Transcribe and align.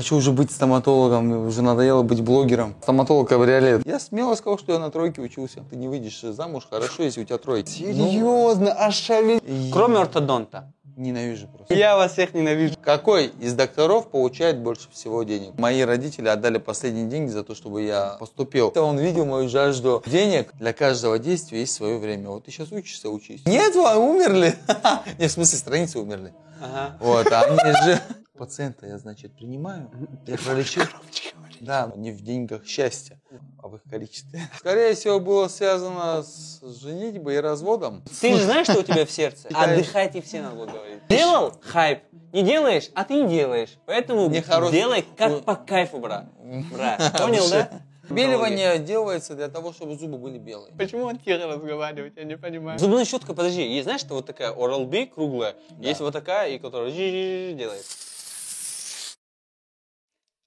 Хочу 0.00 0.16
уже 0.16 0.32
быть 0.32 0.50
стоматологом, 0.50 1.46
уже 1.46 1.60
надоело 1.60 2.00
быть 2.02 2.22
блогером. 2.22 2.74
Стоматолог 2.82 3.28
кабриолет. 3.28 3.82
Я 3.84 4.00
смело 4.00 4.34
сказал, 4.34 4.58
что 4.58 4.72
я 4.72 4.78
на 4.78 4.90
тройке 4.90 5.20
учился. 5.20 5.62
Ты 5.68 5.76
не 5.76 5.88
выйдешь 5.88 6.22
замуж, 6.22 6.66
хорошо, 6.70 7.02
если 7.02 7.20
у 7.20 7.24
тебя 7.26 7.36
тройка. 7.36 7.68
Серьезно, 7.68 8.72
ошалеть. 8.72 9.42
И- 9.46 9.68
Кроме 9.70 9.98
ортодонта. 9.98 10.72
Ненавижу 10.96 11.48
просто. 11.48 11.74
Я 11.74 11.96
вас 11.98 12.12
всех 12.14 12.32
ненавижу. 12.32 12.76
Какой 12.82 13.26
из 13.40 13.52
докторов 13.52 14.08
получает 14.10 14.58
больше 14.60 14.88
всего 14.90 15.22
денег? 15.22 15.58
Мои 15.58 15.82
родители 15.82 16.28
отдали 16.28 16.56
последние 16.56 17.04
деньги 17.04 17.28
за 17.28 17.44
то, 17.44 17.54
чтобы 17.54 17.82
я 17.82 18.16
поступил. 18.18 18.72
Он 18.76 18.98
видел 18.98 19.26
мою 19.26 19.50
жажду 19.50 20.02
денег. 20.06 20.50
Для 20.54 20.72
каждого 20.72 21.18
действия 21.18 21.60
есть 21.60 21.74
свое 21.74 21.98
время. 21.98 22.30
Вот 22.30 22.46
ты 22.46 22.50
сейчас 22.52 22.72
учишься, 22.72 23.10
учись. 23.10 23.42
Нет, 23.44 23.74
вы 23.74 23.96
умерли. 23.98 24.54
Не, 25.18 25.28
в 25.28 25.30
смысле, 25.32 25.58
страницы 25.58 25.98
умерли. 25.98 26.32
Ага. 26.62 26.96
Вот, 27.00 27.26
а 27.30 27.42
они 27.42 27.72
же... 27.84 28.00
Пациента 28.40 28.86
я, 28.86 28.96
значит, 28.96 29.34
принимаю, 29.34 29.90
я 30.26 30.38
пролечу. 30.38 30.80
Да, 31.60 31.92
не 31.94 32.10
в 32.10 32.22
деньгах 32.22 32.64
счастья, 32.64 33.20
а 33.62 33.68
в 33.68 33.76
их 33.76 33.82
количестве. 33.82 34.40
Скорее 34.58 34.94
всего, 34.94 35.20
было 35.20 35.46
связано 35.48 36.22
с 36.22 36.62
женитьбой 36.80 37.34
и 37.34 37.38
разводом. 37.38 38.02
Ты 38.18 38.34
же 38.34 38.44
знаешь, 38.44 38.66
что 38.66 38.80
у 38.80 38.82
тебя 38.82 39.04
в 39.04 39.10
сердце? 39.10 39.48
Отдыхайте 39.54 40.22
все, 40.22 40.40
надо 40.40 40.56
было 40.56 40.64
говорить. 40.64 41.06
Делал 41.10 41.52
хайп? 41.60 41.98
Не 42.32 42.42
делаешь, 42.42 42.88
а 42.94 43.04
ты 43.04 43.22
не 43.22 43.28
делаешь. 43.28 43.76
Поэтому 43.84 44.30
Нехорош- 44.30 44.72
делай 44.72 45.04
как 45.18 45.44
по 45.44 45.54
кайфу, 45.54 45.98
брат. 45.98 46.24
Брат, 46.72 47.14
понял, 47.18 47.46
да? 47.50 47.82
Беливание 48.08 48.78
делается 48.78 49.34
для 49.34 49.48
того, 49.48 49.74
чтобы 49.74 49.98
зубы 49.98 50.16
были 50.16 50.38
белые. 50.38 50.72
Почему 50.78 51.04
он 51.04 51.18
тихо 51.18 51.46
разговаривает? 51.46 52.16
Я 52.16 52.24
не 52.24 52.38
понимаю. 52.38 52.78
Зубная 52.78 53.04
щетка, 53.04 53.34
подожди, 53.34 53.68
есть, 53.68 53.84
знаешь, 53.84 54.00
что 54.00 54.14
вот 54.14 54.24
такая 54.24 54.50
Oral-B 54.50 55.08
круглая, 55.08 55.56
есть 55.78 56.00
вот 56.00 56.14
такая, 56.14 56.52
и 56.52 56.58
которая 56.58 56.90
делает. 56.90 57.84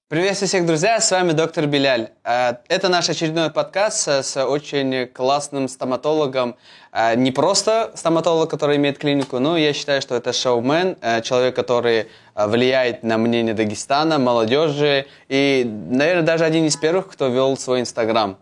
Приветствую 0.08 0.48
всех, 0.48 0.66
друзья, 0.66 1.00
с 1.00 1.10
вами 1.10 1.32
доктор 1.32 1.66
Беляль. 1.66 2.10
Э, 2.24 2.56
Это 2.68 2.88
наш 2.90 3.08
очередной 3.08 3.50
подкаст 3.50 4.06
с- 4.06 4.44
очень 4.44 5.06
классным 5.08 5.66
стоматологом. 5.66 6.56
Э, 6.92 7.16
Не 7.16 7.30
просто 7.32 7.90
стоматолог, 7.94 8.50
который 8.50 8.76
имеет 8.76 8.98
клинику, 8.98 9.38
но 9.38 9.56
я 9.56 9.72
считаю, 9.72 10.02
что 10.02 10.14
это 10.14 10.32
шоумен, 10.34 10.96
э, 11.00 11.22
человек, 11.22 11.56
который 11.56 12.08
влияет 12.34 13.02
на 13.02 13.16
мнение 13.16 13.54
Дагестана, 13.54 14.18
молодежи 14.18 15.06
и, 15.30 15.64
наверное, 15.90 16.22
даже 16.22 16.44
один 16.44 16.66
из 16.66 16.76
первых, 16.76 17.08
кто 17.08 17.28
вел 17.28 17.56
свой 17.56 17.80
Инстаграм. 17.80 18.36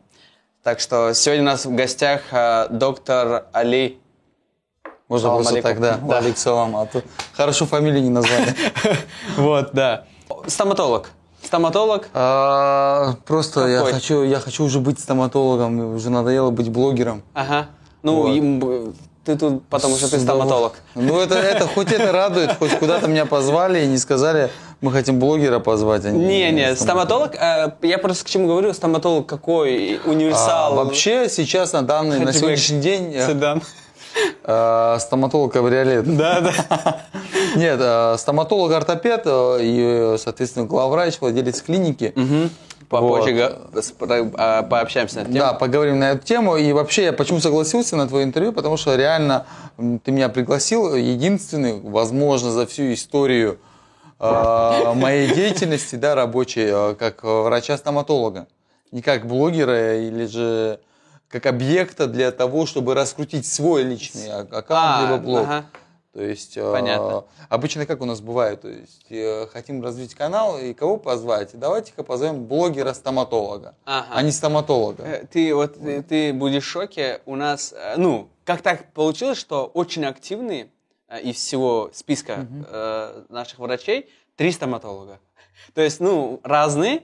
Так 0.65 0.81
что 0.81 1.15
сегодня 1.15 1.43
у 1.43 1.47
нас 1.47 1.65
в 1.65 1.75
гостях 1.75 2.23
доктор 2.71 3.47
Али. 3.53 4.01
Можно 5.09 5.29
Салам 5.29 5.37
просто 5.45 5.53
алейкум. 5.55 5.71
тогда. 5.71 5.97
Да. 6.09 6.17
Алик 6.19 6.39
салам, 6.39 6.77
а 6.77 6.87
то 6.87 7.03
хорошо 7.35 7.67
фамилию 7.67 8.03
не 8.03 8.11
назвали. 8.11 8.53
Вот, 9.37 9.71
да. 9.73 10.05
Стоматолог. 10.49 11.11
Стоматолог. 11.53 12.09
А, 12.15 13.13
Просто 13.27 13.67
я 13.67 13.81
хочу, 13.81 14.23
я 14.23 14.41
хочу 14.41 14.65
уже 14.65 14.81
быть 14.81 14.99
стоматологом, 14.99 15.75
мне 15.75 15.85
уже 15.85 16.09
надоело 16.09 16.51
быть 16.51 16.71
блогером. 16.71 17.23
Ага. 17.35 17.67
Ну, 18.03 18.23
Вот. 18.23 18.29
им 18.29 18.95
ты 19.27 19.37
тут, 19.37 19.63
потому 19.67 19.97
что 19.97 20.11
ты 20.11 20.19
стоматолог. 20.19 20.73
Ну, 20.95 21.21
это, 21.21 21.35
это 21.35 21.67
хоть 21.67 21.93
это 21.93 22.11
радует, 22.11 22.57
хоть 22.59 22.71
куда-то 22.79 23.07
меня 23.07 23.27
позвали 23.27 23.85
и 23.85 23.87
не 23.87 23.99
сказали, 23.99 24.51
мы 24.81 24.93
хотим 24.93 25.19
блогера 25.19 25.59
позвать. 25.59 26.07
а 26.07 26.11
Не-не, 26.11 26.75
стоматолог, 26.75 27.35
э, 27.35 27.73
я 27.83 27.99
просто 27.99 28.25
к 28.25 28.29
чему 28.29 28.49
говорю, 28.49 28.73
стоматолог 28.73 29.27
какой, 29.27 30.01
А, 30.03 30.09
универсал. 30.09 30.75
вообще 30.75 31.29
сейчас 31.29 31.75
на 31.75 31.83
данный, 31.83 32.19
на 32.19 32.33
Хэтчбэк. 32.33 32.41
сегодняшний 32.41 32.81
день 32.81 33.13
э, 33.15 33.27
Седан. 33.27 33.61
Э, 34.45 34.97
стоматолог 35.01 35.53
кабриолет. 35.53 36.17
Да, 36.17 36.41
да. 36.41 37.07
Нет, 37.57 37.79
э, 37.81 38.17
стоматолог-ортопед 38.19 39.23
э, 39.25 39.59
и, 39.61 40.17
соответственно, 40.19 40.67
главврач, 40.67 41.21
владелец 41.21 41.63
клиники. 41.63 42.15
Попозже 42.89 43.57
Вот. 43.71 44.35
а, 44.37 44.63
пообщаемся 44.65 45.17
на 45.17 45.21
эту 45.21 45.33
тему. 45.33 45.45
Да, 45.45 45.53
поговорим 45.55 45.99
на 45.99 46.11
эту 46.11 46.27
тему. 46.27 46.57
И 46.57 46.73
вообще, 46.73 47.05
я 47.05 47.13
почему 47.15 47.41
согласился 47.41 47.97
на 47.97 48.07
твое 48.07 48.25
интервью, 48.25 48.53
потому 48.53 48.77
что 48.77 48.95
реально 48.97 49.47
ты 49.79 50.13
меня 50.13 50.29
пригласил, 50.29 50.95
единственный, 50.95 51.81
возможно, 51.81 52.51
за 52.51 52.67
всю 52.67 52.93
историю 52.93 53.59
моей 54.19 55.35
деятельности, 55.35 55.97
да, 55.97 56.15
рабочей, 56.15 56.95
как 56.97 57.25
врача-стоматолога. 57.25 58.47
Не 58.91 59.01
как 59.01 59.27
блогера 59.27 59.99
или 59.99 60.27
же 60.27 60.79
как 61.33 61.47
объекта 61.47 62.07
для 62.07 62.31
того, 62.31 62.67
чтобы 62.67 62.95
раскрутить 62.95 63.47
свой 63.47 63.83
личный 63.83 64.31
аккаунт, 64.33 64.67
А, 64.69 65.03
либо 65.03 65.17
блог. 65.23 65.41
ага. 65.47 65.65
То 66.13 66.21
есть 66.23 66.59
э, 66.59 66.71
Понятно. 66.73 67.25
обычно 67.49 67.87
как 67.87 68.03
у 68.03 68.05
нас 68.05 68.21
бывает, 68.21 68.61
то 68.61 68.69
есть 68.69 69.07
э, 69.09 69.47
хотим 69.51 69.83
развить 69.83 70.15
канал 70.15 70.59
и 70.59 70.75
кого 70.75 70.99
позвать? 70.99 71.51
Давайте-ка 71.55 72.03
позовем 72.05 72.45
блогера-стоматолога, 72.45 73.75
Ага. 73.87 74.07
а 74.13 74.23
не 74.23 74.31
стоматолога. 74.31 75.03
Э, 75.05 75.25
Ты 75.27 75.55
вот 75.55 75.81
ты, 75.81 76.03
ты 76.03 76.35
будешь 76.35 76.65
в 76.65 76.69
шоке. 76.69 77.23
У 77.25 77.35
нас, 77.35 77.73
э, 77.75 77.95
ну, 77.97 78.29
как 78.45 78.61
так 78.61 78.93
получилось, 78.93 79.39
что 79.39 79.65
очень 79.73 80.05
активные 80.05 80.69
э, 81.09 81.21
из 81.23 81.37
всего 81.37 81.91
списка 81.95 82.47
э, 82.69 83.23
наших 83.31 83.59
врачей 83.59 84.11
три 84.37 84.53
стоматолога. 84.53 85.19
То 85.73 85.81
есть, 85.81 85.99
ну, 86.01 86.41
разные, 86.45 86.97
э, 86.97 87.01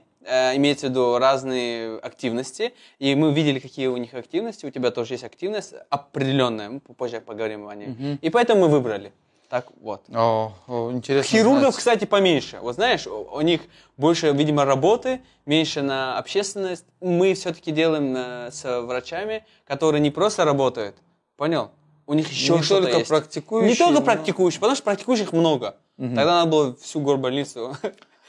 имеется 0.57 0.87
в 0.87 0.91
виду 0.91 1.19
разные 1.19 1.99
активности. 1.99 2.75
И 2.99 3.15
мы 3.15 3.33
видели, 3.33 3.59
какие 3.59 3.87
у 3.89 3.97
них 3.97 4.15
активности. 4.15 4.67
У 4.67 4.71
тебя 4.71 4.91
тоже 4.91 5.15
есть 5.15 5.25
активность 5.25 5.75
определенная. 5.91 6.69
Мы 6.71 6.81
попозже 6.81 7.21
поговорим 7.21 7.69
о 7.69 7.75
ней. 7.75 8.19
И 8.21 8.31
поэтому 8.31 8.63
мы 8.63 8.69
выбрали. 8.69 9.13
Так 9.49 9.67
вот. 9.81 10.03
О, 10.15 10.53
о, 10.67 10.91
интересно. 10.93 11.31
Хирургов, 11.39 11.61
знать. 11.63 11.77
кстати, 11.77 12.05
поменьше. 12.05 12.59
Вот 12.61 12.75
знаешь, 12.75 13.07
у 13.07 13.29
у 13.33 13.41
них 13.41 13.63
больше, 13.97 14.31
видимо, 14.33 14.67
работы, 14.67 15.23
меньше 15.47 15.81
на 15.81 16.19
общественность. 16.19 16.85
Мы 17.01 17.33
все-таки 17.33 17.73
делаем 17.73 18.15
э, 18.15 18.51
с 18.53 18.81
врачами, 18.83 19.47
которые 19.67 20.03
не 20.03 20.11
просто 20.11 20.45
работают. 20.45 20.97
Понял? 21.39 21.71
У 22.07 22.13
них 22.13 22.29
еще 22.31 22.57
Не 22.57 22.63
что-то 22.63 22.83
только 22.83 22.99
есть. 22.99 23.09
практикующие, 23.09 23.71
Не 23.71 23.77
только 23.77 24.01
но- 24.01 24.03
практикующие, 24.03 24.61
потому 24.61 24.77
что 24.77 24.85
практикующих 24.85 25.33
много. 25.33 25.77
Тогда 25.97 26.25
надо 26.45 26.51
было 26.51 26.77
всю 26.77 27.01
горбольницу. 27.01 27.75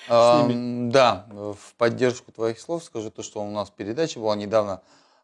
А, 0.10 0.50
м, 0.50 0.92
да, 0.92 1.26
в 1.30 1.76
поддержку 1.78 2.32
твоих 2.32 2.60
слов 2.60 2.84
скажу 2.84 3.12
то, 3.12 3.22
что 3.22 3.42
у 3.42 3.50
нас 3.50 3.70
передача 3.70 4.20
была 4.20 4.36
недавно, 4.36 4.82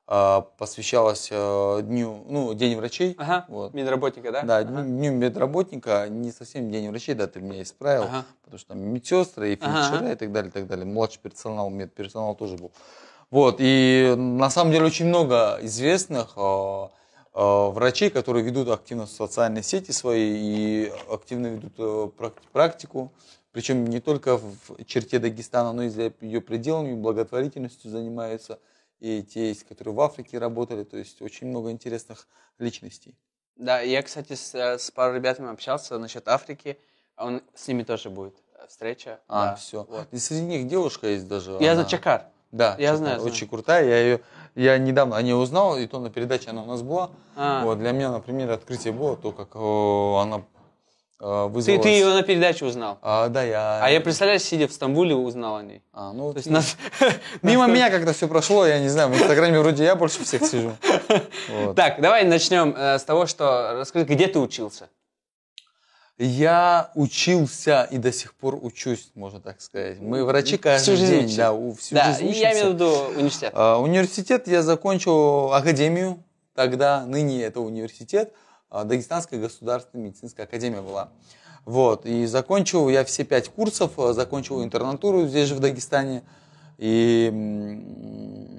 а, 0.08 0.42
посвящалась 0.42 1.30
э, 1.32 1.80
дню, 1.82 2.24
ну, 2.30 2.54
День 2.54 2.78
врачей. 2.78 3.16
Ага, 3.18 3.46
Вот. 3.48 3.74
медработника, 3.74 4.32
да? 4.32 4.44
Да, 4.44 4.58
Ага. 4.60 4.84
дню, 4.84 5.12
медработника, 5.14 6.08
не 6.08 6.32
совсем 6.32 6.70
День 6.70 6.90
врачей, 6.92 7.16
да, 7.16 7.26
ты 7.26 7.42
меня 7.42 7.64
исправил, 7.64 8.04
Ага. 8.06 8.26
потому 8.44 8.60
что 8.60 8.68
там 8.70 8.80
медсестры 8.82 9.54
и 9.54 9.60
Ага, 9.60 9.74
фельдшера 9.74 10.06
ага. 10.06 10.12
и 10.12 10.16
так 10.16 10.32
далее, 10.32 10.50
и 10.50 10.54
так 10.54 10.68
далее. 10.68 10.86
Младший 10.86 11.20
персонал, 11.24 11.72
медперсонал 11.72 12.36
тоже 12.36 12.56
был. 12.58 12.72
Вот, 13.32 13.56
и 13.58 14.14
на 14.16 14.52
самом 14.52 14.72
деле 14.72 14.86
очень 14.86 15.08
много 15.08 15.58
известных 15.64 16.34
э, 16.38 16.88
э, 17.34 17.70
врачей, 17.72 18.12
которые 18.12 18.46
ведут 18.46 18.70
активно 18.70 19.08
социальные 19.08 19.64
сети 19.64 19.90
свои 19.92 20.36
и 20.38 20.94
активно 21.12 21.48
ведут 21.48 21.74
э, 21.80 22.10
прак- 22.16 22.38
практику, 22.54 23.12
причем 23.56 23.86
не 23.86 24.02
только 24.02 24.36
в 24.38 24.84
черте 24.86 25.18
Дагестана, 25.18 25.72
но 25.72 25.84
и 25.84 25.88
за 25.88 26.12
ее 26.20 26.42
пределами, 26.42 26.94
благотворительностью 26.94 27.90
занимаются. 27.90 28.60
И 29.00 29.24
те 29.24 29.48
есть, 29.48 29.64
которые 29.64 29.94
в 29.94 30.02
Африке 30.02 30.40
работали, 30.40 30.84
то 30.84 30.98
есть 30.98 31.22
очень 31.22 31.48
много 31.48 31.72
интересных 31.72 32.28
личностей. 32.60 33.16
Да, 33.56 33.80
я, 33.80 34.02
кстати, 34.04 34.34
с, 34.34 34.54
э, 34.56 34.78
с 34.78 34.92
пару 34.92 35.16
ребятами 35.16 35.50
общался 35.50 35.98
насчет 35.98 36.28
Африки. 36.28 36.78
Он, 37.16 37.42
с 37.54 37.66
ними 37.70 37.84
тоже 37.84 38.10
будет 38.10 38.36
э, 38.60 38.68
встреча. 38.68 39.22
А, 39.30 39.52
Да, 39.52 39.56
все. 39.56 39.86
вот. 39.90 40.08
И 40.12 40.18
среди 40.18 40.42
них 40.42 40.68
девушка 40.68 41.08
есть 41.08 41.30
даже. 41.30 41.52
Я 41.62 41.72
она- 41.72 41.84
за 41.84 41.90
Чакар. 41.90 42.26
Да, 42.52 42.76
Я 42.78 42.98
знаю, 42.98 43.20
знаю. 43.22 43.34
Очень 43.34 43.48
крутая. 43.48 43.86
Я 43.88 44.00
ее, 44.02 44.22
я 44.56 44.78
недавно 44.78 45.16
о 45.16 45.22
ней 45.22 45.34
узнал, 45.34 45.78
и 45.78 45.88
то 45.88 46.00
на 46.02 46.10
передаче 46.10 46.50
она 46.50 46.64
у 46.64 46.66
нас 46.66 46.82
была. 46.82 47.10
А. 47.38 47.64
Вот, 47.64 47.80
для 47.80 47.94
меня, 47.94 48.12
например, 48.12 48.52
открытие 48.52 48.92
было 48.92 49.16
то, 49.16 49.32
как 49.32 49.56
э, 49.56 50.22
она 50.22 50.44
э, 51.20 51.24
Ты, 51.24 51.54
вызвалась. 51.54 51.82
ты 51.84 51.90
ее 51.90 52.14
на 52.14 52.24
передаче 52.24 52.66
узнал. 52.66 52.98
А, 53.02 53.28
да, 53.30 53.44
я. 53.44 53.80
А 53.84 53.90
я, 53.90 54.02
представляешь, 54.02 54.42
сидя 54.44 54.68
в 54.68 54.72
Стамбуле, 54.74 55.16
узнал 55.16 55.58
о 55.58 55.64
ней. 55.64 55.82
А, 55.94 56.12
ну, 56.14 56.32
То 56.34 56.38
есть 56.38 56.48
ты- 56.48 56.54
нас... 56.54 56.78
Мимо 57.42 57.68
меня 57.74 57.90
как-то 57.90 58.14
все 58.14 58.28
прошло, 58.28 58.66
я 58.66 58.80
не 58.80 58.90
знаю, 58.90 59.10
в 59.10 59.16
Инстаграме 59.16 59.60
вроде 59.60 59.84
я 59.84 59.96
больше 59.96 60.24
всех 60.24 60.46
сижу. 60.46 60.72
Вот. 61.50 61.76
Так, 61.76 62.02
давай 62.02 62.24
начнем 62.26 62.74
э, 62.76 62.98
с 63.00 63.04
того, 63.04 63.26
что 63.28 63.74
расскажи, 63.80 64.06
где 64.06 64.28
ты 64.28 64.40
учился? 64.40 64.90
Я 66.18 66.92
учился 66.96 67.88
и 67.92 67.98
до 67.98 68.14
сих 68.14 68.34
пор 68.36 68.58
учусь, 68.62 69.12
можно 69.16 69.42
так 69.42 69.60
сказать. 69.60 70.00
Мы 70.00 70.24
врачи 70.24 70.56
каждый 70.58 70.96
жизнь 70.96 71.12
день, 71.12 71.26
учишь? 71.26 71.36
да, 71.36 71.52
у- 71.52 71.74
всю 71.76 71.96
да, 71.96 72.06
жизнь 72.14 72.28
и 72.28 72.40
я 72.40 72.50
учимся. 72.50 72.54
имею 72.54 72.66
в 72.70 72.74
виду 72.76 73.20
университет. 73.20 73.52
А, 73.54 73.78
Университет 73.82 74.48
я 74.48 74.62
закончил 74.64 75.52
академию, 75.54 76.24
тогда, 76.54 77.06
ныне 77.06 77.44
это 77.44 77.60
университет, 77.60 78.32
а, 78.32 78.38
Дагестанская 78.72 79.40
государственная 79.40 80.06
медицинская 80.08 80.46
академия 80.46 80.82
была. 80.82 81.10
Вот, 81.66 82.06
и 82.06 82.26
закончил 82.26 82.90
я 82.90 83.04
все 83.04 83.24
пять 83.24 83.50
курсов, 83.50 83.92
а, 83.98 84.14
закончил 84.14 84.64
интернатуру 84.64 85.26
здесь 85.28 85.48
же 85.50 85.56
в 85.56 85.60
Дагестане. 85.60 86.24
И 86.78 87.32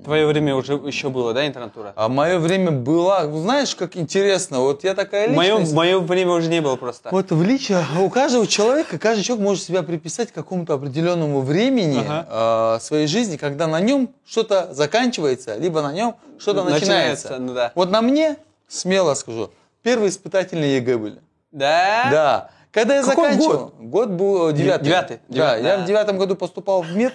Твое 0.05 0.27
время 0.27 0.55
уже 0.55 0.75
еще 0.75 1.11
было, 1.11 1.35
да, 1.35 1.47
интернатура? 1.47 1.93
а 1.97 2.09
мое 2.09 2.39
время 2.39 2.71
было, 2.71 3.31
знаешь, 3.41 3.75
как 3.77 3.97
интересно, 3.97 4.61
вот 4.61 4.85
я 4.85 4.95
такая 4.95 5.29
Мое, 5.29 5.51
личность. 5.53 5.75
мое 5.75 5.99
время 5.99 6.33
уже 6.33 6.49
не 6.49 6.61
было 6.63 6.77
просто. 6.77 7.11
Вот 7.13 7.31
в 7.31 7.43
личе 7.43 7.85
у 8.01 8.09
каждого 8.09 8.47
человека, 8.47 8.99
каждый 8.99 9.23
человек 9.23 9.45
может 9.45 9.65
себя 9.65 9.83
приписать 9.83 10.31
к 10.31 10.35
какому-то 10.35 10.75
определенному 10.75 11.41
времени 11.43 12.03
Ага. 12.09 12.77
э, 12.79 12.81
своей 12.83 13.07
жизни, 13.07 13.37
когда 13.37 13.67
на 13.67 13.81
нем 13.81 14.09
что-то 14.25 14.73
заканчивается, 14.73 15.57
либо 15.57 15.83
на 15.83 15.93
нем 15.93 16.15
что-то 16.39 16.63
начинается. 16.65 17.29
Начинается, 17.31 17.39
ну 17.39 17.53
да. 17.55 17.73
Вот 17.75 17.91
на 17.91 18.01
мне, 18.01 18.37
смело 18.69 19.15
скажу, 19.15 19.51
первые 19.87 20.11
испытательные 20.11 20.79
ЕГЭ 20.79 20.99
были. 20.99 21.21
Да? 21.53 22.09
Да. 22.11 22.51
Когда 22.73 22.97
я 22.97 23.03
Какой 23.05 23.31
заканчивал, 23.31 23.73
год, 23.79 24.09
был 24.09 24.49
э, 24.49 24.53
девятый. 24.53 24.85
Девятый? 24.85 25.21
Да, 25.29 25.35
Девятый, 25.35 25.65
я 25.65 25.77
да. 25.77 25.83
в 25.85 25.87
девятом 25.87 26.19
году 26.19 26.35
поступал 26.35 26.83
в 26.83 26.91
МЕД. 26.91 27.15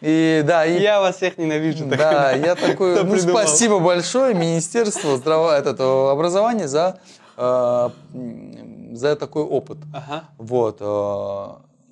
И 0.00 0.42
да, 0.46 0.64
и 0.64 0.80
Я 0.80 1.00
вас 1.00 1.16
всех 1.16 1.38
ненавижу. 1.38 1.88
так 1.88 1.98
да, 1.98 2.30
я 2.32 2.54
такой, 2.54 2.94
ну, 3.04 3.12
придумал? 3.12 3.36
спасибо 3.42 3.80
большое 3.80 4.32
Министерству 4.32 5.16
здраво... 5.16 5.50
этот, 5.58 5.80
э, 5.80 6.10
образования 6.10 6.68
за, 6.68 7.00
э, 7.36 7.90
за 8.92 9.16
такой 9.16 9.42
опыт. 9.42 9.78
Ага. 9.92 10.24
Вот. 10.38 10.76
э, 10.80 11.48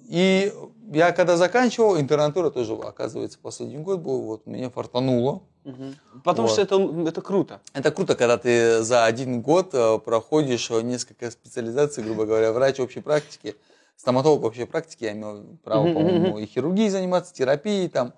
И 0.09 0.53
я 0.93 1.13
когда 1.13 1.37
заканчивал, 1.37 1.99
интернатура 1.99 2.51
тоже, 2.51 2.75
оказывается, 2.75 3.39
последний 3.41 3.79
год 3.79 4.01
был, 4.01 4.23
вот 4.23 4.47
мне 4.47 4.69
фартануло. 4.71 5.43
Мгм. 5.65 5.95
Потому 6.25 6.49
Вот. 6.49 6.53
что 6.53 6.63
это, 6.63 7.09
это 7.09 7.21
круто. 7.23 7.61
Это 7.75 7.91
круто, 7.91 8.17
когда 8.17 8.39
ты 8.39 8.83
за 8.83 9.05
один 9.05 9.41
год 9.41 9.71
э, 9.73 9.99
проходишь 9.99 10.71
э, 10.71 10.81
несколько 10.83 11.31
специализаций, 11.31 12.03
грубо 12.03 12.27
говоря, 12.27 12.53
врач 12.53 12.81
общей 12.81 13.01
практики, 13.01 13.55
стоматолог 13.97 14.45
общей 14.45 14.65
практики, 14.65 15.05
я 15.05 15.13
имел 15.13 15.45
право, 15.63 15.85
Мгм, 15.85 15.95
по-моему, 15.95 16.39
и 16.39 16.47
хирургией 16.47 16.89
заниматься, 16.89 17.35
терапией, 17.35 17.89
там, 17.89 18.13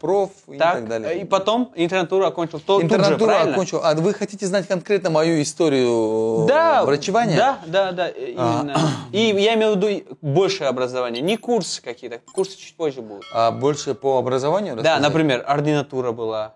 проф 0.00 0.30
и 0.48 0.56
Так, 0.56 0.74
так 0.76 0.88
далее. 0.88 1.20
и 1.20 1.24
потом 1.24 1.70
интернатуру 1.74 2.24
окончил 2.24 2.60
то, 2.60 2.80
тут 2.80 2.80
же, 2.80 2.86
Интернатуру 2.86 3.26
правильно? 3.30 3.52
окончил. 3.52 3.80
А 3.84 3.94
вы 3.94 4.14
хотите 4.14 4.46
знать 4.46 4.66
конкретно 4.66 5.10
мою 5.10 5.42
историю 5.42 6.46
Да, 6.48 6.84
врачевания? 6.84 7.36
Да, 7.36 7.58
да, 7.66 7.92
да, 7.92 8.08
э, 8.08 8.30
именно. 8.32 8.74
И 9.12 9.20
я 9.20 9.54
имею 9.54 9.74
в 9.74 9.76
виду 9.76 10.16
большее 10.22 10.68
образование, 10.68 11.20
не 11.22 11.36
курсы 11.36 11.82
какие-то, 11.82 12.20
курсы 12.32 12.56
чуть 12.56 12.74
позже 12.76 13.02
будут. 13.02 13.24
А 13.34 13.50
больше 13.50 13.94
по 13.94 14.18
образованию 14.18 14.76
Да, 14.76 14.98
например, 14.98 15.44
ординатура 15.46 16.12
была. 16.12 16.54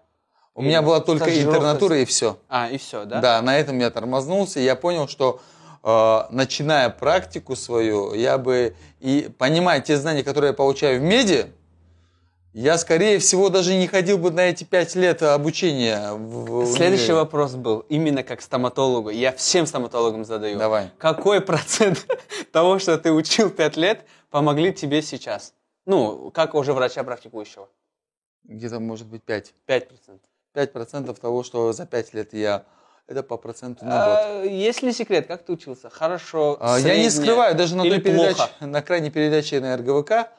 У 0.55 0.62
меня 0.62 0.83
была 0.83 1.00
только 1.00 1.25
Стажировка. 1.25 1.57
интернатура 1.59 1.99
и 1.99 2.05
все. 2.05 2.39
А, 2.49 2.69
и 2.71 2.79
все, 2.79 3.05
да? 3.05 3.21
Да? 3.21 3.43
на 3.43 3.59
этом 3.59 3.79
я 3.81 3.91
тормознулся. 3.91 4.61
и 4.61 4.62
Я 4.65 4.77
понял, 4.77 5.09
что 5.09 5.41
э, 5.83 6.21
начиная 6.31 6.89
практику 6.91 7.57
свою, 7.57 8.15
я 8.15 8.39
бы 8.39 8.75
и 9.00 9.29
понимая 9.37 9.81
те 9.81 9.97
знания, 9.97 10.23
которые 10.23 10.50
я 10.50 10.55
получаю 10.55 11.00
в 11.00 11.03
меди, 11.03 11.47
я, 12.55 12.79
скорее 12.79 13.19
всего, 13.19 13.49
даже 13.49 13.75
не 13.75 13.89
ходил 13.89 14.17
бы 14.17 14.31
на 14.31 14.43
эти 14.43 14.62
пять 14.62 14.95
лет 14.95 15.23
обучения. 15.25 16.12
В, 16.12 16.65
Следующий 16.67 17.06
универе. 17.06 17.15
вопрос 17.15 17.55
был 17.56 17.81
именно 17.89 18.23
как 18.23 18.41
стоматологу. 18.41 19.11
Я 19.11 19.33
всем 19.33 19.67
стоматологам 19.67 20.25
задаю. 20.25 20.56
Давай. 20.56 20.91
Какой 20.99 21.41
процент 21.41 22.06
того, 22.53 22.79
что 22.79 22.97
ты 22.97 23.11
учил 23.11 23.51
пять 23.51 23.77
лет, 23.77 24.06
помогли 24.31 24.73
тебе 24.73 25.03
сейчас? 25.03 25.53
Ну, 25.85 26.31
как 26.31 26.55
уже 26.55 26.73
врача 26.73 27.03
практикующего? 27.03 27.69
Где-то, 28.45 28.79
может 28.79 29.09
быть, 29.09 29.25
пять. 29.25 29.53
Пять 29.67 29.89
процентов. 29.89 30.29
Пять 30.53 30.73
процентов 30.73 31.19
того, 31.19 31.43
что 31.43 31.73
за 31.73 31.87
пять 31.87 32.15
лет 32.15 32.33
я... 32.35 32.65
Это 33.09 33.23
по 33.25 33.37
проценту 33.37 33.85
на 33.85 33.91
год. 33.91 34.19
А, 34.19 34.43
есть 34.45 34.81
ли 34.81 34.93
секрет, 34.93 35.27
как 35.27 35.45
ты 35.45 35.53
учился? 35.53 35.91
Хорошо, 35.91 36.57
А, 36.61 36.79
Я 36.79 36.97
не 36.97 37.11
скрываю, 37.11 37.55
даже 37.57 37.77
на 37.77 37.83
той 37.83 38.00
передаче, 38.00 38.49
на 38.61 38.81
крайней 38.81 39.11
передаче 39.11 39.61
на 39.61 39.77
РГВК, 39.77 40.31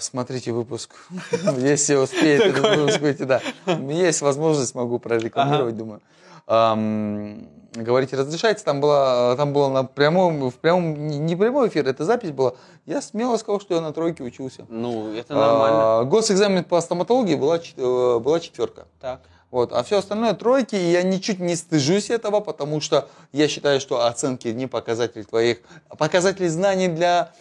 смотрите 0.00 0.52
выпуск, 0.52 0.94
если 1.58 1.96
успеет 1.96 2.42
этот 2.42 2.76
выпуск 2.76 3.00
выйти, 3.00 3.22
да. 3.24 3.40
Есть 3.66 4.22
возможность, 4.22 4.74
могу 4.74 4.98
прорекламировать, 4.98 5.76
думаю. 5.76 6.00
Говорите, 7.72 8.16
разрешается, 8.16 8.64
там 8.64 8.80
было, 8.80 9.34
там 9.36 9.52
было 9.52 9.68
на 9.68 9.84
прямом, 9.84 10.50
в 10.50 10.54
прямом, 10.56 11.06
не- 11.06 11.36
прямой 11.36 11.68
эфир, 11.68 11.86
это 11.86 12.04
запись 12.04 12.32
была. 12.32 12.54
Я 12.84 13.00
смело 13.00 13.36
сказал, 13.36 13.60
что 13.60 13.74
я 13.76 13.80
на 13.80 13.92
тройке 13.92 14.24
учился. 14.24 14.66
Ну, 14.68 15.12
это 15.12 15.34
нормально. 15.34 16.00
А, 16.00 16.04
Госэкзамен 16.04 16.64
по 16.64 16.80
стоматологии 16.80 17.36
была, 17.36 17.58
э, 17.58 18.18
была 18.18 18.40
четверка. 18.40 18.88
Так. 19.00 19.20
Вот. 19.52 19.72
А 19.72 19.84
все 19.84 19.98
остальное 19.98 20.32
тройки, 20.34 20.74
и 20.74 20.90
я 20.90 21.04
ничуть 21.04 21.38
не 21.38 21.54
стыжусь 21.54 22.10
этого, 22.10 22.40
потому 22.40 22.80
что 22.80 23.08
я 23.30 23.46
считаю, 23.46 23.80
что 23.80 24.04
оценки 24.04 24.48
не 24.48 24.66
показатель 24.66 25.24
твоих, 25.24 25.58
а 25.88 25.94
показатель 25.94 26.48
знаний 26.48 26.88
для 26.88 27.32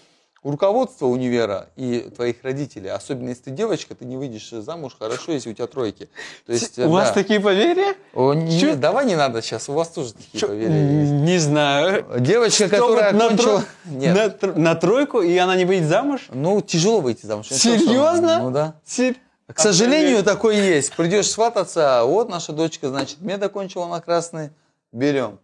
руководства 0.44 1.06
универа 1.08 1.70
и 1.76 2.10
твоих 2.16 2.44
родителей. 2.44 2.90
Особенно 2.90 3.30
если 3.30 3.44
ты 3.44 3.52
девочка, 3.52 3.96
ты 3.96 4.06
не 4.06 4.18
выйдешь 4.18 4.50
замуж 4.50 4.96
хорошо, 4.98 5.32
если 5.34 5.50
у 5.52 5.54
тебя 5.54 5.68
тройки. 5.68 6.10
То 6.46 6.54
есть, 6.54 6.78
У 6.80 6.84
э, 6.84 6.88
вас 6.88 7.10
да. 7.10 7.14
такие 7.14 7.40
поверья? 7.40 7.96
О, 8.14 8.34
не, 8.34 8.76
давай 8.76 9.06
не 9.06 9.16
надо 9.16 9.42
сейчас, 9.42 9.68
у 9.70 9.74
вас 9.74 9.90
тоже 9.90 10.14
такие 10.14 10.40
Чё? 10.40 10.48
поверья 10.48 11.02
есть. 11.02 11.12
Не 11.12 11.38
знаю. 11.38 12.06
Девочка, 12.20 12.68
Что, 12.68 12.78
которая 12.78 13.12
вот 13.14 13.20
на 13.20 13.26
окончила... 13.28 13.60
тро- 13.60 13.64
Нет. 13.86 14.16
На, 14.16 14.48
тр- 14.48 14.58
на 14.60 14.76
тройку, 14.76 15.22
и 15.22 15.36
она 15.38 15.56
не 15.56 15.66
выйдет 15.66 15.88
замуж? 15.90 16.28
Ну, 16.34 16.62
тяжело 16.62 17.02
выйти 17.02 17.26
замуж. 17.26 17.48
Что- 17.48 17.56
Серьезно? 17.56 18.40
Ну 18.44 18.52
да. 18.52 18.76
Сер- 18.86 19.16
К 19.54 19.60
сожалению, 19.60 20.24
такое 20.24 20.56
есть. 20.56 20.94
Придешь 20.96 21.30
свататься, 21.30 22.04
вот 22.06 22.30
наша 22.30 22.54
дочка, 22.54 22.88
значит, 22.90 23.20
мед 23.22 23.42
окончила 23.44 23.88
на 23.88 24.00
красный, 24.00 24.52
берем. 24.92 25.40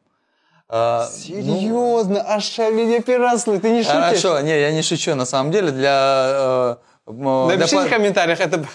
А, 0.67 1.07
ну, 1.07 1.17
Серьезно? 1.17 2.23
Аж 2.27 2.55
пираслы, 2.55 3.59
ты 3.59 3.69
не 3.69 3.83
шутишь? 3.83 4.21
хорошо, 4.21 4.39
не, 4.41 4.59
я 4.59 4.71
не 4.71 4.81
шучу, 4.81 5.13
на 5.15 5.25
самом 5.25 5.51
деле, 5.51 5.71
для... 5.71 6.25
э, 6.27 6.75
для 7.07 7.45
Напишите 7.45 7.75
по- 7.75 7.85
в 7.85 7.89
комментариях, 7.89 8.39
это 8.41 8.65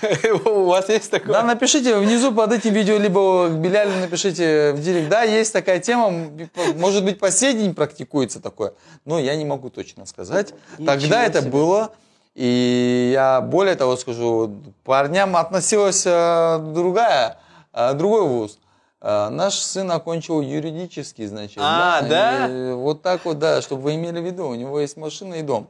у 0.48 0.66
вас 0.66 0.88
есть 0.88 1.10
такое? 1.10 1.32
Да, 1.32 1.42
напишите 1.42 1.96
внизу 1.96 2.32
под 2.32 2.52
этим 2.52 2.72
видео, 2.74 2.96
либо 2.96 3.48
к 3.48 3.54
Белялю 3.54 3.90
напишите 4.00 4.72
в 4.72 4.80
директ. 4.80 5.08
Да, 5.08 5.24
есть 5.24 5.52
такая 5.52 5.80
тема, 5.80 6.30
может 6.76 7.04
быть, 7.04 7.18
по 7.18 7.32
сей 7.32 7.54
день 7.54 7.74
практикуется 7.74 8.40
такое, 8.40 8.74
но 9.04 9.18
я 9.18 9.34
не 9.34 9.44
могу 9.44 9.68
точно 9.68 10.06
сказать. 10.06 10.54
Ничего 10.78 10.86
Тогда 10.94 11.24
это 11.24 11.40
себе. 11.40 11.50
было, 11.50 11.90
и 12.36 13.10
я 13.12 13.40
более 13.40 13.74
того 13.74 13.96
скажу, 13.96 14.62
парням 14.84 15.36
относилась 15.36 16.04
э, 16.06 16.58
другая, 16.72 17.38
э, 17.72 17.94
другой 17.94 18.22
вуз. 18.28 18.60
Э, 19.00 19.28
Наш 19.30 19.54
сын 19.54 19.90
окончил 19.90 20.40
юридический, 20.40 21.26
значит. 21.26 21.58
А, 21.58 22.02
да? 22.02 22.48
И 22.48 22.72
вот 22.72 23.02
так 23.02 23.24
вот, 23.24 23.38
да, 23.38 23.62
чтобы 23.62 23.82
вы 23.82 23.94
имели 23.94 24.20
в 24.20 24.24
виду, 24.24 24.48
у 24.48 24.54
него 24.54 24.80
есть 24.80 24.96
машина 24.96 25.34
и 25.34 25.42
дом. 25.42 25.68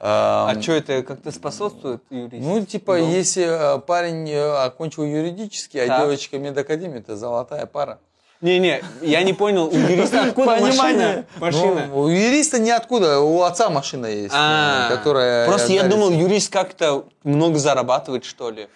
А 0.00 0.52
Эм, 0.54 0.62
что 0.62 0.72
это 0.72 1.02
как-то 1.02 1.32
способствует 1.32 2.02
юристу? 2.10 2.36
ну, 2.48 2.64
типа, 2.64 2.98
Дом? 2.98 3.10
если 3.10 3.76
э, 3.76 3.78
парень 3.80 4.30
э, 4.30 4.64
окончил 4.64 5.02
юридический, 5.04 5.82
а 5.82 5.88
Так. 5.88 6.00
девочка 6.02 6.38
медакадемию, 6.38 7.00
это 7.00 7.16
золотая 7.16 7.66
пара. 7.66 7.98
Не-не, 8.40 8.80
я 9.02 9.24
не 9.24 9.32
понял, 9.32 9.66
у 9.66 9.74
юриста 9.76 10.22
откуда 10.28 10.56
машина? 10.60 11.24
Машина. 11.40 11.86
Ну, 11.88 12.02
у 12.02 12.08
юриста 12.08 12.60
ниоткуда, 12.60 13.18
у 13.18 13.42
отца 13.42 13.70
машина 13.70 14.06
есть, 14.06 14.32
А, 14.36 14.86
э, 14.86 14.96
которая... 14.96 15.48
Просто 15.48 15.72
я 15.72 15.82
думал, 15.82 16.10
юрист 16.12 16.52
как-то 16.52 17.06
много 17.24 17.58
зарабатывает, 17.58 18.24
что 18.24 18.50
ли. 18.50 18.68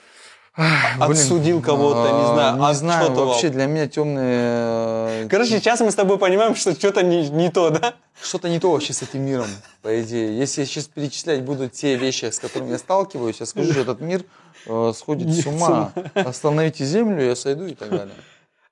Отсудил 0.55 1.63
кого-то, 1.63 2.11
не 2.11 2.25
а, 2.25 2.35
знаю, 2.35 2.57
Не 2.57 2.75
знаю, 2.75 3.05
отчётывал. 3.05 3.29
вообще 3.29 3.49
для 3.49 3.67
меня 3.67 3.89
темные... 3.89 5.27
Короче, 5.29 5.59
сейчас 5.59 5.81
мы 5.81 5.91
с 5.91 5.95
тобой 5.95 6.19
понимаем, 6.19 6.55
что 6.55 6.75
что-то 6.75 7.03
не, 7.03 7.29
не 7.31 7.51
то, 7.51 7.71
да? 7.71 7.95
Что-то 8.21 8.51
не 8.51 8.61
то 8.61 8.71
вообще 8.71 8.93
с 8.93 9.01
этим 9.01 9.23
миром, 9.23 9.47
по 9.81 10.03
идее. 10.03 10.37
Если 10.37 10.61
я 10.61 10.67
сейчас 10.67 10.89
перечислять 10.89 11.43
буду 11.43 11.71
те 11.71 11.97
вещи, 11.97 12.27
с 12.27 12.39
которыми 12.39 12.73
я 12.73 12.79
сталкиваюсь, 12.79 13.41
я 13.41 13.47
скажу, 13.47 13.73
что 13.73 13.81
этот 13.81 14.01
мир 14.03 14.25
э, 14.67 14.93
сходит 14.95 15.29
Нет, 15.29 15.43
с 15.43 15.47
ума. 15.47 15.93
Остановите 16.15 16.85
землю, 16.85 17.25
я 17.25 17.35
сойду 17.35 17.65
и 17.65 17.75
так 17.75 17.89
далее. 17.89 18.15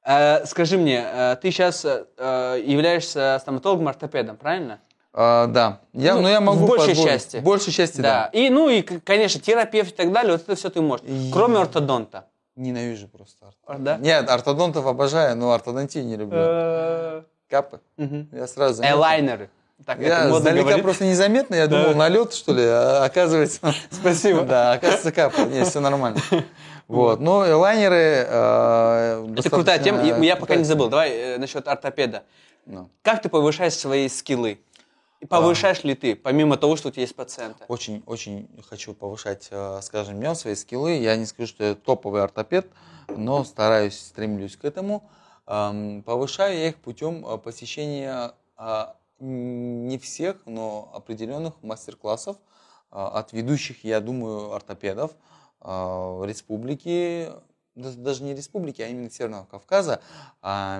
Э, 0.04 0.44
скажи 0.44 0.76
мне, 0.76 1.02
э, 1.02 1.36
ты 1.40 1.50
сейчас 1.50 1.84
являешься 1.84 3.38
стоматологом-ортопедом, 3.40 4.36
правильно? 4.36 4.80
А, 5.12 5.46
да. 5.48 5.80
Я, 5.92 6.14
Ну, 6.14 6.22
но 6.22 6.28
я 6.28 6.40
могу 6.40 6.64
в 6.64 6.68
большей 6.68 6.90
позволить. 6.90 7.10
части. 7.12 7.36
В 7.38 7.42
большей 7.42 7.72
части, 7.72 7.96
да. 8.00 8.30
Да. 8.32 8.38
И, 8.38 8.48
ну, 8.50 8.68
и, 8.68 8.82
конечно, 8.82 9.40
терапевт 9.40 9.92
и 9.92 9.96
так 9.96 10.12
далее, 10.12 10.32
вот 10.32 10.42
это 10.42 10.54
все 10.54 10.70
ты 10.70 10.80
можешь. 10.80 11.04
И- 11.06 11.30
Кроме 11.32 11.58
ортодонта. 11.58 12.26
Ненавижу 12.56 13.08
просто 13.08 13.46
ортодонтов. 13.46 13.94
А, 13.94 13.96
Да? 13.96 13.96
Нет, 14.04 14.28
ортодонтов 14.30 14.86
обожаю, 14.86 15.36
но 15.36 15.52
ортодонтию 15.52 16.04
не 16.04 16.16
люблю. 16.16 17.24
Капы. 17.48 17.80
Я 17.96 18.46
сразу 18.46 18.74
заметил. 18.74 18.96
Элайнеры. 18.98 19.50
Так, 19.86 19.98
Я 19.98 20.30
сдалека 20.30 20.78
просто 20.78 21.06
незаметно, 21.06 21.54
я 21.54 21.66
думал, 21.66 21.94
налет, 21.94 22.34
что 22.34 22.52
ли, 22.52 22.62
а 22.64 23.02
оказывается... 23.04 23.60
Спасибо. 23.90 24.42
Да, 24.42 24.72
оказывается, 24.72 25.10
капы. 25.10 25.42
Нет, 25.44 25.66
все 25.68 25.80
нормально. 25.80 26.20
Вот, 26.86 27.20
но 27.20 27.48
элайнеры... 27.48 28.26
э, 28.28 29.34
Это 29.38 29.48
крутая 29.48 29.78
тема. 29.78 30.02
Я, 30.02 30.16
я 30.18 30.34
пока 30.34 30.56
не 30.56 30.64
забыл. 30.64 30.88
Давай 30.88 31.10
э, 31.12 31.38
насчет 31.38 31.68
ортопеда. 31.68 32.24
Ну, 32.66 32.90
Как 33.02 33.22
ты 33.22 33.28
повышаешь 33.28 33.74
свои 33.74 34.08
скиллы? 34.08 34.58
И 35.20 35.26
повышаешь 35.26 35.84
ли 35.84 35.94
ты, 35.94 36.16
помимо 36.16 36.56
того, 36.56 36.76
что 36.76 36.88
у 36.88 36.90
тебя 36.90 37.02
есть 37.02 37.14
пациенты? 37.14 37.64
Очень, 37.68 38.02
очень 38.06 38.48
хочу 38.68 38.94
повышать, 38.94 39.48
э, 39.50 39.80
скажем, 39.82 40.16
днем 40.16 40.34
свои 40.34 40.54
скиллы. 40.54 40.92
Я 40.92 41.16
не 41.16 41.26
скажу, 41.26 41.48
что 41.48 41.64
я 41.64 41.74
топовый 41.74 42.22
ортопед, 42.22 42.66
но 43.08 43.44
стараюсь, 43.44 43.98
стремлюсь 43.98 44.56
к 44.56 44.64
этому. 44.64 45.08
Повышаю 45.44 46.56
я 46.56 46.68
их 46.68 46.76
путем 46.76 47.26
э, 47.26 47.36
посещения 47.36 48.34
э, 48.56 48.84
не 49.18 49.98
всех, 49.98 50.36
но 50.46 50.92
определенных 50.94 51.60
мастер-классов 51.62 52.36
э, 52.92 52.96
от 52.96 53.32
ведущих, 53.32 53.82
я 53.82 54.00
думаю, 54.00 54.52
ортопедов. 54.52 55.10
республики, 55.60 57.30
даже 57.80 58.22
не 58.22 58.34
республики, 58.34 58.82
а 58.82 58.88
именно 58.88 59.10
Северного 59.10 59.44
Кавказа. 59.44 60.00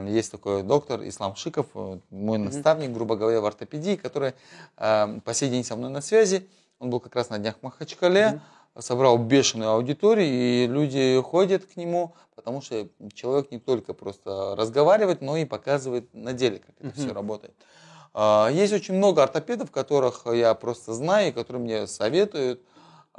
Есть 0.07 0.30
такой 0.30 0.62
доктор 0.62 1.02
Ислам 1.02 1.37
Шиков, 1.37 1.66
мой 2.11 2.38
наставник, 2.38 2.90
грубо 2.92 3.16
говоря, 3.16 3.40
в 3.40 3.47
ортопедии, 3.47 3.97
который 3.97 4.35
по 4.76 5.33
сей 5.33 5.50
день 5.50 5.64
со 5.64 5.76
мной 5.76 5.90
на 5.90 6.00
связи. 6.00 6.49
Он 6.78 6.90
был 6.90 7.00
как 7.00 7.14
раз 7.14 7.30
на 7.30 7.38
днях 7.38 7.57
в 7.61 7.62
Махачкале, 7.62 8.40
собрал 8.78 9.19
бешеную 9.19 9.71
аудиторию, 9.71 10.28
и 10.28 10.66
люди 10.66 11.21
ходят 11.23 11.64
к 11.64 11.76
нему, 11.76 12.14
потому 12.37 12.62
что 12.62 12.88
человек 13.12 13.50
не 13.50 13.59
только 13.59 13.92
просто 13.92 14.54
разговаривает, 14.57 15.21
но 15.21 15.37
и 15.37 15.45
показывает 15.45 16.12
на 16.14 16.33
деле, 16.33 16.61
как 16.61 16.75
это 16.80 16.95
все 16.97 17.12
работает. 17.12 17.52
А, 18.14 18.49
Есть 18.49 18.73
очень 18.73 18.95
много 18.95 19.23
ортопедов, 19.23 19.71
которых 19.71 20.23
я 20.33 20.54
просто 20.54 20.95
знаю, 20.95 21.28
и 21.28 21.33
которые 21.33 21.62
мне 21.62 21.87
советуют. 21.87 22.62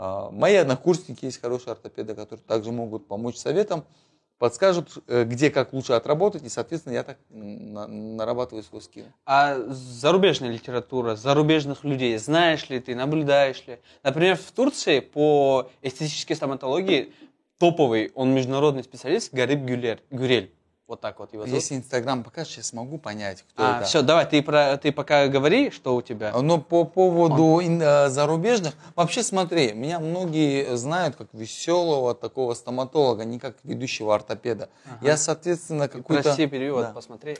А, 0.03 0.31
Мои 0.31 0.55
однокурсники 0.55 1.25
есть 1.25 1.39
хорошие 1.39 1.73
ортопеды, 1.73 2.15
которые 2.15 2.43
также 2.43 2.71
могут 2.71 3.07
помочь 3.07 3.37
советом, 3.37 3.85
подскажут, 4.39 4.97
э, 5.07 5.25
где 5.25 5.51
как 5.51 5.73
лучше 5.73 5.93
отработать, 5.93 6.41
и, 6.41 6.49
соответственно, 6.49 6.93
я 6.93 7.03
так 7.03 7.19
нарабатываю 7.29 8.63
свой 8.63 8.81
скилл. 8.81 9.05
А 9.27 9.59
зарубежная 9.67 10.49
литература, 10.49 11.15
зарубежных 11.15 11.83
людей, 11.83 12.17
знаешь 12.17 12.67
ли 12.67 12.79
ты, 12.79 12.95
наблюдаешь 12.95 13.63
ли? 13.67 13.77
Например, 14.01 14.37
в 14.37 14.51
Турции 14.51 15.01
по 15.01 15.69
эстетической 15.83 16.33
стоматологии 16.33 17.13
топовый, 17.59 18.11
он 18.15 18.33
международный 18.33 18.83
специалист, 18.83 19.31
Гариб 19.31 19.59
Гюлер, 19.59 20.01
Гюрель. 20.09 20.51
Вот 20.91 20.99
так 20.99 21.19
вот 21.19 21.31
его 21.31 21.43
зовут. 21.43 21.55
Если 21.55 21.77
Инстаграм 21.77 22.21
покажешь, 22.21 22.57
я 22.57 22.63
смогу 22.63 22.97
понять, 22.97 23.45
кто 23.53 23.63
А, 23.63 23.77
это. 23.77 23.85
все, 23.85 24.01
давай, 24.01 24.25
ты, 24.25 24.41
про, 24.41 24.75
ты 24.75 24.91
пока 24.91 25.29
говори, 25.29 25.71
что 25.71 25.95
у 25.95 26.01
тебя. 26.01 26.37
Но 26.41 26.57
по 26.59 26.83
поводу 26.83 27.61
ин- 27.61 27.81
э, 27.81 28.09
зарубежных, 28.09 28.73
вообще 28.97 29.23
смотри, 29.23 29.71
меня 29.71 30.01
многие 30.01 30.75
знают 30.75 31.15
как 31.15 31.29
веселого 31.31 32.13
такого 32.13 32.53
стоматолога, 32.55 33.23
не 33.23 33.39
как 33.39 33.55
ведущего 33.63 34.13
ортопеда. 34.13 34.67
Я, 35.01 35.15
соответственно, 35.15 35.87
какой-то... 35.87 36.23
Прости, 36.23 36.45
перевод, 36.47 36.81
Да. 36.87 36.91
посмотри 36.91 37.35
э, 37.35 37.37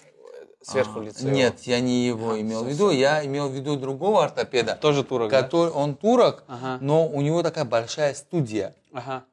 сверху 0.62 1.02
А, 1.02 1.04
лицо. 1.04 1.20
его. 1.28 1.36
Нет, 1.36 1.64
я 1.64 1.82
не 1.82 2.06
его 2.08 2.40
имел 2.40 2.64
в 2.64 2.70
виду, 2.70 2.90
я 2.90 3.26
имел 3.26 3.50
в 3.50 3.52
виду 3.52 3.76
другого 3.76 4.24
ортопеда. 4.24 4.78
Тоже 4.80 5.04
турок, 5.04 5.30
да? 5.30 5.42
который, 5.42 5.72
Он 5.74 5.96
турок, 5.98 6.46
Ага. 6.48 6.78
но 6.80 7.06
у 7.06 7.20
него 7.20 7.44
такая 7.44 7.66
большая 7.66 8.14
студия, 8.14 8.76
Ага. 8.94 9.26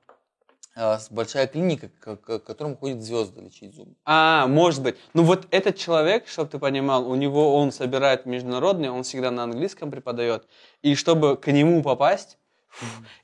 С- 0.79 1.11
большая 1.11 1.47
клиника, 1.47 1.89
к 2.01 2.39
которому 2.39 2.77
ходят 2.77 3.03
звезды 3.03 3.41
лечить 3.41 3.75
зубы. 3.75 3.95
А, 4.05 4.47
может 4.47 4.83
быть. 4.83 4.97
Ну 5.15 5.23
вот 5.25 5.47
этот 5.51 5.77
человек, 5.77 6.29
чтобы 6.29 6.51
ты 6.51 6.59
понимал, 6.59 7.11
у 7.11 7.15
него 7.17 7.57
он 7.57 7.73
собирает 7.73 8.27
международный, 8.27 8.89
он 8.91 9.03
всегда 9.03 9.31
на 9.31 9.43
английском 9.45 9.91
преподает. 9.91 10.47
И 10.83 10.95
чтобы 10.95 11.37
к 11.37 11.51
нему 11.51 11.83
попасть, 11.83 12.39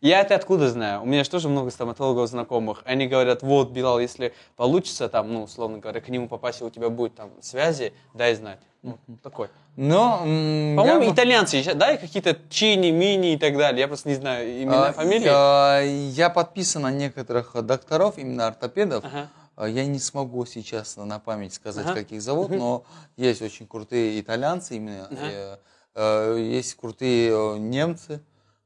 я 0.01 0.21
это 0.21 0.35
откуда 0.35 0.69
знаю? 0.71 1.03
У 1.03 1.07
меня 1.07 1.25
же 1.25 1.31
тоже 1.31 1.49
много 1.49 1.71
стоматологов 1.71 2.29
знакомых. 2.29 2.83
Они 2.85 3.07
говорят, 3.07 3.43
вот, 3.43 3.71
Билал, 3.71 4.01
если 4.01 4.35
получится 4.57 5.09
там, 5.09 5.33
ну, 5.33 5.45
условно 5.45 5.79
говоря, 5.79 6.01
к 6.01 6.09
нему 6.09 6.29
попасть, 6.29 6.61
и 6.61 6.65
у 6.65 6.71
тебя 6.71 6.89
будет 6.91 7.15
там 7.15 7.31
связи, 7.41 7.93
дай 8.15 8.35
знать. 8.35 8.59
Ну, 8.83 8.99
такой. 9.23 9.49
Но, 9.77 10.19
По-моему, 10.19 11.07
бы- 11.07 11.13
итальянцы, 11.13 11.63
да, 11.75 11.97
какие-то 11.97 12.37
чини, 12.51 12.91
мини 12.91 13.33
и 13.33 13.37
так 13.39 13.57
далее. 13.57 13.81
Я 13.81 13.89
просто 13.89 14.09
не 14.11 14.15
знаю 14.15 14.63
имена, 14.63 14.89
А, 14.89 14.93
фамилии. 14.93 15.25
Я, 15.25 15.81
я 15.81 16.31
подписан 16.31 16.83
на 16.83 16.91
некоторых 16.91 17.55
докторов, 17.65 18.19
именно 18.19 18.47
ортопедов. 18.47 19.05
Ага. 19.05 19.29
А, 19.57 19.69
Я 19.69 19.87
не 19.87 19.99
смогу 20.01 20.45
сейчас 20.47 20.97
на 20.97 21.19
память 21.19 21.55
сказать, 21.55 21.87
Ага. 21.87 21.95
каких 21.95 22.21
зовут, 22.21 22.51
но 22.51 22.85
есть 23.17 23.41
очень 23.41 23.67
крутые 23.67 24.21
итальянцы 24.21 24.77
именно, 24.77 25.07
Ага. 25.11 25.59
э, 25.95 26.39
есть 26.41 26.75
крутые 26.75 27.31
э, 27.31 27.59
немцы, 27.59 28.21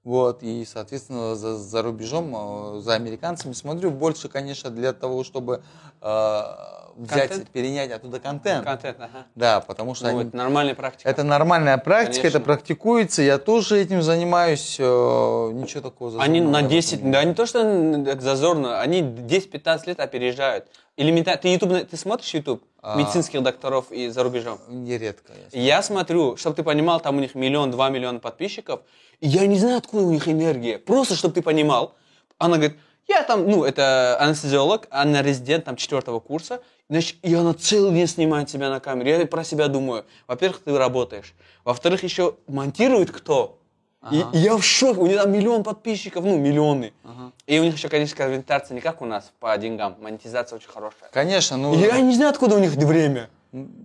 вот, 0.08 0.42
и, 0.42 0.64
соответственно, 0.64 1.36
за, 1.36 1.58
за 1.58 1.82
рубежом, 1.82 2.34
э, 2.34 2.80
за 2.80 2.94
американцами 2.94 3.52
смотрю 3.52 3.90
больше, 3.90 4.30
конечно, 4.30 4.70
для 4.70 4.94
того, 4.94 5.22
чтобы 5.22 5.60
э, 6.00 6.42
взять, 6.98 7.28
Контент? 7.28 7.50
перенять 7.50 7.90
оттуда 7.92 8.18
контент. 8.20 8.64
Контент, 8.64 8.96
ага. 9.00 9.26
Да, 9.34 9.60
потому 9.60 9.94
что 9.94 10.04
Ну, 10.10 10.18
они- 10.18 10.28
это 10.28 10.36
нормальная 10.36 10.74
практика. 10.74 11.08
это 11.08 11.22
нормальная 11.24 11.78
практика, 11.78 12.22
Конечно. 12.22 12.38
это 12.38 12.40
практикуется, 12.44 13.22
я 13.22 13.38
тоже 13.38 13.78
этим 13.80 14.02
занимаюсь, 14.02 14.76
э, 14.78 14.82
ничего 14.84 15.80
такого 15.82 16.10
зазорного 16.10 16.24
Они 16.24 16.40
на 16.40 16.58
этом 16.58 16.68
10, 16.70 17.02
нет. 17.02 17.12
да 17.12 17.24
не 17.24 17.34
то, 17.34 17.46
что 17.46 18.18
зазорно, 18.20 18.80
они 18.80 19.00
10-15 19.02 19.86
лет 19.86 20.00
опережают. 20.00 20.66
Элементарно. 20.96 21.40
Ты, 21.40 21.48
YouTube, 21.48 21.88
ты 21.88 21.96
смотришь 21.96 22.34
YouTube 22.34 22.62
А. 22.82 22.96
медицинских 22.98 23.40
докторов 23.42 23.92
и 23.92 24.08
за 24.08 24.24
рубежом? 24.24 24.58
Нередко. 24.68 25.32
я 25.52 25.76
Я 25.76 25.82
смотрю, 25.82 26.36
чтобы 26.36 26.56
ты 26.56 26.64
понимал, 26.64 26.98
там 27.00 27.16
у 27.16 27.20
них 27.20 27.36
миллион-два 27.36 27.88
миллиона 27.90 28.18
подписчиков. 28.18 28.80
И 29.20 29.28
я 29.28 29.46
не 29.46 29.58
знаю, 29.58 29.78
откуда 29.78 30.02
у 30.02 30.10
них 30.10 30.26
энергия. 30.28 30.78
Просто, 30.78 31.14
чтобы 31.14 31.34
ты 31.34 31.42
понимал. 31.42 31.94
Она 32.38 32.56
говорит, 32.56 32.76
я 33.06 33.22
там, 33.22 33.48
ну, 33.48 33.64
это 33.64 34.16
анестезиолог, 34.20 34.86
она 34.90 35.22
резидент 35.22 35.64
там 35.64 35.76
четвертого 35.76 36.18
курса. 36.20 36.60
Значит, 36.90 37.16
и 37.22 37.34
она 37.34 37.52
целый 37.52 37.92
день 37.94 38.06
снимает 38.06 38.48
себя 38.48 38.70
на 38.70 38.80
камере. 38.80 39.18
Я 39.18 39.26
про 39.26 39.44
себя 39.44 39.68
думаю. 39.68 40.06
Во-первых, 40.26 40.60
ты 40.64 40.76
работаешь. 40.76 41.34
Во-вторых, 41.64 42.02
еще 42.02 42.36
монтирует 42.46 43.10
кто? 43.10 43.58
И, 44.10 44.24
и 44.32 44.38
я 44.38 44.56
в 44.56 44.62
шоке. 44.62 45.00
У 45.00 45.06
них 45.06 45.20
там 45.20 45.30
миллион 45.30 45.64
подписчиков, 45.64 46.24
ну, 46.24 46.38
миллионы. 46.38 46.94
И 47.46 47.58
у 47.58 47.64
них 47.64 47.76
еще, 47.76 47.88
конечно, 47.88 48.16
конвертация 48.16 48.74
не 48.74 48.80
как 48.80 49.02
у 49.02 49.04
нас 49.04 49.32
по 49.38 49.56
деньгам. 49.58 49.96
Монетизация 50.00 50.56
очень 50.56 50.68
хорошая. 50.68 51.10
Конечно, 51.12 51.56
ну... 51.56 51.74
Я 51.74 52.00
не 52.00 52.14
знаю, 52.14 52.30
откуда 52.30 52.56
у 52.56 52.58
них 52.58 52.70
время. 52.70 53.28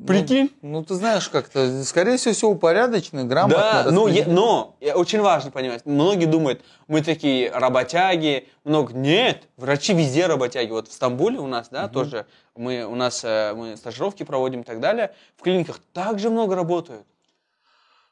Прикинь? 0.06 0.52
Ну, 0.62 0.70
ну, 0.80 0.84
ты 0.84 0.96
знаешь, 0.96 1.30
как-то, 1.30 1.84
скорее 1.86 2.18
всего, 2.18 2.34
все 2.34 2.50
упорядочено, 2.50 3.24
грамотно. 3.24 3.84
Да, 3.86 3.92
но, 3.92 4.10
я- 4.10 4.26
но 4.28 4.76
я- 4.82 4.98
очень 4.98 5.22
важно 5.22 5.52
понимать, 5.52 5.86
многие 5.86 6.26
думают, 6.26 6.62
мы 6.88 7.02
такие 7.02 7.50
работяги, 7.50 8.50
много. 8.66 8.94
Нет, 8.94 9.44
врачи 9.56 9.94
везде 9.94 10.28
работяги. 10.28 10.70
Вот 10.70 10.90
в 10.90 10.94
Стамбуле 10.94 11.40
у 11.40 11.48
нас, 11.48 11.70
да, 11.70 11.88
тоже 11.88 12.26
мы, 12.58 12.84
у 12.84 12.96
нас 12.96 13.22
э, 13.24 13.54
мы 13.56 13.78
стажировки 13.78 14.24
проводим 14.24 14.62
и 14.62 14.64
так 14.66 14.82
далее. 14.82 15.14
В 15.38 15.44
клиниках 15.44 15.80
также 15.94 16.30
много 16.30 16.56
работают. 16.56 17.06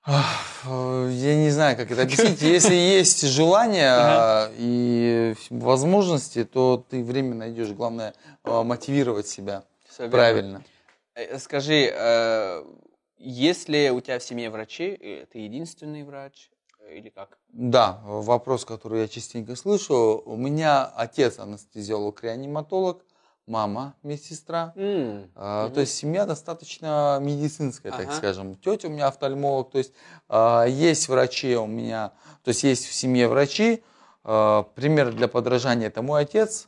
Э, 0.08 1.10
Я 1.12 1.36
не 1.36 1.50
знаю, 1.50 1.76
как 1.78 1.92
это 1.92 2.04
объяснить. 2.04 2.42
Если 2.42 2.74
есть 2.76 3.28
желание 3.28 3.92
Ага. 3.92 4.52
и 4.58 5.36
возможности, 5.50 6.44
то 6.46 6.84
ты 6.90 7.04
время 7.04 7.36
найдешь. 7.36 7.70
Главное, 7.70 8.14
э, 8.46 8.64
мотивировать 8.64 9.28
себя 9.28 9.64
правильно. 10.10 10.64
Э, 11.16 11.38
Скажи, 11.40 11.90
э, 11.94 12.64
есть 13.18 13.70
ли 13.70 13.92
у 13.92 14.00
тебя 14.02 14.20
в 14.20 14.24
семье 14.24 14.50
врачи? 14.50 14.98
Э, 15.00 15.26
Ты 15.32 15.40
единственный 15.40 16.04
врач? 16.04 16.50
Или 16.90 17.10
как? 17.10 17.38
Да, 17.50 18.00
вопрос, 18.04 18.66
который 18.66 19.02
я 19.02 19.08
частенько 19.08 19.56
слышу. 19.56 20.22
У 20.26 20.36
меня 20.36 20.86
отец 20.86 21.38
анестезиолог-реаниматолог, 21.40 23.06
мама 23.46 23.96
медсестра. 24.04 24.74
М, 24.76 25.30
А, 25.36 25.66
мгм. 25.66 25.74
То 25.74 25.82
есть 25.82 25.96
семья 25.96 26.26
достаточно 26.26 27.18
медицинская, 27.22 27.92
так 27.92 28.08
Ага. 28.08 28.14
скажем. 28.16 28.56
Тетя 28.56 28.88
у 28.88 28.92
меня 28.92 29.08
офтальмолог, 29.08 29.72
то 29.72 29.78
есть 29.78 29.94
а, 30.28 30.66
есть 30.66 31.08
врачи 31.08 31.56
у 31.56 31.68
меня, 31.68 32.12
то 32.44 32.50
есть 32.50 32.64
есть 32.64 32.86
в 32.88 32.94
семье 32.94 33.28
врачи. 33.28 33.84
А, 34.24 34.64
Пример 34.76 35.14
для 35.14 35.28
подражания 35.28 35.88
это 35.88 36.02
мой 36.02 36.22
отец, 36.24 36.68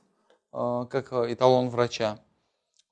а, 0.51 0.85
как 0.85 1.12
эталон 1.13 1.69
врача. 1.69 2.19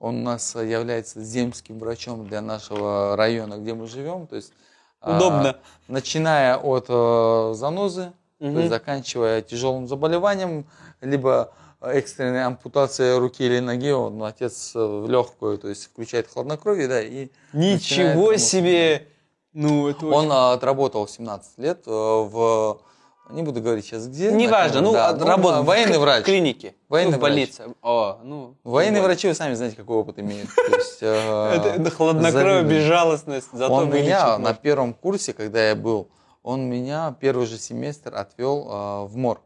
Он 0.01 0.17
у 0.17 0.23
нас 0.23 0.55
а, 0.55 0.63
является 0.63 1.21
земским 1.23 1.77
врачом 1.77 2.27
для 2.27 2.41
нашего 2.41 3.15
района, 3.15 3.57
где 3.57 3.75
мы 3.75 3.87
живем. 3.87 4.25
То 4.25 4.35
есть, 4.35 4.51
а, 4.99 5.15
Удобно. 5.15 5.57
начиная 5.87 6.57
от 6.57 6.85
э, 6.89 7.53
занозы, 7.55 8.11
то 8.39 8.45
Мгм. 8.47 8.57
есть 8.57 8.69
заканчивая 8.69 9.43
тяжелым 9.43 9.87
заболеванием, 9.87 10.65
либо 11.01 11.53
экстренная 11.81 12.47
ампутация 12.47 13.19
руки 13.19 13.43
или 13.43 13.59
ноги, 13.59 13.91
он 13.91 14.21
отец 14.23 14.71
э, 14.75 14.79
в 14.83 15.07
легкую, 15.07 15.59
то 15.59 15.67
есть 15.69 15.85
включает 15.85 16.27
хладнокровие, 16.27 16.87
да, 16.87 16.99
и 17.01 17.29
Ничего 17.53 18.35
себе! 18.37 19.07
Ну, 19.53 19.87
это 19.89 20.05
Он 20.07 20.13
очень- 20.13 20.29
а, 20.31 20.53
отработал 20.53 21.07
17 21.07 21.57
лет 21.59 21.83
э, 21.85 21.91
в, 21.91 22.81
не 23.29 23.43
буду 23.43 23.61
говорить 23.61 23.85
сейчас 23.85 24.07
где. 24.07 24.31
Неважно, 24.31 24.81
ну, 24.81 24.93
да, 24.93 25.09
от- 25.09 25.21
работал. 25.21 25.63
военный 25.63 25.97
в 25.97 26.01
врач. 26.01 26.25
клинике. 26.25 26.75
Военный 26.89 27.13
ну, 27.13 27.17
в 27.17 27.21
врач. 27.21 27.31
больнице. 27.31 27.63
О, 27.81 28.19
ну. 28.23 28.55
Военные 28.63 29.01
вот. 29.01 29.07
врачи, 29.07 29.27
вы 29.27 29.33
сами 29.33 29.53
знаете, 29.53 29.77
какой 29.77 29.97
опыт 29.97 30.19
имеют. 30.19 30.49
Э, 31.03 31.55
Это, 31.55 31.89
хладнокровие, 31.89 32.61
безжалостность. 32.61 33.47
Зато 33.53 33.73
Он 33.73 33.89
меня 33.89 34.37
на 34.37 34.53
первом 34.53 34.93
курсе, 34.93 35.33
когда 35.33 35.69
я 35.69 35.75
был, 35.75 36.09
он 36.43 36.69
меня 36.69 37.15
первый 37.19 37.47
же 37.47 37.57
семестр 37.57 38.13
отвел 38.15 38.67
э, 38.69 39.05
в 39.07 39.17
морг. 39.17 39.41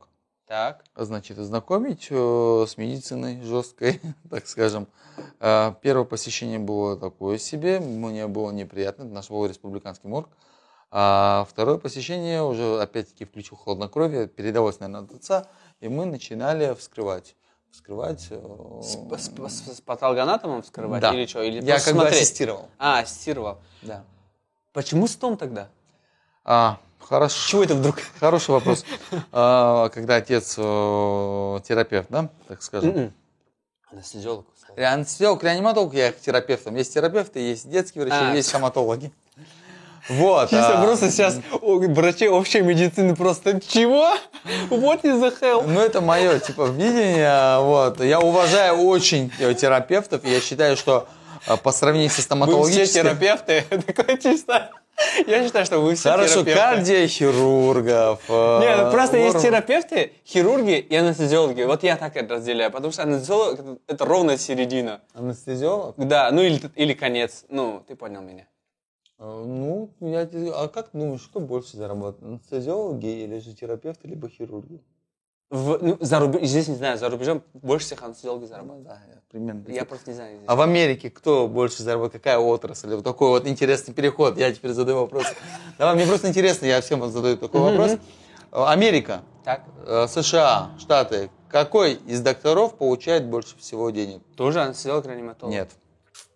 Так. 0.46 0.84
значит, 0.98 1.38
знакомить 1.38 2.08
э, 2.10 2.66
с 2.68 2.78
медициной 2.78 3.42
жесткой, 3.42 4.02
так 4.30 4.48
скажем. 4.48 4.88
Первое 5.40 6.04
посещение 6.04 6.60
было 6.60 6.98
такое 6.98 7.38
себе, 7.38 7.80
мне 7.80 8.28
было 8.28 8.52
неприятно, 8.52 9.04
это 9.04 9.14
наш 9.14 9.30
был 9.30 9.46
республиканский 9.46 10.10
морг. 10.10 10.28
А 10.98 11.46
второе 11.50 11.78
посещение 11.78 12.42
уже, 12.42 12.82
опять-таки, 12.82 13.26
включил 13.26 13.58
хладнокровие, 13.58 14.28
передалось, 14.30 14.80
наверное, 14.80 15.02
от 15.06 15.14
отца, 15.14 15.46
и 15.82 15.90
мы 15.90 16.06
начинали 16.06 16.74
вскрывать. 16.74 17.36
Вскрывать. 17.70 18.28
э, 18.30 18.80
С, 18.82 18.94
с, 18.96 19.30
с- 19.30 19.76
с 19.76 19.82
патологоанатомом 19.82 20.62
вскрывать? 20.62 21.02
Да. 21.02 21.14
Или 21.14 21.26
что? 21.26 21.42
Или 21.42 21.62
Я 21.66 21.80
как 21.80 21.88
бы 21.96 22.00
смотреть? 22.00 22.22
ассистировал. 22.22 22.70
А, 22.80 23.00
ассистировал. 23.00 23.58
Да. 23.82 24.06
Почему 24.72 25.08
стом 25.08 25.36
тогда? 25.36 25.68
А, 26.46 26.78
Хорошо. 27.02 27.50
Чего 27.50 27.64
это 27.66 27.76
вдруг? 27.76 27.98
Хороший 28.22 28.52
вопрос. 28.52 28.86
А, 29.34 29.90
Когда 29.90 30.16
отец 30.16 30.56
э, 30.58 30.62
терапевт, 31.68 32.08
да, 32.10 32.30
так 32.48 32.64
скажем. 32.64 32.92
М-м. 32.92 33.14
Анестезиолог. 33.92 34.46
Анестезиолог, 34.78 35.44
реаниматолог, 35.44 35.94
я 35.94 36.14
к 36.14 36.20
терапевтам. 36.22 36.76
Есть 36.78 36.94
терапевты, 36.94 37.40
есть 37.42 37.70
детские 37.70 38.06
врачи, 38.06 38.18
А. 38.18 38.34
есть 38.34 38.48
стоматологи. 38.48 39.12
Вот. 40.10 40.50
Чисто 40.50 40.80
а, 40.80 40.84
просто 40.84 41.10
сейчас 41.10 41.40
о, 41.62 41.80
врачи 41.80 42.28
общей 42.30 42.62
медицины 42.62 43.16
просто 43.16 43.60
чего? 43.60 44.14
Is 44.70 45.20
the 45.20 45.34
hell? 45.42 45.64
Ну, 45.68 45.80
это 45.80 46.02
мое, 46.02 46.40
типа, 46.40 46.68
видение, 46.68 47.60
вот. 47.60 48.00
Я 48.04 48.20
уважаю 48.20 48.78
очень 48.84 49.32
э, 49.40 49.54
терапевтов, 49.56 50.24
я 50.26 50.40
считаю, 50.42 50.78
что 50.78 51.08
э, 51.48 51.58
по 51.58 51.72
сравнению 51.72 52.10
со 52.10 52.16
Вы 52.16 52.22
все 52.22 52.22
стоматологическим... 52.24 53.02
терапевты? 53.04 53.64
Такое 53.88 54.18
чисто. 54.18 54.70
Я 55.28 55.44
считаю, 55.44 55.66
что 55.66 55.80
вы 55.80 55.96
все 55.96 56.12
Хорошо, 56.12 56.44
терапевты. 56.44 56.60
кардиохирургов. 56.62 58.20
э, 58.30 58.60
Нет, 58.62 58.78
ну 58.84 58.92
просто 58.92 59.18
есть 59.18 59.42
терапевты, 59.42 60.14
хирурги 60.26 60.78
и 60.78 60.96
анестезиологи. 60.96 61.64
Вот 61.64 61.84
я 61.84 61.98
так 61.98 62.16
это 62.16 62.36
разделяю, 62.36 62.72
потому 62.72 62.94
что 62.94 63.04
анестезиолог 63.04 63.60
это- 63.88 64.06
ровно 64.06 64.38
середина. 64.38 65.02
Анестезиолог? 65.14 65.96
Да, 65.98 66.30
ну 66.32 66.42
или, 66.44 66.62
или 66.76 66.94
конец. 66.94 67.44
Ну, 67.50 67.84
ты 67.88 67.96
понял 67.96 68.22
меня. 68.22 68.46
Э, 69.18 69.44
Ну, 69.46 69.90
я, 70.02 70.28
а 70.56 70.68
как 70.68 70.90
думаешь, 70.94 71.22
кто 71.30 71.40
больше 71.40 71.78
заработает? 71.78 72.24
Анестезиологи 72.24 73.24
или 73.24 73.40
же 73.40 73.54
терапевты, 73.54 74.08
либо 74.08 74.30
хирурги? 74.30 74.82
В, 75.52 75.78
ну, 75.80 75.98
за 76.02 76.20
рубеж, 76.20 76.42
здесь 76.50 76.68
не 76.68 76.76
знаю, 76.76 76.98
за 76.98 77.08
рубежом 77.08 77.44
больше 77.54 77.86
всех 77.86 78.02
анестезиологи 78.04 78.44
Ну 78.44 78.48
зарабатывают. 78.48 78.88
да, 78.88 79.00
я 79.08 79.22
примерно. 79.30 79.64
Я 79.68 79.86
просто 79.86 80.10
не 80.10 80.16
знаю. 80.16 80.38
здесь. 80.38 80.46
А 80.50 80.56
в 80.56 80.62
Америке 80.62 81.10
кто 81.12 81.48
больше 81.48 81.84
заработает? 81.84 82.24
Какая 82.24 82.40
отрасль? 82.40 82.94
Вот 82.96 83.04
такой 83.04 83.30
вот 83.30 83.48
интересный 83.48 83.94
переход. 83.94 84.38
Я 84.38 84.52
теперь 84.52 84.72
задаю 84.72 85.00
вопрос. 85.02 85.26
Давай, 85.78 85.96
мне 85.96 86.06
просто 86.08 86.30
интересно, 86.30 86.66
я 86.66 86.82
всем 86.82 87.08
задаю 87.12 87.38
такой 87.38 87.62
вопрос. 87.62 87.92
Э, 88.52 88.64
Америка, 88.66 89.22
Так, 89.44 89.62
э, 89.86 90.08
США, 90.08 90.72
Штаты. 90.80 91.30
Какой 91.48 91.94
из 91.94 92.22
докторов 92.22 92.76
получает 92.76 93.26
больше 93.30 93.56
всего 93.58 93.90
денег? 93.92 94.22
тоже 94.36 94.62
анестезиолог, 94.62 95.06
реаниматолог? 95.06 95.54
Нет. 95.54 95.70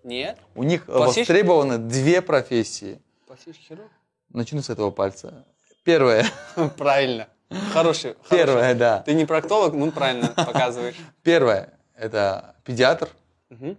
Нет? 0.03 0.38
У 0.56 0.63
них 0.63 0.84
э, 0.88 0.91
Пластический? 0.91 1.34
востребованы 1.34 1.77
две 1.77 2.22
профессии. 2.22 3.01
Пластический 3.27 3.68
хирург? 3.70 3.91
Начну 4.29 4.62
с 4.62 4.70
этого 4.70 4.91
пальца. 4.91 5.46
Первое. 5.84 6.25
Правильно. 6.77 7.27
Хороший. 7.74 8.15
Первое, 8.29 8.75
да. 8.75 9.00
Ты 9.00 9.13
не 9.13 9.25
проктолог, 9.25 9.74
ну 9.74 9.91
правильно 9.91 10.27
показываешь. 10.27 10.96
Первое– 11.24 11.74
это 11.96 12.56
педиатр. 12.63 13.10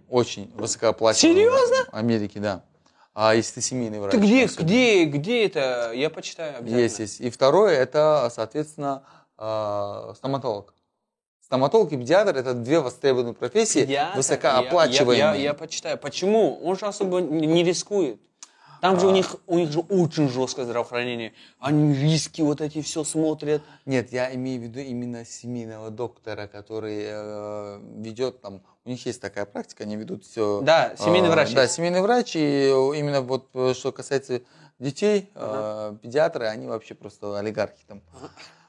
Очень 0.09 0.51
высокооплачиваемый. 0.55 1.43
Серьезно? 1.43 1.85
В 1.91 1.95
Америке, 1.95 2.39
да. 2.39 2.63
А 3.13 3.35
если 3.35 3.55
ты 3.55 3.61
семейный 3.61 3.99
врач? 3.99 4.11
Ты 4.11 4.17
где, 4.17 4.45
где, 4.45 5.05
где 5.05 5.45
это? 5.45 5.91
Я 5.93 6.09
почитаю 6.09 6.57
обязательно. 6.57 6.79
Есть, 6.81 6.99
есть. 6.99 7.21
И 7.21 7.29
второе, 7.29 7.77
это, 7.77 8.29
соответственно, 8.33 9.03
э, 9.37 10.13
стоматолог. 10.15 10.73
Стоматолог 11.51 11.91
и 11.91 11.97
педиатр– 11.97 12.33
это 12.37 12.53
две 12.53 12.79
востребованные 12.79 13.33
профессии, 13.33 13.85
Я- 13.85 14.13
высокооплачиваемые. 14.15 15.17
Я, 15.17 15.33
я, 15.35 15.41
я 15.41 15.53
почитаю. 15.53 15.97
Почему? 15.97 16.57
Он 16.63 16.77
же 16.77 16.85
особо 16.85 17.19
не 17.19 17.61
рискует. 17.65 18.21
Там 18.79 18.97
же 18.97 19.07
у 19.07 19.11
них, 19.11 19.35
у 19.47 19.57
них 19.57 19.69
же 19.69 19.79
очень 19.81 20.29
жесткое 20.29 20.63
здравоохранение. 20.63 21.33
Они 21.59 21.93
риски 21.93 22.41
вот 22.41 22.61
эти 22.61 22.81
все 22.81 23.03
смотрят. 23.03 23.61
Нет, 23.85 24.13
я 24.13 24.33
имею 24.33 24.61
в 24.61 24.63
виду 24.63 24.79
именно 24.79 25.25
семейного 25.25 25.89
доктора, 25.89 26.47
который 26.47 27.03
э, 27.05 27.79
ведет 27.97 28.39
там, 28.39 28.61
у 28.85 28.89
них 28.89 29.05
есть 29.05 29.19
такая 29.19 29.43
практика, 29.45 29.83
они 29.83 29.97
ведут 29.97 30.23
все. 30.23 30.61
Да, 30.61 30.93
семейный 30.97 31.29
врач 31.29 31.51
Да, 31.53 31.63
есть. 31.63 31.73
семейный 31.73 32.01
врач, 32.01 32.33
и 32.37 32.69
именно 32.69 33.19
вот 33.19 33.49
э, 33.55 33.73
что 33.75 33.91
касается 33.91 34.39
детей, 34.79 35.29
э, 35.35 35.95
педиатры, 36.01 36.45
они 36.45 36.67
вообще 36.67 36.93
просто 36.95 37.37
олигархи 37.37 37.83
там. 37.89 38.01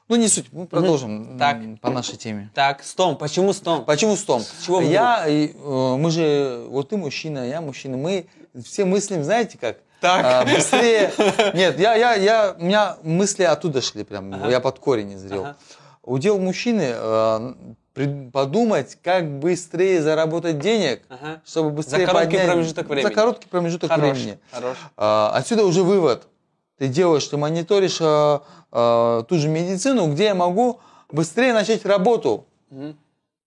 Ну, 0.09 0.15
не 0.17 0.27
суть, 0.27 0.47
мы 0.51 0.67
продолжим 0.67 1.33
м, 1.33 1.39
Так. 1.39 1.57
по 1.81 1.89
нашей 1.89 2.17
теме. 2.17 2.51
Так, 2.53 2.83
стом. 2.83 3.17
Почему 3.17 3.53
стом? 3.53 3.85
Почему 3.85 4.15
стом? 4.17 4.43
чего 4.65 4.77
вдруг? 4.77 4.91
я, 4.91 5.25
и, 5.27 5.53
э, 5.53 5.95
мы 5.97 6.11
же, 6.11 6.65
вот 6.69 6.89
ты 6.89 6.97
мужчина, 6.97 7.47
я 7.47 7.61
мужчина, 7.61 7.95
мы 7.97 8.25
все 8.63 8.83
мыслим, 8.85 9.23
знаете 9.23 9.57
как? 9.57 9.77
Так. 10.01 10.25
А, 10.25 10.43
быстрее. 10.45 11.11
Нет, 11.53 11.79
я, 11.79 11.95
я, 11.95 12.13
я, 12.15 12.55
у 12.59 12.63
меня 12.63 12.97
мысли 13.03 13.43
оттуда 13.43 13.81
шли 13.81 14.03
прям, 14.03 14.49
я 14.49 14.59
под 14.59 14.77
корень 14.79 15.15
изрел. 15.15 15.43
Ага. 15.45 15.57
Удел 16.03 16.37
мужчины 16.37 16.91
э, 16.93 17.53
подумать, 18.33 18.97
как 19.01 19.39
быстрее 19.39 20.01
заработать 20.01 20.59
денег, 20.59 21.03
Ага. 21.07 21.41
чтобы 21.45 21.69
быстрее 21.69 22.05
короткий 22.05 22.31
поднять- 22.37 22.47
промежуток 22.47 22.87
времени. 22.89 23.07
За 23.07 23.13
короткий 23.13 23.47
промежуток 23.47 23.89
Хорош, 23.89 24.17
времени. 24.17 24.39
хорош. 24.51 24.77
А, 24.97 25.31
Отсюда 25.33 25.63
уже 25.63 25.83
вывод. 25.83 26.27
Ты 26.83 26.89
делаешь, 26.89 27.25
ты 27.25 27.37
мониторишь 27.37 27.99
а, 28.01 28.43
а, 28.69 29.23
ту 29.23 29.37
же 29.37 29.47
медицину, 29.47 30.11
где 30.11 30.25
я 30.25 30.35
могу 30.35 30.81
быстрее 31.09 31.53
начать 31.53 31.85
работу, 31.85 32.45
Мгм. 32.69 32.97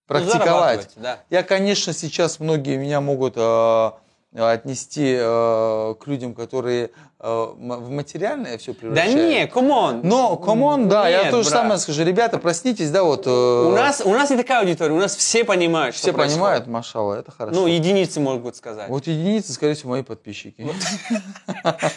практиковать. 0.06 0.88
да. 0.96 1.18
Я, 1.28 1.42
конечно, 1.42 1.92
сейчас 1.92 2.40
многие 2.40 2.78
меня 2.78 3.02
могут 3.02 3.34
а, 3.36 3.98
отнести 4.34 5.18
а, 5.20 5.92
к 5.96 6.06
людям, 6.06 6.34
которые 6.34 6.92
в 7.18 7.88
материальное 7.90 8.58
все 8.58 8.72
Да 8.74 8.78
превращают. 8.80 9.16
не, 9.16 9.46
come 9.46 9.77
on. 9.77 10.00
Но, 10.04 10.36
come 10.36 10.65
on, 10.65 10.86
да, 10.88 11.08
я 11.08 11.22
Нет, 11.22 11.30
то 11.30 11.42
же 11.42 11.48
брат. 11.48 11.62
самое 11.62 11.78
скажу. 11.78 12.04
Ребята, 12.04 12.38
проснитесь, 12.38 12.90
да, 12.90 13.04
вот. 13.04 13.26
э, 13.26 13.30
У 13.30 13.70
нас, 13.70 14.02
у 14.04 14.10
нас 14.10 14.28
не 14.28 14.36
такая 14.36 14.60
аудитория, 14.60 14.92
у 14.92 14.98
нас 14.98 15.16
все 15.16 15.42
понимают, 15.44 15.94
все 15.94 16.08
что 16.08 16.12
происходит. 16.12 16.34
понимают, 16.38 16.66
машалла, 16.66 17.14
это 17.14 17.30
хорошо. 17.32 17.58
Ну, 17.58 17.66
единицы 17.66 18.20
могут 18.20 18.56
сказать. 18.56 18.90
Вот 18.90 19.06
единицы, 19.06 19.52
скорее 19.54 19.74
всего, 19.74 19.90
мои 19.92 20.02
подписчики. 20.02 20.66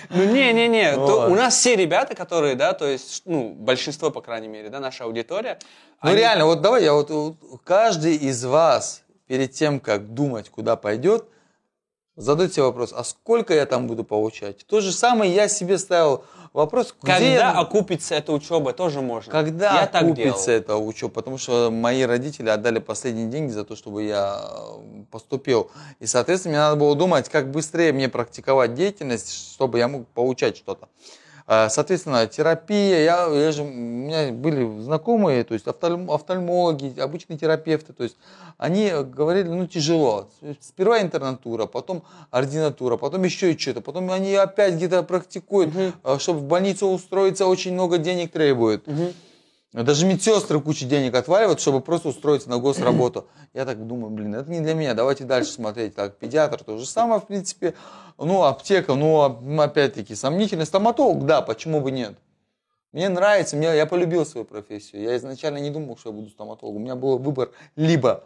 Ну, 0.10 0.24
не-не-не, 0.26 0.96
у 0.98 1.36
нас 1.36 1.56
все 1.56 1.76
ребята, 1.76 2.16
которые, 2.16 2.56
да, 2.56 2.74
то 2.74 2.88
есть, 2.88 3.22
ну, 3.26 3.50
большинство, 3.50 4.10
по 4.12 4.22
крайней 4.22 4.48
мере, 4.48 4.70
да, 4.70 4.80
наша 4.80 5.04
аудитория. 5.04 5.60
Ну 6.02 6.14
реально, 6.14 6.46
вот 6.46 6.62
давай 6.62 6.84
я 6.84 6.94
вот 6.94 7.12
каждый 7.64 8.16
из 8.16 8.44
вас 8.46 9.04
перед 9.28 9.52
тем, 9.52 9.80
как 9.80 10.14
думать, 10.14 10.50
куда 10.50 10.76
пойдет, 10.76 11.26
задайте 12.20 12.54
себе 12.56 12.64
вопрос, 12.66 12.94
а 12.96 13.04
сколько 13.04 13.54
я 13.54 13.66
там 13.66 13.88
буду 13.88 14.04
получать? 14.04 14.66
То 14.68 14.82
же 14.82 14.92
самое 14.92 15.34
я 15.34 15.48
себе 15.48 15.78
ставил 15.78 16.24
вопрос, 16.54 16.94
где 17.02 17.12
Когда 17.12 17.26
я- 17.30 17.52
окупится 17.60 18.16
эта 18.16 18.32
учеба, 18.34 18.74
тоже 18.74 19.02
можно. 19.02 19.32
когда 19.32 19.74
я 19.76 19.84
окупится 19.86 20.52
это 20.52 20.76
учеба, 20.78 21.12
потому 21.14 21.38
что 21.38 21.70
мои 21.72 22.04
родители 22.04 22.50
отдали 22.50 22.80
последние 22.80 23.28
деньги 23.28 23.52
за 23.52 23.64
то, 23.64 23.76
чтобы 23.76 24.04
я 24.04 24.42
э, 24.42 25.04
поступил. 25.12 25.72
И, 26.00 26.06
соответственно, 26.06 26.52
мне 26.54 26.60
надо 26.60 26.76
было 26.76 26.96
думать, 26.96 27.30
как 27.30 27.50
быстрее 27.52 27.94
мне 27.94 28.10
практиковать 28.10 28.74
деятельность, 28.76 29.54
чтобы 29.54 29.80
я 29.80 29.88
мог 29.88 30.08
получать 30.10 30.58
что-то. 30.58 30.90
Э, 31.50 31.68
Соответственно, 31.70 32.28
терапия, 32.28 33.00
я, 33.04 33.26
я 33.26 33.52
же, 33.52 33.64
у 33.64 33.66
меня 33.66 34.32
были 34.32 34.82
знакомые, 34.82 35.44
то 35.44 35.56
есть 35.56 35.66
офтальм- 35.66 36.14
офтальмологи, 36.14 37.00
обычные 37.00 37.40
терапевты, 37.40 37.92
то 37.92 38.04
есть 38.04 38.18
они 38.60 38.92
говорили, 39.04 39.48
ну 39.48 39.66
тяжело. 39.66 40.30
Сперва 40.60 41.02
интернатура, 41.02 41.66
потом 41.66 42.04
ординатура, 42.30 42.98
потом 42.98 43.24
еще 43.24 43.52
и 43.52 43.58
что-то, 43.58 43.82
потом 43.82 44.12
они 44.12 44.36
опять 44.36 44.76
где-то 44.76 45.02
практикуют, 45.02 45.74
э, 46.04 46.18
чтобы 46.20 46.42
в 46.42 46.44
больницу 46.44 46.88
устроиться, 46.88 47.48
очень 47.48 47.74
много 47.74 47.98
денег 47.98 48.32
требует. 48.32 48.84
Даже 49.72 50.06
медсестры 50.08 50.60
кучу 50.60 50.86
денег 50.86 51.14
отваливают, 51.14 51.60
чтобы 51.62 51.80
просто 51.82 52.10
устроиться 52.10 52.50
на 52.50 52.58
госработу. 52.58 53.28
Я 53.54 53.66
так 53.66 53.86
думаю, 53.86 54.10
блин, 54.10 54.34
это 54.34 54.50
не 54.50 54.62
для 54.62 54.74
меня, 54.74 54.96
давайте 54.96 55.26
дальше 55.26 55.52
смотреть. 55.52 55.94
Так, 55.96 56.18
педиатр 56.18 56.64
то 56.64 56.78
же 56.78 56.88
самое, 56.88 57.22
в 57.22 57.28
принципе. 57.28 57.76
Ну, 58.18 58.44
аптека, 58.44 58.96
ну, 58.96 59.22
а- 59.22 59.64
опять-таки, 59.64 60.16
сомнительный 60.16 60.66
стоматолог, 60.66 61.26
да, 61.26 61.42
почему 61.44 61.82
бы 61.82 61.92
нет? 61.92 62.18
Мне 62.92 63.08
нравится, 63.10 63.56
мне, 63.56 63.76
я 63.76 63.86
полюбил 63.86 64.26
свою 64.26 64.46
профессию. 64.46 65.04
Я 65.04 65.16
изначально 65.18 65.60
не 65.60 65.70
думал, 65.70 65.96
что 65.98 66.10
я 66.10 66.16
буду 66.16 66.30
стоматологом. 66.32 66.82
У 66.82 66.86
меня 66.86 66.96
был 66.96 67.20
выбор 67.20 67.52
либо 67.76 68.24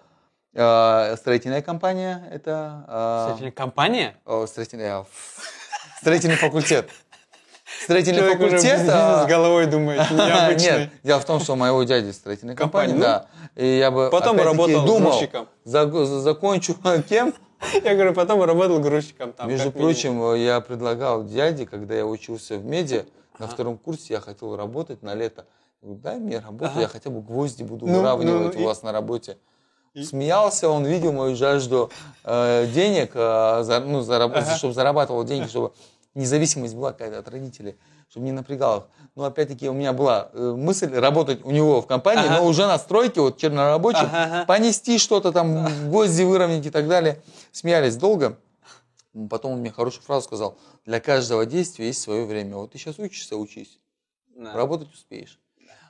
э, 0.54 1.16
строительная 1.18 1.62
компания, 1.62 2.26
это... 2.32 2.86
э, 2.88 3.34
Кстати, 3.34 3.52
компания? 3.52 4.16
э, 4.26 4.46
строительный 4.48 6.38
факультет. 6.38 6.90
Строительный 7.84 8.20
Человек 8.20 8.40
факультет... 8.40 8.90
а, 8.90 9.24
с 9.24 9.28
головой 9.28 9.66
думает. 9.66 10.02
Нет, 10.60 10.90
дело 11.04 11.20
в 11.20 11.26
том, 11.26 11.40
что 11.40 11.54
у 11.54 11.56
моего 11.56 11.84
дяди 11.84 12.12
строительная 12.12 12.56
компания, 12.56 12.96
да. 12.96 13.26
И 13.56 13.66
я 13.78 13.92
бы 13.92 14.10
Потом 14.12 14.38
работал 14.38 14.86
думал, 14.86 15.20
закончу 15.66 16.76
кем? 17.08 17.34
Я 17.84 17.94
говорю, 17.96 18.14
потом 18.14 18.44
работал 18.44 18.80
грузчиком 18.80 19.32
там. 19.34 19.50
Между 19.50 19.72
прочим, 19.72 20.36
я 20.36 20.60
предлагал 20.60 21.24
дяде, 21.24 21.66
когда 21.66 21.96
я 21.96 22.06
учился 22.06 22.58
в 22.58 22.66
меди, 22.66 23.06
на 23.40 23.48
втором 23.48 23.78
курсе 23.78 24.16
я 24.16 24.20
хотел 24.20 24.56
работать 24.58 25.02
на 25.02 25.16
лето. 25.16 25.46
Дай 25.82 26.18
мне 26.18 26.40
работу, 26.40 26.80
я 26.80 26.88
хотя 26.88 27.10
бы 27.10 27.22
гвозди 27.22 27.64
буду 27.64 27.88
Ну, 27.88 28.00
выравнивать 28.00 28.54
ну, 28.56 28.60
ну, 28.60 28.64
у 28.64 28.68
вас 28.68 28.84
на 28.84 28.92
работе. 28.92 29.38
Смеялся, 29.96 30.70
он 30.70 30.86
видел 30.86 31.12
мою 31.12 31.36
жажду 31.36 31.92
э, 32.24 32.66
денег, 32.74 33.12
э, 33.14 33.64
за- 33.64 33.82
ну, 33.82 34.00
зараб- 34.02 34.56
чтобы 34.56 34.74
зарабатывал 34.74 35.24
деньги, 35.24 35.48
чтобы 35.50 35.72
независимость 36.16 36.76
была 36.76 36.92
какая-то 36.92 37.20
от 37.20 37.28
родителей, 37.30 37.76
чтобы 38.10 38.26
не 38.26 38.32
напрягал 38.32 38.80
их. 38.80 38.84
Но 39.16 39.26
опять-таки 39.26 39.68
у 39.70 39.74
меня 39.74 39.94
была 39.94 40.30
э, 40.34 40.54
мысль 40.58 40.94
работать 40.94 41.44
у 41.44 41.52
него 41.52 41.82
в 41.82 41.88
компании, 41.88 42.26
Ага. 42.26 42.38
но 42.38 42.46
уже 42.46 42.66
на 42.68 42.78
стройке, 42.78 43.22
вот 43.22 43.38
чернорабочим, 43.38 44.10
Ага, 44.12 44.46
понести 44.46 44.98
что-то 44.98 45.32
там, 45.32 45.66
гвозди 45.90 46.24
выровнять 46.24 46.66
и 46.66 46.70
так 46.70 46.88
далее. 46.88 47.22
Смеялись 47.52 47.96
долго. 47.96 48.38
Потом 49.30 49.54
он 49.54 49.60
мне 49.60 49.72
хорошую 49.72 50.04
фразу 50.04 50.26
сказал. 50.26 50.58
Для 50.86 51.00
каждого 51.00 51.46
действия 51.46 51.88
есть 51.88 52.02
свое 52.02 52.26
время. 52.26 52.58
Вот 52.58 52.72
ты 52.72 52.78
сейчас 52.80 52.98
учишься, 53.00 53.38
учись. 53.38 53.80
Да. 54.36 54.54
работать 54.56 54.92
успеешь. 54.92 55.40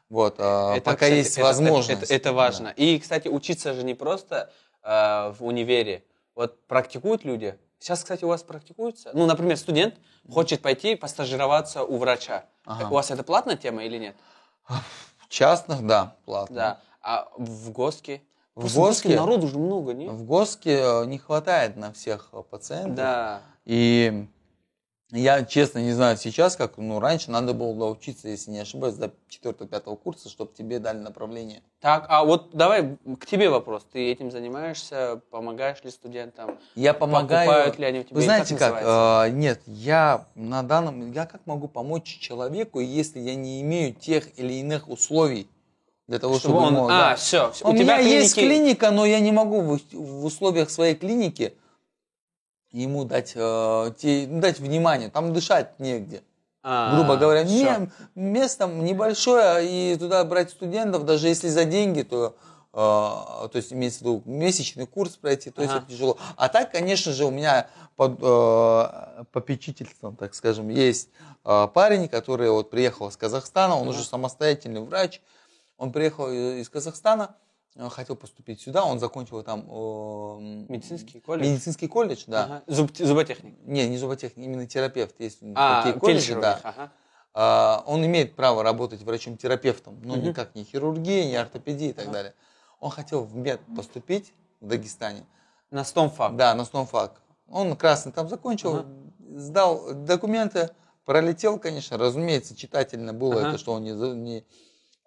Вот, 0.10 0.36
а, 0.38 0.74
Это, 0.76 0.84
пока 0.84 0.96
кстати, 0.98 1.14
есть 1.14 1.34
это- 1.38 1.44
возможность. 1.44 2.04
Это, 2.04 2.14
это 2.14 2.34
важно. 2.34 2.68
И, 2.76 3.00
кстати, 3.00 3.30
учиться 3.30 3.74
же 3.74 3.84
не 3.84 3.94
просто 3.94 4.52
э, 4.84 4.90
в 5.32 5.38
универе. 5.46 6.04
Вот 6.36 6.62
практикуют 6.68 7.24
люди. 7.24 7.58
Сейчас, 7.84 8.02
кстати, 8.02 8.24
у 8.24 8.30
вас 8.30 8.44
практикуется. 8.44 9.12
Ну, 9.14 9.26
например, 9.26 9.58
студент 9.58 9.96
хочет 10.32 10.62
пойти 10.62 10.96
постажироваться 10.96 11.84
у 11.84 11.98
врача. 11.98 12.46
Ага. 12.66 12.88
У 12.88 12.94
вас 12.94 13.12
это 13.12 13.24
платная 13.24 13.58
тема 13.58 13.84
или 13.84 13.98
нет? 13.98 14.16
В 15.18 15.28
частных, 15.28 15.86
да, 15.86 16.16
платно. 16.24 16.56
Да. 16.56 16.80
А 17.02 17.28
в 17.38 17.72
ГОСКе? 17.72 18.22
В 18.56 18.62
Просто 18.62 18.80
ГОСКе- 18.80 19.16
народу 19.18 19.50
же 19.50 19.58
много, 19.60 19.94
не? 19.94 20.08
В 20.08 20.24
ГОСКе 20.24 20.80
э, 20.82 21.06
не 21.08 21.18
хватает 21.18 21.76
на 21.76 21.92
всех 21.92 22.30
э, 22.32 22.42
пациентов. 22.50 22.96
Да. 22.96 23.42
И 23.66 24.30
я, 25.12 25.44
честно, 25.44 25.80
не 25.80 25.92
знаю 25.92 26.18
сейчас, 26.18 26.56
как, 26.56 26.78
ну, 26.78 27.00
раньше 27.00 27.30
надо 27.30 27.54
было 27.54 27.76
доучиться, 27.76 28.30
если 28.30 28.50
не 28.52 28.60
ошибаюсь, 28.60 28.96
до 28.96 29.12
4-5 29.30 29.98
курса, 29.98 30.30
чтобы 30.30 30.52
тебе 30.58 30.80
дали 30.80 30.98
направление. 30.98 31.62
Так, 31.82 32.06
а 32.10 32.24
вот 32.24 32.50
давай 32.54 32.98
к 33.20 33.26
тебе 33.26 33.50
вопрос. 33.50 33.86
Ты 33.92 34.12
этим 34.12 34.32
занимаешься? 34.32 35.22
Помогаешь 35.30 35.84
ли 35.84 35.92
студентам? 35.92 36.58
Я 36.76 36.94
помогаю. 36.94 37.48
Покупают 37.48 37.78
ли 37.80 37.86
они 37.86 38.00
у 38.00 38.04
тебя? 38.04 38.16
Вы 38.16 38.22
знаете 38.24 38.56
как? 38.56 38.74
называется? 38.74 39.26
э, 39.28 39.38
нет, 39.38 39.62
я 39.68 40.28
на 40.36 40.64
данном, 40.64 41.12
я 41.12 41.26
как 41.26 41.42
могу 41.46 41.68
помочь 41.68 42.18
человеку, 42.20 42.80
если 42.80 43.20
я 43.20 43.36
не 43.36 43.62
имею 43.62 43.94
тех 43.94 44.40
или 44.40 44.54
иных 44.54 44.90
условий 44.90 45.48
для 46.08 46.20
того, 46.20 46.40
Чтобы 46.40 46.56
чтобы, 46.56 46.68
он... 46.68 46.74
ему, 46.76 46.86
а, 46.86 47.10
да. 47.12 47.16
все. 47.16 47.52
У, 47.64 47.70
У, 47.70 47.74
тебя 47.74 47.98
меня 47.98 48.00
есть 48.00 48.36
клиники- 48.36 48.48
клиника, 48.56 48.92
но 48.92 49.06
я 49.06 49.20
не 49.20 49.32
могу 49.32 49.62
в, 49.62 49.80
в 49.94 50.26
условиях 50.26 50.70
своей 50.70 50.96
клиники 50.96 51.54
ему 52.74 53.06
дать, 53.06 53.34
э, 53.36 53.92
те- 53.98 54.28
ну, 54.28 54.42
дать 54.42 54.60
внимание. 54.60 55.10
Там 55.10 55.32
дышать 55.32 55.80
негде. 55.80 56.24
А, 56.64 56.96
грубо 56.96 57.18
говоря, 57.18 57.44
не, 57.44 57.90
место 58.16 58.68
небольшое, 58.68 59.68
и 59.94 59.98
туда 59.98 60.24
брать 60.24 60.50
студентов, 60.50 61.06
даже 61.06 61.28
если 61.28 61.50
за 61.50 61.66
деньги, 61.66 62.04
то, 62.04 62.36
э, 62.72 62.78
то 62.78 63.52
есть 63.54 63.74
имеется 63.74 64.00
в 64.00 64.02
виду 64.04 64.22
месячный 64.26 64.88
курс 64.88 65.18
пройти, 65.18 65.52
то 65.52 65.62
есть 65.62 65.74
Ага. 65.74 65.84
это 65.84 65.92
тяжело. 65.92 66.18
А 66.38 66.48
так, 66.50 66.72
конечно 66.72 67.12
же, 67.12 67.26
у 67.26 67.32
меня 67.32 67.68
под 67.98 68.18
э, 68.22 69.24
попечительством, 69.34 70.16
так 70.16 70.34
скажем, 70.34 70.70
есть 70.70 71.10
э, 71.46 71.68
парень, 71.74 72.08
который 72.08 72.50
вот 72.50 72.70
приехал 72.70 73.10
из 73.10 73.18
Казахстана, 73.18 73.76
он 73.76 73.82
Ага. 73.82 73.90
уже 73.90 74.04
самостоятельный 74.06 74.82
врач, 74.82 75.22
он 75.78 75.92
приехал 75.92 76.30
из 76.32 76.70
Казахстана, 76.70 77.36
хотел 77.90 78.16
поступить 78.16 78.62
сюда, 78.62 78.84
он 78.86 79.00
закончил 79.00 79.42
там 79.44 79.62
э, 79.62 80.66
Медицинский 80.70 81.20
колледж? 81.20 81.48
медицинский 81.50 81.88
колледж, 81.88 82.24
да. 82.28 82.44
Ага. 82.46 82.64
Зуб- 82.68 83.04
зуботехник. 83.06 83.56
Не, 83.66 83.88
не 83.88 83.98
зуботехник, 83.98 84.46
именно 84.46 84.68
терапевт. 84.68 85.16
Есть 85.20 85.40
А, 85.56 85.84
такие 85.84 86.00
колледжи, 86.00 86.40
да. 86.40 86.60
ага. 86.64 86.92
А, 87.34 87.84
он 87.88 88.06
имеет 88.06 88.36
право 88.36 88.62
работать 88.64 89.02
врачом-терапевтом, 89.02 90.00
но 90.04 90.16
Мгм. 90.16 90.24
никак 90.28 90.54
не 90.56 90.64
хирургия, 90.64 91.26
не 91.26 91.36
ортопедия 91.36 91.90
и 91.90 91.94
так 91.94 92.06
Ага. 92.06 92.14
далее. 92.14 92.34
Он 92.80 92.92
хотел 92.92 93.24
в 93.24 93.36
мед 93.36 93.60
поступить 93.76 94.34
в 94.62 94.68
Дагестане. 94.68 95.26
На 95.72 95.84
стомфак. 95.84 96.36
Да, 96.36 96.54
на 96.54 96.66
стомфак. 96.66 97.22
Он 97.50 97.76
красный 97.76 98.12
там 98.12 98.30
закончил, 98.30 98.76
Ага. 98.76 98.88
сдал 99.36 99.94
документы, 99.94 100.70
пролетел, 101.06 101.58
конечно, 101.58 101.98
разумеется, 101.98 102.56
читательно 102.56 103.14
было 103.14 103.40
Ага. 103.40 103.50
это, 103.50 103.58
что 103.58 103.74
он 103.74 103.84
не, 103.84 103.92
не 103.92 104.46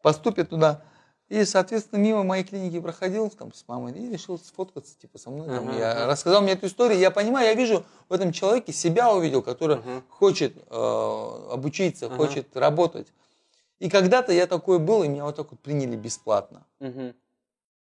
поступит 0.02 0.50
туда. 0.50 0.82
И, 1.28 1.44
соответственно, 1.44 1.98
мимо 1.98 2.22
моей 2.22 2.44
клиники 2.44 2.78
проходил 2.80 3.28
там 3.30 3.52
с 3.52 3.64
мамой 3.66 3.92
и 3.92 4.08
решил 4.10 4.38
сфоткаться 4.38 4.96
типа 4.96 5.18
со 5.18 5.30
мной. 5.30 5.48
там. 5.48 5.68
Ага, 5.68 5.78
Я 5.78 6.06
рассказал 6.06 6.40
мне 6.40 6.52
эту 6.52 6.66
историю, 6.66 6.98
я 7.00 7.10
понимаю, 7.10 7.48
я 7.48 7.54
вижу 7.54 7.84
в 8.08 8.12
этом 8.12 8.30
человеке 8.32 8.72
себя 8.72 9.12
увидел, 9.12 9.42
который 9.42 9.76
Ага. 9.78 10.02
хочет 10.08 10.56
э, 10.70 11.48
обучиться, 11.52 12.06
Ага. 12.06 12.16
хочет 12.16 12.56
работать. 12.56 13.08
И 13.80 13.90
когда-то 13.90 14.32
я 14.32 14.46
такой 14.46 14.78
был, 14.78 15.02
и 15.02 15.08
меня 15.08 15.24
вот 15.24 15.34
так 15.36 15.50
вот 15.50 15.58
приняли 15.60 15.96
бесплатно. 15.96 16.64
Мгм. 16.78 17.12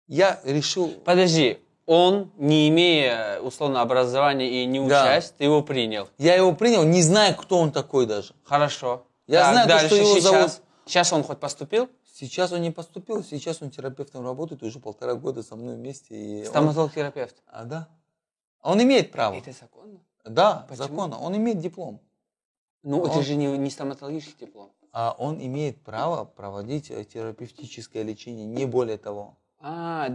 Я 0.09 0.40
решил... 0.44 0.88
Подожди, 1.04 1.59
он, 1.87 2.30
не 2.38 2.68
имея 2.70 3.40
условно 3.40 3.83
образования 3.83 4.48
и 4.62 4.64
не 4.66 4.78
Да. 4.88 5.02
учась, 5.02 5.35
ты 5.37 5.44
его 5.44 5.62
принял. 5.62 6.09
Я 6.16 6.35
его 6.35 6.54
принял, 6.54 6.83
не 6.83 7.02
зная, 7.02 7.35
кто 7.35 7.59
он 7.59 7.72
такой 7.72 8.07
даже. 8.07 8.33
Хорошо. 8.44 9.04
Я 9.26 9.52
знаю 9.52 9.68
то, 9.68 9.78
что 9.80 9.96
его 9.96 10.14
сейчас. 10.14 10.22
зовут- 10.22 10.50
Сейчас 10.87 11.12
он 11.12 11.22
хоть 11.24 11.38
поступил? 11.38 11.88
Сейчас 12.16 12.53
он 12.53 12.62
не 12.62 12.70
поступил, 12.70 13.24
сейчас 13.24 13.61
он 13.61 13.70
терапевтом 13.70 14.24
работает 14.24 14.62
уже 14.62 14.79
полтора 14.79 15.16
года 15.16 15.42
со 15.42 15.57
мной 15.57 15.74
вместе. 15.74 16.14
И 16.14 16.40
он- 16.42 16.46
Стоматолог-терапевт. 16.46 17.42
А, 17.48 17.64
да. 17.64 17.88
А 18.61 18.70
Он 18.70 18.81
имеет 18.81 19.11
право. 19.11 19.35
Это 19.35 19.50
законно? 19.50 19.98
Да, 20.24 20.64
Почему? 20.68 20.87
законно. 20.87 21.18
Он 21.18 21.37
имеет 21.37 21.59
диплом. 21.59 22.00
Ну, 22.85 23.00
Он- 23.00 23.11
это 23.11 23.20
же 23.24 23.35
не, 23.35 23.46
не 23.59 23.68
стоматологический 23.68 24.46
диплом. 24.46 24.70
А 24.92 25.16
он 25.18 25.44
имеет 25.44 25.83
право 25.83 26.24
проводить 26.24 26.88
э, 26.88 27.05
терапевтическое 27.05 28.05
лечение, 28.05 28.46
не 28.46 28.64
более 28.64 28.96
того. 28.96 29.37
А, 29.66 30.11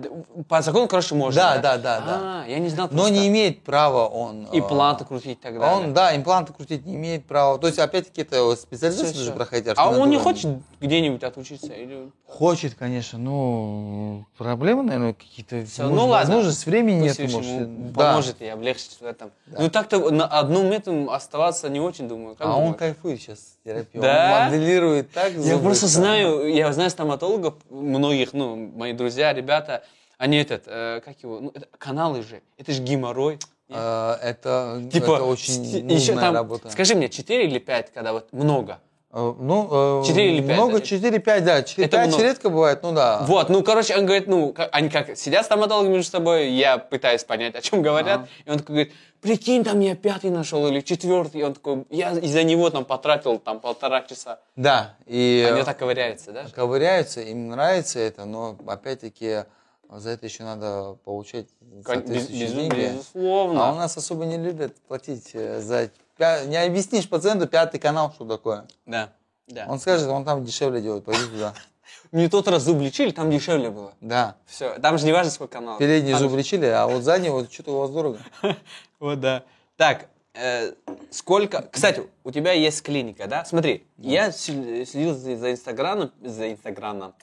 по 0.48 0.62
закону, 0.62 0.88
короче, 0.88 1.16
можно. 1.16 1.42
Да, 1.42 1.58
да, 1.58 1.78
да, 1.78 2.00
да. 2.02 2.20
А, 2.22 2.46
я 2.48 2.60
не 2.60 2.70
знал 2.70 2.88
Но 2.92 2.98
просто. 2.98 3.14
не 3.14 3.28
имеет 3.30 3.64
права 3.64 4.06
он... 4.06 4.44
И 4.52 4.60
э, 4.60 4.62
планты 4.62 5.06
крутить 5.06 5.40
далее. 5.42 5.60
Он, 5.60 5.92
да, 5.92 6.16
импланты 6.16 6.54
крутить 6.54 6.86
не 6.86 6.98
имеет 6.98 7.26
права. 7.26 7.58
То 7.58 7.66
есть, 7.66 7.80
опять-таки, 7.80 8.22
это 8.22 8.56
специалисты 8.56 9.08
же 9.08 9.24
всё. 9.24 9.32
проходить. 9.34 9.74
А 9.76 9.90
он 9.90 10.08
не 10.12 10.20
хочет 10.20 10.60
где-нибудь 10.80 11.24
отучиться? 11.24 11.74
Или... 11.74 12.12
Хочет, 12.28 12.76
конечно, 12.76 13.18
но 13.18 14.26
проблемы, 14.38 14.84
наверное, 14.84 15.14
какие-то. 15.14 15.66
Ну 15.80 16.06
ладно. 16.06 16.36
Возможность, 16.36 16.68
времени 16.68 17.06
нет. 17.06 17.18
Может, 17.18 17.94
поможет 17.96 18.42
и 18.44 18.46
облегчит 18.46 19.02
в 19.02 19.04
этом. 19.04 19.32
Ну 19.48 19.68
так-то 19.72 20.12
на 20.12 20.28
одном 20.28 20.68
этом 20.68 21.10
оставаться 21.10 21.70
не 21.70 21.80
очень 21.80 22.08
думаю. 22.08 22.36
А 22.38 22.56
он 22.56 22.76
кайфует 22.76 23.20
сейчас 23.20 23.58
в 23.70 23.76
терапии. 23.76 24.00
Да? 24.00 24.46
Он 24.48 24.52
моделирует 24.54 25.12
так. 25.12 25.32
Я 25.34 25.42
зубы, 25.42 25.64
просто 25.64 25.88
что- 25.88 25.98
знаю, 26.00 26.54
я 26.54 26.72
знаю 26.74 26.90
стоматологов, 26.90 27.56
многих, 27.70 28.34
ну, 28.34 28.56
мои 28.56 28.94
друзья, 28.94 29.34
ребята, 29.34 29.84
они 30.18 30.38
этот, 30.38 30.64
э, 30.68 31.02
как 31.04 31.16
его, 31.24 31.40
ну, 31.40 31.52
это 31.54 31.68
каналы 31.78 32.24
же, 32.24 32.42
это 32.58 32.72
же 32.72 32.82
геморрой. 32.82 33.40
Э, 33.70 34.16
Это, 34.22 34.82
Типа, 34.92 35.16
это 35.16 35.24
очень 35.26 35.62
нудная 35.62 35.96
ещё 35.96 36.16
там, 36.16 36.34
работа. 36.34 36.70
Скажи 36.72 36.96
мне, 36.96 37.08
4 37.08 37.46
или 37.46 37.60
5, 37.60 37.92
когда 37.94 38.14
вот 38.14 38.34
много? 38.34 38.80
Э, 39.12 39.34
Ну, 39.40 40.02
э, 40.02 40.06
Четыре 40.06 40.38
или 40.38 40.42
пять, 40.48 40.56
Много, 40.58 40.74
да? 40.80 40.86
4-5, 40.86 41.42
да. 41.42 41.60
4-5 41.64 41.86
Это 41.86 42.08
много. 42.08 42.24
редко 42.24 42.50
бывает, 42.50 42.84
ну 42.84 42.92
да. 42.92 43.26
Вот, 43.28 43.50
ну, 43.50 43.64
короче, 43.64 43.98
он 43.98 44.06
говорит, 44.06 44.28
ну, 44.28 44.54
они 44.72 44.90
как 44.90 45.18
сидят 45.18 45.46
стоматологи 45.46 45.88
между 45.88 46.12
собой, 46.12 46.50
я 46.52 46.78
пытаюсь 46.78 47.24
понять, 47.24 47.56
о 47.56 47.62
чем 47.62 47.82
говорят, 47.82 48.20
Ага. 48.20 48.28
и 48.46 48.52
он 48.52 48.58
такой 48.60 48.76
говорит, 48.76 48.94
прикинь, 49.22 49.64
там 49.64 49.80
я 49.80 49.96
пятый 49.96 50.30
нашел 50.30 50.68
или 50.68 50.82
четвертый, 50.82 51.42
и 51.42 51.44
он 51.44 51.56
такой, 51.56 51.86
я 51.90 52.12
из-за 52.20 52.44
него 52.44 52.70
там 52.70 52.86
потратил 52.86 53.40
там 53.40 53.60
полтора 53.60 54.02
часа. 54.04 54.40
Да, 54.56 54.96
и 55.08 55.44
Они 55.48 55.58
вот 55.58 55.66
так 55.66 55.78
ковыряются, 55.80 56.32
да? 56.32 56.46
ковыряются, 56.54 57.22
им 57.22 57.50
нравится 57.50 57.98
это, 58.00 58.26
но 58.26 58.58
опять-таки 58.68 59.46
за 59.92 60.12
это 60.12 60.28
еще 60.28 60.44
надо 60.44 60.98
получать 61.04 61.48
соответствующие 61.84 62.46
без- 62.46 62.54
деньги. 62.54 62.76
безусловно. 62.94 63.70
А 63.70 63.72
у 63.72 63.76
нас 63.76 63.98
особо 63.98 64.26
не 64.26 64.38
любят 64.38 64.76
платить 64.88 65.32
э, 65.34 65.60
за... 65.62 65.90
Не 66.20 66.58
объяснишь 66.58 67.08
пациенту 67.08 67.48
пятый 67.48 67.80
канал, 67.80 68.12
что 68.14 68.26
такое. 68.26 68.68
Да, 68.86 69.14
да. 69.48 69.66
Он 69.68 69.80
скажет, 69.80 70.08
он 70.08 70.26
там 70.26 70.46
дешевле 70.46 70.82
делает, 70.82 71.06
пойди 71.06 71.24
туда. 71.26 71.54
Мне 72.12 72.30
тот 72.30 72.48
раз 72.48 72.64
зуб 72.64 72.80
лечили, 72.80 73.12
там 73.12 73.32
дешевле 73.32 73.70
было. 73.70 73.94
Да. 74.02 74.36
Все, 74.46 74.78
там 74.80 74.98
же 74.98 75.06
не 75.06 75.12
важно, 75.12 75.32
сколько 75.32 75.54
каналов. 75.54 75.80
Передний 75.80 76.12
Там 76.12 76.20
зуб 76.22 76.34
лечили, 76.38 76.66
а 76.66 76.88
вот 76.88 77.04
задний 77.04 77.30
вот 77.30 77.52
что-то 77.52 77.72
у 77.72 77.80
вас 77.80 77.90
дорого. 77.92 78.20
Вот, 79.00 79.22
да. 79.22 79.44
Так, 79.78 80.08
э, 80.34 80.74
сколько... 81.10 81.62
Кстати, 81.72 82.04
у 82.26 82.32
тебя 82.32 82.52
есть 82.52 82.82
клиника, 82.84 83.28
да? 83.28 83.46
Смотри, 83.46 83.88
я 83.98 84.32
следил 84.32 85.16
за 85.16 85.52
Инстаграмом, 85.52 86.12
за 86.22 86.52
Инстаграмом 86.52 87.14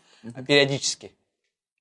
периодически. 0.46 1.12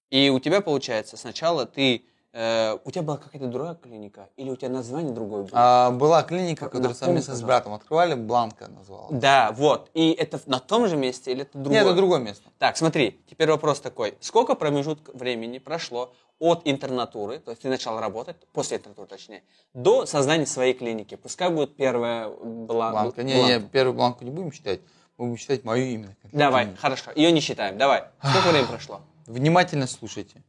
И 0.09 0.29
у 0.29 0.39
тебя, 0.39 0.61
получается, 0.61 1.17
сначала 1.17 1.65
ты... 1.65 2.03
э, 2.35 2.77
у 2.83 2.91
тебя 2.91 3.01
была 3.01 3.17
какая-то 3.17 3.47
другая 3.47 3.75
клиника? 3.75 4.29
Или 4.35 4.49
у 4.51 4.55
тебя 4.55 4.69
название 4.69 5.13
другое 5.13 5.43
было? 5.43 5.51
А, 5.53 5.91
была 5.91 6.21
клиника, 6.23 6.65
которую 6.69 6.93
совместно 6.93 7.33
с 7.35 7.41
братом 7.41 7.73
открывали, 7.73 8.13
Бланка 8.13 8.67
называлась. 8.67 9.19
Да, 9.19 9.51
вот. 9.53 9.89
И 9.93 10.11
это 10.11 10.39
на 10.45 10.59
том 10.59 10.87
же 10.87 10.97
месте 10.97 11.31
или 11.31 11.43
это 11.43 11.57
другое? 11.57 11.79
Нет, 11.79 11.87
это 11.87 11.95
другое 11.95 12.19
место. 12.19 12.43
Так, 12.59 12.77
смотри, 12.77 13.19
теперь 13.29 13.49
вопрос 13.49 13.79
такой. 13.79 14.15
Сколько 14.19 14.55
промежуток 14.55 15.15
времени 15.15 15.59
прошло 15.59 16.13
от 16.37 16.63
интернатуры, 16.65 17.39
то 17.39 17.51
есть 17.51 17.61
ты 17.61 17.69
начал 17.69 17.97
работать, 17.97 18.35
после 18.51 18.77
интернатуры 18.77 19.07
точнее, 19.07 19.43
до 19.73 20.05
создания 20.05 20.45
своей 20.45 20.73
клиники? 20.73 21.15
Пускай 21.15 21.49
будет 21.49 21.77
первая 21.77 22.27
бла- 22.27 22.91
Бланка. 22.91 23.23
Не, 23.23 23.35
бланка. 23.35 23.53
не, 23.53 23.59
первую 23.69 23.95
бланку 23.95 24.23
не 24.25 24.31
будем 24.31 24.51
считать, 24.51 24.81
будем 25.17 25.37
считать 25.37 25.63
мою 25.63 25.85
именно. 25.85 26.15
Давай, 26.33 26.75
хорошо, 26.75 27.11
ее 27.15 27.31
не 27.31 27.39
считаем, 27.39 27.77
давай. 27.77 28.03
Сколько 28.21 28.49
времени 28.49 28.67
прошло? 28.67 28.99
Внимательно 29.25 29.87
слушайте. 29.87 30.43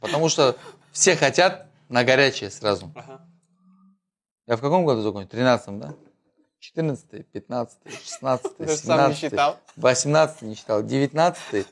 Потому 0.00 0.28
что 0.28 0.56
все 0.96 1.14
хотят 1.14 1.66
на 1.90 2.04
горячее 2.04 2.50
сразу. 2.50 2.90
Ага. 2.94 3.20
Я 4.46 4.56
в 4.56 4.62
каком 4.62 4.86
году 4.86 5.02
закончил? 5.02 5.28
13 5.28 5.78
да? 5.78 5.94
14 6.58 7.26
15 7.26 7.78
16 8.02 8.56
Ты 8.56 8.66
же 8.66 8.76
сам 8.78 9.10
не 9.10 9.14
17 9.14 9.18
считал. 9.18 9.60
18 9.76 10.42
не 10.42 10.54
считал, 10.54 10.82
19 10.82 11.66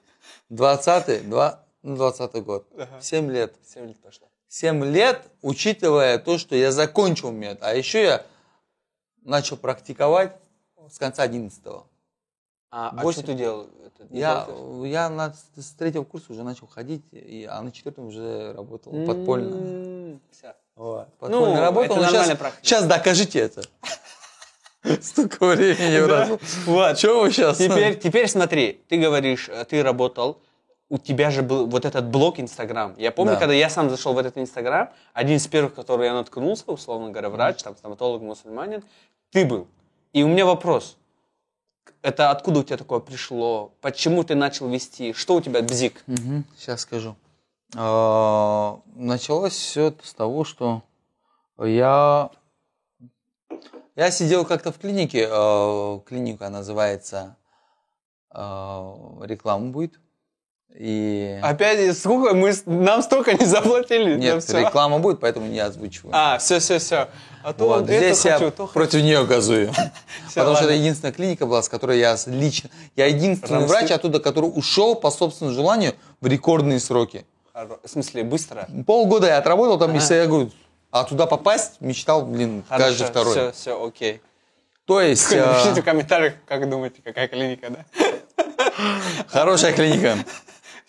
20 0.50 1.28
2, 1.28 1.64
ну, 1.82 1.96
20 1.96 2.44
год. 2.44 2.68
Ага. 2.76 3.00
7 3.00 3.30
лет. 3.30 3.56
Семь 3.66 3.86
лет 3.86 4.02
прошло. 4.02 4.28
7 4.48 4.84
лет, 4.84 5.26
учитывая 5.40 6.18
то, 6.18 6.36
что 6.36 6.54
я 6.54 6.70
закончил 6.70 7.32
мед, 7.32 7.58
а 7.62 7.74
еще 7.74 8.02
я 8.02 8.26
начал 9.22 9.56
практиковать 9.56 10.36
с 10.90 10.98
конца 10.98 11.22
11 11.22 11.64
-го. 11.64 11.86
А, 12.76 12.88
а 12.90 13.02
Восемь. 13.04 13.18
что 13.22 13.26
ты 13.30 13.34
делал? 13.38 13.68
Это, 13.86 14.08
Я, 14.10 14.48
я 14.84 15.08
на, 15.08 15.32
с 15.56 15.70
третьего 15.78 16.02
курса 16.02 16.32
уже 16.32 16.42
начал 16.42 16.66
ходить, 16.66 17.04
и, 17.12 17.46
а 17.48 17.62
на 17.62 17.70
четвертом 17.70 18.06
уже 18.08 18.52
работал 18.52 18.90
ты? 18.92 19.06
подпольно. 19.06 19.54
М, 19.54 20.20
всё. 20.32 20.48
Вот, 20.74 21.06
подпольно 21.20 21.54
Ну, 21.54 21.60
работал. 21.60 21.96
это 21.98 22.08
сейчас, 22.08 22.36
практика. 22.36 22.64
сейчас 22.66 22.84
докажите 22.86 23.38
это. 23.38 23.62
Столько 25.00 25.46
времени 25.46 26.04
прошло. 26.04 26.38
Вот. 26.66 26.98
Что 26.98 27.20
вы 27.22 27.30
сейчас? 27.30 27.58
Теперь, 27.58 27.96
теперь 27.96 28.26
смотри, 28.28 28.82
ты 28.88 28.96
говоришь, 28.98 29.48
э, 29.48 29.64
ты 29.66 29.80
работал, 29.82 30.40
у 30.88 30.98
тебя 30.98 31.30
же 31.30 31.42
был 31.42 31.66
вот 31.68 31.84
этот 31.84 32.06
блог 32.08 32.40
Инстаграм. 32.40 32.94
Я 32.98 33.12
помню, 33.12 33.34
Да. 33.34 33.38
когда 33.38 33.54
я 33.54 33.70
сам 33.70 33.88
зашел 33.88 34.14
в 34.14 34.18
этот 34.18 34.36
Инстаграм, 34.36 34.90
один 35.12 35.36
из 35.36 35.46
первых, 35.46 35.74
который 35.74 36.06
я 36.06 36.12
наткнулся, 36.14 36.64
условно 36.66 37.10
говоря, 37.10 37.30
врач, 37.30 37.62
там, 37.62 37.76
стоматолог, 37.76 38.20
мусульманин, 38.20 38.82
ты 39.30 39.44
был. 39.46 39.68
И 40.12 40.24
у 40.24 40.28
меня 40.28 40.44
вопрос. 40.44 40.96
Это 42.02 42.30
откуда 42.30 42.60
у 42.60 42.62
тебя 42.62 42.76
такое 42.76 43.00
пришло? 43.00 43.72
Почему 43.80 44.24
ты 44.24 44.34
начал 44.34 44.68
вести? 44.68 45.12
Что 45.12 45.36
у 45.36 45.40
тебя 45.40 45.62
бзик? 45.62 46.04
Сейчас 46.56 46.82
скажу. 46.82 47.16
А, 47.76 48.80
Началось 48.94 49.54
все 49.54 49.86
это 49.86 50.06
с 50.06 50.12
того, 50.14 50.44
что 50.44 50.82
я 51.58 52.30
я 53.96 54.10
сидел 54.10 54.44
как-то 54.44 54.72
в 54.72 54.78
клинике, 54.78 55.28
э, 55.30 56.00
клиника 56.04 56.48
называется 56.48 57.36
э, 58.34 58.38
реклама 59.22 59.70
будет. 59.70 60.00
И 60.76 61.38
Опять, 61.40 61.96
сколько 61.96 62.34
мы, 62.34 62.52
нам 62.66 63.02
столько 63.02 63.32
не 63.34 63.44
заплатили. 63.44 64.16
нет, 64.16 64.42
всё. 64.42 64.58
реклама 64.58 64.98
будет, 64.98 65.20
поэтому 65.20 65.46
не 65.46 65.60
озвучиваю. 65.60 66.10
А, 66.12 66.38
все, 66.38 66.58
все, 66.58 66.78
все. 66.78 67.08
А 67.44 67.52
то 67.52 67.68
Вот, 67.68 67.84
это 67.84 67.96
здесь 67.96 68.24
я 68.24 68.32
хочу, 68.38 68.50
то 68.50 68.66
хочу. 68.66 68.72
против 68.72 69.02
нее 69.02 69.24
газую. 69.24 69.68
Потому 70.34 70.56
что 70.56 70.64
ладно. 70.64 70.64
это 70.64 70.72
единственная 70.74 71.12
клиника 71.12 71.46
была, 71.46 71.62
с 71.62 71.68
которой 71.68 72.00
я 72.00 72.16
лично... 72.26 72.70
Я 72.96 73.06
единственный 73.06 73.60
Рамсы? 73.60 73.68
врач 73.68 73.90
оттуда, 73.92 74.18
который 74.18 74.46
ушел 74.46 74.96
по 74.96 75.10
собственному 75.12 75.54
желанию 75.54 75.94
в 76.20 76.26
рекордные 76.26 76.80
сроки. 76.80 77.24
В 77.52 77.88
смысле, 77.88 78.24
быстро? 78.24 78.66
Полгода 78.84 79.28
я 79.28 79.38
отработал 79.38 79.78
там, 79.78 79.94
если 79.94 80.16
я 80.16 80.26
говорю, 80.26 80.50
а 80.90 81.04
туда 81.04 81.26
попасть 81.26 81.80
мечтал, 81.80 82.22
блин, 82.26 82.64
каждый 82.68 83.06
второй. 83.06 83.32
Все, 83.32 83.52
все, 83.52 83.86
окей. 83.86 84.20
То 84.86 85.00
есть, 85.00 85.30
Напишите 85.30 85.82
в 85.82 85.84
комментариях, 85.84 86.34
как 86.46 86.68
думаете, 86.68 87.00
какая 87.04 87.28
клиника, 87.28 87.70
да? 87.70 87.84
хорошая 89.28 89.72
клиника. 89.72 90.18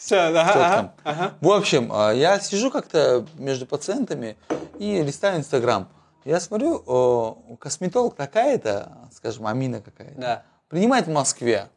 Все, 0.06 0.18
ага, 0.18 0.54
там? 0.54 0.92
ага. 1.04 1.34
В 1.42 1.50
общем, 1.50 1.90
а, 1.92 2.12
я 2.12 2.40
сижу 2.40 2.70
как-то 2.70 3.26
между 3.40 3.66
пациентами 3.66 4.38
и 4.78 5.02
листаю 5.02 5.40
Инстаграм. 5.40 5.88
Я 6.26 6.40
смотрю, 6.40 6.84
о, 6.86 7.38
косметолог 7.60 8.16
такая-то, 8.16 8.92
скажем, 9.16 9.48
Амина 9.48 9.82
какая-то, 9.82 10.22
Да. 10.22 10.44
принимает 10.70 11.08
в 11.08 11.12
Москве 11.12 11.70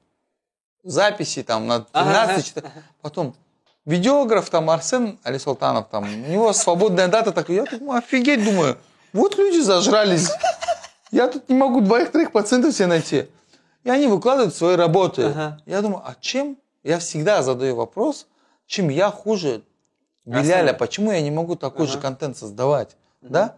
записи 0.85 1.43
там 1.43 1.67
на 1.67 1.81
13 1.81 2.31
Ага, 2.31 2.43
читаю. 2.43 2.71
потом 3.01 3.35
видеограф 3.87 4.51
там 4.51 4.69
Арсен 4.69 5.19
Али 5.23 5.39
Султанов 5.39 5.89
там, 5.91 6.05
у 6.05 6.29
него 6.31 6.53
свободная 6.53 7.09
дата 7.09 7.33
такая, 7.33 7.57
я 7.57 7.79
думаю, 7.79 7.99
офигеть, 7.99 8.45
думаю, 8.45 8.77
вот 9.15 9.39
люди 9.39 9.61
зажрались, 9.61 10.29
я 11.11 11.29
тут 11.29 11.49
не 11.49 11.55
могу 11.55 11.81
двоих-троих 11.81 12.31
пациентов 12.33 12.75
себе 12.75 12.89
найти. 12.89 13.27
И 13.85 13.91
они 13.91 14.07
выкладывают 14.07 14.55
свои 14.55 14.77
работы. 14.77 15.25
Ага. 15.29 15.61
Я 15.65 15.81
думаю, 15.81 16.03
а 16.05 16.15
чем? 16.21 16.59
Я 16.83 16.99
всегда 16.99 17.43
задаю 17.43 17.77
вопрос, 17.77 18.27
чем 18.67 18.89
я 18.89 19.11
хуже 19.11 19.63
Беляля, 20.25 20.75
почему 20.75 21.11
я 21.11 21.21
не 21.21 21.31
могу 21.31 21.57
такой 21.57 21.87
же 21.87 21.99
контент 21.99 22.37
создавать, 22.37 22.97
да? 23.23 23.57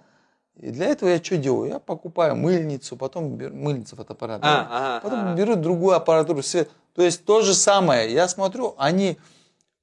И 0.56 0.70
для 0.70 0.86
этого 0.86 1.08
я 1.08 1.22
что 1.22 1.38
делаю? 1.38 1.70
Я 1.70 1.78
покупаю 1.78 2.36
мыльницу, 2.36 2.96
потом 2.96 3.36
беру, 3.36 3.54
мыльница 3.54 3.96
фотоаппарат, 3.96 4.42
да? 4.42 4.68
А, 4.70 4.96
ага, 4.96 5.00
потом 5.02 5.20
ага. 5.20 5.34
беру 5.34 5.56
другую 5.56 5.96
аппаратуру, 5.96 6.42
свет. 6.42 6.70
То 6.94 7.02
есть 7.02 7.24
то 7.24 7.40
же 7.40 7.54
самое. 7.54 8.12
Я 8.12 8.28
смотрю, 8.28 8.74
они 8.76 9.18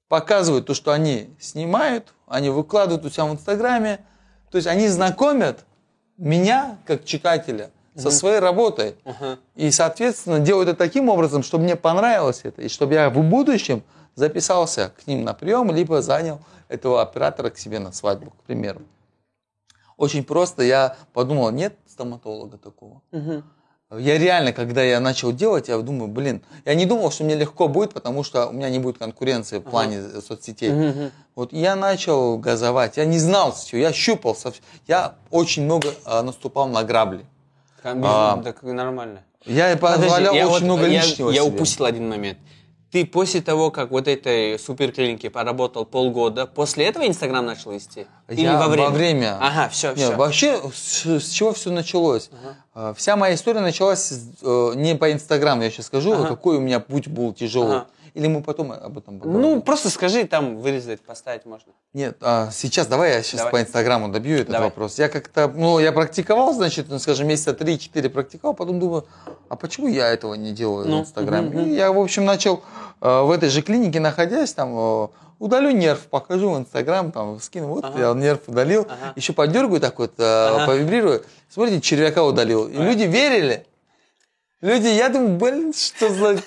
показывают 0.08 0.68
то, 0.68 0.76
что 0.76 0.92
они 0.92 1.36
снимают, 1.40 2.14
они 2.28 2.50
выкладывают 2.50 3.04
у 3.06 3.10
себя 3.10 3.26
в 3.26 3.34
Инстаграме. 3.34 4.06
То 4.52 4.58
есть 4.58 4.68
они 4.68 4.88
знакомят 4.88 5.66
меня, 6.18 6.78
как 6.86 7.06
читателя, 7.06 7.72
со 7.98 8.12
своей 8.12 8.40
работой. 8.40 8.96
Ага. 9.06 9.40
И, 9.56 9.72
соответственно, 9.72 10.40
делают 10.40 10.70
это 10.70 10.78
таким 10.78 11.10
образом, 11.10 11.44
чтобы 11.44 11.64
мне 11.64 11.76
понравилось 11.76 12.42
это, 12.44 12.62
и 12.62 12.70
чтобы 12.70 12.94
я 12.94 13.10
в 13.10 13.22
будущем 13.22 13.84
записался 14.16 14.92
к 14.98 15.08
ним 15.08 15.24
на 15.24 15.34
прием, 15.34 15.72
либо 15.72 16.02
занял 16.02 16.40
этого 16.70 17.02
оператора 17.02 17.50
к 17.50 17.58
себе 17.58 17.80
на 17.80 17.92
свадьбу, 17.92 18.32
к 18.32 18.44
примеру. 18.44 18.82
Очень 19.98 20.24
просто 20.24 20.64
я 20.64 20.96
подумал, 21.14 21.50
нет 21.52 21.76
стоматолога 21.88 22.58
такого. 22.58 23.02
Мгм. 23.12 23.44
Я 23.90 24.18
реально, 24.18 24.52
когда 24.52 24.84
я 24.84 25.00
начал 25.00 25.32
делать, 25.32 25.70
я 25.70 25.78
думаю, 25.78 26.10
блин, 26.10 26.44
я 26.66 26.76
не 26.76 26.86
думал, 26.86 27.10
что 27.10 27.24
мне 27.24 27.36
легко 27.36 27.70
будет, 27.70 27.94
потому 27.94 28.22
что 28.24 28.48
у 28.48 28.52
меня 28.52 28.70
не 28.70 28.80
будет 28.80 28.98
конкуренции 28.98 29.60
в 29.60 29.62
плане 29.62 30.00
э, 30.00 30.22
соцсетей. 30.22 30.72
Мгм. 30.74 31.12
Вот 31.36 31.54
я 31.54 31.76
начал 31.76 32.38
газовать, 32.38 32.98
я 32.98 33.06
не 33.06 33.18
знал 33.18 33.54
все, 33.54 33.78
я 33.78 33.94
щупал, 33.94 34.36
я 34.88 35.16
очень 35.32 35.64
много 35.64 35.94
а, 36.04 36.22
наступал 36.22 36.68
на 36.68 36.84
грабли. 36.84 37.26
Ка- 37.82 37.96
А. 38.04 38.42
Так 38.44 38.64
нормально. 38.64 39.24
Я 39.46 39.78
Подожди, 39.78 40.04
позволял 40.04 40.34
я 40.36 40.46
очень 40.48 40.54
вот- 40.54 40.62
много 40.64 40.88
я- 40.88 41.02
лишнего 41.04 41.30
Я 41.30 41.42
себе. 41.44 41.54
упустил 41.54 41.86
один 41.86 42.10
момент. 42.10 42.38
Ты 42.92 43.06
после 43.06 43.42
того, 43.42 43.70
как 43.70 43.92
вот 43.92 44.08
этой 44.08 44.58
суперклинике 44.58 45.30
поработал 45.30 45.86
полгода, 45.86 46.46
после 46.48 46.86
этого 46.86 47.06
Инстаграм 47.06 47.46
начал 47.46 47.72
вести? 47.72 48.08
Или 48.30 48.42
Я 48.42 48.58
во 48.58 48.68
время? 48.70 48.90
во 48.90 48.96
время. 48.96 49.38
Ага, 49.42 49.68
все, 49.70 49.90
Не, 49.90 49.96
все. 50.06 50.16
вообще, 50.16 50.60
с, 50.74 51.06
с 51.06 51.30
чего 51.30 51.54
все 51.54 51.70
началось? 51.70 52.30
Э, 52.74 52.94
Вся 52.96 53.18
моя 53.18 53.36
история 53.36 53.60
началась 53.60 54.14
э, 54.42 54.72
не 54.76 54.96
по 54.96 55.12
Инстаграму, 55.12 55.64
я 55.64 55.70
сейчас 55.70 55.88
скажу, 55.88 56.14
Ага. 56.14 56.28
какой 56.30 56.58
у 56.58 56.62
меня 56.62 56.80
путь 56.80 57.08
был 57.10 57.34
тяжелый. 57.34 57.78
Ага. 57.78 57.88
Или 58.18 58.26
мы 58.26 58.42
потом 58.42 58.72
об 58.72 58.98
этом 58.98 59.20
поговорим? 59.20 59.42
Ну, 59.42 59.62
просто 59.62 59.92
скажи, 59.92 60.26
там 60.26 60.58
вырезать, 60.58 61.02
поставить 61.02 61.46
можно. 61.46 61.72
Нет, 61.94 62.18
а, 62.22 62.50
сейчас 62.52 62.88
давай 62.88 63.12
я 63.12 63.22
сейчас 63.22 63.42
Давай. 63.42 63.52
по 63.52 63.62
Инстаграму 63.62 64.08
добью 64.10 64.38
этот 64.38 64.54
Давай. 64.54 64.70
вопрос. 64.70 64.98
Я 64.98 65.08
как-то, 65.08 65.48
ну, 65.48 65.78
я 65.78 65.92
практиковал, 65.92 66.52
значит, 66.52 66.88
ну, 66.90 66.98
скажем, 66.98 67.28
месяца 67.28 67.52
3-4 67.52 68.10
практиковал, 68.10 68.56
потом 68.56 68.80
думаю, 68.80 69.06
а 69.50 69.56
почему 69.56 69.88
я 69.88 70.08
этого 70.08 70.34
не 70.34 70.52
делаю 70.52 70.88
Ну, 70.88 70.98
в 70.98 71.02
Инстаграме? 71.02 71.50
мгм. 71.50 71.60
И 71.60 71.76
я, 71.76 71.92
в 71.92 72.00
общем, 72.00 72.26
начал 72.26 72.64
э, 73.02 73.22
в 73.22 73.30
этой 73.30 73.50
же 73.50 73.62
клинике 73.62 74.00
находясь, 74.00 74.52
там, 74.52 74.74
э, 74.76 75.08
удалю 75.38 75.70
нерв, 75.70 76.08
покажу 76.08 76.50
в 76.50 76.58
Инстаграм, 76.58 77.12
там, 77.12 77.40
скину, 77.40 77.68
вот 77.68 77.86
Ага. 77.86 78.00
я 78.00 78.14
нерв 78.16 78.40
удалил, 78.48 78.88
Ага. 78.90 79.14
еще 79.16 79.34
подергаю 79.34 79.80
так 79.80 80.00
вот, 80.00 80.14
э, 80.18 80.24
Ага. 80.24 80.66
повибрирую, 80.66 81.24
смотрите, 81.50 81.82
червяка 81.82 82.24
удалил. 82.24 82.68
И 82.68 82.78
люди 82.78 83.04
верили. 83.04 83.68
Люди, 84.62 84.88
я 84.88 85.10
думаю, 85.10 85.38
блин, 85.38 85.72
что 85.72 86.10
за... 86.10 86.42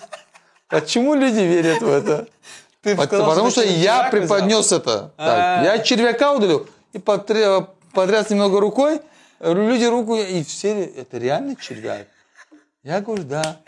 Почему 0.70 1.14
люди 1.14 1.40
верят 1.40 1.82
в 1.82 1.88
это? 1.88 2.26
Ты 2.82 2.94
сказал, 2.94 3.28
Потому 3.28 3.50
что 3.50 3.60
что 3.62 3.70
я 3.70 3.74
червяк 3.76 4.12
взял? 4.12 4.20
преподнес 4.22 4.72
это. 4.72 5.12
А. 5.18 5.26
Так, 5.26 5.64
я 5.64 5.78
червяка 5.82 6.32
удалил 6.32 6.66
и 6.92 6.98
потряс 6.98 8.30
немного 8.30 8.60
рукой. 8.60 9.00
Люди 9.40 9.84
руку, 9.84 10.16
и 10.16 10.42
все, 10.42 10.84
это 10.84 11.18
реально 11.18 11.56
червяк? 11.56 12.06
Я 12.82 13.00
говорю, 13.00 13.24
да. 13.24 13.58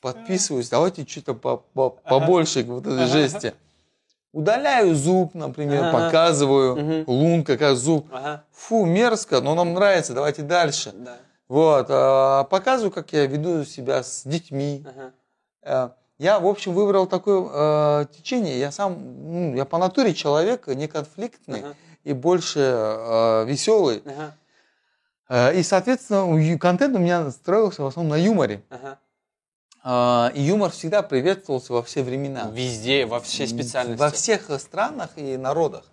Подписываюсь, 0.00 0.68
давайте 0.68 1.06
что-то 1.06 1.34
по- 1.34 1.58
по- 1.58 1.90
побольше 1.90 2.62
вот 2.64 2.86
этой 2.86 3.06
жести. 3.06 3.54
Удаляю 4.32 4.94
зуб, 4.94 5.34
например, 5.34 5.84
Ага. 5.84 5.92
показываю. 6.06 6.76
Мгм. 6.76 7.04
Лунка, 7.06 7.58
как 7.58 7.76
зуб. 7.76 8.06
Ага, 8.12 8.44
Фу, 8.52 8.84
мерзко, 8.86 9.40
но 9.40 9.54
нам 9.54 9.74
нравится, 9.74 10.14
давайте 10.14 10.42
дальше. 10.42 10.92
да. 10.94 11.16
Вот, 11.48 11.86
а, 11.90 12.44
показываю, 12.44 12.92
как 12.92 13.12
я 13.12 13.26
веду 13.26 13.64
себя 13.64 14.02
с 14.04 14.22
детьми. 14.24 14.86
Ага. 15.64 15.94
Э, 16.20 16.24
Я, 16.24 16.38
в 16.38 16.46
общем, 16.46 16.74
выбрал 16.74 17.06
такое 17.06 17.48
э, 17.52 18.06
течение. 18.16 18.58
Я 18.58 18.70
сам, 18.70 18.98
ну, 19.22 19.54
я 19.56 19.64
по 19.64 19.78
натуре 19.78 20.14
человек 20.14 20.66
неконфликтный 20.66 21.60
Ага. 21.60 21.74
и 22.04 22.12
больше 22.12 22.60
э, 22.60 23.44
веселый. 23.46 24.02
Ага. 24.04 24.36
Э, 25.28 25.58
и, 25.58 25.62
соответственно, 25.62 26.58
контент 26.58 26.94
у 26.96 26.98
меня 26.98 27.30
строился 27.30 27.82
в 27.82 27.86
основном 27.86 28.18
на 28.18 28.22
юморе. 28.22 28.62
Э, 29.82 30.30
и 30.34 30.42
юмор 30.42 30.70
всегда 30.70 31.02
приветствовался 31.02 31.72
во 31.72 31.82
все 31.82 32.02
времена. 32.02 32.50
Везде, 32.52 33.06
во 33.06 33.20
всей 33.20 33.48
специальности. 33.48 34.00
Во 34.00 34.10
всех 34.10 34.50
странах 34.60 35.10
и 35.16 35.36
народах. 35.36 35.84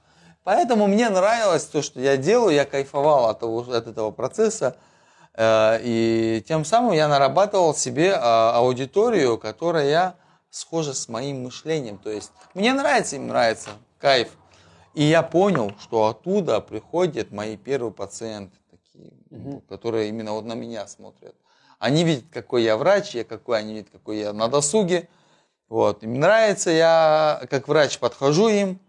Поэтому 0.43 0.87
мне 0.87 1.09
нравилось 1.09 1.65
то, 1.65 1.81
что 1.81 1.99
я 1.99 2.15
делаю, 2.15 2.55
я 2.55 2.63
кайфовал 2.63 3.25
от, 3.29 3.39
того, 3.39 3.59
от 3.69 3.87
этого 3.87 4.11
процесса. 4.11 4.77
Э, 5.37 5.79
И 5.81 6.43
тем 6.47 6.65
самым 6.65 6.93
я 6.93 7.07
нарабатывал 7.07 7.75
себе 7.75 8.13
а, 8.15 8.57
аудиторию, 8.57 9.37
которая 9.37 10.15
схожа 10.49 10.93
с 10.93 11.07
моим 11.07 11.43
мышлением. 11.43 11.99
То 11.99 12.09
есть 12.09 12.31
мне 12.55 12.73
нравится, 12.73 13.15
им 13.15 13.27
нравится, 13.27 13.69
кайф. 13.99 14.29
И 14.95 15.03
я 15.03 15.21
понял, 15.21 15.73
что 15.79 16.07
оттуда 16.07 16.59
приходят 16.59 17.31
мои 17.31 17.55
первые 17.55 17.91
пациенты, 17.91 18.57
такие, 18.71 19.13
которые 19.69 20.09
именно 20.09 20.33
вот 20.33 20.45
на 20.45 20.53
меня 20.53 20.87
смотрят. 20.87 21.35
Они 21.77 22.03
видят, 22.03 22.25
какой 22.31 22.63
я 22.63 22.75
врач, 22.75 23.13
я 23.13 23.23
какой, 23.23 23.59
они 23.59 23.75
видят, 23.75 23.91
какой 23.91 24.17
я 24.17 24.33
на 24.33 24.47
досуге. 24.47 25.07
Вот. 25.69 26.01
Им 26.01 26.19
нравится, 26.19 26.71
я 26.71 27.45
как 27.51 27.67
врач 27.67 27.99
подхожу 27.99 28.47
им, 28.47 28.79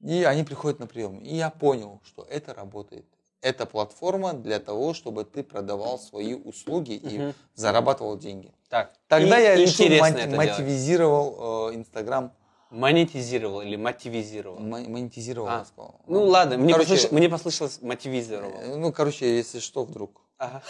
и 0.00 0.24
они 0.24 0.42
приходят 0.42 0.78
на 0.78 0.86
прием. 0.86 1.18
И 1.18 1.34
я 1.34 1.50
понял, 1.50 2.00
что 2.06 2.26
это 2.30 2.54
работает. 2.54 3.04
Это 3.42 3.66
платформа 3.66 4.32
для 4.32 4.58
того, 4.58 4.94
чтобы 4.94 5.24
ты 5.24 5.42
продавал 5.42 5.98
свои 5.98 6.34
услуги 6.34 6.92
и 6.94 7.18
Мгм. 7.18 7.34
зарабатывал 7.54 8.16
деньги. 8.18 8.52
Так. 8.68 8.92
Тогда 9.08 9.38
и 9.38 9.42
я 9.42 9.56
решил, 9.56 9.88
делать. 9.88 10.26
мотивизировал 10.36 11.70
э, 11.70 11.74
Инстаграм, 11.76 12.32
Монетизировал 12.70 13.60
или 13.60 13.76
мотивизировал? 13.76 14.58
мо- 14.58 14.80
монетизировал, 14.80 15.48
А. 15.48 15.58
я 15.58 15.64
сказал. 15.64 16.00
Ну 16.08 16.24
ладно, 16.24 16.58
мне, 16.58 16.72
Короче, 16.72 16.94
послыш- 16.94 17.08
мне 17.14 17.28
послышалось 17.28 17.80
мотивизировал. 17.80 18.50
э, 18.50 18.74
Ну, 18.76 18.92
короче, 18.92 19.36
если 19.36 19.60
что, 19.60 19.84
вдруг. 19.84 20.20
Ага. 20.38 20.62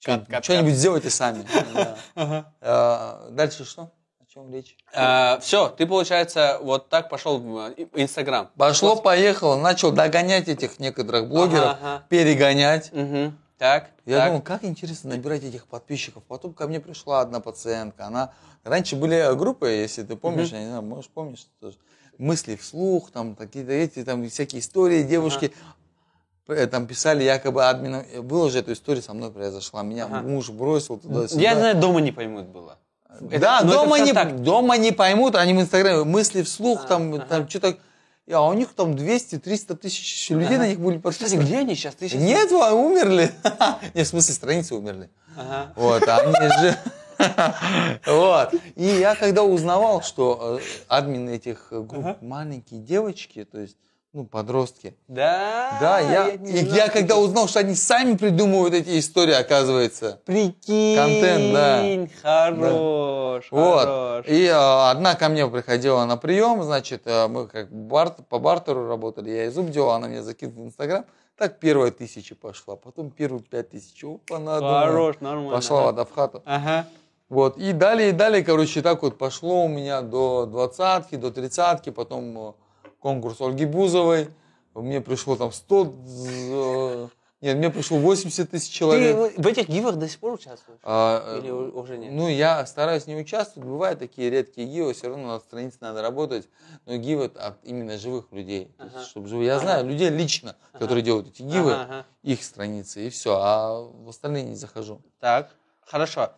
Что-нибудь 0.00 0.74
сделайте 0.74 1.10
сами. 1.10 1.44
Э, 2.60 3.28
Дальше 3.30 3.64
что? 3.64 3.90
Чем 4.34 4.52
речь? 4.52 4.76
все, 5.42 5.68
ты, 5.68 5.86
получается, 5.86 6.58
вот 6.60 6.88
так 6.88 7.08
пошел 7.08 7.38
в 7.38 7.72
э, 7.76 7.86
Инстаграм. 7.94 8.50
Пошло, 8.56 8.96
поехало, 8.96 9.54
начал 9.56 9.92
догонять 9.92 10.48
этих 10.48 10.80
некоторых 10.80 11.28
блогеров, 11.28 11.76
Ага, 11.76 11.78
ага. 11.80 12.06
перегонять. 12.08 12.92
Мгм. 12.92 13.38
Так, 13.58 13.90
Я 14.04 14.18
так. 14.18 14.26
думал, 14.30 14.42
как 14.42 14.64
интересно 14.64 15.10
набирать 15.10 15.44
этих 15.44 15.66
подписчиков. 15.68 16.24
Потом 16.24 16.52
ко 16.52 16.66
мне 16.66 16.80
пришла 16.80 17.20
одна 17.20 17.38
пациентка. 17.38 18.06
Она 18.06 18.32
раньше 18.64 18.96
были 18.96 19.32
группы, 19.36 19.68
если 19.68 20.02
ты 20.02 20.16
помнишь, 20.16 20.48
я 20.50 20.58
не 20.62 20.66
знаю, 20.66 20.82
можешь 20.82 21.08
помнишь 21.10 21.46
тоже. 21.60 21.76
Мысли 22.18 22.56
вслух, 22.56 23.12
там 23.12 23.36
какие-то 23.36 23.70
эти, 23.70 24.02
там 24.02 24.28
всякие 24.28 24.60
истории 24.60 25.04
девушки. 25.04 25.52
э, 26.48 26.66
Там 26.66 26.88
писали 26.88 27.22
якобы 27.22 27.64
админу. 27.64 28.02
Было 28.22 28.50
же 28.50 28.58
эту 28.58 28.72
историю 28.72 29.02
со 29.04 29.14
мной 29.14 29.30
произошла. 29.30 29.84
Меня 29.84 30.06
Ага. 30.06 30.22
муж 30.22 30.50
бросил 30.50 30.98
туда-сюда. 30.98 31.40
Я 31.40 31.54
знаю, 31.56 31.76
дома 31.80 32.00
не 32.00 32.10
поймут 32.10 32.46
было. 32.46 32.78
Это- 33.30 33.38
да, 33.40 33.60
но 33.62 33.72
это 33.72 33.82
дома, 33.82 33.96
не, 33.98 34.12
ВКонтакте. 34.12 34.34
дома 34.42 34.76
не 34.76 34.92
поймут, 34.92 35.34
они 35.36 35.54
в 35.54 35.60
Инстаграме 35.60 36.04
мысли 36.04 36.42
вслух, 36.42 36.84
А, 36.84 36.88
там, 36.88 37.14
ага. 37.14 37.26
там 37.28 37.48
что-то. 37.48 37.76
А 38.32 38.46
у 38.48 38.54
них 38.54 38.72
там 38.74 38.92
200-300 38.92 39.76
тысяч 39.76 40.30
людей 40.30 40.46
Ага. 40.56 40.58
на 40.58 40.68
них 40.68 40.80
были 40.80 40.96
Кстати, 40.98 41.18
подписаны. 41.18 41.42
где 41.42 41.58
они 41.58 41.74
сейчас? 41.74 41.94
Ты 41.94 42.08
сейчас... 42.08 42.22
Нет, 42.22 42.50
вы 42.50 42.72
умерли. 42.72 43.30
Нет, 43.94 44.06
в 44.06 44.10
смысле, 44.10 44.34
страницы 44.34 44.74
умерли. 44.74 45.10
Ага. 45.36 45.72
Вот, 45.76 46.08
а 46.08 46.16
они 46.18 46.32
же... 46.60 46.78
Вот. 48.06 48.54
И 48.76 48.84
я 48.86 49.14
когда 49.14 49.42
узнавал, 49.42 50.02
что 50.02 50.58
э, 50.60 50.64
админы 50.88 51.36
этих 51.36 51.68
э, 51.70 51.80
групп 51.80 52.20
маленькие 52.22 52.80
девочки, 52.80 53.44
то 53.44 53.58
есть, 53.60 53.76
ну, 54.14 54.24
подростки. 54.24 54.96
Да, 55.08 55.76
Да, 55.80 55.98
я, 55.98 56.36
не 56.36 56.52
и 56.52 56.58
знал, 56.64 56.76
я 56.76 56.88
когда 56.88 57.16
узнал, 57.16 57.48
что 57.48 57.58
они 57.58 57.74
сами 57.74 58.16
придумывают 58.16 58.72
эти 58.72 58.98
истории, 59.00 59.34
оказывается. 59.34 60.20
Прикинь, 60.24 60.96
Контент, 60.96 61.52
да. 61.52 62.06
Хорош, 62.22 63.48
Вот. 63.50 63.84
хорош. 63.84 64.26
И 64.28 64.44
э, 64.46 64.52
одна 64.52 65.16
ко 65.16 65.28
мне 65.28 65.46
приходила 65.48 66.04
на 66.04 66.16
прием, 66.16 66.62
значит, 66.62 67.02
э, 67.06 67.26
мы 67.26 67.48
как 67.48 67.70
барт- 67.72 68.24
по 68.28 68.38
бартеру 68.38 68.86
работали, 68.86 69.30
я 69.30 69.42
ей 69.44 69.50
зуб 69.50 69.70
делал, 69.70 69.90
она 69.90 70.06
мне 70.06 70.22
закинула 70.22 70.62
в 70.62 70.66
Инстаграм. 70.68 71.04
Так 71.36 71.58
первая 71.58 71.90
тысяча 71.90 72.36
пошла, 72.36 72.76
потом 72.76 73.10
первые 73.10 73.42
пять 73.42 73.70
тысяч. 73.70 74.04
Опа, 74.04 74.38
надо. 74.38 74.60
Хорош, 74.66 75.16
нормально. 75.18 75.50
Пошла 75.56 75.78
ага. 75.78 75.86
вода 75.86 76.04
в 76.04 76.12
хату. 76.12 76.42
Ага. 76.44 76.86
Вот, 77.28 77.56
и 77.56 77.72
далее, 77.72 78.10
и 78.10 78.12
далее, 78.12 78.44
короче, 78.44 78.80
так 78.80 79.02
вот 79.02 79.18
пошло 79.18 79.64
у 79.64 79.68
меня 79.68 80.02
до 80.02 80.46
двадцатки, 80.46 81.16
до 81.16 81.32
тридцатки, 81.32 81.90
потом 81.90 82.38
э, 82.38 82.52
конкурс 83.04 83.38
Ольги 83.42 83.66
Бузовой, 83.66 84.28
мне 84.74 85.02
пришло 85.02 85.36
там 85.36 85.52
100, 85.52 85.94
э, 86.06 87.08
нет, 87.42 87.58
мне 87.58 87.68
пришло 87.68 87.98
80 87.98 88.50
тысяч 88.50 88.70
Ты 88.70 88.74
человек. 88.78 89.36
в 89.36 89.46
этих 89.46 89.68
гивах 89.68 89.96
до 89.96 90.08
сих 90.08 90.18
пор 90.20 90.32
участвуешь? 90.32 90.78
А, 90.82 91.38
Или 91.38 91.50
у- 91.50 91.78
уже 91.78 91.98
нет? 91.98 92.12
Ну, 92.14 92.28
я 92.28 92.64
стараюсь 92.64 93.06
не 93.06 93.14
участвовать, 93.14 93.68
бывают 93.68 93.98
такие 93.98 94.30
редкие 94.30 94.66
гивы, 94.66 94.94
все 94.94 95.08
равно 95.08 95.34
на 95.34 95.38
странице 95.40 95.76
надо 95.82 96.00
работать, 96.00 96.48
но 96.86 96.96
гивы 96.96 97.26
от 97.26 97.62
именно 97.62 97.98
живых 97.98 98.32
людей, 98.32 98.74
То 98.78 98.84
есть, 98.84 98.96
Ага. 98.96 99.04
чтобы 99.04 99.28
живые. 99.28 99.48
Я 99.48 99.58
знаю 99.58 99.84
людей 99.86 100.08
лично, 100.08 100.56
которые 100.72 101.02
делают 101.02 101.28
эти 101.28 101.42
гивы, 101.42 101.72
Ага, 101.74 101.82
ага. 101.82 102.06
их 102.22 102.42
страницы, 102.42 103.06
и 103.06 103.10
все, 103.10 103.36
а 103.38 103.82
в 103.82 104.08
остальные 104.08 104.44
не 104.44 104.54
захожу. 104.56 105.02
Так, 105.20 105.50
хорошо. 105.82 106.32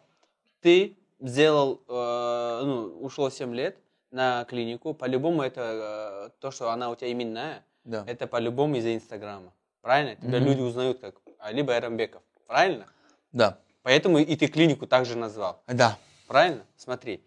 Ты 0.63 0.97
сделал, 1.21 1.81
э, 1.87 2.61
ну, 2.65 2.99
ушло 3.03 3.31
7 3.31 3.55
лет 3.55 3.77
на 4.11 4.45
клинику. 4.45 4.95
По-любому 4.95 5.43
это 5.43 6.29
э, 6.29 6.41
то, 6.41 6.51
что 6.51 6.71
она 6.71 6.91
у 6.91 6.97
тебя 6.97 7.13
именная, 7.13 7.65
Да. 7.85 8.05
это 8.07 8.27
по-любому 8.27 8.77
из-за 8.77 8.95
Инстаграма. 8.95 9.53
Правильно? 9.83 10.17
Тебя 10.17 10.39
Мгм. 10.39 10.49
люди 10.49 10.61
узнают 10.61 11.01
как 11.01 11.17
либо 11.51 11.77
Эрамбеков. 11.77 12.23
Правильно? 12.47 12.87
Да. 13.33 13.59
Поэтому 13.83 14.19
и 14.19 14.37
ты 14.37 14.49
клинику 14.49 14.87
также 14.87 15.17
назвал. 15.17 15.63
Да. 15.67 15.99
Правильно? 16.27 16.65
Смотри, 16.77 17.25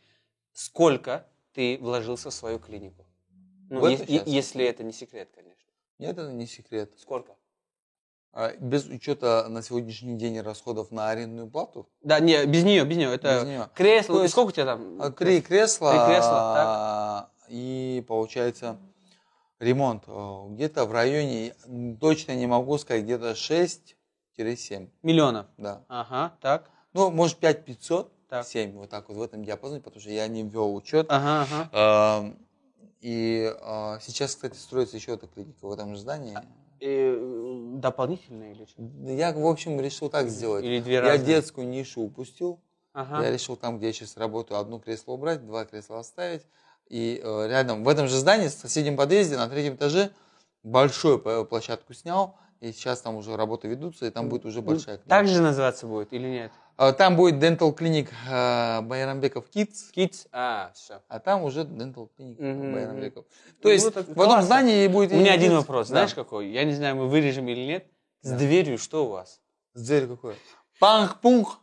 сколько 0.54 1.26
ты 1.54 1.78
вложился 1.80 2.30
в 2.30 2.34
свою 2.34 2.60
клинику? 2.60 3.06
Ну, 3.70 3.88
е- 3.88 4.04
е- 4.08 4.24
если 4.26 4.66
это 4.66 4.84
не 4.84 4.92
секрет, 4.92 5.30
конечно. 5.34 5.70
Нет, 6.00 6.18
это 6.18 6.32
не 6.32 6.48
секрет. 6.48 6.92
Сколько? 6.98 7.36
А, 8.32 8.54
Без 8.60 8.86
учета 8.86 9.48
на 9.50 9.62
сегодняшний 9.64 10.16
день 10.18 10.40
расходов 10.42 10.92
на 10.92 11.10
арендную 11.10 11.50
плату. 11.50 11.90
Да, 12.04 12.20
не, 12.20 12.46
без 12.46 12.64
нее, 12.64 12.86
без 12.86 12.98
нее. 12.98 13.14
Это 13.14 13.40
Без 13.42 13.48
неё. 13.48 13.68
кресло. 13.74 14.16
То 14.18 14.22
есть, 14.22 14.34
сколько 14.34 14.50
у 14.50 14.52
тебя 14.52 14.66
там? 14.66 15.02
А, 15.02 15.12
Три 15.12 15.42
кресла. 15.42 15.92
Три 15.92 16.14
кресла, 16.14 16.32
а, 16.34 17.30
И 17.50 18.04
получается 18.08 18.78
ремонт 19.60 20.04
а, 20.08 20.48
где-то 20.50 20.86
в 20.86 20.92
районе, 20.92 21.56
точно 22.00 22.36
не 22.36 22.46
могу 22.46 22.78
сказать, 22.78 23.04
где-то 23.04 23.32
6-7. 23.32 24.90
Миллионов. 25.02 25.48
Да. 25.58 25.84
Ага, 25.88 26.34
так. 26.42 26.70
Ну, 26.94 27.10
может, 27.10 27.38
5 27.38 27.66
500, 27.66 28.12
Так. 28.30 28.46
7, 28.46 28.78
вот 28.78 28.90
так 28.92 29.10
вот 29.10 29.18
в 29.18 29.22
этом 29.24 29.44
диапазоне, 29.44 29.82
потому 29.82 30.02
что 30.02 30.12
я 30.12 30.28
не 30.28 30.44
ввел 30.44 30.74
учет. 30.76 31.08
Ага, 31.10 31.48
ага. 31.74 32.34
И 33.02 33.56
сейчас, 34.02 34.36
кстати, 34.36 34.56
строится 34.56 34.98
еще 34.98 35.14
эта 35.14 35.26
клиника 35.28 35.66
в 35.66 35.72
этом 35.72 35.96
же 35.96 36.02
здании. 36.02 36.38
И, 36.80 36.86
э, 36.88 37.72
дополнительно 37.80 38.52
или 38.52 38.66
что? 38.66 38.82
Я, 39.12 39.34
в 39.34 39.46
общем, 39.46 39.80
решил 39.80 40.10
так 40.10 40.30
сделать. 40.30 40.64
Или 40.64 40.80
две 40.80 40.96
Я 40.96 41.02
разные? 41.02 41.26
детскую 41.26 41.68
нишу 41.68 42.02
упустил. 42.02 42.60
Ага. 42.94 43.24
Я 43.24 43.32
решил 43.32 43.56
там, 43.56 43.78
где 43.78 43.88
я 43.88 43.94
сейчас 43.94 44.18
работаю, 44.18 44.60
одно 44.60 44.80
кресло 44.80 45.14
убрать, 45.14 45.46
два 45.46 45.66
кресла 45.66 46.00
оставить. 46.00 46.44
И 46.88 47.22
э, 47.24 47.48
рядом, 47.48 47.84
в 47.84 47.88
этом 47.88 48.08
же 48.08 48.16
здании, 48.18 48.48
в 48.48 48.52
соседнем 48.52 48.98
подъезде, 48.98 49.38
на 49.38 49.48
третьем 49.48 49.76
этаже, 49.76 50.12
большую 50.64 51.20
п- 51.20 51.46
площадку 51.46 51.94
снял. 51.94 52.36
И 52.62 52.72
сейчас 52.74 53.02
там 53.02 53.16
уже 53.16 53.38
работы 53.38 53.68
ведутся, 53.70 54.06
и 54.06 54.10
там 54.10 54.28
будет 54.28 54.46
уже 54.46 54.62
большая 54.62 54.98
клиника. 54.98 55.10
Так 55.10 55.28
же 55.28 55.42
называться 55.42 55.88
будет 55.88 56.12
или 56.12 56.28
нет? 56.28 56.52
А, 56.82 56.94
Там 56.94 57.18
будет 57.18 57.36
Dental 57.44 57.76
Clinic 57.78 58.08
э, 58.30 58.80
Байрамбеков 58.82 59.46
Kids, 59.54 59.92
Kids? 59.94 60.28
А, 60.32 60.72
все. 60.74 61.02
а 61.10 61.20
там 61.20 61.44
уже 61.44 61.62
Dental 61.64 62.08
Clinic 62.18 62.42
Мгм. 62.42 62.74
Байрамбеков. 62.74 63.26
Ну, 63.48 63.62
То 63.62 63.70
есть 63.70 63.86
это 63.86 64.00
в 64.04 64.12
одном 64.12 64.26
классно. 64.28 64.44
здании 64.44 64.88
будет... 64.88 65.12
У 65.12 65.16
меня 65.16 65.34
один 65.34 65.52
Kids. 65.52 65.56
вопрос. 65.58 65.88
Да. 65.90 65.96
Знаешь 65.96 66.14
какой? 66.14 66.48
Я 66.52 66.64
не 66.64 66.74
знаю, 66.74 66.96
мы 66.96 67.10
вырежем 67.10 67.50
или 67.50 67.66
нет. 67.66 67.86
С 68.22 68.30
Да. 68.30 68.38
дверью 68.38 68.78
что 68.78 69.06
у 69.08 69.10
вас? 69.10 69.42
С 69.74 69.86
дверью 69.86 70.16
какой? 70.16 70.36
Панг-пунг. 70.80 71.58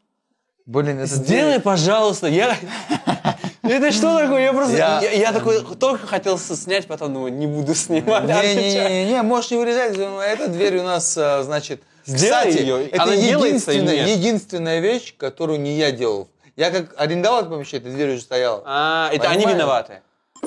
Блин, 0.66 0.98
это 0.98 1.06
Сделай, 1.06 1.52
дверь. 1.52 1.60
пожалуйста. 1.62 2.26
Я... 2.26 2.54
Это 3.62 3.90
что 3.92 4.18
такое? 4.18 4.42
Я 4.42 4.52
просто... 4.52 4.76
Я- 4.76 5.00
Я, 5.00 5.10
я 5.12 5.32
такой 5.32 5.64
только 5.76 6.06
хотел 6.06 6.38
снять, 6.38 6.86
потом 6.86 7.14
думаю, 7.14 7.32
не 7.32 7.46
буду 7.46 7.74
снимать. 7.74 8.24
Не-не-не, 8.24 9.22
можешь 9.22 9.50
не 9.50 9.56
вырезать. 9.56 9.96
Эта 9.96 10.48
дверь 10.48 10.76
у 10.78 10.82
нас, 10.82 11.16
а, 11.16 11.42
значит... 11.42 11.82
Сделай 12.06 12.50
Кстати, 12.50 12.62
её. 12.62 12.78
это 12.78 13.02
Она 13.02 13.14
единственная, 13.14 14.06
единственная 14.06 14.80
вещь, 14.80 15.14
которую 15.16 15.60
не 15.60 15.76
я 15.76 15.90
делал. 15.90 16.28
Я 16.54 16.70
как 16.70 16.94
арендовал 16.96 17.40
это 17.40 17.50
помещение, 17.50 17.86
эта 17.86 17.94
дверь 17.94 18.12
уже 18.14 18.22
стояла. 18.22 18.62
А, 18.64 19.10
это 19.12 19.28
они 19.28 19.44
виноваты. 19.44 20.02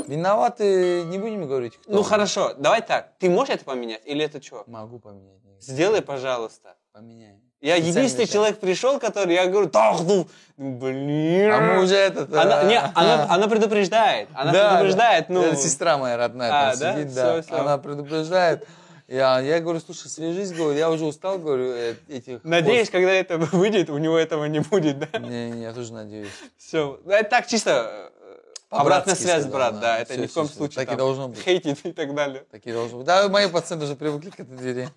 Виноваты, 0.07 1.03
не 1.03 1.17
будем 1.17 1.47
говорить, 1.47 1.77
кто. 1.77 1.91
Ну 1.91 2.03
хорошо, 2.03 2.53
давай 2.57 2.81
так. 2.81 3.09
Ты 3.19 3.29
можешь 3.29 3.53
это 3.55 3.65
поменять 3.65 4.01
или 4.05 4.23
это 4.23 4.41
что? 4.41 4.63
Могу 4.67 4.99
поменять. 4.99 5.39
Сделай, 5.59 6.01
пожалуйста. 6.01 6.75
Поменяем. 6.93 7.41
Я 7.61 7.75
Специально 7.75 7.99
единственный 7.99 8.27
человек 8.27 8.59
пришел, 8.59 8.99
который, 8.99 9.33
я 9.33 9.45
говорю, 9.47 9.67
так, 9.67 9.99
ну, 9.99 10.27
ну, 10.55 10.77
блин. 10.77 11.51
А 11.51 11.59
мы 11.59 11.83
уже 11.83 11.95
этот... 11.95 12.33
Она, 12.33 12.61
а, 12.61 12.63
не, 12.63 12.79
она, 12.79 13.27
она 13.29 13.47
предупреждает, 13.49 14.29
она 14.33 14.53
да, 14.53 14.69
предупреждает, 14.69 15.25
да. 15.27 15.33
ну. 15.33 15.41
Это 15.41 15.55
сестра 15.57 15.97
моя 15.97 16.15
родная 16.15 16.49
А, 16.51 16.71
там 16.71 16.79
да? 16.79 16.93
сидит, 16.93 17.11
Всё, 17.11 17.21
да. 17.21 17.41
всё. 17.41 17.55
Она 17.57 17.77
предупреждает. 17.77 18.65
Я, 19.09 19.39
я 19.39 19.59
говорю, 19.59 19.79
слушай, 19.79 20.07
свяжись, 20.07 20.51
говорю, 20.51 20.77
я 20.77 20.91
уже 20.91 21.05
устал, 21.05 21.39
говорю, 21.39 21.71
э, 21.73 21.95
этих... 22.09 22.43
Надеюсь, 22.43 22.91
когда 22.91 23.11
это 23.11 23.39
выйдет, 23.39 23.89
у 23.89 23.97
него 23.97 24.15
этого 24.15 24.45
не 24.45 24.59
будет, 24.59 24.99
да? 24.99 25.17
Не, 25.17 25.49
не, 25.49 25.63
я 25.63 25.73
тоже 25.73 25.93
надеюсь. 25.93 26.29
Все. 26.57 26.99
Это 27.07 27.27
так 27.27 27.47
чисто 27.47 28.11
э, 28.21 28.37
обратная 28.69 29.15
связь, 29.15 29.41
сказал, 29.41 29.51
брат, 29.51 29.73
да. 29.75 29.81
да. 29.81 29.99
Это 29.99 30.13
Всё, 30.13 30.21
ни 30.21 30.27
в 30.27 30.33
коем 30.33 30.47
всё. 30.47 30.57
случае 30.57 30.75
Так 30.75 30.83
и 30.83 30.89
там 30.89 30.97
должно 30.97 31.27
быть. 31.29 31.39
хейтить 31.39 31.79
и 31.85 31.91
так 31.91 32.13
далее. 32.13 32.45
Такие 32.51 32.75
должны 32.75 32.97
быть. 32.97 33.07
Да, 33.07 33.27
мои 33.29 33.49
пацаны 33.49 33.83
уже 33.85 33.95
привыкли 33.95 34.29
к 34.29 34.39
этой 34.41 34.55
двери. 34.55 34.89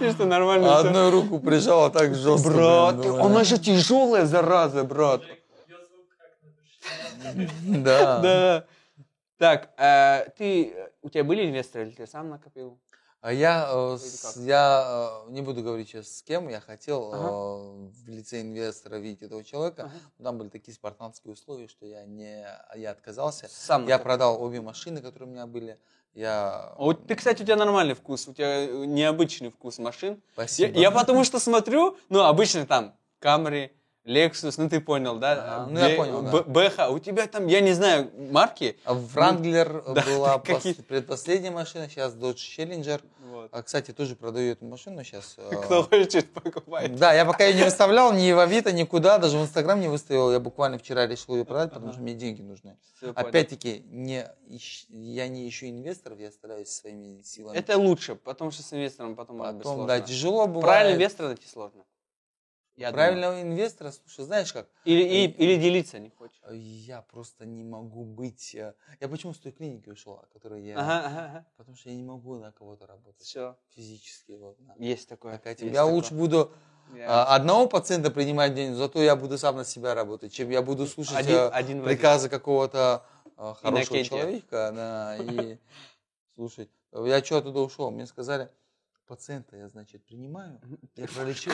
Чисто 0.00 0.24
нормально. 0.24 0.78
Одной 0.78 1.10
руку 1.10 1.38
прижала 1.38 1.90
так 1.90 2.16
жестко. 2.16 2.50
Брат, 2.50 2.96
блин, 2.96 3.20
она 3.20 3.44
же 3.44 3.58
тяжелая, 3.58 4.26
зараза, 4.26 4.82
брат. 4.82 5.22
Да. 7.62 8.18
Да. 8.18 8.64
Так, 9.38 9.70
э, 9.78 10.30
ты, 10.36 10.74
у 11.02 11.10
тебя 11.10 11.22
были 11.22 11.46
инвесторы 11.46 11.86
или 11.86 11.94
ты 11.94 12.06
сам 12.06 12.30
накопил? 12.30 12.78
А 13.24 13.32
я, 13.32 13.66
э, 13.72 13.96
я 14.40 15.22
э, 15.26 15.30
не 15.30 15.40
буду 15.40 15.62
говорить 15.62 15.88
сейчас 15.88 16.18
с 16.18 16.22
кем, 16.22 16.46
я 16.50 16.60
хотел 16.60 17.10
Ага. 17.10 17.28
э, 17.28 17.88
в 18.04 18.08
лице 18.10 18.42
инвестора 18.42 18.96
видеть 18.96 19.22
этого 19.22 19.42
человека, 19.42 19.84
Ага. 19.84 19.92
там 20.22 20.36
были 20.36 20.50
такие 20.50 20.74
спартанские 20.74 21.32
условия, 21.32 21.66
что 21.66 21.86
я 21.86 22.04
не, 22.04 22.46
я 22.76 22.90
отказался. 22.90 23.46
Сам 23.48 23.88
Я 23.88 23.98
продал 23.98 24.42
обе 24.42 24.60
машины, 24.60 25.00
которые 25.00 25.26
у 25.30 25.32
меня 25.32 25.46
были. 25.46 25.78
Я... 26.12 26.74
Вот 26.76 27.06
ты, 27.06 27.14
кстати, 27.14 27.40
у 27.40 27.46
тебя 27.46 27.56
нормальный 27.56 27.94
вкус, 27.94 28.28
у 28.28 28.34
тебя 28.34 28.66
необычный 28.66 29.48
вкус 29.48 29.78
машин. 29.78 30.12
Я, 30.16 30.20
Спасибо. 30.34 30.78
я 30.78 30.90
потому 30.90 31.24
что 31.24 31.38
смотрю, 31.40 31.96
ну, 32.10 32.24
обычно 32.24 32.66
там 32.66 32.94
Camry, 33.22 33.70
Lexus, 34.04 34.56
ну 34.58 34.68
ты 34.68 34.80
понял, 34.82 35.16
да? 35.16 35.32
Ага, 35.62 35.70
ну, 35.70 35.78
я 35.80 35.96
понял, 35.96 36.20
да. 36.20 36.42
Бэха, 36.42 36.90
у 36.90 36.98
тебя 36.98 37.26
там, 37.26 37.46
я 37.46 37.60
не 37.62 37.72
знаю, 37.72 38.10
марки. 38.30 38.78
А 38.84 38.92
Вранглер 38.92 39.82
Да, 39.94 40.02
была 40.02 40.38
какие- 40.44 40.74
пос- 40.74 40.82
предпоследняя 40.82 41.50
машина, 41.50 41.88
сейчас 41.88 42.12
Dodge 42.14 42.34
Challenger. 42.36 43.00
Вот. 43.34 43.50
А, 43.52 43.62
кстати, 43.62 43.92
тоже 43.92 44.14
продаю 44.14 44.52
эту 44.52 44.64
машину 44.64 45.02
сейчас. 45.02 45.36
Кто 45.64 45.82
хочет, 45.82 46.32
покупает. 46.32 46.94
Да, 46.94 47.12
я 47.12 47.24
пока 47.24 47.44
ее 47.44 47.56
не 47.56 47.64
выставлял 47.64 48.12
ни 48.12 48.30
в 48.30 48.38
Авито, 48.38 48.72
никуда, 48.72 49.18
даже 49.18 49.38
в 49.38 49.42
Инстаграм 49.42 49.80
не 49.80 49.88
выставил. 49.88 50.30
Я 50.30 50.38
буквально 50.38 50.78
вчера 50.78 51.06
решил 51.06 51.36
ее 51.36 51.44
продать, 51.44 51.72
потому 51.72 51.92
что 51.92 52.00
мне 52.00 52.14
деньги 52.14 52.42
нужны. 52.42 52.78
Опять-таки, 53.14 53.82
не, 53.86 54.26
я 54.88 55.28
не 55.28 55.48
ищу 55.48 55.66
инвесторов, 55.66 56.20
я 56.20 56.30
стараюсь 56.30 56.68
своими 56.68 57.22
силами. 57.22 57.56
Это 57.56 57.76
лучше, 57.76 58.14
потому 58.14 58.50
что 58.52 58.62
с 58.62 58.72
инвестором 58.72 59.16
потом 59.16 59.38
Потом, 59.38 59.86
да, 59.86 60.00
тяжело 60.00 60.46
бывает. 60.46 60.64
Правильный 60.64 60.94
инвестора 60.94 61.28
найти 61.28 61.48
сложно. 61.48 61.84
Я 62.76 62.90
думаю. 62.90 62.94
Правильного 63.06 63.42
инвестора, 63.42 63.92
слушай, 63.92 64.24
знаешь 64.24 64.52
как? 64.52 64.66
Или, 64.84 65.02
и- 65.02 65.30
или 65.30 65.56
делиться 65.60 65.98
не 66.00 66.10
хочешь. 66.10 66.40
Я 66.50 67.02
просто 67.02 67.46
не 67.46 67.62
могу 67.62 68.04
быть... 68.04 68.52
э, 68.54 68.74
Я 69.00 69.08
почему 69.08 69.32
с 69.32 69.38
той 69.38 69.52
клиники 69.52 69.88
ушел, 69.90 70.14
о 70.14 70.26
которой 70.32 70.64
я... 70.64 70.78
Ага, 70.78 71.06
ага, 71.06 71.24
ага. 71.26 71.46
Потому 71.56 71.76
что 71.76 71.90
я 71.90 71.94
не 71.94 72.02
могу 72.02 72.34
на 72.38 72.50
кого-то 72.50 72.86
работать. 72.88 73.22
Все. 73.22 73.56
Физически. 73.76 74.32
Вот, 74.32 74.58
на- 74.60 74.74
Есть 74.78 75.08
такое. 75.08 75.38
Тема. 75.38 75.54
Я 75.70 75.72
такое. 75.82 75.92
лучше 75.92 76.14
буду 76.14 76.50
Я- 76.96 77.24
одного 77.26 77.68
пациента 77.68 78.10
принимать 78.10 78.52
в 78.52 78.54
день, 78.56 78.74
зато 78.74 79.00
я 79.02 79.14
буду 79.14 79.38
сам 79.38 79.56
на 79.56 79.64
себя 79.64 79.94
работать, 79.94 80.32
чем 80.32 80.50
я 80.50 80.60
буду 80.60 80.86
слушать 80.88 81.14
Один- 81.16 81.36
э, 81.36 81.48
один 81.50 81.84
приказы 81.84 82.28
какого-то 82.28 83.04
э, 83.36 83.54
хорошего 83.60 83.68
Иннокентия. 83.70 84.04
человека. 84.04 84.72
Да, 84.74 85.16
и 85.20 85.58
слушать. 86.34 86.70
Я 86.92 87.22
что 87.22 87.36
оттуда 87.38 87.60
ушел? 87.60 87.90
Мне 87.92 88.06
сказали, 88.06 88.48
пациента 89.06 89.56
я, 89.56 89.68
значит, 89.68 90.04
принимаю, 90.04 90.60
я 90.96 91.06
пролечил. 91.06 91.52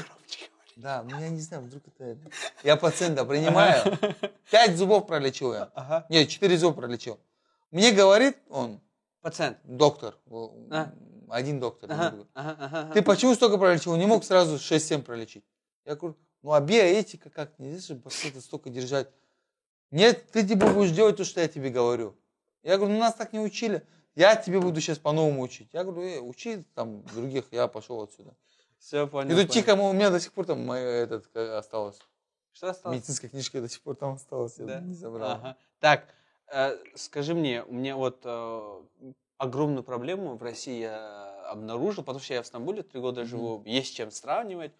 Да, 0.80 1.02
ну 1.02 1.20
я 1.20 1.28
не 1.28 1.40
знаю, 1.40 1.64
вдруг 1.64 1.82
это... 1.86 2.18
Я 2.62 2.76
пациента 2.76 3.24
принимаю, 3.24 3.98
пять 4.50 4.76
зубов 4.76 5.06
пролечил 5.06 5.52
я. 5.52 5.70
Ага. 5.74 6.06
Нет, 6.08 6.28
четыре 6.28 6.56
зуба 6.56 6.76
пролечил. 6.76 7.18
Мне 7.70 7.92
говорит 7.92 8.36
он, 8.48 8.80
Пациент. 9.20 9.58
доктор, 9.64 10.16
А. 10.70 10.92
один 11.28 11.60
доктор, 11.60 11.90
Ага, 11.92 12.26
ага, 12.34 12.56
ага, 12.58 12.78
ага. 12.82 12.92
Ты 12.94 13.02
почему 13.02 13.34
столько 13.34 13.58
пролечил? 13.58 13.94
Не 13.96 14.06
мог 14.06 14.24
сразу 14.24 14.56
6-7 14.56 15.02
пролечить. 15.02 15.44
Я 15.84 15.96
говорю, 15.96 16.16
ну 16.42 16.52
а 16.52 16.60
биоэтика 16.60 17.30
как? 17.30 17.58
Нельзя 17.58 17.94
же 17.94 18.00
пациента 18.00 18.40
столько 18.40 18.70
держать. 18.70 19.08
Нет, 19.90 20.30
ты 20.30 20.46
типа 20.46 20.68
будешь 20.72 20.92
делать 20.92 21.16
то, 21.16 21.24
что 21.24 21.40
я 21.40 21.48
тебе 21.48 21.70
говорю. 21.70 22.16
Я 22.62 22.76
говорю, 22.76 22.94
ну 22.94 23.00
нас 23.00 23.14
так 23.14 23.32
не 23.32 23.40
учили. 23.40 23.82
Я 24.14 24.36
тебе 24.36 24.60
буду 24.60 24.80
сейчас 24.80 24.98
по-новому 24.98 25.42
учить. 25.42 25.68
Я 25.72 25.84
говорю, 25.84 26.02
э, 26.02 26.18
учи 26.20 26.64
там 26.74 27.02
других, 27.14 27.44
я 27.52 27.68
пошел 27.68 28.02
отсюда. 28.02 28.34
Все 28.80 29.06
понял. 29.06 29.28
И 29.30 29.34
тут 29.34 29.48
понял. 29.48 29.52
тихо, 29.52 29.74
у 29.74 29.92
меня 29.92 30.10
до 30.10 30.18
сих 30.18 30.32
пор 30.32 30.46
там 30.46 30.64
моя, 30.64 30.84
этот, 30.84 31.26
э, 31.34 31.56
осталось. 31.58 31.98
Что 32.52 32.70
осталось? 32.70 32.96
Медицинская 32.96 33.30
книжка 33.30 33.60
до 33.60 33.68
сих 33.68 33.82
пор 33.82 33.94
там 33.94 34.14
осталась, 34.14 34.58
я 34.58 34.64
Да? 34.64 34.80
не 34.80 34.94
забрал. 34.94 35.32
Ага. 35.32 35.56
Так, 35.78 36.04
э, 36.52 36.76
скажи 36.96 37.34
мне, 37.34 37.62
у 37.62 37.72
меня 37.74 37.94
вот 37.96 38.22
э, 38.24 38.82
огромную 39.38 39.84
проблему 39.84 40.36
в 40.36 40.42
России 40.42 40.80
я 40.80 41.50
обнаружил, 41.50 42.02
потому 42.02 42.20
что 42.22 42.34
я 42.34 42.42
в 42.42 42.46
Стамбуле 42.46 42.82
три 42.82 43.00
года 43.00 43.24
живу, 43.24 43.62
есть 43.66 43.88
с 43.92 43.96
чем 43.96 44.10
сравнивать. 44.10 44.72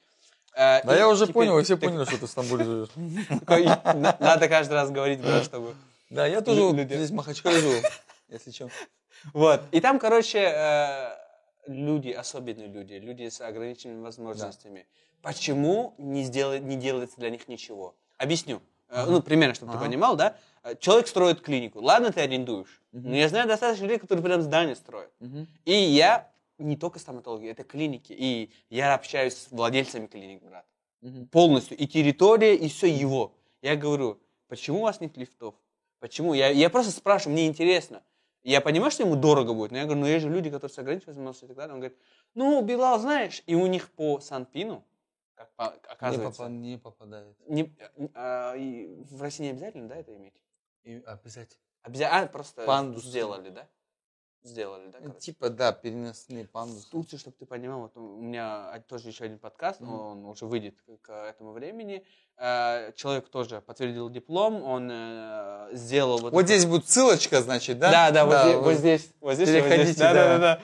Э, 0.57 0.82
Да 0.84 0.96
я 0.96 1.09
уже 1.09 1.24
теперь 1.24 1.34
понял, 1.34 1.62
все 1.62 1.76
ты 1.76 1.86
поняли, 1.86 2.05
что 2.07 2.18
ты 2.18 2.26
в 2.26 2.30
Стамбуле 2.30 2.64
живешь. 2.64 2.88
Надо 4.18 4.48
каждый 4.48 4.72
раз 4.72 4.90
говорить, 4.90 5.20
брат, 5.20 5.44
чтобы... 5.44 5.74
Да, 6.09 6.26
я 6.26 6.40
тоже 6.40 6.72
здесь 6.84 7.11
в 7.11 7.14
Махачкале 7.14 7.61
живу, 7.61 7.86
если 8.28 8.51
что. 8.51 8.68
Вот. 9.34 9.61
И 9.70 9.80
там, 9.80 9.98
короче, 9.98 10.38
э, 10.38 11.20
люди, 11.66 12.11
особенные 12.11 12.68
люди, 12.68 12.94
люди 12.94 13.28
с 13.28 13.40
ограниченными 13.40 14.00
возможностями. 14.00 14.86
Почему 15.22 15.94
не, 15.98 16.24
сделает, 16.24 16.62
не 16.62 16.76
делается 16.76 17.16
для 17.18 17.30
них 17.30 17.48
ничего? 17.48 17.94
Объясню. 18.18 18.61
Э, 18.88 19.04
Ну, 19.06 19.22
примерно, 19.22 19.54
чтобы 19.54 19.72
ты 19.72 19.76
Ага. 19.78 19.86
понимал, 19.86 20.16
да? 20.16 20.36
Э, 20.62 20.74
Человек 20.76 21.06
строит 21.08 21.40
клинику. 21.42 21.80
Ладно, 21.80 22.12
ты 22.12 22.20
арендуешь. 22.20 22.80
Мгм. 22.92 23.11
Но 23.11 23.16
я 23.16 23.28
знаю 23.28 23.46
достаточно 23.46 23.84
людей, 23.84 23.98
которые 23.98 24.24
прям 24.24 24.42
здание 24.42 24.74
строят. 24.74 25.12
Мгм. 25.20 25.46
И 25.64 25.72
я 25.72 26.30
не 26.58 26.76
только 26.76 26.98
стоматологи, 26.98 27.48
это 27.48 27.64
клиники. 27.64 28.12
И 28.12 28.50
я 28.68 28.94
общаюсь 28.94 29.34
с 29.36 29.50
владельцами 29.50 30.06
клиник, 30.06 30.42
брат. 30.42 30.66
Мгм. 31.02 31.26
Полностью. 31.28 31.76
И 31.76 31.86
территория, 31.86 32.56
и 32.56 32.68
все 32.68 32.86
его. 32.88 33.32
Я 33.62 33.76
говорю, 33.76 34.18
почему 34.48 34.78
у 34.78 34.82
вас 34.82 35.00
нет 35.00 35.16
лифтов? 35.16 35.54
Почему? 36.00 36.34
Я, 36.34 36.48
я 36.48 36.70
просто 36.70 36.92
спрашиваю, 36.92 37.34
мне 37.34 37.46
интересно. 37.46 38.02
Я 38.43 38.61
понимаю, 38.61 38.91
что 38.91 39.03
ему 39.03 39.16
дорого 39.16 39.53
будет, 39.53 39.70
но 39.70 39.78
я 39.78 39.84
говорю, 39.84 40.01
ну 40.01 40.07
есть 40.07 40.22
же 40.24 40.30
люди, 40.30 40.51
которые 40.51 40.74
с 40.74 40.78
ограниченными 40.78 41.16
возможностями 41.16 41.47
и 41.49 41.51
так 41.51 41.57
далее. 41.59 41.74
Он 41.74 41.80
говорит, 41.80 41.99
ну, 42.34 42.62
Билал, 42.62 42.99
знаешь, 42.99 43.43
и 43.47 43.55
у 43.55 43.66
них 43.66 43.91
по 43.91 44.20
Санпину, 44.20 44.84
как 45.34 45.53
по- 45.57 45.62
Не, 45.64 45.80
оказывается, 45.93 46.43
попа- 46.43 46.51
не 46.51 46.78
попадает. 46.78 47.36
не- 47.47 47.76
а, 48.14 48.55
и 48.55 48.86
в 49.05 49.20
России 49.20 49.45
не 49.45 49.51
обязательно, 49.51 49.88
да, 49.88 49.97
это 49.97 50.16
иметь? 50.16 50.34
И 50.84 51.03
обязательно. 51.07 51.61
Обязательно, 51.82 52.22
а, 52.22 52.26
просто 52.26 52.64
Пандус. 52.64 53.05
сделали, 53.05 53.51
да? 53.51 53.68
Сделали, 54.43 54.86
да, 54.88 54.99
короче. 55.01 55.18
Типа, 55.18 55.51
да, 55.51 55.70
переносные 55.72 56.45
В 56.47 56.51
пандусы. 56.51 56.88
Турции, 56.91 57.18
чтобы 57.18 57.36
ты 57.38 57.45
понимал, 57.45 57.80
вот 57.82 57.97
у 57.97 58.20
меня 58.22 58.82
тоже 58.88 59.09
еще 59.09 59.24
один 59.24 59.38
подкаст, 59.38 59.80
Мгм. 59.80 59.93
он 60.01 60.24
уже 60.24 60.47
выйдет 60.47 60.76
к- 61.03 61.11
этому 61.28 61.53
времени. 61.53 62.05
Э, 62.38 62.93
Человек 62.97 63.28
тоже 63.28 63.61
подтвердил 63.61 64.09
диплом, 64.09 64.62
он 64.62 64.88
э, 64.91 65.68
сделал 65.72 66.18
вот 66.18 66.32
Вот 66.32 66.45
это- 66.45 66.55
здесь 66.55 66.64
будет 66.64 66.88
ссылочка, 66.88 67.43
значит, 67.43 67.78
да? 67.78 67.91
Да, 67.91 68.11
да, 68.11 68.24
вот, 68.24 68.34
здесь, 68.38 68.55
вот 68.55 68.64
вот 68.64 68.74
здесь, 68.74 69.12
вот 69.20 69.34
здесь, 69.34 69.49
и 69.49 69.53
вот 69.53 69.59
здесь. 69.61 69.68
Переходите, 69.70 69.99
Да, 70.01 70.14
да, 70.14 70.24
да. 70.24 70.38
да, 70.38 70.38
да. 70.57 70.61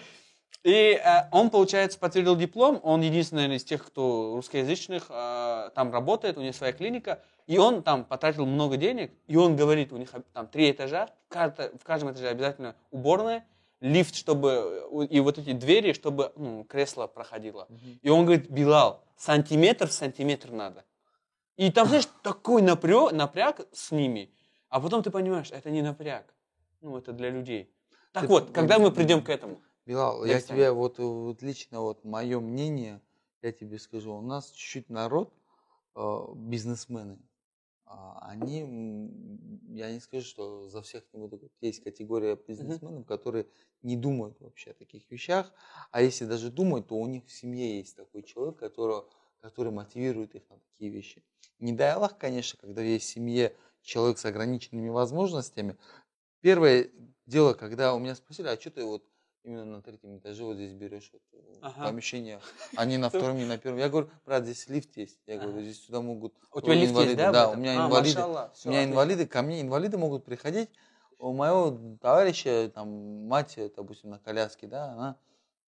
И 0.65 0.95
э, 0.95 1.29
он, 1.31 1.51
получается, 1.51 1.99
подтвердил 1.99 2.35
диплом, 2.35 2.81
он 2.83 3.03
единственный 3.03 3.55
из 3.55 3.63
тех, 3.63 3.87
кто 3.87 4.33
русскоязычных 4.37 5.05
э, 5.11 5.71
там 5.75 5.93
работает, 5.93 6.39
у 6.39 6.41
него 6.41 6.55
своя 6.55 6.73
клиника, 6.73 7.21
и 7.47 7.59
он 7.59 7.83
там 7.83 8.05
потратил 8.07 8.47
много 8.47 8.79
денег, 8.79 9.13
и 9.29 9.37
он 9.37 9.55
говорит, 9.55 9.93
у 9.93 9.99
них 9.99 10.11
там 10.33 10.49
три 10.49 10.71
этажа, 10.71 11.11
в, 11.29 11.35
в 11.79 11.85
каждом 11.85 12.11
этаже 12.13 12.29
обязательно 12.29 12.75
уборная, 12.91 13.45
лифт, 13.81 14.15
чтобы, 14.15 14.81
э, 14.93 15.07
и 15.07 15.21
вот 15.21 15.39
эти 15.39 15.53
двери, 15.53 15.93
чтобы 15.93 16.33
ну, 16.37 16.65
кресло 16.65 17.07
проходило. 17.07 17.67
Мгм. 17.69 18.01
И 18.03 18.09
он 18.09 18.25
говорит, 18.25 18.51
Билал, 18.51 19.05
сантиметр 19.17 19.89
в 19.89 19.93
сантиметр 19.93 20.51
надо. 20.51 20.85
И 21.57 21.71
там, 21.71 21.89
знаешь, 21.89 22.07
такой 22.23 22.63
напряг, 22.63 23.13
напряг 23.13 23.67
с 23.73 23.91
ними, 23.91 24.33
а 24.69 24.81
потом 24.81 25.03
ты 25.03 25.11
понимаешь, 25.11 25.51
это 25.51 25.71
не 25.71 25.83
напряг. 25.83 26.35
Ну, 26.81 26.97
это 26.97 27.13
для 27.13 27.31
людей. 27.31 27.73
Так 28.13 28.25
Ты- 28.25 28.29
вот, 28.29 28.51
когда 28.51 28.79
мы 28.79 28.91
придем 28.91 29.23
к 29.23 29.29
этому? 29.29 29.61
Билал, 29.87 30.25
я 30.25 30.41
тебе 30.41 30.73
вот, 30.73 30.99
вот 30.99 31.43
лично 31.43 31.81
вот 31.81 32.05
мое 32.05 32.41
мнение, 32.41 33.01
я 33.43 33.53
тебе 33.53 33.79
скажу, 33.79 34.15
у 34.15 34.21
нас 34.21 34.51
чуть-чуть 34.51 34.91
народ, 34.91 35.33
э, 35.95 36.25
бизнесмены, 36.35 37.19
они, 37.87 38.63
м, 38.63 39.75
я 39.75 39.93
не 39.93 40.01
скажу, 40.01 40.27
что 40.27 40.69
за 40.69 40.83
всех 40.83 41.05
не 41.13 41.19
буду, 41.21 41.37
говорить, 41.37 41.53
есть 41.61 41.83
категория 41.83 42.37
бизнесменов, 42.37 43.07
которые 43.07 43.47
не 43.83 43.97
думают 43.97 44.41
вообще 44.41 44.71
о 44.73 44.75
таких 44.75 45.11
вещах, 45.11 45.53
а 45.93 46.03
если 46.03 46.25
даже 46.25 46.51
думают, 46.51 46.89
то 46.89 46.97
у 46.97 47.07
них 47.07 47.27
в 47.27 47.33
семье 47.33 47.79
есть 47.79 47.97
такой 47.97 48.23
человек, 48.23 48.59
которого, 48.59 49.09
который 49.41 49.73
мотивирует 49.73 50.35
их 50.35 50.49
на 50.51 50.59
такие 50.59 50.91
вещи. 50.91 51.23
Не 51.59 51.73
дай 51.73 51.93
Аллах, 51.93 52.19
конечно, 52.19 52.59
когда 52.61 52.83
есть 52.83 53.07
в 53.07 53.11
семье 53.13 53.57
человек 53.83 54.19
с 54.19 54.25
ограниченными 54.25 54.89
возможностями. 54.89 55.77
Первое 56.41 56.91
дело, 57.27 57.55
когда 57.55 57.95
у 57.95 57.99
меня 57.99 58.15
спросили, 58.15 58.49
а 58.49 58.61
что 58.61 58.71
ты 58.71 58.85
вот 58.85 59.05
именно 59.47 59.65
на 59.65 59.83
третьем 59.83 60.19
этаже 60.19 60.45
вот 60.45 60.57
здесь 60.57 60.73
берешь 60.73 61.11
вот, 61.13 61.23
э, 61.33 61.37
Ага. 61.63 61.89
помещение, 61.89 62.41
не 62.87 62.99
на 62.99 63.09
втором, 63.09 63.37
не 63.39 63.45
на 63.47 63.59
первом. 63.59 63.79
Я 63.79 63.89
говорю, 63.89 64.11
брат, 64.27 64.45
здесь 64.45 64.69
лифт 64.69 64.97
есть. 64.97 65.19
Я 65.27 65.39
говорю, 65.39 65.63
здесь 65.63 65.85
сюда 65.85 66.01
могут 66.01 66.35
У 66.53 66.61
тебя 66.61 66.75
лифт 66.75 66.93
инвалиды. 66.93 67.15
есть, 67.15 67.33
да? 67.33 67.33
Да, 67.33 67.51
у 67.51 67.57
меня 67.57 67.77
А, 67.77 67.87
инвалиды. 67.87 68.17
машаллах, 68.17 68.55
всё, 68.55 68.69
у 68.69 68.73
меня 68.73 68.85
инвалиды, 68.85 69.27
ко 69.27 69.43
мне 69.43 69.61
инвалиды 69.63 69.97
могут 69.99 70.25
приходить. 70.25 70.69
У 71.19 71.33
моего 71.33 71.97
товарища, 72.01 72.71
там, 72.75 73.27
мать, 73.27 73.55
э, 73.57 73.71
допустим, 73.75 74.11
на 74.11 74.19
коляске, 74.19 74.67
да, 74.67 74.93
она, 74.93 75.17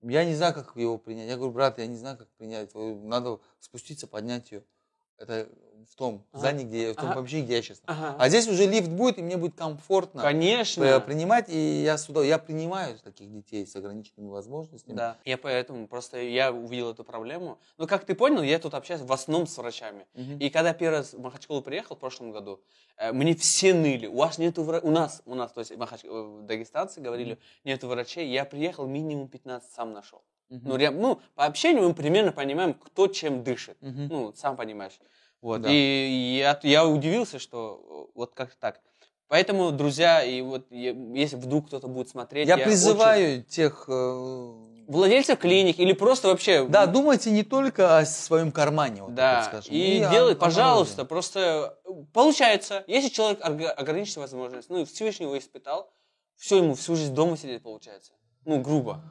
я 0.02 0.24
не 0.24 0.34
знаю, 0.34 0.54
как 0.54 0.76
его 0.76 0.98
принять. 0.98 1.28
Я 1.28 1.36
говорю, 1.36 1.52
брат, 1.52 1.78
я 1.78 1.86
не 1.86 1.96
знаю, 1.96 2.18
как 2.18 2.28
принять. 2.36 2.74
Надо 2.74 3.40
спуститься, 3.60 4.06
поднять 4.06 4.50
ее. 4.52 4.64
Это 5.16 5.48
в 5.86 5.94
том 5.96 6.24
Ага. 6.32 6.40
здании, 6.40 6.64
где 6.64 6.92
в 6.92 6.96
том 6.96 7.06
Ага. 7.06 7.14
помещении, 7.16 7.44
где 7.44 7.56
я 7.56 7.62
сейчас. 7.62 7.82
Ага. 7.86 8.16
А 8.18 8.28
здесь 8.28 8.48
уже 8.48 8.66
лифт 8.66 8.88
будет, 8.88 9.18
и 9.18 9.22
мне 9.22 9.36
будет 9.36 9.54
комфортно 9.54 10.22
Конечно. 10.22 10.82
э, 10.84 11.00
принимать, 11.00 11.48
и 11.48 11.82
я 11.82 11.96
сюда, 11.98 12.24
я 12.24 12.38
принимаю 12.38 12.98
таких 12.98 13.30
детей 13.32 13.66
с 13.66 13.74
ограниченными 13.76 14.28
возможностями. 14.28 14.96
Да, 14.96 15.16
я 15.24 15.38
поэтому 15.38 15.86
просто 15.86 16.20
я 16.20 16.52
увидел 16.52 16.90
эту 16.90 17.04
проблему. 17.04 17.58
Ну, 17.76 17.86
как 17.86 18.04
ты 18.04 18.14
понял, 18.14 18.42
я 18.42 18.58
тут 18.58 18.74
общаюсь 18.74 19.02
в 19.02 19.12
основном 19.12 19.46
с 19.46 19.56
врачами. 19.58 20.06
Мгм. 20.14 20.38
И 20.38 20.50
когда 20.50 20.72
первый 20.72 20.98
раз 20.98 21.12
в 21.12 21.20
Махачкалу 21.20 21.62
приехал 21.62 21.96
в 21.96 21.98
прошлом 21.98 22.32
году, 22.32 22.60
э, 22.96 23.12
мне 23.12 23.34
все 23.34 23.74
ныли. 23.74 24.06
У 24.06 24.16
вас 24.16 24.38
нету 24.38 24.62
врачей. 24.62 24.88
У 24.88 24.92
нас, 24.92 25.22
у 25.26 25.34
нас, 25.34 25.52
то 25.52 25.60
есть 25.60 25.76
Махач... 25.76 26.00
э, 26.04 26.40
дагестанцы 26.42 27.00
говорили, 27.00 27.38
нету 27.64 27.88
врачей. 27.88 28.28
Я 28.28 28.44
приехал, 28.44 28.86
минимум 28.86 29.28
15 29.28 29.70
сам 29.72 29.92
нашел. 29.92 30.22
Мгм. 30.48 30.62
Ну, 30.64 30.90
ну, 30.92 31.20
по 31.34 31.44
общению 31.44 31.88
мы 31.88 31.94
примерно 31.94 32.32
понимаем, 32.32 32.72
кто 32.74 33.06
чем 33.06 33.44
дышит. 33.44 33.76
Мгм. 33.82 34.08
Ну, 34.08 34.32
сам 34.34 34.56
понимаешь. 34.56 34.98
Вот. 35.41 35.62
Да. 35.62 35.68
И 35.70 36.39
я, 36.39 36.59
я 36.62 36.86
удивился, 36.86 37.39
что 37.39 38.11
вот 38.14 38.34
как 38.34 38.55
так. 38.57 38.80
Поэтому, 39.28 39.72
друзья, 39.72 40.22
и 40.24 40.41
вот 40.41 40.66
если 40.70 41.36
вдруг 41.36 41.66
кто-то 41.66 41.86
будет 41.86 42.09
смотреть, 42.09 42.49
Я 42.49 42.55
очень- 42.55 42.64
призываю 42.64 43.43
тех... 43.45 43.84
э, 43.89 44.53
владельцев 44.89 45.39
клиник 45.39 45.78
или 45.78 45.93
просто 45.93 46.28
вообще... 46.28 46.66
Да, 46.66 46.86
думайте 46.86 47.30
не 47.30 47.43
только 47.43 47.99
о 47.99 48.07
своем 48.07 48.51
кармане, 48.51 49.03
вот 49.03 49.14
Да, 49.14 49.34
так 49.43 49.45
скажем. 49.64 49.74
и 49.74 50.01
о- 50.01 50.11
делай, 50.11 50.32
о 50.32 50.36
пожалуйста, 50.36 50.97
народе. 50.99 51.09
просто 51.11 51.78
э, 51.84 51.91
получается, 52.14 52.84
если 52.86 53.11
человек 53.11 53.41
ограниченная 53.45 54.22
возможность, 54.22 54.70
ну, 54.70 54.80
и 54.80 54.84
Всевышний 54.86 55.26
его 55.26 55.36
испытал, 55.36 55.91
все 56.36 56.57
ему 56.57 56.74
всю 56.74 56.97
жизнь 56.97 57.12
дома 57.14 57.36
сидеть 57.36 57.62
получается. 57.62 58.12
Ну, 58.47 58.61
грубо. 58.62 59.03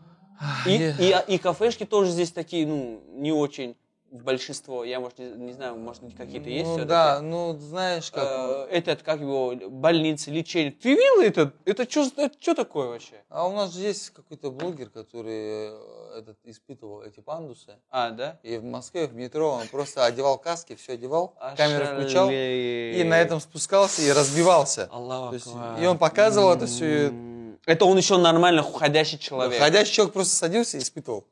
И, 0.65 0.71
Е- 0.71 0.95
и, 0.99 1.11
а- 1.11 1.19
и 1.19 1.37
кафешки 1.37 1.85
тоже 1.85 2.09
здесь 2.09 2.31
такие, 2.31 2.65
ну, 2.65 3.03
не 3.09 3.31
очень 3.31 3.77
в 4.11 4.23
большинство. 4.23 4.83
Я, 4.83 4.99
может, 4.99 5.19
не, 5.19 5.29
не 5.31 5.53
знаю, 5.53 5.75
может, 5.77 6.01
какие-то 6.17 6.49
есть 6.49 6.69
Ну 6.77 6.85
да, 6.85 7.19
ну 7.21 7.57
знаешь 7.57 8.09
как... 8.11 8.23
Э, 8.25 8.67
этот, 8.71 9.03
как 9.03 9.19
его, 9.19 9.53
больницы, 9.69 10.31
лечение. 10.31 10.71
Ты 10.71 10.89
видел 10.89 11.21
это? 11.21 11.51
Это 11.65 11.89
что 11.89 12.55
такое 12.55 12.87
вообще? 12.87 13.15
А 13.29 13.47
у 13.47 13.53
нас 13.53 13.73
же 13.73 13.81
есть 13.81 14.11
какой-то 14.11 14.51
блогер, 14.51 14.89
который 14.89 15.71
э, 15.71 16.19
этот, 16.19 16.37
испытывал 16.43 17.03
эти 17.03 17.19
пандусы. 17.19 17.75
А, 17.89 18.11
да? 18.11 18.39
И 18.43 18.57
в 18.57 18.63
Москве, 18.63 19.07
в 19.07 19.15
метро, 19.15 19.51
он 19.51 19.67
просто 19.67 20.05
одевал 20.05 20.37
каски, 20.37 20.75
все 20.75 20.93
одевал, 20.93 21.35
камеру 21.57 21.85
включал, 21.85 22.29
и 22.31 23.03
на 23.05 23.19
этом 23.19 23.39
спускался 23.39 24.01
и 24.01 24.11
разбивался. 24.11 24.89
Аллаху 24.91 25.29
То 25.29 25.35
есть, 25.35 25.81
и 25.81 25.85
он 25.85 25.97
показывал 25.97 26.53
это 26.53 26.65
все. 26.65 27.07
М, 27.07 27.59
Это 27.65 27.85
он 27.85 27.97
еще 27.97 28.17
нормально 28.17 28.63
ходящий 28.63 29.19
человек. 29.19 29.59
Ходящий 29.59 29.93
человек 29.93 30.13
просто 30.13 30.35
садился 30.35 30.77
и 30.77 30.81
испытывал. 30.81 31.25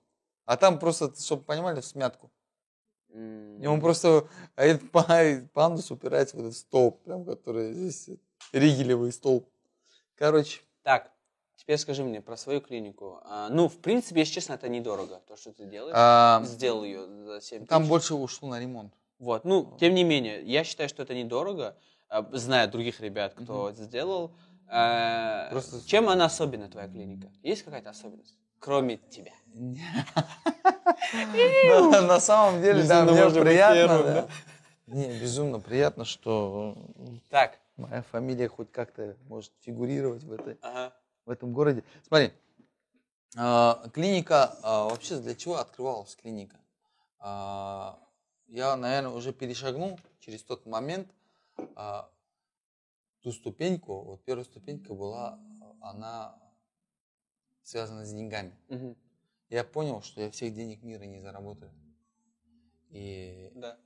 А 0.46 0.58
там 0.58 0.78
просто, 0.78 1.12
чтобы 1.20 1.44
понимали, 1.44 1.82
в 1.82 1.86
смятку. 1.86 2.30
М. 3.20 3.62
И 3.62 3.66
он 3.66 3.80
просто, 3.80 4.28
а 4.56 4.64
этот 4.66 4.92
па- 4.92 5.08
пандус 5.54 5.90
упирается 5.92 6.36
в 6.36 6.40
этот 6.42 6.56
столб, 6.56 7.02
прям, 7.04 7.24
который 7.26 7.74
здесь, 7.74 8.10
ригелевый 8.52 9.12
столб. 9.12 9.48
Короче, 10.16 10.62
Так, 10.84 11.12
теперь 11.56 11.78
скажи 11.78 12.04
мне 12.04 12.22
про 12.22 12.38
свою 12.38 12.62
клинику. 12.62 13.20
А, 13.24 13.50
ну, 13.50 13.68
в 13.70 13.78
принципе, 13.80 14.20
если 14.20 14.34
честно, 14.36 14.54
это 14.54 14.68
недорого, 14.70 15.22
то, 15.28 15.36
что 15.38 15.52
ты 15.54 15.66
делаешь. 15.66 15.96
а, 15.98 16.42
Сделал 16.46 16.84
ее 16.84 17.08
за 17.26 17.42
7 17.42 17.66
там 17.66 17.82
тысяч. 17.84 17.90
больше 17.90 18.16
ушло 18.16 18.50
на 18.50 18.60
ремонт. 18.60 18.94
Вот, 19.18 19.46
ну, 19.46 19.76
тем 19.80 19.94
не 19.96 20.04
менее, 20.04 20.44
я 20.44 20.64
считаю, 20.66 20.90
что 20.90 21.02
это 21.04 21.16
недорого, 21.16 21.76
а, 22.10 22.28
зная 22.34 22.68
других 22.68 23.00
ребят, 23.02 23.34
кто 23.34 23.70
это 23.70 23.82
сделал. 23.84 24.32
А, 24.68 25.48
Просто- 25.52 25.88
Чем 25.88 26.10
она 26.10 26.26
особенна, 26.26 26.70
твоя 26.70 26.88
клиника? 26.88 27.32
Есть 27.44 27.64
какая-то 27.64 27.92
особенность? 27.92 28.36
Кроме 28.66 28.98
тебя. 28.98 29.32
На 31.14 32.20
самом 32.20 32.64
деле, 32.64 32.84
да, 32.84 33.06
мне 33.06 33.30
приятно. 33.30 34.28
Не, 34.88 35.20
безумно 35.20 35.60
приятно, 35.60 36.04
что 36.04 36.76
Так. 37.30 37.60
моя 37.78 38.02
фамилия 38.02 38.48
хоть 38.48 38.72
как-то 38.72 39.16
может 39.30 39.52
фигурировать 39.62 40.24
в, 40.24 40.32
этой, 40.32 40.58
Ага. 40.64 40.96
в 41.26 41.30
этом 41.30 41.54
городе. 41.54 41.84
Смотри, 42.08 42.32
а, 43.38 43.88
клиника, 43.94 44.56
а, 44.64 44.86
вообще 44.86 45.18
для 45.18 45.36
чего 45.36 45.58
открывалась 45.58 46.16
клиника? 46.16 46.58
А, 47.20 48.00
Я, 48.48 48.76
наверное, 48.76 49.12
уже 49.12 49.32
перешагнул 49.34 50.00
через 50.20 50.44
тот 50.44 50.66
момент 50.66 51.08
ту 53.22 53.32
ступеньку. 53.32 54.02
Вот 54.02 54.24
первая 54.24 54.46
ступенька 54.46 54.94
была, 54.94 55.40
она 55.82 56.36
связана 57.66 58.06
с 58.06 58.14
деньгами. 58.14 58.56
Мгм. 58.70 58.96
Я 59.50 59.64
понял, 59.64 60.02
что 60.02 60.22
я 60.22 60.32
всех 60.32 60.54
денег 60.54 60.84
мира 60.84 61.04
не 61.04 61.20
заработаю. 61.20 61.72
И 62.90 63.52
Да. 63.56 63.78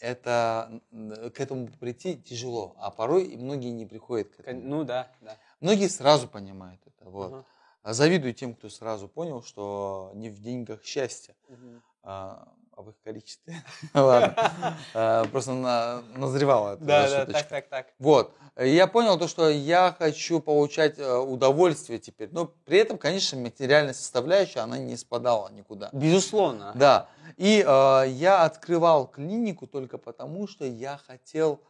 это 0.00 0.82
к 0.90 1.40
этому 1.40 1.68
прийти 1.68 2.20
тяжело, 2.20 2.74
а 2.78 2.90
порой 2.90 3.24
и 3.24 3.36
многие 3.36 3.70
не 3.70 3.86
приходят 3.86 4.34
к 4.34 4.40
этому. 4.40 4.60
Ну 4.60 4.84
да, 4.84 5.10
да. 5.20 5.38
Многие 5.60 5.88
сразу 5.88 6.28
понимают 6.28 6.80
это. 6.86 7.08
Вот. 7.08 7.46
А 7.82 7.94
Завидую 7.94 8.34
тем, 8.34 8.54
кто 8.54 8.68
сразу 8.68 9.08
понял, 9.08 9.42
что 9.42 10.12
не 10.14 10.28
в 10.30 10.40
деньгах 10.40 10.84
счастье, 10.84 11.34
Мгм. 11.48 11.82
а 12.02 12.54
в 12.82 12.90
их 12.90 13.00
количестве. 13.02 13.62
Ладно. 13.94 14.76
А, 14.94 15.24
Просто 15.32 15.52
на- 15.52 16.02
назревало 16.16 16.74
это 16.74 16.84
Да, 16.84 17.10
да, 17.10 17.26
так, 17.26 17.48
так, 17.48 17.68
так. 17.68 17.86
Вот. 17.98 18.34
Я 18.56 18.86
понял 18.86 19.18
то, 19.18 19.28
что 19.28 19.48
я 19.48 19.96
хочу 19.98 20.40
получать 20.40 20.98
э, 20.98 21.16
удовольствие 21.16 21.98
теперь. 21.98 22.28
Но 22.32 22.46
при 22.46 22.78
этом, 22.78 22.98
конечно, 22.98 23.38
материальная 23.38 23.94
составляющая, 23.94 24.60
она 24.60 24.76
не 24.76 24.96
спадала 24.96 25.48
никуда. 25.50 25.88
Безусловно. 25.92 26.72
Да. 26.74 27.08
И 27.38 27.64
э, 27.66 28.04
я 28.08 28.44
открывал 28.44 29.06
клинику 29.06 29.66
только 29.66 29.96
потому, 29.96 30.46
что 30.46 30.66
я 30.66 31.00
хотел 31.06 31.60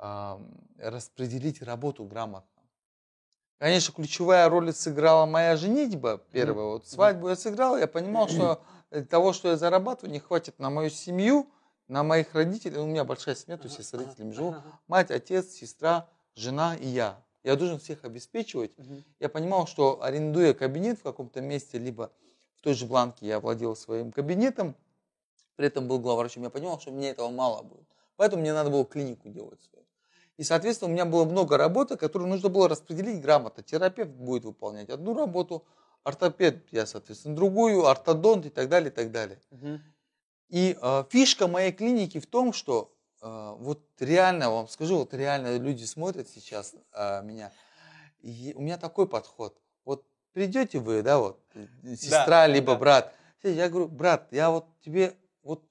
э, 0.00 0.38
распределить 0.80 1.62
работу 1.62 2.04
грамотно. 2.04 2.48
Конечно, 3.58 3.94
ключевая 3.94 4.48
роль 4.48 4.72
сыграла 4.72 5.26
моя 5.26 5.56
женитьба 5.56 6.20
первая. 6.32 6.66
Вот 6.66 6.86
свадьбу 6.88 7.28
я 7.28 7.36
сыграл, 7.36 7.78
я 7.78 7.86
понимал, 7.86 8.28
что 8.28 8.60
того, 9.02 9.32
что 9.32 9.48
я 9.48 9.56
зарабатываю, 9.56 10.12
не 10.12 10.20
хватит 10.20 10.58
на 10.58 10.70
мою 10.70 10.90
семью, 10.90 11.48
на 11.88 12.02
моих 12.02 12.34
родителей. 12.34 12.78
У 12.78 12.86
меня 12.86 13.04
большая 13.04 13.34
семья, 13.34 13.56
то 13.56 13.64
есть 13.64 13.78
я 13.78 13.84
с 13.84 13.92
родителями 13.92 14.32
живу. 14.32 14.56
Мать, 14.86 15.10
отец, 15.10 15.50
сестра, 15.50 16.08
жена 16.34 16.76
и 16.76 16.86
я. 16.86 17.20
Я 17.42 17.56
должен 17.56 17.78
всех 17.78 18.04
обеспечивать. 18.04 18.72
Я 19.20 19.28
понимал, 19.28 19.66
что 19.66 20.02
арендуя 20.02 20.54
кабинет 20.54 20.98
в 20.98 21.02
каком-то 21.02 21.40
месте, 21.40 21.78
либо 21.78 22.10
в 22.56 22.62
той 22.62 22.74
же 22.74 22.86
Бланке 22.86 23.26
я 23.26 23.40
владел 23.40 23.76
своим 23.76 24.12
кабинетом, 24.12 24.74
при 25.56 25.66
этом 25.66 25.86
был 25.86 25.98
главврачом, 25.98 26.42
я 26.42 26.50
понимал, 26.50 26.80
что 26.80 26.90
мне 26.90 27.10
этого 27.10 27.28
мало 27.28 27.62
будет. 27.62 27.86
Поэтому 28.16 28.42
мне 28.42 28.52
надо 28.52 28.70
было 28.70 28.84
клинику 28.84 29.28
делать 29.28 29.62
свою. 29.62 29.84
И, 30.36 30.42
соответственно, 30.42 30.90
у 30.90 30.94
меня 30.94 31.04
было 31.04 31.24
много 31.24 31.56
работы, 31.56 31.96
которую 31.96 32.28
нужно 32.28 32.48
было 32.48 32.68
распределить 32.68 33.20
грамотно. 33.20 33.62
Терапевт 33.62 34.10
будет 34.10 34.44
выполнять 34.44 34.88
одну 34.88 35.14
работу, 35.14 35.64
ортопед, 36.04 36.64
я, 36.70 36.86
соответственно, 36.86 37.34
другую, 37.34 37.86
ортодонт 37.86 38.46
и 38.46 38.50
так 38.50 38.68
далее, 38.68 38.90
и 38.90 38.94
так 38.94 39.10
далее. 39.10 39.40
Мгм. 39.50 39.82
И 40.50 40.76
э, 40.80 41.04
фишка 41.10 41.48
моей 41.48 41.72
клиники 41.72 42.20
в 42.20 42.26
том, 42.26 42.52
что 42.52 42.94
э, 43.22 43.54
вот 43.58 43.82
реально, 43.98 44.50
вам 44.50 44.68
скажу, 44.68 44.98
вот 44.98 45.14
реально 45.14 45.56
люди 45.56 45.84
смотрят 45.84 46.28
сейчас 46.28 46.74
э, 46.92 47.22
меня. 47.22 47.50
И 48.20 48.52
у 48.54 48.60
меня 48.60 48.78
такой 48.78 49.08
подход. 49.08 49.58
Вот 49.84 50.06
придете 50.32 50.78
вы, 50.78 51.02
да, 51.02 51.18
вот, 51.18 51.40
э, 51.54 51.66
сестра, 51.96 52.26
да, 52.26 52.46
либо 52.46 52.74
да. 52.74 52.78
брат. 52.78 53.14
Я 53.42 53.68
говорю, 53.68 53.88
брат, 53.88 54.28
я 54.30 54.50
вот 54.50 54.66
тебе, 54.82 55.16
вот, 55.42 55.62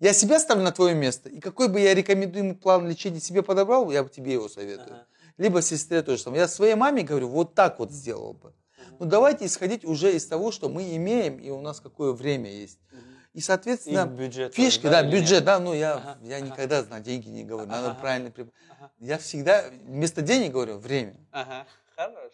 я 0.00 0.12
себя 0.12 0.40
ставлю 0.40 0.64
на 0.64 0.72
твое 0.72 0.94
место. 0.94 1.28
И 1.28 1.40
какой 1.40 1.68
бы 1.68 1.80
я 1.80 1.94
рекомендуемый 1.94 2.54
план 2.54 2.88
лечения 2.88 3.20
себе 3.20 3.42
подобрал, 3.42 3.90
я 3.90 4.02
бы 4.02 4.10
тебе 4.10 4.32
его 4.32 4.48
советую. 4.48 4.96
Ага. 4.96 5.06
Либо 5.38 5.62
сестре 5.62 6.02
тоже 6.02 6.22
самое. 6.22 6.42
Я 6.42 6.48
своей 6.48 6.74
маме 6.74 7.02
говорю, 7.02 7.28
вот 7.28 7.54
так 7.54 7.78
вот 7.78 7.90
сделал 7.90 8.34
бы. 8.34 8.54
Ну 8.98 9.06
давайте 9.06 9.46
исходить 9.46 9.84
уже 9.84 10.14
из 10.14 10.26
того, 10.26 10.52
что 10.52 10.68
мы 10.68 10.96
имеем 10.96 11.38
и 11.38 11.50
у 11.50 11.60
нас 11.60 11.80
какое 11.80 12.12
время 12.12 12.50
есть. 12.50 12.78
И, 13.34 13.38
И 13.38 13.40
соответственно, 13.40 14.06
бюджет. 14.06 14.54
Фишки, 14.54 14.82
тоже, 14.82 14.92
да, 14.92 15.02
нет? 15.02 15.12
бюджет, 15.12 15.44
да, 15.44 15.58
ну 15.58 15.72
я, 15.74 15.94
Ага, 15.94 16.18
я 16.22 16.36
ага. 16.36 16.46
никогда 16.46 16.82
на 16.84 17.00
деньги 17.00 17.28
не 17.28 17.44
говорю, 17.44 17.66
надо 17.68 17.90
Ага. 17.92 18.00
правильно 18.00 18.30
при- 18.30 18.42
Ага. 18.42 18.90
Я 18.98 19.18
всегда 19.18 19.64
вместо 19.84 20.20
денег 20.22 20.52
говорю 20.52 20.78
время. 20.78 21.14
Ага, 21.30 21.66
хорош. 21.96 22.32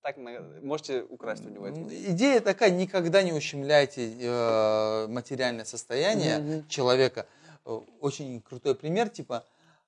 Так 0.00 0.16
можете 0.16 1.02
украсть 1.02 1.44
у 1.46 1.48
него 1.50 1.66
это. 1.68 1.78
Идея 2.10 2.40
такая, 2.40 2.70
никогда 2.70 3.22
не 3.22 3.32
ущемляйте 3.32 4.12
э, 4.20 5.06
материальное 5.08 5.64
состояние 5.64 6.38
Мгм. 6.38 6.68
человека. 6.68 7.26
Э, 7.64 7.80
Очень 8.00 8.40
крутой 8.40 8.74
пример, 8.74 9.08
типа, 9.10 9.44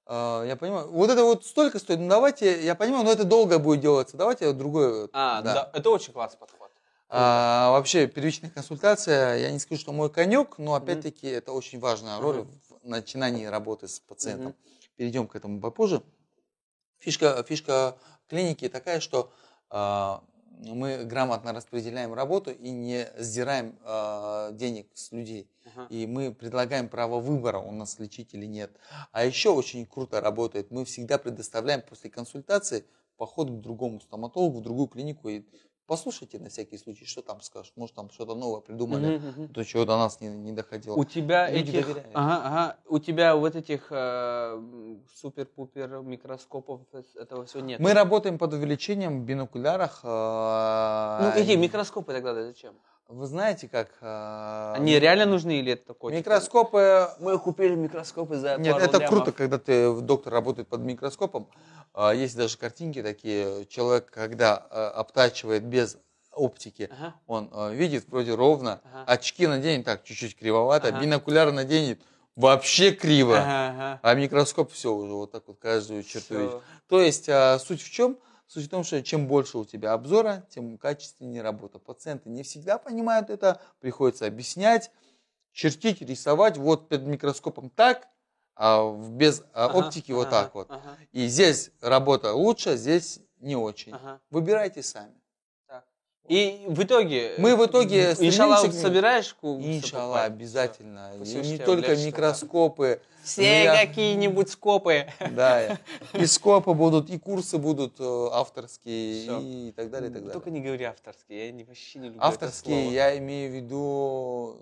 я 0.06 0.56
понимаю, 0.60 0.90
вот 0.90 1.10
это 1.10 1.24
вот 1.24 1.46
столько 1.46 1.78
стоит, 1.78 1.98
ну 1.98 2.08
давайте, 2.08 2.62
я 2.64 2.74
понимаю, 2.74 3.04
но 3.04 3.12
это 3.12 3.24
долго 3.24 3.58
будет 3.58 3.80
делаться, 3.80 4.16
давайте 4.16 4.52
другое. 4.52 5.08
А, 5.12 5.40
да. 5.42 5.70
это 5.72 5.90
очень 5.90 6.12
классный 6.12 6.38
подход. 6.38 6.70
А, 7.16 7.70
вообще, 7.70 8.08
первичная 8.08 8.50
консультация, 8.50 9.36
я 9.36 9.52
не 9.52 9.60
скажу, 9.60 9.80
что 9.80 9.92
мой 9.92 10.10
конек, 10.10 10.58
но 10.58 10.74
опять-таки 10.74 11.28
это 11.28 11.52
очень 11.52 11.78
важная 11.78 12.18
роль 12.18 12.38
Мгм. 12.38 12.60
в 12.68 12.88
начинании 12.88 13.44
работы 13.44 13.86
с 13.86 14.00
пациентом. 14.00 14.48
Мгм. 14.48 14.56
Перейдем 14.96 15.28
к 15.28 15.36
этому 15.36 15.60
попозже. 15.60 16.02
Фишка, 16.98 17.44
фишка 17.46 17.96
клиники 18.28 18.68
такая, 18.68 18.98
что 18.98 19.30
а, 19.70 20.24
мы 20.58 21.04
грамотно 21.04 21.52
распределяем 21.52 22.14
работу 22.14 22.50
и 22.50 22.70
не 22.70 23.08
сдираем 23.16 23.78
а, 23.82 24.50
денег 24.52 24.88
с 24.94 25.12
людей. 25.12 25.48
Ага. 25.74 25.86
И 25.90 26.06
мы 26.06 26.32
предлагаем 26.32 26.88
право 26.88 27.20
выбора, 27.20 27.58
у 27.58 27.72
нас 27.72 27.98
лечить 27.98 28.34
или 28.34 28.46
нет. 28.46 28.70
А 29.12 29.24
еще 29.24 29.50
очень 29.50 29.86
круто 29.86 30.20
работает, 30.20 30.70
мы 30.70 30.84
всегда 30.84 31.18
предоставляем 31.18 31.82
после 31.82 32.10
консультации 32.10 32.84
поход 33.16 33.48
к 33.50 33.60
другому 33.60 34.00
стоматологу, 34.00 34.58
в 34.58 34.62
другую 34.62 34.88
клинику. 34.88 35.28
И 35.28 35.44
послушайте 35.86 36.38
на 36.38 36.48
всякий 36.48 36.78
случай, 36.78 37.04
что 37.04 37.22
там 37.22 37.40
скажут. 37.40 37.72
Может, 37.76 37.94
там 37.94 38.10
что-то 38.10 38.34
новое 38.34 38.60
придумали, 38.60 39.18
Мгм, 39.18 39.28
мгм. 39.28 39.48
то, 39.54 39.64
чего 39.64 39.84
до 39.84 39.96
нас 39.98 40.20
не, 40.20 40.28
не 40.28 40.52
доходило. 40.52 40.96
У 40.96 41.04
тебя 41.04 41.50
Люди 41.50 41.70
этих, 41.70 41.86
доверяют. 41.86 42.10
ага, 42.14 42.42
ага, 42.44 42.76
у 42.86 42.98
тебя 42.98 43.36
вот 43.36 43.54
этих 43.54 43.88
э, 43.90 44.60
супер-пупер 45.14 46.00
микроскопов 46.02 46.80
э, 46.92 47.02
этого 47.16 47.44
всего 47.44 47.62
нет. 47.62 47.80
Мы 47.80 47.92
работаем 47.92 48.38
под 48.38 48.52
увеличением 48.54 49.22
в 49.22 49.24
бинокулярах. 49.24 50.00
а, 50.04 51.34
ну 51.34 51.40
эти 51.40 51.56
микроскопы 51.56 52.12
тогда 52.12 52.34
зачем? 52.34 52.74
Вы 53.08 53.26
знаете, 53.26 53.68
как... 53.68 53.90
э, 54.00 54.72
Они 54.76 54.98
реально 54.98 55.26
нужны 55.26 55.58
или 55.58 55.72
это 55.72 55.86
такое? 55.86 56.14
Микроскопы... 56.16 57.10
Мы 57.20 57.38
купили 57.38 57.74
микроскопы 57.74 58.36
за 58.36 58.56
Нет, 58.56 58.76
это 58.78 58.98
лямов». 58.98 59.08
круто, 59.10 59.32
когда 59.32 59.58
ты 59.58 59.92
доктор 60.00 60.32
работает 60.32 60.68
под 60.68 60.80
микроскопом. 60.80 61.46
А, 61.92 62.12
Есть 62.14 62.36
даже 62.36 62.56
картинки 62.56 63.02
такие. 63.02 63.66
Человек, 63.66 64.10
когда 64.10 64.66
э, 64.70 64.86
обтачивает 64.96 65.64
без 65.64 65.98
оптики, 66.32 66.88
Ага. 66.98 67.14
он 67.26 67.50
э, 67.52 67.74
видит 67.74 68.06
вроде 68.08 68.34
ровно. 68.34 68.80
Ага. 68.84 69.04
Очки 69.12 69.46
наденет 69.46 69.84
так 69.84 70.02
чуть-чуть 70.04 70.36
кривовато, 70.36 70.88
Ага. 70.88 71.00
бинокуляр 71.00 71.52
наденет 71.52 72.00
вообще 72.36 72.90
криво. 72.92 73.36
Ага, 73.38 73.68
ага. 73.68 74.00
А 74.02 74.14
микроскоп 74.14 74.72
все 74.72 74.92
уже 74.92 75.12
вот 75.12 75.30
так 75.30 75.42
вот 75.46 75.58
каждую 75.58 76.02
черту 76.04 76.38
видит. 76.38 76.54
То 76.88 77.00
есть 77.02 77.28
а, 77.28 77.58
суть 77.58 77.82
в 77.82 77.90
чем? 77.90 78.16
Суть 78.46 78.66
в 78.66 78.68
том, 78.68 78.84
что 78.84 79.02
чем 79.02 79.26
больше 79.26 79.58
у 79.58 79.64
тебя 79.64 79.92
обзора, 79.92 80.46
тем 80.50 80.76
качественнее 80.78 81.42
работа. 81.42 81.78
Пациенты 81.78 82.28
не 82.28 82.42
всегда 82.42 82.78
понимают 82.78 83.30
это, 83.30 83.60
приходится 83.80 84.26
объяснять, 84.26 84.90
чертить, 85.52 86.02
рисовать. 86.02 86.56
Вот 86.58 86.88
перед 86.88 87.04
микроскопом 87.04 87.70
так, 87.70 88.08
а 88.54 88.92
без 88.92 89.42
а, 89.52 89.66
Ага, 89.66 89.86
оптики 89.86 90.12
вот 90.12 90.28
ага, 90.28 90.42
так 90.42 90.54
вот. 90.54 90.70
ага. 90.70 90.98
И 91.12 91.26
здесь 91.26 91.70
работа 91.80 92.34
лучше, 92.34 92.76
здесь 92.76 93.20
не 93.38 93.56
очень. 93.56 93.92
Ага. 93.94 94.20
Выбирайте 94.30 94.82
сами. 94.82 95.20
И 96.28 96.64
в 96.68 96.82
итоге... 96.82 97.34
Мы 97.36 97.54
в 97.54 97.66
итоге 97.66 98.14
к- 98.14 98.16
собираешь 98.16 99.34
покупать? 99.34 100.26
обязательно. 100.26 101.12
И 101.22 101.34
не 101.34 101.58
только 101.58 101.96
микроскопы. 101.96 103.00
Все 103.22 103.64
я- 103.64 103.86
какие-нибудь 103.86 104.50
скопы. 104.50 105.06
Да, 105.30 105.78
и 106.12 106.26
скопы 106.26 106.74
будут, 106.74 107.08
и 107.08 107.18
курсы 107.18 107.56
будут 107.56 107.98
э, 107.98 108.28
авторские, 108.32 109.22
Всё. 109.22 109.40
и 109.40 109.72
так 109.72 109.90
далее, 109.90 110.10
и 110.10 110.12
так 110.12 110.22
далее. 110.22 110.32
Только 110.34 110.50
не 110.50 110.60
говори 110.60 110.84
авторские, 110.84 111.46
я 111.46 111.52
не, 111.52 111.64
вообще 111.64 111.98
не 112.00 112.06
люблю 112.08 112.22
Авторские, 112.22 112.92
я 112.92 113.16
имею 113.18 113.50
в 113.50 113.54
виду... 113.54 114.56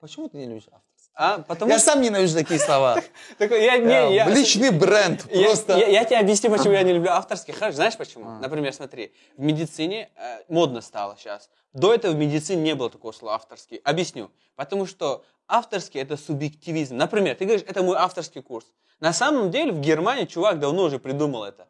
Почему 0.00 0.28
ты 0.30 0.38
не 0.38 0.46
любишь 0.46 0.68
авторские? 0.72 0.87
А, 1.20 1.38
потому 1.40 1.72
Я 1.72 1.80
сам 1.80 2.00
ненавижу 2.00 2.32
такие 2.34 2.60
слова. 2.60 3.02
Такой, 3.38 3.64
я, 3.64 3.76
не, 3.78 3.92
Э, 3.92 4.14
я, 4.14 4.28
Личный 4.28 4.70
бренд, 4.70 5.26
Я, 5.32 5.46
просто... 5.48 5.76
я- 5.76 5.88
я 5.88 6.04
тебе 6.04 6.18
объясню, 6.20 6.48
почему 6.48 6.74
я 6.74 6.84
не 6.84 6.92
люблю 6.92 7.10
авторские. 7.10 7.56
Хорошо, 7.56 7.74
знаешь 7.76 7.96
почему? 7.96 8.28
А. 8.28 8.38
Например, 8.38 8.72
смотри, 8.72 9.12
в 9.36 9.42
медицине 9.42 10.10
э, 10.14 10.42
модно 10.48 10.80
стало 10.80 11.16
сейчас. 11.18 11.50
До 11.72 11.92
этого 11.92 12.12
в 12.12 12.16
медицине 12.16 12.62
не 12.62 12.74
было 12.76 12.88
такого 12.88 13.10
слова 13.10 13.34
авторский. 13.34 13.78
Объясню. 13.78 14.30
Потому 14.54 14.86
что 14.86 15.24
авторский 15.48 16.00
это 16.00 16.16
субъективизм. 16.16 16.96
Например, 16.96 17.34
ты 17.34 17.46
говоришь, 17.46 17.64
это 17.66 17.82
мой 17.82 17.96
авторский 17.96 18.40
курс. 18.40 18.66
На 19.00 19.12
самом 19.12 19.50
деле 19.50 19.72
в 19.72 19.80
Германии 19.80 20.24
чувак 20.24 20.60
давно 20.60 20.84
уже 20.84 21.00
придумал 21.00 21.42
это. 21.42 21.66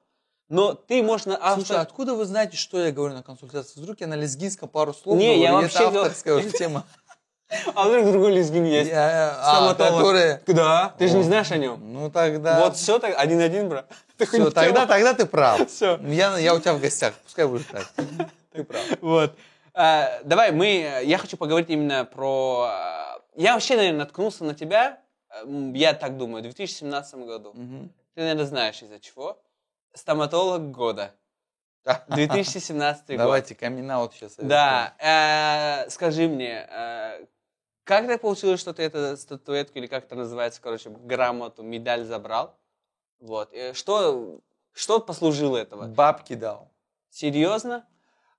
Но 0.51 0.75
ты 0.75 1.03
можешь 1.03 1.25
на 1.27 1.37
автор... 1.37 1.65
Слушай, 1.65 1.81
откуда 1.81 2.15
вы 2.15 2.27
знаете, 2.27 2.59
что 2.59 2.79
я 2.85 2.93
говорю 2.93 3.15
на 3.15 3.23
консультации? 3.23 3.81
Вдруг 3.81 4.01
я 4.01 4.07
на 4.07 4.15
лезгинском 4.15 4.69
пару 4.69 4.93
слов 4.93 5.17
Не, 5.19 5.27
говорю, 5.27 5.43
я 5.43 5.53
вообще 5.55 5.69
это 5.79 5.85
говорю- 5.85 6.01
авторская 6.03 6.35
уже 6.35 6.51
тема. 6.51 6.85
А 7.75 7.89
вдруг 7.89 8.11
другой 8.11 8.33
лезгин 8.33 8.65
есть? 8.65 8.91
Я- 8.91 9.37
а, 9.41 9.55
Стоматолог. 9.75 10.03
которые... 10.03 10.43
Да, 10.47 10.95
ты 10.99 11.09
же 11.09 11.17
не 11.17 11.23
знаешь 11.23 11.51
о 11.51 11.57
нем. 11.57 11.81
Ну 11.93 12.11
тогда... 12.11 12.61
Вот 12.61 12.77
все 12.77 12.99
так, 12.99 13.15
один-один, 13.19 13.69
брат. 13.69 13.91
Все, 14.19 14.51
тогда, 14.51 14.87
тогда 14.87 15.15
ты 15.15 15.25
прав. 15.27 15.67
Всё. 15.71 15.99
Я, 16.03 16.37
я 16.39 16.55
у 16.55 16.61
тебя 16.61 16.75
в 16.75 16.81
гостях, 16.81 17.15
пускай 17.25 17.47
будет 17.47 17.67
так. 17.69 17.87
Ты 18.53 18.65
прав. 18.65 18.83
Вот. 19.01 19.35
А, 19.75 20.21
давай, 20.25 20.51
мы, 20.51 21.03
я 21.05 21.19
хочу 21.19 21.37
поговорить 21.37 21.71
именно 21.71 22.05
про... 22.05 22.67
а, 22.69 23.21
Я 23.37 23.55
вообще, 23.55 23.77
наверное, 23.77 24.01
наткнулся 24.01 24.45
на 24.45 24.55
тебя, 24.55 24.99
а, 25.29 25.43
м, 25.45 25.73
я 25.75 25.93
так 25.95 26.17
думаю, 26.17 26.41
в 26.41 26.43
2017 26.43 27.15
году. 27.27 27.53
Мгм. 27.55 27.91
Ты, 28.15 28.21
наверное, 28.23 28.45
знаешь 28.47 28.83
из-за 28.83 28.99
чего. 28.99 29.41
Стоматолог 29.95 30.71
года. 30.73 31.13
2017 32.09 33.09
год. 33.11 33.17
Давайте 33.19 33.55
камин-аут 33.55 34.13
сейчас. 34.15 34.35
Да, 34.37 34.95
э, 34.99 35.89
скажи 35.91 36.29
мне, 36.29 36.67
э, 36.71 37.25
как 37.89 38.07
так 38.07 38.21
получилось, 38.21 38.61
что 38.61 38.75
ты 38.75 38.83
эту 38.83 39.17
статуэтку, 39.17 39.79
или 39.79 39.87
как 39.87 40.05
это 40.05 40.15
называется, 40.15 40.61
короче, 40.63 40.91
грамоту, 40.91 41.63
медаль 41.63 42.05
забрал? 42.05 42.55
Вот. 43.19 43.49
Э, 43.55 43.73
Что, 43.73 44.41
что 44.75 45.01
послужило 45.01 45.57
этого? 45.57 45.87
Бабки 45.87 46.35
дал. 46.35 46.71
Серьезно? 47.09 47.87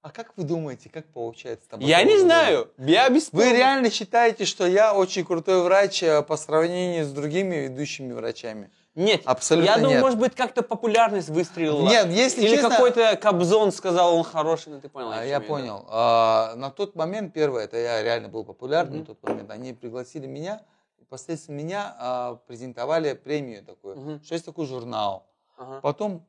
А 0.03 0.11
как 0.11 0.37
вы 0.37 0.43
думаете, 0.43 0.89
как 0.89 1.07
получается? 1.07 1.67
Я 1.79 2.03
не 2.03 2.19
знаю. 2.19 2.71
Я 2.77 3.09
без 3.09 3.33
Вы 3.33 3.51
реально 3.51 3.89
считаете, 3.89 4.45
что 4.45 4.67
я 4.67 4.93
очень 4.93 5.25
крутой 5.25 5.63
врач 5.63 6.03
э, 6.03 6.21
по 6.21 6.37
сравнению 6.37 7.03
с 7.03 7.11
другими 7.11 7.55
ведущими 7.55 8.13
врачами? 8.13 8.71
Нет, 8.99 9.21
Абсолютно 9.25 9.65
я 9.69 9.75
думаю, 9.77 9.93
нет. 9.93 10.01
может 10.01 10.19
быть, 10.19 10.35
как-то 10.35 10.61
популярность 10.61 11.29
выстрелила. 11.29 11.81
Нет, 11.87 12.07
если 12.09 12.41
Или 12.41 12.55
честно- 12.55 12.69
какой-то 12.69 13.15
Кобзон 13.15 13.71
сказал, 13.71 14.17
он 14.17 14.23
хороший, 14.25 14.73
ну 14.73 14.81
ты 14.81 14.89
понял. 14.89 15.11
А, 15.11 15.23
я 15.23 15.39
чем 15.39 15.47
понял. 15.47 15.85
А, 15.87 16.53
на 16.55 16.69
тот 16.69 16.95
момент, 16.95 17.33
первое, 17.33 17.63
это 17.63 17.77
я 17.77 18.03
реально 18.03 18.27
был 18.27 18.43
популярным 18.43 18.95
Мгм. 18.95 18.99
на 18.99 19.05
тот 19.05 19.23
момент. 19.23 19.51
Они 19.51 19.71
пригласили 19.71 20.27
меня, 20.27 20.61
и 20.97 21.05
последствия 21.05 21.55
меня 21.55 21.95
а, 21.97 22.35
презентовали 22.45 23.13
премию 23.13 23.63
такую, 23.63 23.95
Мгм. 23.97 24.23
что 24.23 24.33
есть 24.35 24.45
такой 24.45 24.65
журнал. 24.65 25.27
Ага. 25.57 25.79
Потом 25.79 26.25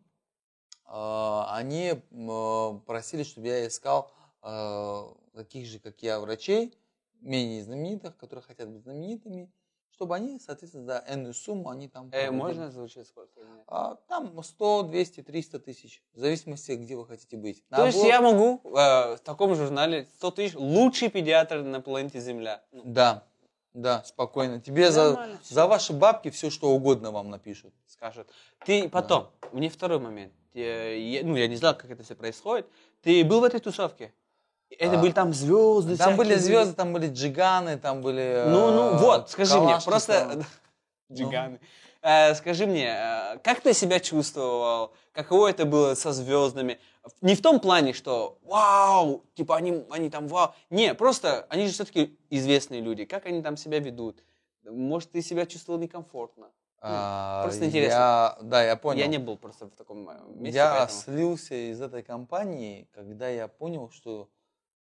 а, 0.87 1.49
они 1.57 2.01
м, 2.13 2.81
просили, 2.87 3.23
чтобы 3.25 3.49
я 3.49 3.67
искал 3.67 4.11
а, 4.43 5.13
таких 5.35 5.67
же, 5.67 5.79
как 5.81 6.01
я, 6.03 6.21
врачей, 6.21 6.73
менее 7.21 7.63
знаменитых, 7.65 8.17
которые 8.17 8.43
хотят 8.45 8.69
быть 8.69 8.83
знаменитыми, 8.83 9.51
чтобы 10.01 10.15
они, 10.15 10.39
соответственно, 10.41 10.87
за 10.87 11.05
энную 11.07 11.35
сумму 11.35 11.69
они 11.69 11.87
там... 11.87 12.09
Э, 12.13 12.31
можно 12.31 12.69
озвучить 12.69 13.07
сколько? 13.07 13.39
А, 13.67 13.97
там 14.09 14.43
100, 14.43 14.85
200, 14.85 15.23
300 15.23 15.59
тысяч, 15.59 16.03
в 16.15 16.19
зависимости, 16.21 16.73
где 16.73 16.97
вы 16.97 17.07
хотите 17.07 17.37
быть. 17.37 17.63
То 17.69 17.85
есть 17.85 17.99
Набор- 17.99 18.07
я 18.09 18.21
могу 18.23 18.63
э, 18.65 19.17
в 19.17 19.21
таком 19.23 19.55
журнале 19.55 20.09
100 20.17 20.31
тысяч 20.31 20.55
лучший 20.55 21.11
педиатр 21.11 21.61
на 21.61 21.83
планете 21.83 22.19
Земля. 22.19 22.63
Ну, 22.73 22.81
Да, 22.87 23.25
да, 23.75 24.03
спокойно. 24.05 24.59
Тебе 24.59 24.91
за, 24.91 25.11
Нормально 25.11 25.39
за 25.45 25.67
ваши 25.67 25.93
бабки 25.93 26.31
все, 26.31 26.49
что 26.49 26.71
угодно 26.71 27.11
вам 27.11 27.29
напишут. 27.29 27.75
скажут. 27.87 28.27
Ты 28.65 28.89
потом, 28.89 29.29
мне 29.53 29.69
второй 29.69 29.99
момент. 29.99 30.33
Э, 30.55 30.99
я- 30.99 31.23
ну, 31.25 31.37
я 31.37 31.47
не 31.47 31.57
знал, 31.57 31.77
как 31.77 31.91
это 31.91 32.03
все 32.03 32.15
происходит. 32.15 32.67
Ты 33.03 33.23
был 33.23 33.41
в 33.41 33.45
этой 33.45 33.61
тусовке? 33.61 34.15
Это 34.79 34.99
А, 34.99 35.01
были 35.01 35.13
там 35.13 35.33
звезды. 35.33 35.97
Там 35.97 36.17
были 36.17 36.35
звезды, 36.37 36.75
там 36.75 36.93
были 36.93 37.09
джиганы, 37.09 37.77
там 37.77 38.01
были... 38.03 38.45
Ну, 38.47 38.71
ну, 38.71 38.91
э, 38.91 38.97
вот, 38.99 39.31
скажи 39.31 39.61
мне, 39.61 39.79
просто... 39.85 40.27
там. 40.29 40.45
Джиганы. 41.13 41.61
Э, 42.03 42.35
Скажи 42.35 42.67
мне, 42.67 42.87
э, 42.87 43.39
как 43.43 43.61
ты 43.61 43.75
себя 43.75 44.01
чувствовал? 44.01 44.93
Каково 45.13 45.49
это 45.49 45.65
было 45.67 45.95
со 45.95 46.13
звездами? 46.13 46.79
Не 47.21 47.35
в 47.35 47.43
том 47.43 47.61
плане, 47.61 47.93
что 47.93 48.39
вау, 48.43 49.25
типа 49.35 49.57
они, 49.57 49.85
они 49.91 50.09
там 50.09 50.29
вау. 50.29 50.55
Не, 50.71 50.95
просто 50.95 51.47
они 51.51 51.67
же 51.67 51.73
все-таки 51.73 52.17
известные 52.31 52.81
люди. 52.81 53.05
Как 53.05 53.27
они 53.27 53.43
там 53.43 53.57
себя 53.57 53.81
ведут? 53.81 54.23
Может, 54.65 55.11
ты 55.13 55.21
себя 55.21 55.47
чувствовал 55.47 55.79
некомфортно? 55.81 56.47
А, 56.83 57.43
просто 57.43 57.67
интересно. 57.67 57.95
Я, 57.99 58.39
да, 58.41 58.65
я 58.65 58.77
понял. 58.77 59.01
Я 59.01 59.07
не 59.07 59.19
был 59.19 59.37
просто 59.37 59.67
в 59.67 59.71
таком 59.71 60.09
э, 60.09 60.15
месте, 60.37 60.57
Я 60.59 60.71
поэтому- 60.71 61.01
слился 61.03 61.55
из 61.71 61.83
этой 61.83 62.03
компании, 62.03 62.89
когда 62.95 63.29
я 63.29 63.49
понял, 63.49 63.91
что 63.91 64.29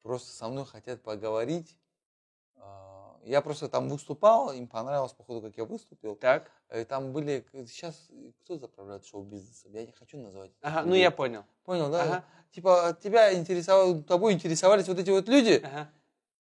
просто 0.05 0.31
со 0.31 0.47
мной 0.47 0.65
хотят 0.65 1.01
поговорить. 1.01 1.75
А, 2.57 3.17
Я 3.23 3.41
просто 3.41 3.67
там 3.67 3.89
выступал, 3.89 4.51
им 4.53 4.67
понравилось, 4.67 5.13
походу, 5.13 5.41
как 5.41 5.57
я 5.57 5.65
выступил. 5.65 6.15
Так. 6.15 6.51
И 6.73 6.83
там 6.83 7.11
были... 7.11 7.43
Сейчас 7.67 8.07
кто 8.43 8.57
заправляет 8.59 9.03
шоу-бизнесом? 9.03 9.71
Я 9.73 9.83
не 9.83 9.91
хочу 9.91 10.19
называть. 10.19 10.51
Ага, 10.61 10.83
ну 10.83 10.93
я 10.93 11.09
понял. 11.09 11.43
Понял, 11.63 11.89
да? 11.89 12.03
Ага. 12.03 12.23
Типа, 12.51 12.95
тебя 13.01 13.33
интересовал, 13.33 14.03
тобой 14.03 14.33
интересовались 14.33 14.87
вот 14.87 14.99
эти 14.99 15.09
вот 15.09 15.27
люди, 15.27 15.59
Ага. 15.63 15.89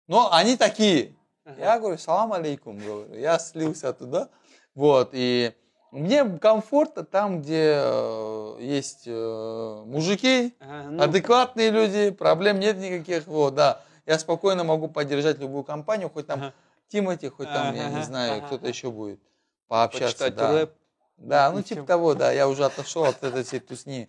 но 0.08 0.32
они 0.34 0.58
такие. 0.58 1.16
ага. 1.46 1.62
Я 1.62 1.80
говорю, 1.80 1.98
салам 1.98 2.34
алейкум, 2.34 2.78
говорю. 2.80 3.14
Я 3.16 3.40
слился 3.40 3.94
туда. 3.94 4.30
Вот, 4.76 5.12
и 5.14 5.54
мне 5.94 6.26
комфортно 6.40 7.04
там, 7.04 7.42
где 7.42 7.76
э, 7.78 8.58
есть 8.60 9.04
э, 9.06 9.84
мужики, 9.86 10.56
Ага, 10.60 10.90
ну, 10.90 11.04
адекватные 11.04 11.70
люди, 11.70 12.10
проблем 12.10 12.60
нет 12.60 12.78
никаких, 12.78 13.28
вот, 13.28 13.54
да. 13.54 13.82
Я 14.06 14.18
спокойно 14.18 14.64
могу 14.64 14.88
поддержать 14.88 15.40
любую 15.40 15.64
компанию, 15.64 16.10
хоть 16.10 16.28
там 16.28 16.40
Ага. 16.40 16.54
Тимати, 16.88 17.30
хоть 17.30 17.48
там, 17.52 17.76
я 17.76 17.90
не 17.90 17.98
Ага, 17.98 18.04
знаю, 18.06 18.38
ага, 18.38 18.48
кто-то 18.48 18.64
ага. 18.64 18.70
еще 18.70 18.92
будет 18.92 19.20
пообщаться. 19.68 20.26
почитать 20.26 20.36
да. 20.36 20.52
рэп. 20.52 20.74
Да, 21.18 21.52
ну 21.52 21.62
типа 21.62 21.84
того, 21.84 22.16
да, 22.16 22.32
я 22.32 22.48
уже 22.50 22.66
отошел 22.66 23.06
от 23.06 23.24
этой 23.24 23.44
всей 23.44 23.60
тусни. 23.60 24.08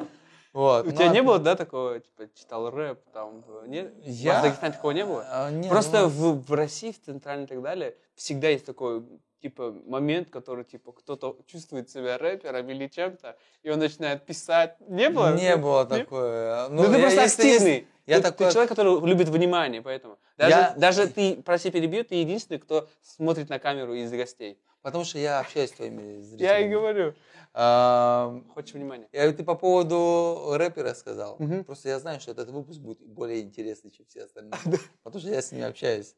Вот. 0.54 0.86
У 0.86 0.90
ну, 0.90 0.96
тебя 0.96 1.10
а 1.10 1.12
не 1.12 1.22
было, 1.22 1.38
да, 1.38 1.54
такого, 1.54 2.00
типа, 2.00 2.28
читал 2.34 2.70
рэп, 2.70 3.00
там, 3.12 3.44
нет? 3.66 3.92
Я- 4.04 4.38
В 4.38 4.42
Дагестане 4.42 4.72
такого 4.72 4.92
не 4.92 5.04
было? 5.04 5.26
а, 5.28 5.50
не, 5.50 5.68
Просто 5.68 6.02
ну, 6.02 6.08
в, 6.08 6.46
в 6.46 6.52
России, 6.54 6.92
в 6.92 7.04
Центральной 7.04 7.44
и 7.44 7.48
так 7.48 7.60
далее, 7.60 7.94
всегда 8.14 8.48
есть 8.48 8.64
такой, 8.64 9.04
типа, 9.44 9.74
момент, 9.86 10.30
который, 10.30 10.64
типа, 10.64 10.92
кто-то 10.92 11.36
чувствует 11.46 11.90
себя 11.90 12.16
рэпером 12.16 12.66
или 12.70 12.86
чем-то, 12.88 13.36
и 13.62 13.68
он 13.70 13.78
начинает 13.78 14.24
писать. 14.24 14.76
Не 14.88 15.10
было? 15.10 15.34
Не 15.36 15.54
Ну, 15.56 15.62
было 15.62 15.84
такое. 15.84 16.68
Ну, 16.70 16.84
ты 16.84 16.92
я- 16.92 16.98
просто 17.00 17.20
если 17.22 17.42
есть- 17.44 17.56
активный. 17.60 17.86
я 18.06 18.16
ты, 18.16 18.22
ты 18.22 18.28
такой- 18.30 18.52
человек, 18.52 18.70
который 18.70 19.06
любит 19.06 19.28
внимание, 19.28 19.82
поэтому. 19.82 20.16
Даже, 20.38 20.50
Я- 20.56 20.74
даже 20.78 21.08
ты, 21.08 21.42
прости, 21.42 21.70
перебью, 21.70 22.04
ты 22.04 22.14
единственный, 22.14 22.58
кто 22.58 22.88
смотрит 23.02 23.50
на 23.50 23.58
камеру 23.58 23.92
из 23.92 24.10
гостей. 24.10 24.58
Потому 24.80 25.04
что 25.04 25.18
я 25.18 25.40
общаюсь 25.40 25.68
с 25.70 25.72
твоими 25.74 26.20
зрителями. 26.22 26.42
Я 26.50 26.58
и 26.60 26.68
говорю. 26.70 27.14
А, 27.52 28.40
Хочешь 28.54 28.72
внимания? 28.74 29.08
я- 29.12 29.30
ты 29.32 29.44
по 29.44 29.54
поводу 29.54 30.54
рэпера 30.56 30.94
сказал. 30.94 31.38
Просто 31.66 31.90
я 31.90 31.98
знаю, 31.98 32.18
что 32.18 32.30
этот 32.30 32.48
выпуск 32.48 32.80
будет 32.80 33.00
более 33.06 33.42
интересный, 33.42 33.90
чем 33.90 34.06
все 34.06 34.24
остальные. 34.24 34.52
Потому 35.02 35.20
что 35.20 35.30
я 35.30 35.42
с 35.42 35.52
ними 35.52 35.64
общаюсь. 35.64 36.14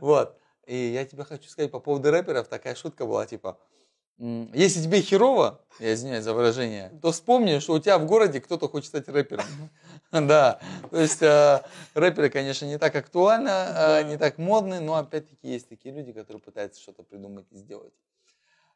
Вот. 0.00 0.38
И 0.72 0.92
я 0.92 1.04
тебе 1.04 1.24
хочу 1.24 1.50
сказать 1.50 1.70
по 1.70 1.80
поводу 1.80 2.10
рэперов. 2.10 2.48
Такая 2.48 2.74
шутка 2.74 3.04
была, 3.04 3.26
типа, 3.26 3.58
если 4.16 4.82
тебе 4.82 5.02
херово, 5.02 5.60
я 5.78 5.92
извиняюсь 5.92 6.24
за 6.24 6.32
выражение, 6.32 6.90
то 7.02 7.12
вспомни, 7.12 7.58
что 7.58 7.74
у 7.74 7.78
тебя 7.78 7.98
в 7.98 8.06
городе 8.06 8.40
кто-то 8.40 8.70
хочет 8.70 8.88
стать 8.88 9.06
рэпером. 9.08 9.44
Да, 10.10 10.60
то 10.90 10.98
есть 10.98 11.20
э, 11.20 11.62
рэперы, 11.92 12.30
конечно, 12.30 12.64
не 12.64 12.78
так 12.78 12.96
актуально, 12.96 14.00
э, 14.00 14.04
не 14.04 14.16
так 14.16 14.38
модны, 14.38 14.80
но 14.80 14.94
опять-таки 14.94 15.46
есть 15.48 15.68
такие 15.68 15.94
люди, 15.94 16.12
которые 16.12 16.40
пытаются 16.40 16.80
что-то 16.80 17.02
придумать 17.02 17.46
и 17.50 17.56
сделать. 17.58 17.92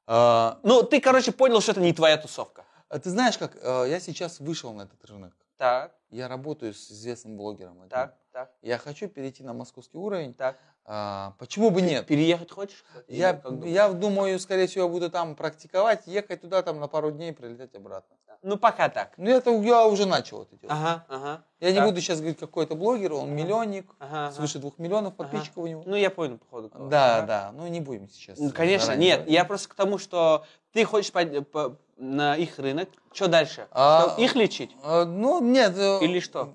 А, 0.07 0.61
Ну, 0.63 0.83
ты, 0.83 1.01
короче, 1.01 1.33
понял, 1.33 1.63
что 1.63 1.73
это 1.73 1.81
не 1.81 1.95
твоя 1.95 2.19
тусовка. 2.19 2.67
а 2.91 2.99
ты 2.99 3.09
знаешь, 3.09 3.39
как 3.39 3.57
э, 3.63 3.87
я 3.89 4.01
сейчас 4.01 4.41
вышел 4.41 4.75
на 4.75 4.83
этот 4.83 5.03
рынок. 5.07 5.33
Так, 5.57 5.95
Я 6.11 6.29
работаю 6.29 6.75
с 6.75 6.93
известным 6.93 7.39
блогером. 7.39 7.89
так, 7.89 8.17
так, 8.37 8.51
Я 8.61 8.77
хочу 8.77 9.09
перейти 9.09 9.43
на 9.43 9.55
московский 9.55 9.97
уровень. 9.97 10.35
так. 10.35 10.59
А, 10.85 11.33
почему 11.39 11.71
бы 11.71 11.81
нет? 11.81 12.07
Переехать 12.07 12.51
хочешь? 12.51 12.85
Я, 13.09 13.41
я 13.65 13.89
думаю, 13.89 14.39
скорее 14.39 14.67
всего, 14.67 14.91
буду 14.91 15.11
там 15.11 15.35
практиковать, 15.35 16.07
ехать 16.07 16.43
туда 16.43 16.61
там 16.63 16.79
на 16.79 16.87
пару 16.87 17.11
дней, 17.11 17.33
прилетать 17.33 17.75
обратно. 17.75 18.15
Ну, 18.43 18.59
пока 18.59 18.91
так. 18.91 19.13
Ну, 19.17 19.31
это 19.31 19.51
я 19.51 19.87
уже 19.87 20.05
начал 20.05 20.43
это 20.43 20.55
делать. 20.57 20.69
Ага, 20.79 21.05
ага. 21.09 21.43
я 21.61 21.71
не 21.71 21.77
так. 21.79 21.87
буду 21.87 22.01
сейчас 22.03 22.19
говорить, 22.19 22.39
какой 22.39 22.65
это 22.67 22.75
блогер, 22.75 23.15
он 23.15 23.21
Ага. 23.25 23.31
миллионник, 23.33 23.87
Ага, 23.99 24.27
ага. 24.27 24.33
свыше 24.35 24.59
двух 24.59 24.79
миллионов 24.79 25.15
Ага. 25.17 25.25
подписчиков 25.31 25.65
у 25.65 25.67
него. 25.67 25.83
Ну, 25.87 25.97
я 25.97 26.11
понял, 26.11 26.37
походу. 26.37 26.71
да, 26.91 27.17
Ага. 27.17 27.27
да, 27.27 27.53
ну 27.55 27.67
не 27.69 27.81
будем 27.81 28.09
сейчас. 28.11 28.39
Ну, 28.39 28.51
конечно, 28.53 28.95
нет. 28.95 29.17
говорить. 29.21 29.33
Я 29.35 29.45
просто 29.47 29.71
к 29.71 29.75
тому, 29.75 29.97
что 29.97 30.45
ты 30.73 30.85
хочешь 30.85 31.11
под- 31.11 31.51
по- 31.51 31.77
на 31.97 32.37
их 32.37 32.59
рынок. 32.59 32.91
Что 33.15 33.29
дальше? 33.29 33.67
А, 33.71 34.11
Что, 34.11 34.23
их 34.23 34.35
лечить? 34.37 34.77
Э, 34.85 35.05
ну, 35.05 35.41
нет. 35.41 35.73
э, 35.79 36.01
Или 36.05 36.21
что? 36.21 36.55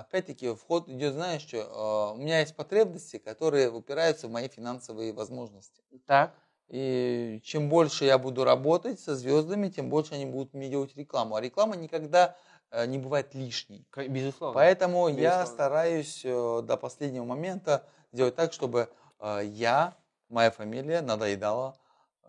Опять-таки, 0.00 0.54
вход 0.54 0.88
идет, 0.88 1.14
знаешь, 1.14 1.42
что 1.42 1.58
э, 1.58 2.14
у 2.14 2.16
меня 2.16 2.40
есть 2.40 2.56
потребности, 2.56 3.18
которые 3.18 3.70
упираются 3.70 4.28
в 4.28 4.30
мои 4.30 4.48
финансовые 4.48 5.12
возможности. 5.12 5.82
Так. 6.06 6.34
И 6.68 7.40
чем 7.42 7.68
больше 7.68 8.04
я 8.04 8.16
буду 8.16 8.44
работать 8.44 9.00
со 9.00 9.16
звездами, 9.16 9.68
тем 9.68 9.90
больше 9.90 10.14
они 10.14 10.26
будут 10.26 10.54
мне 10.54 10.68
делать 10.68 10.96
рекламу. 10.96 11.34
А 11.34 11.40
реклама 11.40 11.76
никогда 11.76 12.36
э, 12.70 12.86
не 12.86 12.98
бывает 12.98 13.34
лишней. 13.34 13.86
Безусловно. 14.08 14.54
Поэтому 14.54 15.08
я 15.08 15.14
Безусловно. 15.14 15.46
стараюсь 15.46 16.22
э, 16.24 16.62
до 16.62 16.76
последнего 16.76 17.24
момента 17.24 17.84
сделать 18.12 18.36
так, 18.36 18.52
чтобы 18.52 18.88
э, 19.18 19.40
я, 19.44 19.96
моя 20.28 20.50
фамилия 20.50 21.00
надоедала 21.00 21.76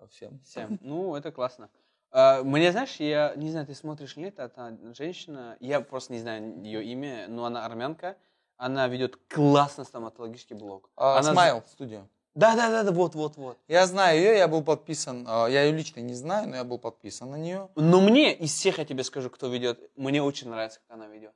всем. 0.09 0.39
Всем. 0.43 0.79
Ну, 0.81 1.15
это 1.15 1.31
классно. 1.31 1.69
А, 2.11 2.43
Мне, 2.43 2.71
знаешь, 2.71 2.95
я 2.99 3.33
не 3.35 3.49
знаю, 3.51 3.65
ты 3.65 3.73
смотришь 3.73 4.17
нет, 4.17 4.37
это 4.39 4.77
женщина, 4.97 5.55
я 5.59 5.79
просто 5.81 6.11
не 6.13 6.19
знаю 6.19 6.61
ее 6.61 6.83
имя, 6.83 7.25
но 7.29 7.45
она 7.45 7.65
армянка, 7.65 8.17
она 8.57 8.87
ведет 8.87 9.17
классный 9.29 9.85
стоматологический 9.85 10.55
блог. 10.55 10.89
А, 10.97 11.19
Она 11.19 11.31
Смайл 11.31 11.63
студия. 11.71 12.07
Да, 12.35 12.55
да, 12.55 12.69
да, 12.69 12.83
да, 12.83 12.91
вот, 12.91 13.15
вот, 13.15 13.35
вот. 13.37 13.57
Я 13.67 13.85
знаю 13.87 14.17
ее, 14.19 14.37
я 14.37 14.47
был 14.47 14.63
подписан, 14.63 15.25
э, 15.27 15.51
я 15.51 15.63
ее 15.63 15.71
лично 15.73 15.99
не 15.99 16.13
знаю, 16.13 16.47
но 16.49 16.55
я 16.55 16.63
был 16.63 16.79
подписан 16.79 17.29
на 17.31 17.35
нее. 17.35 17.69
Но 17.75 17.99
мне 18.01 18.33
из 18.33 18.53
всех, 18.53 18.77
я 18.77 18.85
тебе 18.85 19.03
скажу, 19.03 19.29
кто 19.29 19.47
ведет, 19.47 19.79
мне 19.97 20.21
очень 20.23 20.49
нравится, 20.49 20.79
как 20.87 20.95
она 20.97 21.07
ведет. 21.07 21.33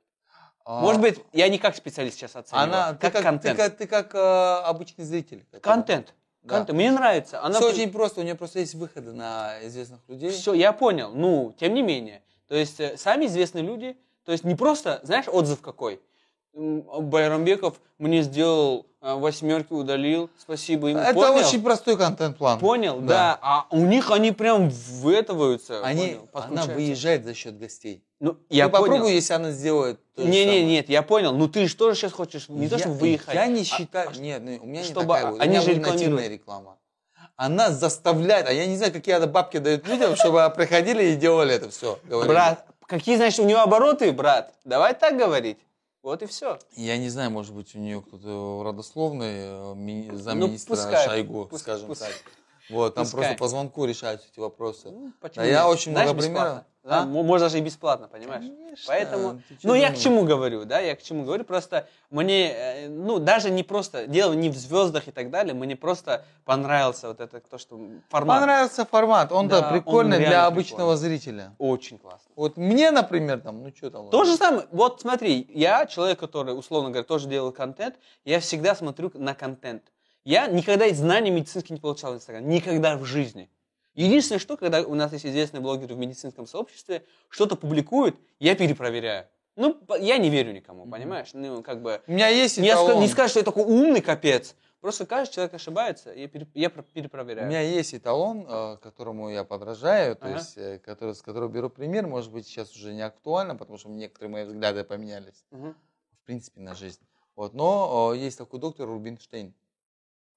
А, 0.64 0.80
Может 0.80 1.00
быть, 1.02 1.20
я 1.32 1.48
не 1.48 1.58
как 1.58 1.76
специалист 1.76 2.16
сейчас 2.16 2.34
оцениваю, 2.34 2.64
она, 2.64 2.92
ты 2.94 2.98
как, 2.98 3.12
как, 3.12 3.22
контент. 3.22 3.56
Ты 3.56 3.62
как, 3.62 3.76
ты 3.76 3.86
как, 3.86 4.14
э, 4.14 4.18
обычный 4.64 5.04
зритель. 5.04 5.44
который- 5.50 5.60
Контент. 5.62 6.14
Да. 6.46 6.58
Контент. 6.58 6.76
Мне 6.76 6.92
нравится. 6.92 7.42
Она 7.42 7.58
Все 7.58 7.68
очень 7.68 7.92
просто, 7.92 8.20
у 8.20 8.22
нее 8.22 8.34
просто 8.34 8.60
есть 8.60 8.74
выходы 8.74 9.12
на 9.12 9.54
известных 9.66 10.00
людей. 10.08 10.30
Все, 10.30 10.54
я 10.54 10.72
понял. 10.72 11.12
Ну, 11.12 11.54
тем 11.58 11.74
не 11.74 11.82
менее. 11.82 12.22
То 12.48 12.54
есть, 12.54 12.78
э, 12.78 12.96
сами 12.96 13.26
известные 13.26 13.64
люди, 13.64 13.96
то 14.24 14.32
есть 14.32 14.44
не 14.44 14.54
просто, 14.54 15.00
знаешь, 15.02 15.26
отзыв 15.28 15.60
какой. 15.60 16.00
Байрамбеков 16.56 17.74
мне 17.98 18.22
сделал 18.22 18.86
э, 19.02 19.14
восьмерки, 19.14 19.72
удалил, 19.74 20.30
спасибо 20.38 20.88
ему. 20.88 21.00
Это 21.00 21.12
понял? 21.12 21.34
очень 21.34 21.62
простой 21.62 21.98
контент-план. 21.98 22.58
Понял, 22.58 22.98
да. 23.00 23.38
А 23.42 23.66
у 23.70 23.80
них 23.80 24.10
они 24.10 24.32
прям 24.32 24.70
вэтываются. 24.70 25.84
Они, 25.84 26.18
понял, 26.32 26.46
она 26.50 26.64
выезжает 26.64 27.24
за 27.24 27.34
счет 27.34 27.58
гостей. 27.58 28.02
Ну, 28.20 28.38
я 28.48 28.66
Ты 28.66 28.72
попробуй, 28.72 29.00
понял. 29.00 29.12
если 29.12 29.34
она 29.34 29.50
сделает 29.50 30.00
то 30.14 30.22
Не, 30.22 30.46
не, 30.46 30.64
нет, 30.64 30.88
я 30.88 31.02
понял. 31.02 31.34
Ну 31.34 31.48
ты 31.48 31.68
же 31.68 31.76
тоже 31.76 31.96
сейчас 31.98 32.12
хочешь 32.12 32.48
не 32.48 32.68
то, 32.68 32.76
Я- 32.76 32.80
чтобы 32.80 32.96
выехать. 32.96 33.34
Я 33.34 33.46
не 33.46 33.60
а- 33.60 33.64
считаю, 33.64 34.08
а 34.08 34.16
нет, 34.18 34.42
ну, 34.42 34.58
у 34.62 34.66
меня 34.66 34.82
чтобы 34.82 35.02
не 35.02 35.06
такая, 35.08 35.30
вот. 35.30 35.38
у 35.38 35.42
они 35.42 35.50
меня 35.50 35.60
же 35.60 35.68
нативная 35.68 35.90
рекламируют. 35.90 36.32
реклама. 36.32 36.78
Она 37.36 37.70
заставляет, 37.70 38.48
а 38.48 38.52
я 38.52 38.66
не 38.66 38.78
знаю, 38.78 38.92
какие 38.94 39.14
она 39.16 39.26
бабки 39.26 39.58
дают 39.58 39.86
людям, 39.86 40.16
чтобы 40.16 40.50
приходили 40.56 41.04
и 41.12 41.16
делали 41.16 41.54
это 41.54 41.68
все. 41.68 41.98
Брат, 42.08 42.64
какие, 42.86 43.16
значит, 43.16 43.40
у 43.40 43.44
него 43.44 43.60
обороты, 43.60 44.10
брат? 44.12 44.54
Давай 44.64 44.94
так 44.94 45.18
говорить. 45.18 45.58
Вот 46.06 46.22
и 46.22 46.26
все. 46.26 46.60
Я 46.76 46.98
не 46.98 47.08
знаю, 47.08 47.32
может 47.32 47.52
быть, 47.52 47.74
у 47.74 47.80
нее 47.80 48.00
кто-то 48.00 48.62
родословный, 48.64 49.26
э, 49.38 49.74
ми- 49.74 50.08
замминистра 50.12 50.76
Ну, 50.76 50.80
пускай, 50.82 51.04
Шойгу, 51.04 51.46
пусть- 51.46 51.64
скажем 51.64 51.88
пускай. 51.88 52.12
так. 52.12 52.32
Вот, 52.68 52.94
там 52.94 53.04
Пускай. 53.04 53.20
просто 53.20 53.38
по 53.38 53.48
звонку 53.48 53.84
решаются 53.84 54.26
эти 54.30 54.40
вопросы. 54.40 54.88
Ну, 54.90 55.06
Да 55.06 55.12
почему 55.20 55.44
я 55.44 55.68
очень 55.68 55.92
Знаешь, 55.92 56.08
много 56.10 56.20
примеров. 56.20 56.42
бесплатно. 56.44 56.66
Да, 56.82 57.00
А? 57.00 57.02
м- 57.02 57.10
Может, 57.10 57.46
даже 57.46 57.58
и 57.58 57.62
бесплатно, 57.62 58.06
понимаешь? 58.06 58.44
Конечно, 58.44 58.84
Поэтому, 58.86 59.42
ну, 59.64 59.74
я 59.74 59.90
к 59.90 59.96
чему 59.96 60.24
говорю, 60.24 60.64
да, 60.66 60.78
я 60.78 60.94
к 60.94 61.02
чему 61.02 61.24
говорю, 61.24 61.42
просто 61.44 61.88
мне, 62.10 62.52
э, 62.52 62.88
ну, 62.88 63.18
даже 63.18 63.50
не 63.50 63.64
просто, 63.64 64.06
дело 64.06 64.34
не 64.34 64.50
в 64.50 64.56
звездах 64.56 65.08
и 65.08 65.10
так 65.10 65.30
далее, 65.30 65.52
мне 65.52 65.74
просто 65.74 66.24
понравился 66.44 67.08
вот 67.08 67.20
это, 67.20 67.40
то, 67.40 67.58
что 67.58 67.76
формат 68.08 68.38
Понравился 68.40 68.84
формат, 68.84 69.32
он-то 69.32 69.62
Да, 69.62 69.70
прикольный 69.72 70.18
он 70.18 70.22
для 70.24 70.46
обычного 70.46 70.94
прикольный. 70.94 71.18
зрителя. 71.18 71.54
очень 71.58 71.98
классно. 71.98 72.30
Вот 72.36 72.56
мне, 72.56 72.92
например, 72.92 73.40
там, 73.40 73.64
ну 73.64 73.72
что 73.76 73.90
там. 73.90 74.08
То 74.10 74.22
же 74.24 74.36
самое, 74.36 74.66
вот 74.70 75.00
смотри, 75.00 75.44
я 75.52 75.86
человек, 75.86 76.20
который, 76.20 76.56
условно 76.56 76.90
говоря, 76.90 77.04
тоже 77.04 77.28
делал 77.28 77.50
контент, 77.50 77.96
я 78.24 78.38
всегда 78.38 78.76
смотрю 78.76 79.10
на 79.14 79.34
контент. 79.34 79.82
Я 80.26 80.48
никогда 80.48 80.92
знаний 80.92 81.30
медицинских 81.30 81.70
не 81.70 81.76
получал 81.78 82.12
в 82.12 82.16
Инстаграме, 82.16 82.52
никогда 82.52 82.96
в 82.96 83.04
жизни. 83.04 83.48
Единственное, 83.94 84.40
что, 84.40 84.56
когда 84.56 84.82
у 84.82 84.94
нас 84.96 85.12
есть 85.12 85.24
известные 85.24 85.60
блогеры 85.60 85.94
в 85.94 85.98
медицинском 85.98 86.48
сообществе, 86.48 87.04
что-то 87.28 87.54
публикуют, 87.54 88.16
я 88.40 88.56
перепроверяю. 88.56 89.28
Ну, 89.54 89.80
я 90.00 90.18
не 90.18 90.28
верю 90.28 90.52
никому, 90.52 90.84
понимаешь? 90.90 91.28
Ну, 91.32 91.62
как 91.62 91.80
бы... 91.80 92.02
У 92.08 92.12
меня 92.12 92.26
есть 92.26 92.58
Не, 92.58 92.70
ска- 92.70 92.86
эталон. 92.86 93.00
не 93.02 93.06
скажешь, 93.08 93.30
что 93.30 93.40
я 93.40 93.44
такой 93.44 93.62
умный 93.62 94.00
капец. 94.00 94.56
Просто 94.80 95.06
каждый 95.06 95.32
человек 95.34 95.54
ошибается, 95.54 96.12
я, 96.12 96.26
пере- 96.26 96.48
я 96.54 96.70
про- 96.70 96.82
У 96.82 96.84
перепроверяю. 96.84 97.46
меня 97.48 97.60
есть 97.60 97.94
эталон, 97.94 98.44
э, 98.48 98.76
которому 98.82 99.30
я 99.30 99.44
подражаю, 99.44 100.16
то 100.16 100.26
Ага. 100.26 100.38
есть, 100.38 100.58
э, 100.58 100.80
который, 100.80 101.14
с 101.14 101.22
которого 101.22 101.48
беру 101.48 101.70
пример, 101.70 102.08
может 102.08 102.32
быть, 102.32 102.48
сейчас 102.48 102.74
уже 102.74 102.92
не 102.94 103.00
актуально, 103.02 103.54
потому 103.54 103.78
что 103.78 103.88
некоторые 103.90 104.28
мои 104.30 104.44
взгляды 104.44 104.82
поменялись, 104.82 105.44
Мгм. 105.52 105.76
в 106.20 106.26
принципе, 106.26 106.60
на 106.60 106.74
жизнь. 106.74 107.00
Вот, 107.36 107.54
но 107.54 108.12
э, 108.12 108.18
есть 108.18 108.36
такой 108.38 108.58
доктор 108.58 108.88
Рубинштейн. 108.88 109.54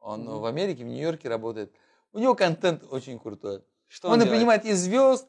Он 0.01 0.21
Мгм. 0.21 0.39
в 0.39 0.45
Америке, 0.45 0.83
в 0.83 0.87
Нью-Йорке 0.87 1.29
работает. 1.29 1.71
У 2.13 2.19
него 2.19 2.35
контент 2.35 2.83
очень 2.91 3.19
крутой. 3.19 3.61
Что 3.87 4.07
он, 4.07 4.13
он 4.13 4.19
и 4.19 4.23
делает? 4.23 4.37
принимает 4.39 4.65
из 4.65 4.79
звезд, 4.79 5.27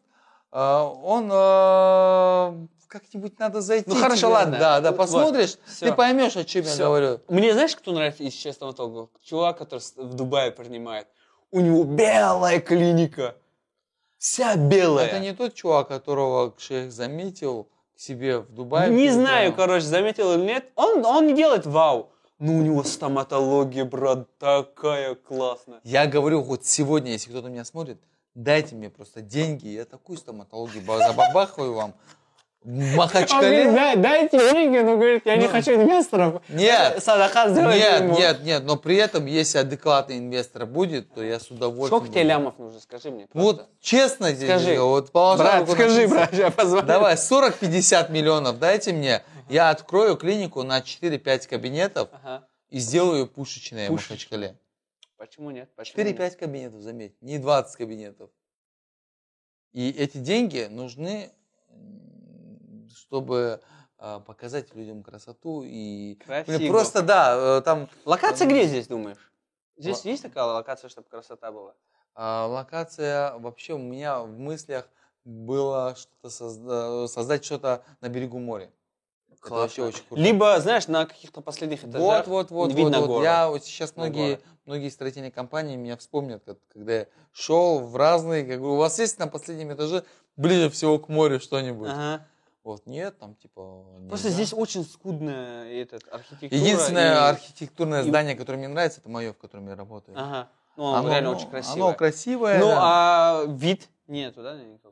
э, 0.53 0.59
он 0.61 1.31
э, 1.33 2.66
как-нибудь 2.89 3.39
надо 3.39 3.61
зайти. 3.61 3.89
Ну, 3.89 3.97
хорошо, 3.97 4.21
тебе. 4.23 4.29
ладно. 4.29 4.59
Да, 4.59 4.81
да, 4.81 4.91
Вот, 4.91 4.97
посмотришь, 4.99 5.57
всё. 5.66 5.87
ты 5.87 5.93
поймешь, 5.93 6.37
о 6.37 6.45
чем 6.45 6.64
я 6.64 6.71
Всё. 6.71 6.85
говорю. 6.87 7.21
Мне 7.29 7.53
знаешь, 7.53 7.75
кто 7.77 7.93
нравится 7.93 8.23
из 8.23 8.33
сейчас 8.35 8.57
стоматологов? 8.57 9.11
Чувак, 9.23 9.59
который 9.59 9.81
в 9.97 10.14
Дубае 10.14 10.51
принимает. 10.51 11.07
У 11.51 11.61
него 11.61 11.85
белая 11.85 12.61
клиника. 12.61 13.35
Вся 14.18 14.57
белая. 14.57 15.07
Это 15.07 15.18
не 15.18 15.33
тот 15.33 15.55
чувак, 15.55 15.89
которого 15.89 16.55
шейх 16.59 16.93
заметил 16.93 17.68
к 17.97 18.01
себе 18.01 18.39
в 18.41 18.53
Дубае. 18.53 18.91
Не 18.91 19.11
знаю, 19.11 19.55
короче, 19.55 19.87
заметил 19.87 20.33
или 20.35 20.43
нет. 20.45 20.66
Он, 20.77 21.05
он 21.05 21.27
не 21.27 21.35
делает 21.35 21.64
вау. 21.66 22.11
Но 22.41 22.55
у 22.55 22.62
него 22.62 22.82
стоматология, 22.84 23.84
брат, 23.84 24.26
такая 24.38 25.14
классная. 25.14 25.80
Я 25.84 26.07
говорю, 26.07 26.41
вот 26.41 26.64
сегодня, 26.64 27.12
если 27.12 27.28
кто-то 27.30 27.49
меня 27.51 27.66
смотрит, 27.66 27.99
дайте 28.34 28.74
мне 28.74 28.88
просто 28.88 29.20
деньги, 29.20 29.68
я 29.68 29.84
такую 29.84 30.16
стоматологию 30.16 30.82
ба- 30.82 30.99
забабахаю 30.99 31.74
вам. 31.74 31.95
В 32.62 32.95
Махачкале. 32.95 33.72
дайте 33.97 34.38
деньги, 34.53 34.78
но 34.78 34.97
говорит, 34.97 35.22
я 35.24 35.36
не 35.36 35.49
хочу 35.49 35.72
инвесторов. 35.76 36.43
Нет, 36.51 37.03
Садаха 37.03 37.49
нет, 37.49 38.18
нет, 38.18 38.43
нет, 38.43 38.64
но 38.64 38.76
при 38.76 38.97
этом, 38.97 39.24
если 39.24 39.59
адекватный 39.59 40.18
инвестор 40.18 40.66
будет, 40.66 41.12
то 41.14 41.22
я 41.22 41.41
с 41.41 41.51
удовольствием. 41.51 41.86
Сколько 42.03 42.09
тебе 42.09 42.22
лямов 42.24 42.59
нужно, 42.59 42.80
скажи 42.80 43.11
мне 43.11 43.28
Вот 43.32 43.66
честно 43.80 44.32
здесь, 44.32 44.49
Скажи. 44.51 44.78
вот 44.78 45.11
положа 45.11 45.43
Брат, 45.43 45.70
скажи, 45.70 46.07
брат, 46.07 46.34
я 46.34 46.51
позвоню. 46.51 46.86
Давай, 46.86 47.14
40-50 47.14 48.12
миллионов 48.12 48.59
дайте 48.59 48.93
мне, 48.93 49.22
я 49.51 49.70
открою 49.70 50.16
клинику 50.16 50.62
на 50.62 50.80
4-5 50.80 51.48
кабинетов 51.48 52.09
Ага. 52.12 52.48
и 52.68 52.78
сделаю 52.78 53.26
пушечное 53.26 53.86
в 53.88 53.92
Пушечное. 53.92 54.16
Махачкале. 54.16 54.59
Почему 55.16 55.51
нет? 55.51 55.70
Почему 55.74 56.05
нет? 56.05 56.18
4-5 56.18 56.36
кабинетов, 56.36 56.80
заметь, 56.82 57.20
не 57.20 57.38
20 57.38 57.76
кабинетов. 57.76 58.30
И 59.72 59.90
эти 59.90 60.18
деньги 60.18 60.66
нужны, 60.70 61.30
чтобы 62.94 63.61
а, 63.98 64.20
показать 64.20 64.74
людям 64.74 65.03
красоту 65.03 65.62
и 65.64 66.14
Блин, 66.26 66.44
Красиво. 66.44 66.68
просто 66.72 67.03
да, 67.03 67.59
э, 67.59 67.62
там 67.62 67.88
Локация 68.05 68.46
где 68.48 68.64
здесь, 68.66 68.86
думаешь? 68.88 69.32
Здесь 69.76 70.05
Ла- 70.05 70.11
есть 70.11 70.22
такая 70.22 70.44
локация, 70.44 70.88
чтобы 70.88 71.09
красота 71.09 71.53
была? 71.53 71.74
А, 72.14 72.46
локация 72.46 73.36
вообще 73.38 73.74
у 73.74 73.78
меня 73.78 74.20
в 74.20 74.38
мыслях 74.38 74.88
было 75.24 75.94
что-то 75.96 76.28
созда- 76.28 77.07
создать 77.09 77.44
что-то 77.44 77.84
на 78.01 78.09
берегу 78.09 78.38
моря. 78.38 78.70
Это 79.45 79.55
вообще 79.55 79.82
Классно. 79.82 79.99
очень 79.99 80.09
круто. 80.09 80.22
Либо, 80.22 80.61
знаешь, 80.61 80.88
на 80.88 81.07
каких-то 81.07 81.41
последних 81.41 81.82
Вот, 81.82 81.91
этажах 81.91 82.26
вот, 82.26 82.51
вот, 82.51 82.72
видно 82.74 82.99
вот, 82.99 83.01
вот. 83.01 83.07
город. 83.09 83.24
Я 83.24 83.49
вот 83.49 83.64
сейчас 83.64 83.97
На 83.97 84.03
многие, 84.05 84.41
многие 84.66 84.88
строительные 84.91 85.30
компании 85.30 85.76
меня 85.76 85.97
вспомнят, 85.97 86.43
как- 86.45 86.59
когда 86.72 86.93
я 86.95 87.07
шел 87.32 87.80
в 87.80 87.97
разные, 87.97 88.45
как 88.45 88.61
бы, 88.61 88.72
у 88.72 88.76
вас 88.76 88.99
есть 88.99 89.18
на 89.18 89.26
последнем 89.28 89.72
этаже 89.72 90.05
ближе 90.36 90.68
всего 90.70 90.99
к 90.99 91.09
морю 91.09 91.41
что-нибудь? 91.41 91.88
Ага. 91.91 92.26
Вот, 92.62 92.84
нет, 92.86 93.18
там 93.18 93.34
типа... 93.36 93.84
Просто 94.09 94.28
нельзя. 94.28 94.43
здесь 94.45 94.53
очень 94.53 94.84
скудная 94.84 95.64
этот, 95.72 96.03
архитектура. 96.12 96.61
Единственное 96.61 97.14
и- 97.14 97.18
архитектурное 97.30 98.03
и- 98.03 98.09
здание, 98.09 98.34
которое 98.36 98.59
мне 98.59 98.68
нравится, 98.68 99.01
это 99.01 99.09
мое, 99.09 99.32
в 99.32 99.38
котором 99.38 99.68
я 99.68 99.76
работаю. 99.76 100.18
Ага. 100.18 100.49
Ну, 100.76 100.93
оно, 100.95 101.09
реально 101.09 101.30
очень 101.30 101.49
красивое. 101.49 101.82
Оно 101.88 101.95
красивое. 101.95 102.59
Ну, 102.59 102.66
да. 102.66 102.78
а 102.80 103.45
вид 103.47 103.88
нету, 104.07 104.43
да, 104.43 104.55
никакого 104.57 104.89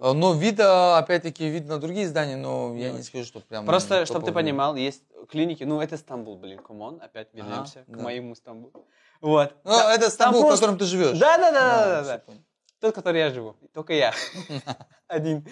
Но 0.00 0.34
вид, 0.34 0.60
а, 0.60 0.98
опять-таки, 0.98 1.48
вид 1.48 1.66
на 1.66 1.78
другие 1.78 2.08
здания, 2.08 2.36
но 2.36 2.74
я 2.76 2.90
Не 2.90 2.98
не 2.98 3.02
скажу, 3.02 3.24
что 3.24 3.40
прям... 3.40 3.66
Просто, 3.66 4.06
чтобы 4.06 4.26
ты 4.26 4.32
понимал, 4.32 4.76
есть 4.76 5.02
клиники, 5.28 5.64
ну, 5.64 5.80
это 5.80 5.96
Стамбул, 5.96 6.36
блин, 6.36 6.58
come 6.58 6.82
on, 6.82 7.00
опять 7.02 7.28
вернемся 7.32 7.84
к 7.86 7.96
моему 7.96 8.34
Стамбулу. 8.34 8.86
Вот. 9.20 9.54
Ну, 9.64 9.72
это 9.72 10.02
там 10.02 10.10
Стамбул, 10.10 10.48
в 10.48 10.54
котором 10.54 10.78
ты 10.78 10.84
живешь. 10.84 11.18
Да, 11.18 11.38
да, 11.38 11.52
да, 11.52 11.52
да, 11.52 11.86
да, 11.86 12.02
всё 12.02 12.12
да. 12.12 12.18
понял. 12.18 12.40
Тот, 12.80 12.94
который 12.94 13.20
я 13.20 13.30
живу, 13.30 13.56
только 13.74 13.92
я. 13.92 14.14
Один. 15.06 15.46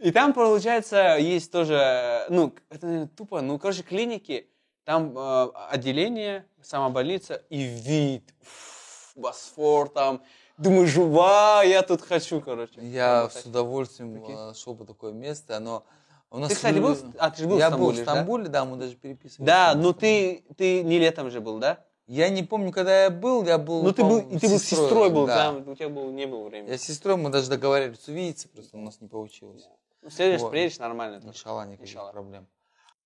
И 0.00 0.10
там, 0.10 0.32
получается, 0.32 1.16
есть 1.18 1.52
тоже, 1.52 2.26
ну, 2.30 2.52
это 2.68 2.86
наверное, 2.86 3.08
тупо, 3.08 3.40
ну, 3.42 3.58
короче, 3.60 3.84
клиники, 3.84 4.48
там 4.84 5.16
э, 5.16 5.50
отделение, 5.70 6.46
сама 6.62 6.88
больница 6.88 7.34
и 7.48 7.62
вид, 7.62 8.34
Уф, 8.40 9.12
Босфор 9.14 9.88
там. 9.88 10.22
Думаю, 10.56 10.86
жува, 10.86 11.62
я 11.64 11.82
тут 11.82 12.00
хочу, 12.02 12.40
короче. 12.40 12.80
Я 12.80 13.28
с 13.28 13.44
удовольствием 13.44 14.22
э, 14.24 14.54
шел 14.54 14.74
бы 14.74 14.84
такое 14.84 15.12
место, 15.12 15.58
но 15.58 15.84
у 16.30 16.38
нас... 16.38 16.50
Ты, 16.50 16.54
кстати, 16.54 16.78
был, 16.78 16.94
в- 16.94 17.14
а, 17.18 17.30
ты 17.30 17.42
же 17.42 17.48
был 17.48 17.58
я 17.58 17.70
в 17.70 17.78
был 17.78 17.90
в 17.90 17.96
Стамбуле, 17.96 18.04
да? 18.04 18.12
Стамбуле, 18.12 18.48
да, 18.48 18.64
мы 18.64 18.76
даже 18.76 18.94
переписывались. 18.94 19.46
Да, 19.46 19.74
но 19.74 19.92
ты, 19.92 20.44
ты 20.56 20.84
не 20.84 20.98
летом 20.98 21.30
же 21.30 21.40
был, 21.40 21.58
да? 21.58 21.84
Я 22.06 22.28
не 22.28 22.42
помню, 22.42 22.70
когда 22.70 23.04
я 23.04 23.10
был, 23.10 23.44
я 23.44 23.58
был... 23.58 23.82
Ну 23.82 23.92
ты 23.92 24.04
был, 24.04 24.18
и 24.18 24.38
ты 24.38 24.48
был 24.48 24.58
с 24.58 24.64
сестрой 24.64 25.10
был, 25.10 25.26
да. 25.26 25.36
там 25.36 25.68
у 25.68 25.74
тебя 25.74 25.88
был, 25.88 26.10
не 26.12 26.26
было 26.26 26.44
времени. 26.48 26.70
Я 26.70 26.78
с 26.78 26.82
сестрой, 26.82 27.16
мы 27.16 27.30
даже 27.30 27.48
договаривались 27.50 28.06
увидеться, 28.08 28.48
просто 28.48 28.76
у 28.76 28.80
нас 28.80 29.00
не 29.00 29.08
получилось. 29.08 29.68
Ну, 30.02 30.10
следуешь, 30.10 30.42
Вот. 30.42 30.50
приедешь, 30.50 30.78
нормально. 30.78 31.20
Иншалла, 31.24 31.62
никаких 31.66 31.94
Иншалла. 31.94 32.12
проблем. 32.12 32.46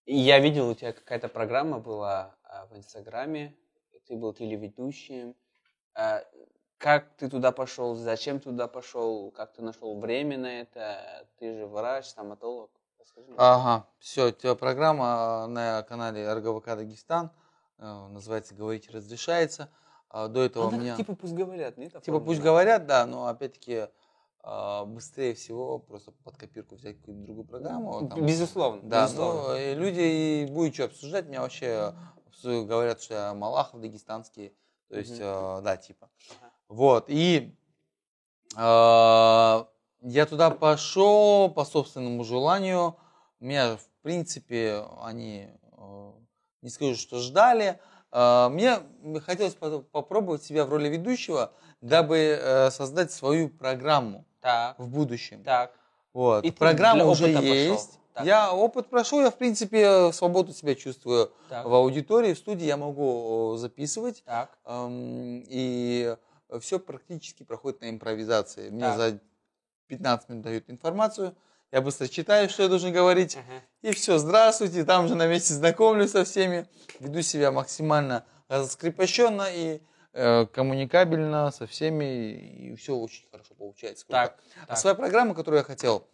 Я 0.05 0.39
видел, 0.41 0.69
у 0.69 0.75
тебя 0.75 0.93
какая-то 0.93 1.29
программа 1.29 1.79
была 1.79 2.35
а, 2.43 2.67
в 2.67 2.77
Инстаграме, 2.77 3.55
ты 4.09 4.17
был 4.17 4.33
телеведущим. 4.33 5.35
А, 5.95 6.25
как 6.79 7.09
ты 7.17 7.29
туда 7.29 7.53
пошел, 7.53 7.95
зачем 7.97 8.41
туда 8.41 8.69
пошел, 8.69 9.33
как 9.33 9.53
ты 9.53 9.63
нашел 9.63 9.99
время 9.99 10.39
на 10.39 10.61
это? 10.61 11.27
Ты 11.39 11.59
же 11.59 11.67
врач, 11.67 12.07
стоматолог. 12.07 12.71
Расскажи. 13.01 13.27
Ага, 13.37 13.87
все, 13.99 14.29
у 14.29 14.31
тебя 14.31 14.55
программа 14.55 15.47
на 15.49 15.83
канале 15.83 16.33
РГВК 16.33 16.67
Дагестан, 16.67 17.31
э, 17.79 18.07
называется 18.09 18.55
«Говорите, 18.55 18.91
разрешается». 18.93 19.71
А, 20.11 20.29
До 20.29 20.41
этого 20.41 20.65
у 20.65 20.69
Она 20.69 20.79
меня... 20.79 20.97
типа 20.97 21.15
пусть 21.15 21.35
говорят, 21.35 21.77
нет? 21.77 21.89
Типа 21.89 21.99
оформлена? 21.99 22.27
пусть 22.27 22.41
говорят, 22.41 22.87
да, 22.87 23.05
но 23.05 23.27
опять-таки 23.27 23.89
а, 24.43 24.87
быстрее 24.87 25.35
всего 25.35 25.79
просто 25.81 26.13
под 26.25 26.37
копирку 26.39 26.77
взять 26.77 26.97
какую-нибудь 26.99 27.27
другую 27.27 27.47
программу. 27.47 28.09
там. 28.09 28.25
Безусловно. 28.25 28.81
Да, 28.85 29.05
безусловно. 29.05 29.49
ну 29.49 29.81
люди 29.81 30.01
и 30.01 30.47
будет 30.51 30.75
что 30.75 30.85
обсуждать. 30.85 31.27
Меня 31.27 31.43
вообще 31.43 31.93
говорят, 32.43 33.03
что 33.03 33.15
я 33.15 33.35
Малахов 33.35 33.81
дагестанский. 33.81 34.55
То 34.89 34.97
есть, 34.97 35.19
э, 35.21 35.61
да, 35.63 35.77
типа. 35.77 36.09
Ага. 36.41 36.48
Вот, 36.69 37.07
и 37.09 37.55
э, 38.57 38.61
я 38.61 40.27
туда 40.29 40.51
пошел 40.51 41.51
по 41.51 41.65
собственному 41.65 42.25
желанию. 42.25 42.97
Меня, 43.41 43.77
в 43.77 44.03
принципе, 44.03 44.85
они, 45.03 45.49
э, 45.79 46.11
не 46.63 46.71
скажу, 46.71 46.95
что 46.97 47.19
ждали. 47.21 47.79
Э, 48.13 48.49
Мне 48.51 48.81
хотелось 49.25 49.55
по- 49.55 49.81
попробовать 49.81 50.43
себя 50.43 50.65
в 50.65 50.71
роли 50.71 50.89
ведущего, 50.89 51.53
дабы 51.81 52.39
э, 52.41 52.71
создать 52.71 53.13
свою 53.13 53.49
программу 53.49 54.25
Так, 54.41 54.79
в 54.79 54.89
будущем. 54.89 55.43
так. 55.45 55.73
Вот. 56.13 56.45
И 56.45 56.51
Программа 56.51 57.05
уже 57.07 57.29
пошел. 57.33 57.43
есть. 57.43 57.99
Так. 58.15 58.27
Я 58.27 58.53
опыт 58.53 58.89
прошел, 58.91 59.21
я 59.21 59.31
в 59.31 59.37
принципе 59.37 60.13
свободу 60.13 60.53
себя 60.53 60.75
чувствую 60.75 61.31
Так. 61.49 61.65
в 61.65 61.73
аудитории, 61.73 62.35
в 62.35 62.39
студии 62.39 62.65
я 62.67 62.77
могу 62.77 63.55
записывать, 63.57 64.25
Так. 64.25 64.51
эм, 64.65 65.45
и 65.47 66.17
все 66.61 66.79
практически 66.79 67.43
проходит 67.43 67.81
на 67.81 67.91
импровизации. 67.91 68.71
Мне 68.71 68.83
Так. 68.85 68.97
за 68.97 69.21
15 69.89 70.29
минут 70.29 70.45
дают 70.45 70.71
информацию, 70.71 71.37
я 71.71 71.83
быстро 71.83 72.09
читаю, 72.09 72.49
что 72.49 72.63
я 72.63 72.69
должен 72.69 72.93
говорить, 72.93 73.37
Ага. 73.37 73.63
и 73.83 73.93
все, 73.93 74.17
здравствуйте, 74.19 74.85
там 74.85 75.07
же 75.09 75.15
на 75.15 75.27
месте 75.27 75.53
знакомлюсь 75.55 76.13
со 76.13 76.25
всеми, 76.25 76.67
веду 76.99 77.21
себя 77.23 77.53
максимально 77.53 78.25
раскрепощенно 78.49 79.47
и 79.51 79.81
э, 80.15 80.47
коммуникабельно 80.47 81.51
со 81.51 81.67
всеми, 81.67 82.33
и 82.33 82.75
все 82.77 82.97
очень 82.97 83.27
хорошо 83.31 83.55
получается. 83.55 84.07
Так. 84.09 84.39
А 84.63 84.67
так. 84.69 84.79
своя 84.79 84.95
программа, 84.95 85.35
которую 85.35 85.59
я 85.59 85.65
хотел, 85.65 86.07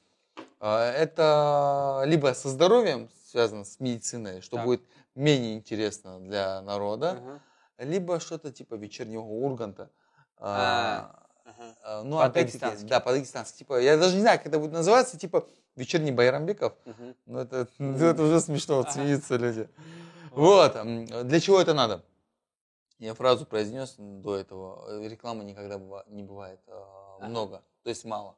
э, 0.60 0.66
это 0.76 2.02
либо 2.06 2.34
со 2.34 2.48
здоровьем 2.48 3.08
связано 3.24 3.64
с 3.64 3.78
медициной, 3.78 4.40
что 4.40 4.56
Так. 4.56 4.64
будет 4.66 4.82
менее 5.14 5.54
интересно 5.54 6.18
для 6.20 6.60
народа, 6.62 7.10
Ага. 7.12 7.40
либо 7.78 8.18
что-то 8.18 8.50
типа 8.50 8.74
вечернего 8.74 9.22
Урганта. 9.22 9.90
А, 10.38 11.10
А, 11.44 11.50
ага. 11.50 11.76
а, 11.82 12.02
ну, 12.02 12.18
опять-таки, 12.18 12.84
да, 12.86 13.00
по-дагестански. 13.00 13.58
Типа, 13.58 13.80
я 13.80 13.96
даже 13.96 14.14
не 14.14 14.20
знаю, 14.20 14.38
как 14.38 14.48
это 14.48 14.58
будет 14.58 14.72
называться, 14.72 15.16
типа 15.18 15.46
вечерний 15.76 16.12
Байрамбеков. 16.12 16.74
Мгм. 16.84 17.14
Ну, 17.26 17.38
это, 17.38 17.68
это 17.78 18.22
уже 18.22 18.40
смешно, 18.40 18.76
вот 18.76 18.86
Ага. 18.86 18.94
смеются 18.94 19.36
люди. 19.36 19.68
Вот, 20.30 20.72
для 21.28 21.40
чего 21.40 21.60
это 21.60 21.74
надо? 21.74 22.02
Я 22.98 23.14
фразу 23.14 23.46
произнес 23.46 23.94
до 23.98 24.36
этого. 24.36 24.86
э, 24.88 25.08
Рекламы 25.08 25.44
никогда 25.44 25.78
не 26.08 26.22
бывает 26.22 26.60
Ага. 26.68 27.28
много, 27.28 27.62
то 27.82 27.90
есть 27.90 28.04
мало. 28.04 28.36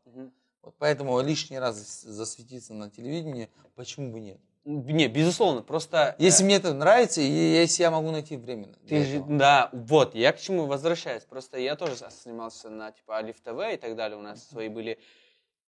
Вот 0.62 0.74
поэтому 0.78 1.18
лишний 1.20 1.58
раз 1.58 1.76
зас- 1.76 2.10
засветиться 2.10 2.74
на 2.74 2.90
телевидении, 2.90 3.48
почему 3.76 4.12
бы 4.12 4.20
нет? 4.20 4.38
Не, 4.66 5.06
безусловно, 5.06 5.62
просто... 5.62 6.16
Если 6.18 6.42
э, 6.42 6.46
мне 6.46 6.56
это 6.56 6.74
нравится, 6.74 7.20
и 7.20 7.24
если 7.24 7.84
я 7.84 7.92
могу 7.92 8.10
найти 8.10 8.36
время. 8.36 8.66
Ты 8.88 9.04
же, 9.04 9.16
этого. 9.18 9.38
да, 9.38 9.70
вот, 9.72 10.16
я 10.16 10.32
к 10.32 10.40
чему 10.40 10.66
возвращаюсь. 10.66 11.22
Просто 11.22 11.56
я 11.58 11.76
тоже 11.76 11.94
снимался 12.10 12.68
на, 12.68 12.90
типа, 12.90 13.16
Алиф 13.18 13.36
ТВ 13.40 13.60
и 13.72 13.76
так 13.76 13.94
далее, 13.94 14.18
у 14.18 14.22
нас 14.22 14.44
свои 14.48 14.68
были. 14.68 14.98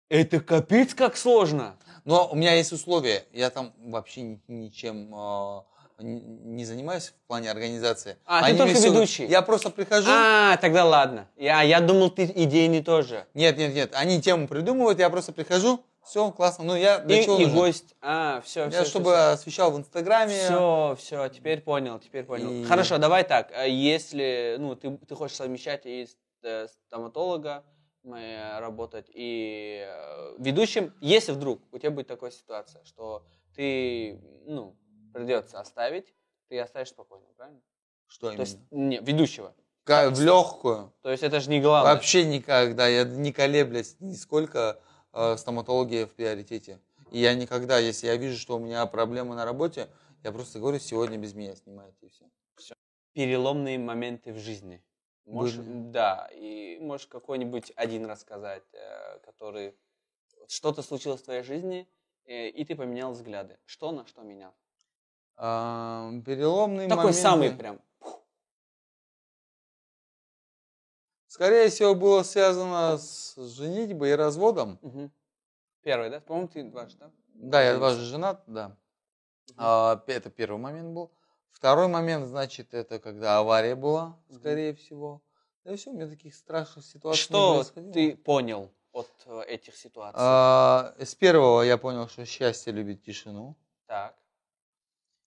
Это 0.10 0.40
капец 0.42 0.94
как 0.94 1.18
сложно. 1.18 1.76
Но 2.06 2.30
у 2.32 2.36
меня 2.36 2.54
есть 2.54 2.72
условия. 2.72 3.24
Я 3.34 3.50
там 3.50 3.74
вообще 3.80 4.22
ни- 4.22 4.42
ничем 4.48 5.12
э, 5.16 5.62
не 6.04 6.22
не 6.22 6.66
занимаюсь 6.66 7.08
в 7.10 7.28
плане 7.28 7.50
организации. 7.50 8.18
А, 8.26 8.42
ты 8.42 8.50
Они 8.50 8.58
только 8.60 8.72
мне 8.74 8.80
всё- 8.80 8.92
ведущий? 8.92 9.26
Я 9.26 9.42
просто 9.42 9.72
прихожу. 9.72 10.08
А, 10.08 10.56
тогда 10.58 10.86
ладно. 10.86 11.28
Я, 11.36 11.64
я 11.64 11.80
думал, 11.80 12.12
ты 12.12 12.26
идейный 12.26 12.84
тоже. 12.84 13.26
Нет, 13.34 13.58
нет, 13.58 13.74
нет. 13.74 13.92
Они 13.96 14.22
тему 14.22 14.48
придумывают, 14.48 15.00
я 15.00 15.10
просто 15.10 15.32
прихожу. 15.32 15.84
Все, 16.06 16.32
классно. 16.32 16.66
Ну, 16.66 16.76
я 16.76 17.00
для 17.00 17.22
И, 17.22 17.24
чего 17.26 17.38
и 17.38 17.44
нужен? 17.44 17.56
гость. 17.58 17.96
А, 18.02 18.42
все, 18.42 18.64
Я 18.66 18.70
все. 18.70 18.86
чтобы 18.86 19.32
освещал 19.32 19.72
в 19.72 19.78
Инстаграме. 19.78 20.34
Все, 20.36 20.96
все, 21.00 21.30
теперь 21.30 21.62
понял, 21.62 22.00
теперь 22.00 22.24
понял. 22.26 22.52
И- 22.52 22.64
Хорошо, 22.66 22.98
давай 22.98 23.24
так. 23.24 23.52
а 23.56 23.66
Если 23.66 24.58
ну, 24.60 24.76
ты, 24.76 24.98
ты 24.98 25.16
хочешь 25.16 25.38
совмещать 25.38 25.86
и 25.86 26.08
э, 26.44 26.68
стоматолога 26.88 27.64
э, 28.04 28.60
работать, 28.60 29.06
и 29.14 29.86
э, 29.88 30.36
ведущим, 30.40 30.94
если 31.00 31.32
вдруг 31.32 31.62
у 31.72 31.78
тебя 31.78 31.92
будет 31.92 32.08
такая 32.08 32.32
ситуация, 32.32 32.84
что 32.84 33.24
ты, 33.56 34.20
ну, 34.46 34.76
придется 35.14 35.60
оставить, 35.60 36.14
ты 36.50 36.60
оставишь 36.60 36.90
спокойно, 36.90 37.26
правильно? 37.38 37.62
Что 38.08 38.32
То 38.32 38.42
есть, 38.42 38.58
именно? 38.72 38.90
не, 38.90 38.98
ведущего. 39.00 39.54
Ка- 39.86 40.10
В 40.10 40.20
легкую. 40.22 40.94
То 41.02 41.12
есть 41.12 41.24
это 41.24 41.40
же 41.40 41.50
не 41.50 41.62
главное. 41.62 41.94
Вообще 41.94 42.26
никогда. 42.26 42.88
Я 42.88 43.04
не 43.06 43.32
колеблясь 43.32 43.96
нисколько. 44.00 44.80
Э, 45.14 45.38
Стоматология 45.38 46.06
в 46.06 46.14
приоритете. 46.14 46.80
И 47.12 47.20
я 47.20 47.36
никогда, 47.36 47.78
если 47.78 48.08
я 48.08 48.18
вижу, 48.18 48.38
что 48.38 48.58
у 48.58 48.60
меня 48.60 48.86
проблемы 48.86 49.36
на 49.36 49.46
работе, 49.46 49.88
я 50.24 50.32
просто 50.32 50.60
говорю, 50.60 50.80
сегодня 50.80 51.18
без 51.18 51.34
меня 51.34 51.56
снимайте 51.56 52.08
и 52.08 52.10
все. 52.10 52.26
Переломные 53.14 53.78
моменты 53.78 54.34
в 54.34 54.40
жизни. 54.40 54.84
Можешь, 55.26 55.58
Были. 55.58 55.92
да, 55.92 56.30
и 56.34 56.80
можешь 56.80 57.08
какой-нибудь 57.08 57.72
один 57.76 58.06
рассказать, 58.06 58.64
э, 58.74 59.20
который 59.20 59.76
что-то 60.48 60.82
случилось 60.82 61.22
в 61.22 61.26
твоей 61.26 61.44
жизни, 61.44 61.88
э, 62.26 62.50
и 62.50 62.66
ты 62.66 62.76
поменял 62.76 63.14
взгляды. 63.14 63.58
Что 63.66 63.92
на 63.92 64.06
что 64.06 64.22
менял? 64.22 64.54
переломный 65.36 66.88
Такой 66.88 67.06
момент. 67.06 67.18
самый 67.18 67.52
прям. 67.52 67.82
Скорее 71.34 71.70
всего, 71.70 71.96
было 71.96 72.22
связано 72.22 72.96
с 72.96 73.36
женитьбой 73.56 74.12
и 74.12 74.14
разводом. 74.14 74.78
Мгм. 74.84 75.12
Первый, 75.82 76.12
да? 76.12 76.20
По-моему, 76.20 76.48
ты 76.48 76.64
дважды, 76.64 77.00
да? 77.00 77.12
Да, 77.34 77.64
я 77.64 77.76
дважды 77.76 78.04
женат, 78.04 78.44
да. 78.46 78.78
А, 79.58 79.96
п- 79.96 80.14
это 80.14 80.30
первый 80.30 80.60
момент 80.60 80.94
был. 80.94 81.12
Второй 81.50 81.88
момент, 81.88 82.28
значит, 82.28 82.76
это 82.76 83.00
когда 83.00 83.40
авария 83.40 83.74
была, 83.74 84.16
скорее 84.30 84.76
всего. 84.76 85.24
Да 85.64 85.74
и 85.74 85.76
все, 85.76 85.90
у 85.90 85.96
меня 85.96 86.08
таких 86.08 86.36
страшных 86.36 86.86
ситуаций 86.86 87.24
Что 87.24 87.64
ты 87.92 88.16
понял 88.16 88.72
от 88.92 89.10
э, 89.26 89.42
этих 89.48 89.76
ситуаций? 89.76 90.22
А, 90.22 90.94
с 91.00 91.16
первого 91.16 91.64
я 91.64 91.80
понял, 91.80 92.08
что 92.10 92.28
счастье 92.28 92.72
любит 92.72 93.02
тишину. 93.02 93.58
Так. 93.88 94.16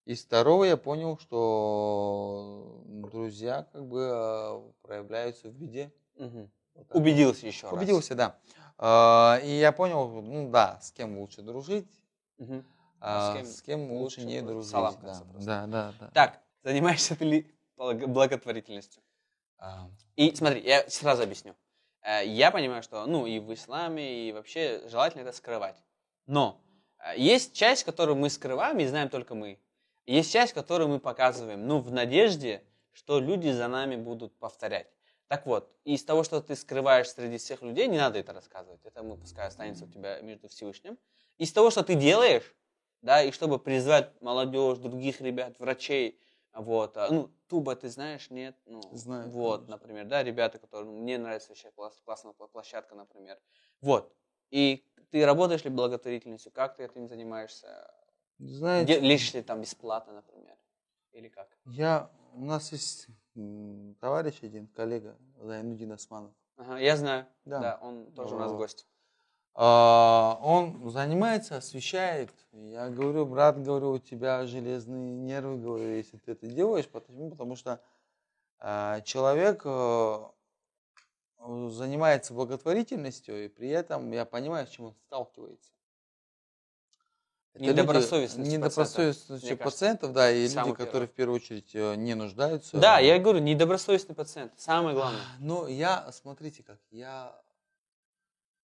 И 0.07 0.14
с 0.14 0.24
второго 0.24 0.62
я 0.64 0.76
понял, 0.76 1.18
что 1.18 2.80
друзья 2.86 3.64
как 3.72 3.86
бы 3.86 4.09
а, 4.12 4.72
проявляются 4.82 5.48
в 5.48 5.52
беде. 5.52 5.92
Мгм. 6.16 6.48
Вот 6.74 6.86
так. 6.88 6.96
Убедился 6.96 7.46
еще 7.48 7.66
раз. 7.66 7.72
Убедился, 7.76 8.14
да. 8.14 8.38
А, 8.78 9.40
И 9.42 9.50
я 9.59 9.72
понял, 9.72 10.09
ну 10.22 10.48
да, 10.50 10.78
с 10.80 10.92
кем 10.92 11.18
лучше 11.18 11.42
дружить, 11.42 11.90
Мгм. 12.38 12.64
а 13.00 13.32
с 13.32 13.36
кем 13.36 13.46
с 13.46 13.62
кем 13.62 13.90
лучше 13.90 14.20
лучше 14.20 14.24
не 14.24 14.42
дружить. 14.42 14.70
саламкаться 14.70 15.24
Да, 15.24 15.66
да, 15.66 15.66
да. 15.66 15.94
да. 15.98 16.11
Так, 16.14 16.40
занимаешься 16.62 17.16
ты 17.16 17.24
ли 17.24 17.54
благ- 17.76 18.07
благотворительностью? 18.07 19.02
А, 19.59 19.90
И 20.14 20.32
смотри, 20.36 20.62
я 20.62 20.88
сразу 20.88 21.24
объясню. 21.24 21.57
Э, 22.02 22.24
Я 22.24 22.52
понимаю, 22.52 22.84
что 22.84 23.04
ну 23.07 23.26
и 23.26 23.40
в 23.40 23.52
исламе, 23.52 24.28
и 24.28 24.32
вообще 24.32 24.82
желательно 24.88 25.22
это 25.22 25.32
скрывать. 25.32 25.82
Но 26.26 26.61
э, 27.00 27.18
есть 27.18 27.54
часть, 27.54 27.82
которую 27.82 28.14
мы 28.16 28.30
скрываем 28.30 28.78
и 28.78 28.86
знаем 28.86 29.09
только 29.09 29.34
мы. 29.34 29.59
Есть 30.07 30.32
часть, 30.32 30.52
которую 30.52 30.88
мы 30.88 31.00
показываем, 31.00 31.66
ну, 31.66 31.80
в 31.80 31.90
надежде, 31.92 32.64
что 32.92 33.18
люди 33.18 33.50
за 33.50 33.68
нами 33.68 33.96
будут 33.96 34.38
повторять. 34.38 34.90
Так 35.28 35.46
вот, 35.46 35.72
из 35.84 36.04
того, 36.04 36.22
что 36.22 36.40
ты 36.40 36.54
скрываешь 36.54 37.11
среди 37.11 37.38
всех 37.38 37.62
людей, 37.62 37.88
не 37.88 37.98
надо 37.98 38.18
это 38.20 38.32
рассказывать. 38.32 38.84
Это 38.84 39.02
мы, 39.02 39.16
пускай 39.16 39.48
останется 39.48 39.84
у 39.86 39.88
тебя 39.88 40.20
между 40.20 40.48
Всевышним. 40.48 40.96
Из 41.38 41.52
того, 41.52 41.70
что 41.70 41.82
ты 41.82 41.96
делаешь, 41.96 42.54
да, 43.02 43.22
и 43.22 43.32
чтобы 43.32 43.59
призвать 43.59 44.20
молодежь, 44.22 44.78
других 44.78 45.20
ребят, 45.20 45.59
врачей, 45.59 46.20
вот, 46.52 46.96
а, 46.96 47.11
ну, 47.11 47.30
Туба, 47.48 47.76
ты 47.76 47.88
знаешь, 47.88 48.30
нет? 48.30 48.57
Ну, 48.64 48.80
Знаю, 48.92 49.28
Вот, 49.30 49.66
конечно. 49.66 49.76
например, 49.76 50.07
да, 50.07 50.22
ребята, 50.22 50.59
которые, 50.59 50.90
ну, 50.90 50.98
мне 51.02 51.18
нравится 51.18 51.48
вообще 51.50 51.70
класс, 51.72 52.00
классная 52.04 52.32
площадка, 52.32 52.94
например. 52.94 53.38
Вот. 53.80 54.14
И 54.50 54.86
ты 55.11 55.26
работаешь 55.26 55.64
ли 55.64 55.70
благотворительностью? 55.70 56.52
Как 56.52 56.76
ты 56.76 56.84
этим 56.84 57.09
занимаешься? 57.09 57.90
Знаете, 58.39 59.01
Де- 59.01 59.07
Лишь 59.07 59.34
ли 59.34 59.43
там 59.43 59.61
бесплатно, 59.62 60.12
например? 60.14 60.57
Или 61.12 61.28
как? 61.28 61.49
я, 61.64 62.11
у 62.34 62.45
нас 62.45 62.72
есть 62.72 63.07
товарищ 64.01 64.39
один, 64.43 64.66
коллега, 64.68 65.16
Зайнудин 65.41 65.93
Османов. 65.93 66.32
Ага, 66.57 66.78
я 66.78 66.97
знаю. 66.97 67.26
Да. 67.45 67.61
Да. 67.61 67.78
он 67.82 68.12
тоже 68.12 68.34
у 68.34 68.39
нас 68.39 68.53
гость. 68.53 68.87
А, 69.55 70.39
Он 70.43 70.91
занимается, 70.91 71.57
освещает. 71.57 72.30
Я 72.53 72.91
говорю, 72.91 73.24
брат, 73.24 73.62
говорю, 73.62 73.93
у 73.93 73.99
тебя 73.99 74.45
железные 74.47 75.16
нервы, 75.16 75.57
говорю, 75.57 75.95
если 75.97 76.18
ты 76.18 76.32
это 76.32 76.47
делаешь. 76.47 76.87
Почему? 76.89 77.30
Потому 77.30 77.57
что 77.57 77.80
а, 78.59 79.01
человек 79.01 79.62
э, 79.64 80.24
занимается 81.39 82.34
благотворительностью, 82.34 83.47
и 83.47 83.49
при 83.49 83.68
этом 83.68 84.12
я 84.12 84.26
понимаю, 84.26 84.66
с 84.66 84.70
чем 84.70 84.87
он 84.87 84.95
сталкивается. 85.07 85.72
Это 87.57 87.64
люди- 87.64 87.70
Недобросовестностью 87.80 88.52
Недобросовестностью 88.59 89.57
пациентов, 89.57 89.64
пациентов, 89.64 90.12
да, 90.12 90.30
и 90.30 90.46
Самое 90.48 90.72
люди, 90.74 90.84
которые 90.84 91.09
в 91.09 91.12
первую 91.12 91.36
очередь 91.36 91.70
э, 91.74 91.94
не 91.96 92.14
нуждаются. 92.14 92.76
Да, 92.78 92.98
я 92.98 93.18
говорю, 93.18 93.38
недобросовестный 93.40 94.14
пациент. 94.14 94.52
Самое 94.57 94.94
главное. 94.94 95.20
Ну, 95.40 95.66
я, 95.66 96.11
смотрите 96.12 96.62
как, 96.62 96.78
я, 96.90 97.34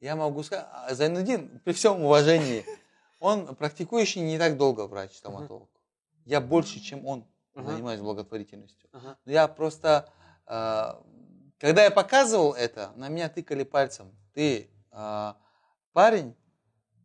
я 0.00 0.16
могу 0.16 0.42
сказать, 0.42 0.66
а, 0.72 0.94
Зайнудин, 0.94 1.60
при 1.64 1.72
всем 1.72 2.02
уважении, 2.04 2.64
он 3.20 3.54
практикующий 3.56 4.20
не 4.20 4.38
так 4.38 4.56
долго 4.56 4.86
врач-стоматолог. 4.86 5.68
Я 6.24 6.40
больше, 6.40 6.80
чем 6.80 7.06
он, 7.06 7.24
занимаюсь 7.54 8.00
благотворительностью. 8.00 8.88
Но 8.92 9.32
я 9.32 9.48
просто, 9.48 10.08
э, 10.46 10.94
когда 11.58 11.84
я 11.84 11.90
показывал 11.90 12.52
это, 12.52 12.92
на 12.96 13.08
меня 13.08 13.28
тыкали 13.28 13.64
пальцем. 13.64 14.14
Ты 14.34 14.70
э, 14.90 15.32
парень, 15.92 16.34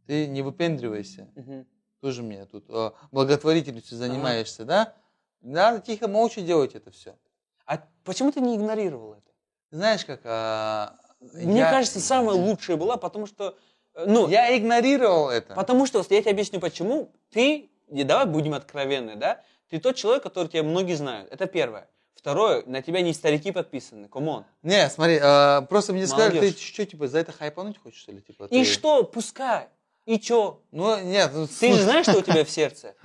ты 0.06 0.28
не 0.28 0.42
выпендривайся. 0.42 1.28
Мгм. 1.36 1.68
Тоже 2.08 2.24
мне 2.24 2.46
тут 2.46 2.64
э, 2.70 2.92
благотворительностью 3.12 3.98
занимаешься, 3.98 4.64
да? 4.64 4.94
Надо 5.42 5.82
тихо, 5.82 6.08
молча 6.08 6.40
делать 6.40 6.74
это 6.74 6.90
все. 6.90 7.18
А 7.66 7.84
почему 8.06 8.32
ты 8.32 8.40
не 8.40 8.56
игнорировал 8.56 9.12
это? 9.16 9.30
Знаешь, 9.72 10.06
как... 10.06 10.22
а, 10.24 10.96
Мне 11.20 11.60
я- 11.60 11.70
кажется, 11.70 12.00
самая 12.00 12.38
лучшая 12.38 12.78
была, 12.78 12.96
потому 12.96 13.28
что, 13.28 13.58
э, 13.94 14.06
ну, 14.08 14.30
Я 14.30 14.58
игнорировал 14.58 15.30
это. 15.30 15.54
Потому 15.54 15.86
что, 15.86 15.98
я 16.10 16.22
тебе 16.22 16.32
объясню 16.32 16.62
почему. 16.62 17.12
Ты, 17.30 17.72
и 17.90 18.04
давай 18.06 18.26
будем 18.26 18.54
откровенны, 18.54 19.18
да? 19.18 19.42
Ты 19.70 19.82
тот 19.82 19.98
человек, 19.98 20.24
который 20.24 20.48
тебя 20.48 20.64
многие 20.64 20.94
знают. 20.96 21.30
Это 21.30 21.46
первое. 21.46 21.90
Второе, 22.16 22.64
на 22.68 22.82
тебя 22.82 23.02
не 23.02 23.12
старики 23.14 23.52
подписаны. 23.52 24.08
Come 24.08 24.29
on. 24.29 24.46
Не, 24.64 24.90
смотри, 24.90 25.20
а, 25.22 25.64
просто 25.64 25.92
мне 25.92 26.08
сказали, 26.08 26.36
Молодежь. 26.36 26.54
ты 26.56 26.62
что, 26.62 26.86
типа, 26.86 27.10
за 27.10 27.20
это 27.20 27.34
хайпануть 27.34 27.78
хочешь, 27.78 28.00
что 28.00 28.14
ли? 28.14 28.22
Типа, 28.22 28.46
И 28.46 28.64
ты- 28.64 28.64
что, 28.64 29.04
пускай. 29.04 29.68
И 30.08 30.20
чё? 30.20 30.62
Ну, 30.72 31.02
нет, 31.04 31.32
ну, 31.34 31.48
Ты 31.48 31.74
же 31.74 31.84
знаешь, 31.84 32.06
что 32.06 32.20
у 32.20 32.22
тебя 32.22 32.46
в 32.46 32.50
сердце? 32.50 32.96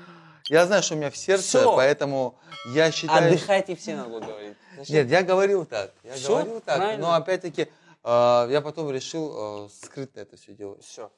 я 0.49 0.67
знаю, 0.67 0.85
что 0.85 0.95
у 0.95 0.99
меня 0.99 1.11
в 1.11 1.17
сердце, 1.17 1.43
Всё. 1.59 1.75
поэтому 1.75 2.39
я 2.63 2.93
считаю... 2.93 3.33
Отдыхайте 3.33 3.75
все, 3.75 3.97
надо 3.97 4.09
было 4.11 4.21
говорить. 4.21 4.57
Зачем? 4.77 4.95
Нет, 4.95 5.09
я 5.11 5.23
говорил 5.25 5.67
так, 5.67 5.93
я 6.05 6.15
Всё, 6.15 6.35
говорил 6.37 6.61
так, 6.61 6.77
правильно. 6.77 7.05
но 7.09 7.15
опять-таки 7.15 7.69
а, 8.05 8.47
я 8.49 8.61
потом 8.61 8.89
решил 8.93 9.33
а, 9.35 9.69
скрытно 9.69 10.21
это 10.21 10.37
все 10.37 10.53
делать. 10.55 10.85
Все. 10.85 11.11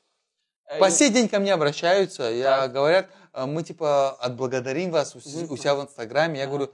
По 0.80 0.90
сей 0.90 1.10
день 1.10 1.28
ко 1.28 1.38
мне 1.38 1.52
обращаются, 1.52 2.22
я 2.30 2.62
Так. 2.62 2.72
говорят, 2.72 3.10
а, 3.32 3.46
мы 3.46 3.62
типа 3.62 4.12
отблагодарим 4.12 4.90
вас 4.90 5.14
у, 5.14 5.18
у 5.18 5.56
себя 5.58 5.74
в 5.74 5.82
Инстаграме. 5.82 6.38
Я 6.38 6.44
Ага. 6.44 6.56
говорю, 6.56 6.72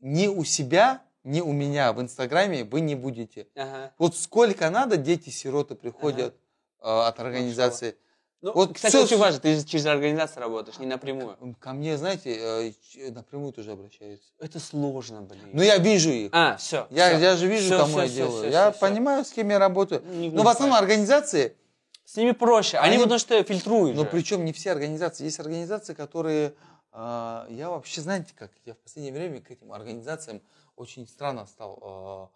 ни 0.00 0.28
у 0.28 0.44
себя, 0.44 1.02
ни 1.24 1.42
у 1.42 1.52
меня 1.52 1.92
в 1.92 2.00
Инстаграме 2.00 2.64
вы 2.64 2.80
не 2.80 2.94
будете. 2.94 3.48
Ага. 3.54 3.92
Вот 3.98 4.16
сколько 4.16 4.70
надо, 4.70 4.96
дети-сироты 4.96 5.74
приходят 5.74 6.34
а, 6.80 7.08
от 7.08 7.20
организации. 7.20 7.96
Ну, 8.42 8.52
Вот 8.52 8.74
кстати, 8.74 8.92
всё 8.92 9.04
очень 9.04 9.16
важно, 9.16 9.40
ты 9.40 9.64
через 9.64 9.86
организацию 9.86 10.42
работаешь, 10.42 10.78
не 10.78 10.86
напрямую. 10.86 11.36
Ко 11.58 11.72
мне, 11.72 11.96
знаете, 11.96 12.36
э, 12.38 12.72
ч- 12.92 13.10
напрямую 13.10 13.52
тоже 13.52 13.72
обращаются. 13.72 14.28
Это 14.38 14.60
сложно, 14.60 15.22
блин. 15.22 15.50
Но 15.52 15.62
я 15.62 15.78
вижу 15.78 16.10
их. 16.10 16.30
А, 16.32 16.56
все. 16.56 16.86
я, 16.90 17.10
я 17.18 17.34
же 17.36 17.46
вижу, 17.46 17.76
кому 17.76 17.98
я 18.00 18.08
делаю. 18.08 18.50
я 18.50 18.70
понимаю, 18.72 19.24
с 19.24 19.30
кем 19.32 19.48
я 19.50 19.58
работаю. 19.58 20.02
Не 20.06 20.30
Но 20.30 20.42
в 20.42 20.48
основном 20.48 20.78
организации, 20.78 21.56
С 22.04 22.16
ними 22.16 22.30
проще. 22.32 22.76
Они, 22.78 22.94
Они- 22.94 23.02
потому 23.02 23.18
что 23.18 23.42
фильтруют 23.42 23.96
но 23.96 24.04
же. 24.04 24.08
причем 24.10 24.44
не 24.44 24.52
все 24.52 24.70
организации. 24.70 25.24
Есть 25.24 25.40
организации, 25.40 25.92
которые... 25.94 26.52
а, 26.92 27.46
я 27.50 27.68
вообще, 27.68 28.00
знаете 28.00 28.32
как, 28.36 28.52
я 28.64 28.74
в 28.74 28.78
последнее 28.78 29.12
время 29.12 29.40
к 29.40 29.50
этим 29.50 29.72
организациям 29.72 30.40
очень 30.76 31.08
странно 31.08 31.46
стал 31.46 31.78
а, 31.82 32.28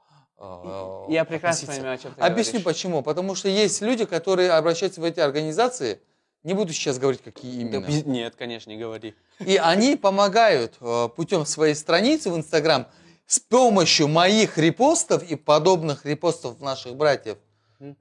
Я 1.09 1.25
прекрасно 1.25 1.67
понимаю, 1.69 1.95
о 1.95 1.99
чем 1.99 2.15
ты 2.15 2.21
Объясню 2.21 2.61
говоришь. 2.61 2.65
почему. 2.65 3.03
Потому 3.03 3.35
что 3.35 3.49
есть 3.49 3.83
люди, 3.83 4.07
которые 4.07 4.53
обращаются 4.53 5.01
в 5.01 5.05
эти 5.05 5.21
организации, 5.21 6.01
не 6.45 6.55
буду 6.55 6.73
сейчас 6.73 6.99
говорить, 6.99 7.23
какие 7.23 7.65
Да 7.65 7.77
именно. 7.79 7.87
пиз- 7.87 8.07
Нет, 8.09 8.37
конечно, 8.37 8.71
не 8.71 8.79
говори. 8.79 9.15
И 9.41 9.57
они 9.57 9.97
помогают 9.97 10.77
э, 10.81 11.09
путем 11.15 11.45
своей 11.45 11.75
страницы 11.75 12.31
в 12.31 12.37
Инстаграм 12.37 12.87
с 13.27 13.39
помощью 13.39 14.09
моих 14.09 14.57
репостов 14.57 15.23
и 15.23 15.37
подобных 15.37 16.07
репостов 16.07 16.59
наших 16.61 16.97
братьев 16.97 17.37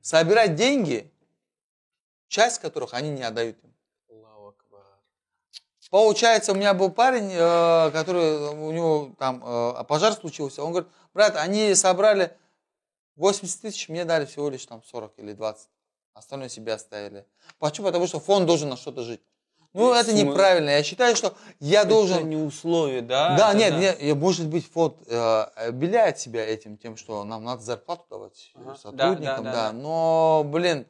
собирать 0.02 0.56
деньги, 0.56 1.12
часть 2.30 2.60
которых 2.62 2.94
они 2.94 3.10
не 3.10 3.24
отдают 3.24 3.58
им. 3.64 3.74
Получается, 5.90 6.52
у 6.52 6.56
меня 6.56 6.74
был 6.74 6.92
парень, 6.92 7.32
э, 7.34 7.92
который, 7.92 8.50
у 8.50 8.72
него 8.72 9.12
там 9.18 9.44
э, 9.44 9.84
пожар 9.86 10.14
случился, 10.14 10.64
он 10.64 10.72
говорит, 10.72 10.90
брат, 11.14 11.36
они 11.36 11.74
собрали 11.74 12.32
80 13.16 13.62
тысяч, 13.62 13.90
мне 13.90 14.06
дали 14.06 14.26
всего 14.26 14.50
лишь 14.50 14.66
там 14.66 14.84
40 14.84 15.14
или 15.18 15.34
20. 15.34 15.68
Остальное 16.14 16.50
себе 16.50 16.74
оставили. 16.74 17.26
Почему? 17.58 17.88
Потому 17.88 18.06
что 18.06 18.20
фонд 18.20 18.46
должен 18.46 18.70
на 18.70 18.78
что-то 18.78 19.04
жить. 19.04 19.22
Ну, 19.74 19.94
это 19.94 20.12
Смы- 20.12 20.24
неправильно. 20.24 20.70
Я 20.72 20.84
считаю, 20.84 21.16
что 21.16 21.34
я 21.60 21.82
Это 21.82 21.90
должен... 21.90 22.28
не 22.30 22.36
условие, 22.36 23.02
да? 23.02 23.36
Да, 23.38 23.50
Это 23.50 23.58
нет, 23.58 23.72
да. 23.74 23.80
нет, 24.06 24.18
может 24.18 24.48
быть, 24.48 24.70
фонд 24.72 24.96
э, 25.08 25.42
обеляет 25.56 26.20
себя 26.20 26.46
этим, 26.46 26.78
тем, 26.78 26.98
что 26.98 27.24
нам 27.24 27.44
надо 27.44 27.62
зарплату 27.62 28.04
давать 28.10 28.52
Ага. 28.56 28.76
сотрудникам, 28.76 29.24
Да, 29.24 29.38
да, 29.38 29.42
да, 29.44 29.52
да, 29.52 29.68
да. 29.68 29.72
но, 29.74 30.44
блин, 30.46 30.88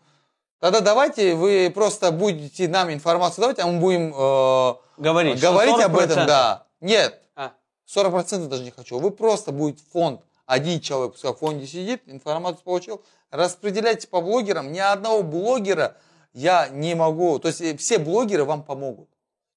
тогда 0.59 0.81
давайте 0.81 1.35
вы 1.35 1.71
просто 1.73 2.11
будете 2.11 2.67
нам 2.67 2.91
информацию 2.91 3.41
давать, 3.43 3.59
а 3.59 3.67
мы 3.67 3.79
будем 3.79 4.13
э, 4.15 4.73
Говорить, 4.97 5.39
говорить 5.41 5.79
об 5.79 5.95
40%. 5.95 6.01
этом, 6.01 6.27
да. 6.27 6.65
Нет, 6.81 7.21
А, 7.35 7.53
40% 7.87 8.47
даже 8.47 8.63
не 8.63 8.71
хочу. 8.71 8.99
Вы 8.99 9.11
просто 9.11 9.51
будет 9.51 9.79
фонд, 9.91 10.21
один 10.45 10.79
человек, 10.81 11.13
пускай 11.13 11.31
в 11.33 11.37
фонде 11.37 11.65
сидит, 11.67 12.01
информацию 12.07 12.63
получил, 12.63 13.01
распределяйте 13.31 14.07
по 14.07 14.21
блогерам. 14.21 14.71
Ни 14.71 14.79
одного 14.79 15.23
блогера 15.23 15.95
я 16.33 16.67
не 16.69 16.95
могу, 16.95 17.39
то 17.39 17.47
есть 17.47 17.61
э, 17.61 17.75
все 17.77 17.97
блогеры 17.97 18.43
вам 18.45 18.63
помогут. 18.63 19.09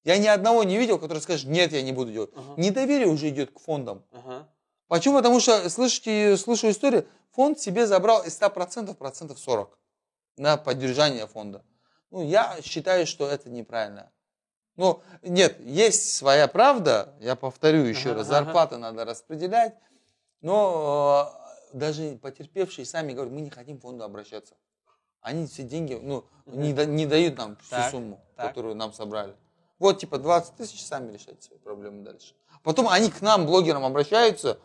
Я 0.03 0.17
ни 0.17 0.27
одного 0.27 0.63
не 0.63 0.77
видел, 0.77 0.99
который 0.99 1.19
скажет, 1.19 1.47
нет, 1.47 1.71
я 1.71 1.81
не 1.81 1.93
буду 1.93 2.11
делать. 2.11 2.29
Ага. 2.35 2.53
Недоверие 2.57 3.07
уже 3.07 3.29
идет 3.29 3.51
к 3.51 3.59
фондам. 3.59 4.03
ага. 4.11 4.47
Почему? 4.89 5.17
Потому 5.17 5.39
что, 5.39 5.69
слышите, 5.69 6.35
слышу 6.37 6.69
историю, 6.69 7.07
фонд 7.31 7.59
себе 7.59 7.87
забрал 7.87 8.21
из 8.23 8.39
100% 8.39 8.93
процентов 8.95 9.39
40 9.39 9.77
на 10.37 10.57
поддержание 10.57 11.27
фонда. 11.27 11.63
Ну, 12.11 12.23
я 12.23 12.57
считаю, 12.61 13.05
что 13.05 13.27
это 13.27 13.49
неправильно. 13.49 14.11
Ну, 14.75 15.01
нет, 15.21 15.59
есть 15.59 16.13
своя 16.15 16.47
правда, 16.47 17.13
я 17.19 17.35
повторю 17.35 17.83
еще 17.83 18.09
Ага, 18.11 18.19
раз, 18.19 18.27
ага. 18.27 18.35
зарплаты 18.45 18.77
надо 18.77 19.05
распределять, 19.05 19.75
но 20.41 21.31
даже 21.73 22.17
потерпевшие 22.21 22.85
сами 22.85 23.13
говорят, 23.13 23.33
мы 23.33 23.41
не 23.41 23.49
хотим 23.51 23.77
в 23.77 23.81
фонду 23.81 24.03
обращаться. 24.03 24.55
Они 25.21 25.45
все 25.47 25.63
деньги, 25.63 25.93
ну, 25.93 26.25
не, 26.45 26.73
да- 26.73 26.85
не 26.85 27.05
дают 27.05 27.37
нам 27.37 27.55
всю 27.57 27.69
Так, 27.69 27.91
сумму, 27.91 28.19
так. 28.35 28.47
которую 28.49 28.75
нам 28.75 28.93
собрали. 28.93 29.35
Вот, 29.79 29.99
типа, 29.99 30.17
20 30.17 30.55
тысяч, 30.55 30.83
сами 30.83 31.13
решайте 31.13 31.41
свои 31.41 31.59
проблемы 31.59 32.03
дальше. 32.03 32.33
Потом 32.63 32.87
они 32.89 33.09
к 33.09 33.21
нам, 33.21 33.45
блогерам, 33.45 33.85
обращаются, 33.85 34.59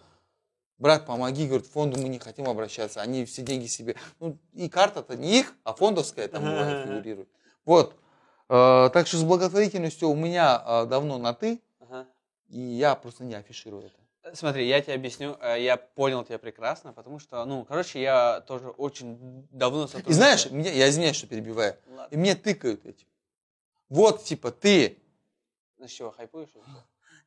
брат, 0.78 1.06
помоги, 1.06 1.46
говорит, 1.46 1.66
в 1.66 1.70
фонду 1.72 2.00
мы 2.00 2.08
не 2.08 2.18
хотим 2.18 2.48
обращаться, 2.48 3.00
они 3.00 3.24
все 3.24 3.42
деньги 3.42 3.66
себе, 3.66 3.96
ну, 4.20 4.38
и 4.54 4.68
карта-то 4.68 5.16
не 5.16 5.40
их, 5.40 5.54
а 5.64 5.74
фондовская 5.74 6.28
там 6.28 6.44
бывает, 6.44 6.86
фигурирует. 6.86 7.28
Вот, 7.64 7.94
Э, 8.50 8.88
так 8.94 9.06
что 9.06 9.18
с 9.18 9.24
благотворительностью 9.24 10.08
у 10.08 10.14
меня 10.14 10.62
э, 10.66 10.86
давно 10.86 11.18
на 11.18 11.34
ты, 11.34 11.60
Ага. 11.80 12.06
и 12.48 12.58
я 12.58 12.94
просто 12.94 13.22
не 13.24 13.34
афиширую 13.34 13.82
это. 13.84 14.34
Смотри, 14.34 14.66
я 14.66 14.80
тебе 14.80 14.94
объясню, 14.94 15.36
э, 15.42 15.62
я 15.62 15.76
понял 15.76 16.24
тебя 16.24 16.38
прекрасно, 16.38 16.94
потому 16.94 17.18
что, 17.18 17.44
ну, 17.44 17.66
короче, 17.66 18.00
я 18.00 18.40
тоже 18.40 18.70
очень 18.70 19.46
давно 19.50 19.84
И 19.84 19.88
сотрудничаю. 19.88 20.14
знаешь, 20.14 20.50
меня, 20.50 20.72
я 20.72 20.88
извиняюсь, 20.88 21.16
что 21.16 21.26
перебиваю, 21.26 21.76
Ладно. 21.88 22.08
и 22.14 22.16
мне 22.16 22.34
тыкают 22.34 22.86
этим. 22.86 23.06
Вот, 23.90 24.24
типа, 24.24 24.50
ты, 24.50 24.96
Ну, 25.76 25.86
чего, 25.86 26.10
хайпуешь? 26.10 26.48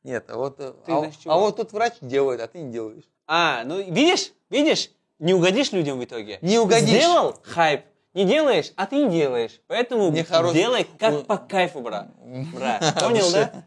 Нет, 0.04 0.24
а 0.28 0.36
вот, 0.36 0.56
э, 0.58 0.72
а, 0.86 1.10
а 1.26 1.38
вот 1.38 1.56
тут 1.56 1.72
врач 1.72 1.94
делает, 2.00 2.40
а 2.40 2.46
ты 2.48 2.58
не 2.58 2.72
делаешь. 2.72 3.04
А, 3.26 3.62
ну, 3.64 3.80
видишь, 3.80 4.32
видишь, 4.50 4.90
не 5.18 5.34
угодишь 5.34 5.72
людям 5.72 5.98
в 6.00 6.04
итоге. 6.04 6.38
Не 6.42 6.58
угодишь. 6.58 6.88
Сделал 6.88 7.36
хайп, 7.42 7.82
не 8.14 8.24
делаешь, 8.24 8.72
а 8.76 8.86
ты 8.86 8.96
не 8.96 9.10
делаешь. 9.10 9.60
Поэтому 9.68 10.10
Нехорош- 10.10 10.52
делай 10.52 10.86
как 10.98 11.12
Ну, 11.12 11.22
по 11.22 11.36
кайфу, 11.38 11.80
брат. 11.80 12.08
Брат, 12.54 12.82
От 12.96 13.00
понял, 13.00 13.30
да? 13.30 13.64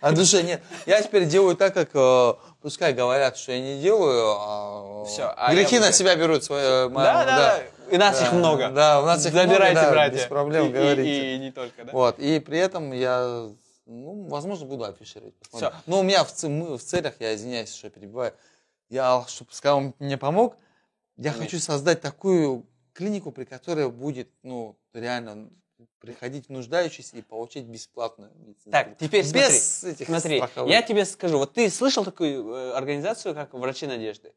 От 0.00 0.14
души 0.14 0.42
нет. 0.42 0.62
Я 0.86 1.00
теперь 1.00 1.24
делаю 1.26 1.56
так, 1.56 1.72
как 1.72 1.90
э, 1.94 2.34
пускай 2.60 2.92
говорят, 2.92 3.36
что 3.38 3.52
я 3.52 3.60
не 3.60 3.80
делаю, 3.80 4.34
а 4.38 5.04
Всё, 5.06 5.32
а 5.36 5.52
грехи 5.54 5.78
на 5.78 5.92
себя 5.92 6.14
берут. 6.16 6.44
Свои, 6.44 6.62
Да, 6.62 6.88
да, 6.88 7.24
да. 7.24 7.62
И 7.90 7.96
нас 7.98 8.18
Да, 8.18 8.26
их 8.26 8.32
много. 8.32 8.68
да, 8.70 9.00
у 9.02 9.04
нас 9.06 9.24
их 9.26 9.32
Забирайте, 9.32 9.72
много, 9.72 9.74
да, 9.74 9.90
братья. 9.90 10.16
без 10.16 10.24
проблем, 10.24 10.64
И- 10.64 10.68
и- 10.68 10.72
говорите. 10.72 11.34
И, 11.34 11.38
не 11.38 11.50
только, 11.52 11.84
да? 11.84 11.92
Вот, 11.92 12.18
и 12.18 12.40
при 12.40 12.58
этом 12.58 12.92
я, 12.92 13.48
ну, 13.86 14.24
возможно, 14.28 14.66
буду 14.66 14.84
афишировать. 14.84 15.34
Всё. 15.52 15.72
Но 15.86 16.00
у 16.00 16.02
меня 16.02 16.24
в, 16.24 16.42
мы- 16.44 16.76
в 16.78 16.82
целях, 16.82 17.14
я 17.20 17.34
извиняюсь, 17.34 17.72
что 17.74 17.90
перебиваю, 17.90 18.32
я, 18.88 19.24
чтобы 19.28 19.52
сказал, 19.52 19.92
мне 19.98 20.16
помог, 20.18 20.56
я 21.16 21.30
Конечно. 21.32 21.42
хочу 21.44 21.58
создать 21.58 22.00
такую 22.00 22.66
клинику, 22.92 23.30
при 23.32 23.44
которой 23.44 23.90
будет, 23.90 24.28
ну, 24.42 24.76
реально 24.92 25.50
приходить 26.00 26.48
нуждающийся 26.48 27.16
и 27.16 27.22
получить 27.22 27.64
бесплатную 27.64 28.30
медицинскую. 28.36 28.72
Так, 28.72 28.98
теперь 28.98 29.24
Без 29.32 29.84
этих 29.84 30.06
Смотри, 30.06 30.38
страховых. 30.38 30.70
я 30.72 30.82
тебе 30.82 31.04
скажу, 31.04 31.38
вот 31.38 31.52
ты 31.54 31.68
слышал 31.70 32.04
такую 32.04 32.48
э, 32.54 32.72
организацию, 32.72 33.34
как 33.34 33.52
Врачи 33.54 33.86
Надежды? 33.86 34.32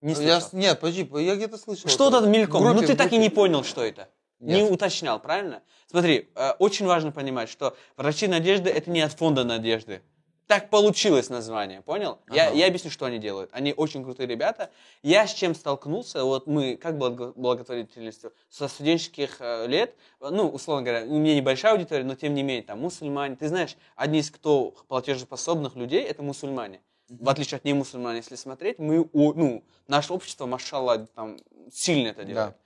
Не 0.00 0.14
Ну, 0.14 0.20
Я, 0.20 0.40
слышал. 0.40 0.48
с- 0.50 0.52
нет, 0.52 0.80
подожди, 0.80 1.08
я 1.24 1.34
где-то 1.36 1.56
слышал. 1.56 1.88
Что-то 1.88 2.18
это. 2.18 2.26
мельком. 2.28 2.60
В 2.60 2.64
группе, 2.64 2.80
ну 2.80 2.86
ты 2.86 2.94
в 2.94 2.96
так 2.96 3.06
и 3.06 3.10
группе. 3.10 3.22
не 3.22 3.30
понял, 3.30 3.64
что 3.64 3.82
это. 3.84 4.08
Не 4.40 4.62
Нет. 4.62 4.70
уточнял, 4.70 5.20
правильно? 5.20 5.62
Смотри, 5.88 6.28
э, 6.34 6.50
очень 6.58 6.86
важно 6.86 7.10
понимать, 7.12 7.48
что 7.48 7.76
Врачи 7.96 8.26
Надежды 8.28 8.70
это 8.70 8.90
не 8.90 9.00
от 9.00 9.12
фонда 9.12 9.44
Надежды. 9.44 10.02
Так 10.46 10.70
получилось 10.70 11.28
название, 11.28 11.82
понял? 11.82 12.20
Я, 12.30 12.46
Ага. 12.48 12.56
я 12.56 12.66
объясню, 12.68 12.90
что 12.90 13.04
они 13.04 13.18
делают. 13.18 13.50
Они 13.52 13.74
очень 13.76 14.02
крутые 14.02 14.26
ребята. 14.26 14.70
Я 15.02 15.26
с 15.26 15.34
чем 15.34 15.54
столкнулся, 15.54 16.24
вот 16.24 16.46
мы, 16.46 16.76
как 16.76 16.96
благо- 16.96 17.34
благотворительностью, 17.36 18.32
со 18.48 18.66
студенческих 18.68 19.36
э, 19.40 19.66
лет, 19.66 19.94
ну, 20.20 20.48
условно 20.48 20.84
говоря, 20.84 21.04
у 21.04 21.18
меня 21.18 21.34
небольшая 21.34 21.72
аудитория, 21.72 22.04
но 22.04 22.14
тем 22.14 22.32
не 22.32 22.42
менее, 22.42 22.62
там, 22.62 22.80
мусульмане. 22.80 23.36
Ты 23.36 23.48
знаешь, 23.48 23.76
одни 23.94 24.20
из 24.20 24.30
кто 24.30 24.70
платежеспособных 24.88 25.76
людей, 25.76 26.02
это 26.02 26.22
мусульмане. 26.22 26.80
В 27.10 27.28
отличие 27.28 27.56
от 27.56 27.64
немусульман, 27.64 28.16
если 28.16 28.36
смотреть, 28.36 28.78
мы, 28.78 29.08
ну, 29.12 29.64
наше 29.86 30.12
общество, 30.14 30.46
машалла, 30.46 31.06
там, 31.14 31.36
сильно 31.70 32.08
это 32.08 32.24
делает. 32.24 32.56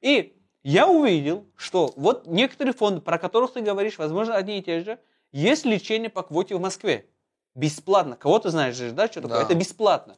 И 0.00 0.36
я 0.62 0.86
увидел, 0.88 1.46
что 1.56 1.92
вот 1.96 2.26
некоторые 2.26 2.72
фонды, 2.74 3.00
про 3.00 3.18
которых 3.18 3.52
ты 3.52 3.60
говоришь, 3.60 3.98
возможно, 3.98 4.34
одни 4.36 4.58
и 4.58 4.62
те 4.62 4.80
же, 4.80 4.98
есть 5.32 5.64
лечение 5.64 6.10
по 6.10 6.22
квоте 6.22 6.54
в 6.56 6.60
Москве. 6.60 7.06
Бесплатно. 7.54 8.16
Кого 8.16 8.38
ты 8.38 8.50
знаешь 8.50 8.76
же, 8.76 8.92
да, 8.92 9.08
что 9.08 9.20
такое? 9.22 9.38
Да. 9.38 9.44
Это 9.44 9.54
бесплатно. 9.54 10.16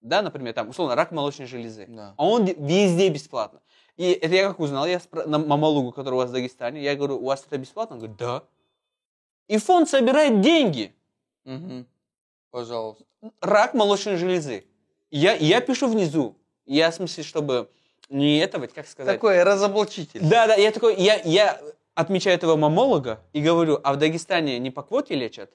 Да, 0.00 0.22
например, 0.22 0.54
там, 0.54 0.68
условно, 0.70 0.94
рак 0.94 1.12
молочной 1.12 1.46
железы. 1.46 1.86
Да. 1.88 2.14
А 2.16 2.26
он 2.26 2.46
де- 2.46 2.54
везде 2.54 3.08
бесплатно. 3.10 3.60
И 3.96 4.10
это 4.12 4.34
я 4.34 4.48
как 4.48 4.60
узнал, 4.60 4.86
я 4.86 4.96
спро- 4.96 5.26
на 5.26 5.38
мамалугу, 5.38 5.92
который 5.92 6.14
у 6.14 6.18
вас 6.18 6.30
в 6.30 6.32
Дагестане, 6.32 6.82
я 6.82 6.96
говорю, 6.96 7.18
у 7.18 7.24
вас 7.26 7.44
это 7.46 7.58
бесплатно? 7.58 7.96
Он 7.96 8.00
говорит, 8.00 8.16
да. 8.16 8.42
И 9.48 9.58
фонд 9.58 9.88
собирает 9.90 10.40
деньги. 10.40 10.94
Мгм. 11.44 11.86
Пожалуйста. 12.50 13.04
Рак 13.40 13.74
молочной 13.74 14.16
железы. 14.16 14.64
Я, 15.10 15.34
я 15.34 15.60
пишу 15.60 15.88
внизу. 15.88 16.36
Я 16.64 16.90
в 16.90 16.94
смысле, 16.94 17.24
чтобы 17.24 17.70
не 18.10 18.38
этого, 18.38 18.66
как 18.66 18.86
сказать. 18.86 19.14
Такой 19.14 19.42
разоблачитель. 19.42 20.20
Да, 20.22 20.46
да, 20.48 20.54
я 20.56 20.70
такой, 20.72 20.96
я, 20.96 21.20
я 21.22 21.60
отмечаю 21.94 22.36
этого 22.36 22.56
мамолога 22.56 23.20
и 23.32 23.40
говорю, 23.40 23.80
а 23.82 23.92
в 23.94 23.96
Дагестане 23.96 24.58
не 24.58 24.70
по 24.70 24.82
квоте 24.82 25.14
лечат? 25.14 25.50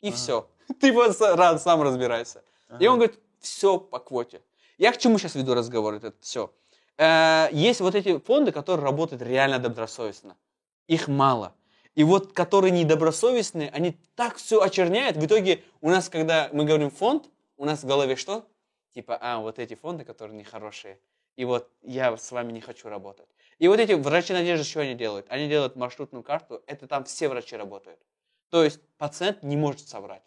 И 0.00 0.08
Ага. 0.08 0.16
все. 0.16 0.48
Ты 0.80 0.92
вот 0.92 1.16
с- 1.16 1.34
рад, 1.36 1.60
сам 1.62 1.82
разбирайся. 1.82 2.42
И 2.78 2.86
он 2.86 2.98
говорит, 2.98 3.18
все 3.40 3.78
по 3.78 3.98
квоте. 3.98 4.40
Я 4.78 4.92
к 4.92 4.98
чему 4.98 5.18
сейчас 5.18 5.34
веду 5.34 5.54
разговор, 5.54 5.94
это 5.94 6.12
все. 6.20 6.52
есть 7.52 7.80
вот 7.80 7.94
эти 7.94 8.18
фонды, 8.18 8.52
которые 8.52 8.84
работают 8.84 9.22
реально 9.22 9.58
добросовестно. 9.58 10.36
Их 10.88 11.08
мало. 11.08 11.54
И 11.94 12.02
вот, 12.02 12.32
которые 12.32 12.72
недобросовестные, 12.72 13.70
они 13.70 13.96
так 14.16 14.36
все 14.36 14.60
очерняют. 14.60 15.16
В 15.16 15.24
итоге 15.24 15.62
у 15.80 15.90
нас, 15.90 16.08
когда 16.08 16.48
мы 16.52 16.64
говорим 16.64 16.90
фонд, 16.90 17.30
у 17.56 17.64
нас 17.64 17.84
в 17.84 17.86
голове 17.86 18.16
что? 18.16 18.44
Типа, 18.94 19.16
а, 19.20 19.38
вот 19.38 19.58
эти 19.60 19.74
фонды, 19.74 20.04
которые 20.04 20.36
нехорошие. 20.36 20.98
И 21.36 21.44
вот 21.44 21.70
я 21.82 22.16
с 22.16 22.30
вами 22.32 22.52
не 22.52 22.60
хочу 22.60 22.88
работать. 22.88 23.28
И 23.58 23.68
вот 23.68 23.78
эти 23.78 23.92
врачи 23.92 24.32
надежды, 24.32 24.64
что 24.64 24.80
они 24.80 24.94
делают? 24.94 25.26
Они 25.28 25.48
делают 25.48 25.76
маршрутную 25.76 26.22
карту, 26.22 26.62
это 26.66 26.86
там 26.86 27.04
все 27.04 27.28
врачи 27.28 27.56
работают. 27.56 28.00
То 28.50 28.62
есть 28.64 28.80
пациент 28.98 29.42
не 29.42 29.56
может 29.56 29.88
соврать. 29.88 30.22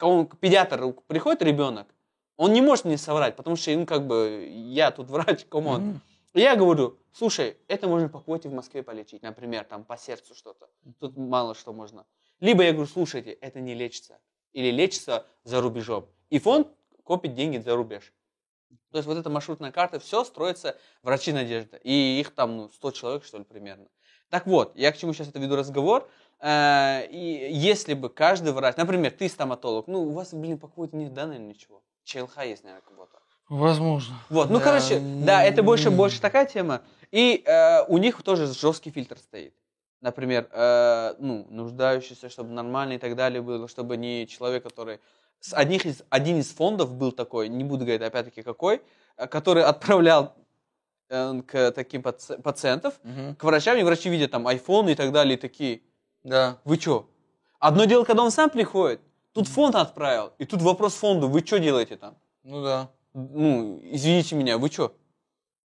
Он 0.00 0.26
к 0.26 0.38
педиатру 0.38 0.92
приходит 1.06 1.42
ребенок, 1.42 1.88
он 2.36 2.52
не 2.52 2.62
может 2.62 2.84
мне 2.84 2.96
соврать, 2.96 3.34
потому 3.36 3.56
что, 3.56 3.76
ну, 3.76 3.84
как 3.84 4.06
бы, 4.06 4.48
я 4.48 4.92
тут 4.92 5.10
врач. 5.10 5.44
Мгм. 5.50 6.00
И 6.34 6.40
Я 6.40 6.54
говорю, 6.54 6.98
слушай, 7.12 7.56
это 7.66 7.88
можно 7.88 8.08
по 8.08 8.20
квоте 8.20 8.48
в 8.48 8.52
Москве 8.52 8.82
полечить, 8.82 9.22
например, 9.22 9.64
там 9.64 9.84
по 9.84 9.96
сердцу 9.96 10.34
что-то. 10.34 10.68
Тут 11.00 11.16
мало 11.16 11.54
что 11.54 11.72
можно. 11.72 12.06
Либо 12.38 12.62
я 12.62 12.72
говорю, 12.72 12.88
слушайте, 12.88 13.32
это 13.32 13.60
не 13.60 13.74
лечится. 13.74 14.20
Или 14.52 14.70
лечится 14.70 15.26
за 15.42 15.60
рубежом. 15.60 16.06
И 16.30 16.38
фонд 16.38 16.68
копит 17.02 17.34
деньги 17.34 17.58
за 17.58 17.74
рубеж. 17.74 18.12
То 18.90 18.98
есть 18.98 19.06
вот 19.06 19.18
эта 19.18 19.30
маршрутная 19.30 19.70
карта, 19.72 19.98
все 20.00 20.24
строится 20.24 20.76
врачи 21.02 21.32
надежды. 21.32 21.78
И 21.82 22.20
их 22.20 22.34
там 22.34 22.56
ну, 22.56 22.70
100 22.70 22.90
человек, 22.92 23.24
что 23.24 23.38
ли, 23.38 23.44
примерно. 23.44 23.86
Так 24.30 24.46
вот, 24.46 24.76
я 24.76 24.92
к 24.92 24.96
чему 24.96 25.12
сейчас 25.12 25.28
это 25.28 25.38
веду 25.38 25.56
разговор. 25.56 26.08
Э, 26.40 27.06
И 27.10 27.48
если 27.52 27.94
бы 27.94 28.08
каждый 28.08 28.52
врач, 28.52 28.76
например, 28.76 29.12
ты 29.12 29.28
стоматолог, 29.28 29.86
ну, 29.88 30.02
у 30.02 30.12
вас, 30.12 30.32
блин, 30.32 30.58
по 30.58 30.68
квоте 30.68 30.96
нет, 30.96 31.12
да, 31.12 31.26
наверное, 31.26 31.48
ничего. 31.50 31.82
ЧЛХ 32.04 32.44
есть, 32.44 32.64
наверное, 32.64 32.82
кого-то. 32.82 33.18
Возможно. 33.48 34.14
Вот, 34.28 34.50
ну, 34.50 34.58
Да, 34.58 34.64
короче, 34.64 35.00
да, 35.00 35.42
это 35.42 35.62
больше, 35.62 35.90
больше 35.90 36.20
такая 36.20 36.46
тема. 36.46 36.82
И 37.10 37.42
э, 37.44 37.84
у 37.88 37.98
них 37.98 38.22
тоже 38.22 38.46
жесткий 38.46 38.90
фильтр 38.90 39.18
стоит. 39.18 39.54
Например, 40.00 40.48
э, 40.52 41.14
ну, 41.18 41.46
нуждающийся, 41.50 42.28
чтобы 42.28 42.50
нормально 42.50 42.94
и 42.94 42.98
так 42.98 43.16
далее 43.16 43.40
было, 43.42 43.66
чтобы 43.68 43.96
не 43.96 44.26
человек, 44.26 44.62
который... 44.62 45.00
С 45.42 45.54
одних 45.54 45.86
из, 45.86 46.02
один 46.10 46.38
из 46.40 46.50
фондов 46.52 46.94
был 46.94 47.12
такой, 47.12 47.48
не 47.48 47.62
буду 47.64 47.84
говорить 47.84 48.02
опять-таки 48.02 48.42
какой, 48.42 48.82
э, 49.16 49.26
который 49.26 49.62
отправлял 49.62 50.34
э, 51.10 51.42
к 51.46 51.72
таким 51.72 52.02
паци- 52.02 52.38
пациентов, 52.42 53.00
Мгм. 53.04 53.36
к 53.36 53.44
врачам, 53.44 53.78
и 53.78 53.82
врачи 53.84 54.10
видят 54.10 54.30
там 54.32 54.48
iPhone 54.48 54.90
и 54.92 54.94
так 54.94 55.12
далее, 55.12 55.36
и 55.36 55.40
такие, 55.40 55.82
Да. 56.24 56.58
вы 56.64 56.78
чё? 56.78 57.08
Одно 57.60 57.84
дело, 57.86 58.04
когда 58.04 58.22
он 58.24 58.30
сам 58.30 58.50
приходит, 58.50 59.00
тут 59.32 59.48
фонд 59.48 59.74
отправил, 59.76 60.32
и 60.38 60.44
тут 60.46 60.62
вопрос 60.62 60.94
фонду, 60.94 61.28
вы 61.28 61.40
что 61.46 61.58
делаете 61.60 61.96
там? 61.96 62.16
Ну 62.44 62.62
да. 62.64 62.90
Ну, 63.14 63.80
извините 63.84 64.36
меня, 64.36 64.58
вы 64.58 64.70
чё? 64.70 64.92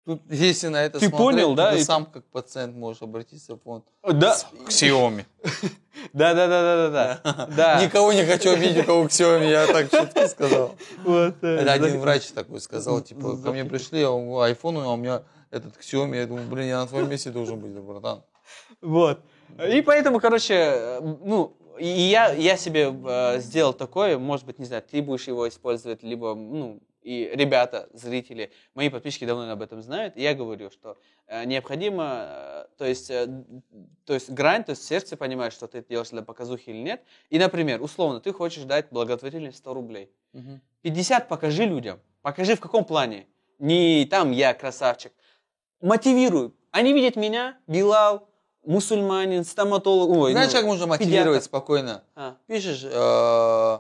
Тут, 0.07 0.21
если 0.29 0.69
на 0.69 0.85
это 0.85 0.99
Ты 0.99 1.09
смотреть, 1.09 1.17
понял, 1.19 1.53
да? 1.53 1.73
Ты 1.73 1.79
И- 1.79 1.83
сам 1.83 2.05
как 2.05 2.23
пациент 2.27 2.73
можешь 2.77 3.01
обратиться 3.01 3.55
в 3.55 3.59
фонд. 3.59 3.83
Да, 4.03 4.37
К 4.65 4.69
Xiaomi. 4.69 5.25
да, 6.13 6.33
да, 6.33 6.47
да, 6.47 6.61
да, 6.61 6.89
да, 6.89 7.21
да. 7.25 7.47
Да. 7.57 7.83
Никого 7.83 8.13
не 8.13 8.23
хочу 8.23 8.51
обидеть, 8.53 8.83
у 8.83 8.83
кого 8.85 9.03
к 9.03 9.11
Xiaomi, 9.11 9.49
я 9.49 9.67
так 9.67 9.89
шутки 9.91 10.25
сказал. 10.27 10.75
Вот, 11.03 11.35
э, 11.41 11.47
Это 11.57 11.73
один 11.73 11.99
врач 11.99 12.27
такой 12.27 12.61
сказал, 12.61 13.01
типа, 13.01 13.35
ко 13.35 13.51
мне 13.51 13.65
пришли, 13.65 14.01
а 14.03 14.11
у 14.11 14.39
айфон, 14.39 14.77
а 14.77 14.93
у 14.93 14.95
меня 14.95 15.23
этот 15.51 15.75
Xiaomi, 15.77 16.15
я 16.15 16.25
думаю, 16.25 16.47
блин, 16.47 16.67
я 16.69 16.79
на 16.79 16.87
твоем 16.87 17.09
месте 17.09 17.29
должен 17.29 17.59
быть, 17.59 17.71
братан. 17.71 18.23
Вот. 18.81 19.19
И 19.69 19.81
поэтому, 19.81 20.21
короче, 20.21 20.99
ну, 21.01 21.57
и 21.77 21.85
я, 21.85 22.31
я 22.31 22.55
себе 22.55 22.95
э, 23.07 23.39
сделал 23.41 23.73
такое, 23.73 24.17
может 24.17 24.45
быть, 24.45 24.57
не 24.57 24.63
знаю, 24.65 24.83
ты 24.89 25.01
будешь 25.01 25.27
его 25.27 25.49
использовать, 25.49 26.01
либо, 26.01 26.33
ну, 26.33 26.79
и 27.07 27.31
ребята, 27.33 27.87
зрители, 27.93 28.51
мои 28.75 28.89
подписчики 28.89 29.25
давно 29.25 29.49
об 29.49 29.61
этом 29.61 29.81
знают, 29.81 30.17
и 30.17 30.21
я 30.21 30.33
говорю, 30.33 30.69
что 30.69 30.97
э, 31.27 31.45
необходимо, 31.45 32.25
э, 32.27 32.65
то 32.77 32.83
есть, 32.83 33.09
э, 33.09 33.27
то 34.03 34.13
есть 34.13 34.29
грань, 34.29 34.65
то 34.65 34.71
есть 34.71 34.83
сердце 34.83 35.15
понимает, 35.15 35.53
что 35.53 35.67
ты 35.67 35.77
это 35.77 35.87
делаешь 35.87 36.09
для 36.09 36.21
показухи 36.21 36.69
или 36.69 36.79
нет. 36.79 37.01
И, 37.29 37.39
например, 37.39 37.81
условно, 37.81 38.19
ты 38.19 38.33
хочешь 38.33 38.63
дать 38.63 38.87
благотворительность 38.91 39.59
100 39.59 39.73
рублей. 39.73 40.11
50 40.81 41.29
покажи 41.29 41.63
людям. 41.63 42.01
Покажи 42.23 42.55
в 42.55 42.59
каком 42.59 42.83
плане. 42.83 43.25
Не 43.57 44.05
там 44.05 44.31
я 44.31 44.53
красавчик. 44.53 45.13
Мотивирую. 45.79 46.53
Они 46.71 46.91
видят 46.91 47.15
меня, 47.15 47.57
Билал, 47.67 48.27
мусульманин, 48.65 49.45
стоматолог. 49.45 50.09
Ой, 50.09 50.33
Знаешь, 50.33 50.51
ну, 50.51 50.57
как 50.57 50.65
можно 50.65 50.87
мотивировать 50.87 51.25
педиатр. 51.25 51.45
спокойно? 51.45 52.03
А, 52.15 52.35
Пишешь, 52.47 52.83
э, 52.83 53.79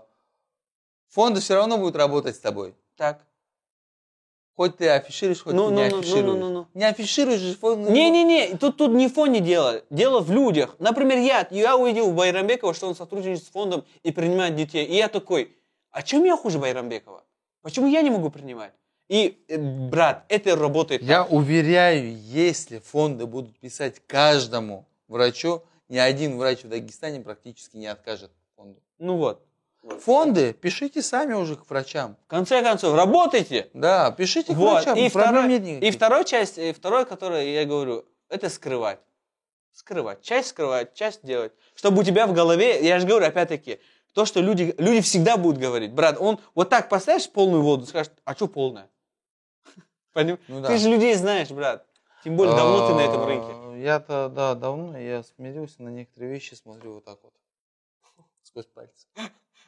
фонды 1.09 1.41
все 1.41 1.55
равно 1.55 1.77
будут 1.77 1.97
работать 1.97 2.37
с 2.37 2.39
тобой. 2.39 2.73
Так. 2.97 3.25
Хоть 4.55 4.77
ты 4.77 4.89
афишируешь, 4.89 5.43
хоть 5.43 5.53
Ну, 5.53 5.69
ты 5.69 5.73
ну, 5.75 5.81
не 5.83 5.89
ну, 5.89 5.95
ну, 5.95 5.99
афишируешь. 5.99 6.25
ну, 6.25 6.35
ну, 6.35 6.49
ну. 6.49 6.67
Не 6.73 6.85
афишируешь 6.85 7.39
же 7.39 7.53
фонды. 7.55 7.91
Не-не-не, 7.91 8.57
тут, 8.57 8.77
тут 8.77 8.91
не 8.91 9.07
в 9.07 9.13
фонде 9.13 9.39
дело, 9.39 9.83
дело 9.91 10.19
в 10.19 10.31
людях. 10.31 10.75
Например, 10.79 11.19
я, 11.19 11.47
я 11.51 11.77
увидел 11.77 12.07
у 12.07 12.11
Байрамбекова, 12.11 12.73
что 12.73 12.87
он 12.87 12.95
сотрудничает 12.95 13.43
с 13.43 13.47
фондом 13.49 13.85
и 14.01 14.11
принимает 14.11 14.55
детей. 14.55 14.83
И 14.83 14.95
я 14.95 15.09
такой, 15.09 15.55
а 15.91 16.01
чем 16.01 16.23
я 16.25 16.35
хуже 16.35 16.57
Байрамбекова? 16.57 17.23
Почему 17.61 17.85
я 17.87 18.01
не 18.01 18.09
могу 18.09 18.31
принимать? 18.31 18.73
И, 19.09 19.37
э, 19.47 19.57
брат, 19.57 20.25
это 20.27 20.55
работает. 20.55 21.03
Я 21.03 21.23
уверяю, 21.23 22.19
если 22.19 22.79
фонды 22.79 23.27
будут 23.27 23.57
писать 23.59 24.01
каждому 24.07 24.85
врачу, 25.07 25.61
ни 25.87 25.97
один 25.97 26.37
врач 26.37 26.63
в 26.63 26.67
Дагестане 26.69 27.21
практически 27.21 27.77
не 27.77 27.87
откажет 27.87 28.31
фонду. 28.55 28.81
Ну 28.97 29.17
вот. 29.17 29.46
Фонды 30.01 30.53
пишите 30.53 31.01
сами 31.01 31.33
уже 31.33 31.55
к 31.55 31.69
врачам. 31.69 32.17
В 32.25 32.29
конце 32.29 32.61
концов, 32.61 32.95
работайте. 32.95 33.69
Да, 33.73 34.11
пишите 34.11 34.53
к 34.53 34.57
Вот. 34.57 34.73
врачам. 34.83 34.97
И, 34.97 35.09
второй, 35.09 35.47
нет 35.47 35.83
и 35.83 35.91
второй 35.91 36.25
часть, 36.25 36.57
и 36.57 36.71
второй, 36.73 37.05
который 37.05 37.53
я 37.53 37.65
говорю, 37.65 38.05
это 38.29 38.49
скрывать. 38.49 38.99
Скрывать. 39.71 40.21
Часть 40.21 40.49
скрывать, 40.49 40.93
часть 40.93 41.23
делать. 41.23 41.53
Чтобы 41.75 42.01
у 42.01 42.03
тебя 42.03 42.27
в 42.27 42.33
голове, 42.33 42.83
я 42.85 42.99
же 42.99 43.07
говорю, 43.07 43.27
опять-таки, 43.27 43.79
то, 44.13 44.25
что 44.25 44.41
люди, 44.41 44.73
люди 44.77 45.01
всегда 45.01 45.37
будут 45.37 45.59
говорить, 45.59 45.93
брат, 45.93 46.17
он 46.19 46.39
вот 46.55 46.69
так 46.69 46.89
поставишь 46.89 47.29
полную 47.29 47.61
воду, 47.61 47.85
скажешь, 47.85 48.11
а 48.25 48.33
что 48.33 48.47
полная? 48.47 48.89
Ну 50.15 50.37
да. 50.61 50.69
Ты 50.69 50.77
же 50.79 50.89
людей 50.89 51.13
знаешь, 51.13 51.49
брат. 51.51 51.85
Тем 52.23 52.35
более, 52.35 52.55
давно 52.55 52.87
ты 52.87 52.95
на 52.95 53.01
этом 53.01 53.23
рынке. 53.25 53.51
А, 53.51 53.75
Я-то, 53.77 54.29
да, 54.29 54.55
давно, 54.55 54.97
я 54.97 55.21
смирился 55.23 55.83
на 55.83 55.89
некоторые 55.89 56.31
вещи, 56.31 56.55
смотрю 56.55 56.95
вот 56.95 57.05
так 57.05 57.19
вот. 57.21 57.33
Сквозь 58.43 58.65
пальцы. 58.65 59.05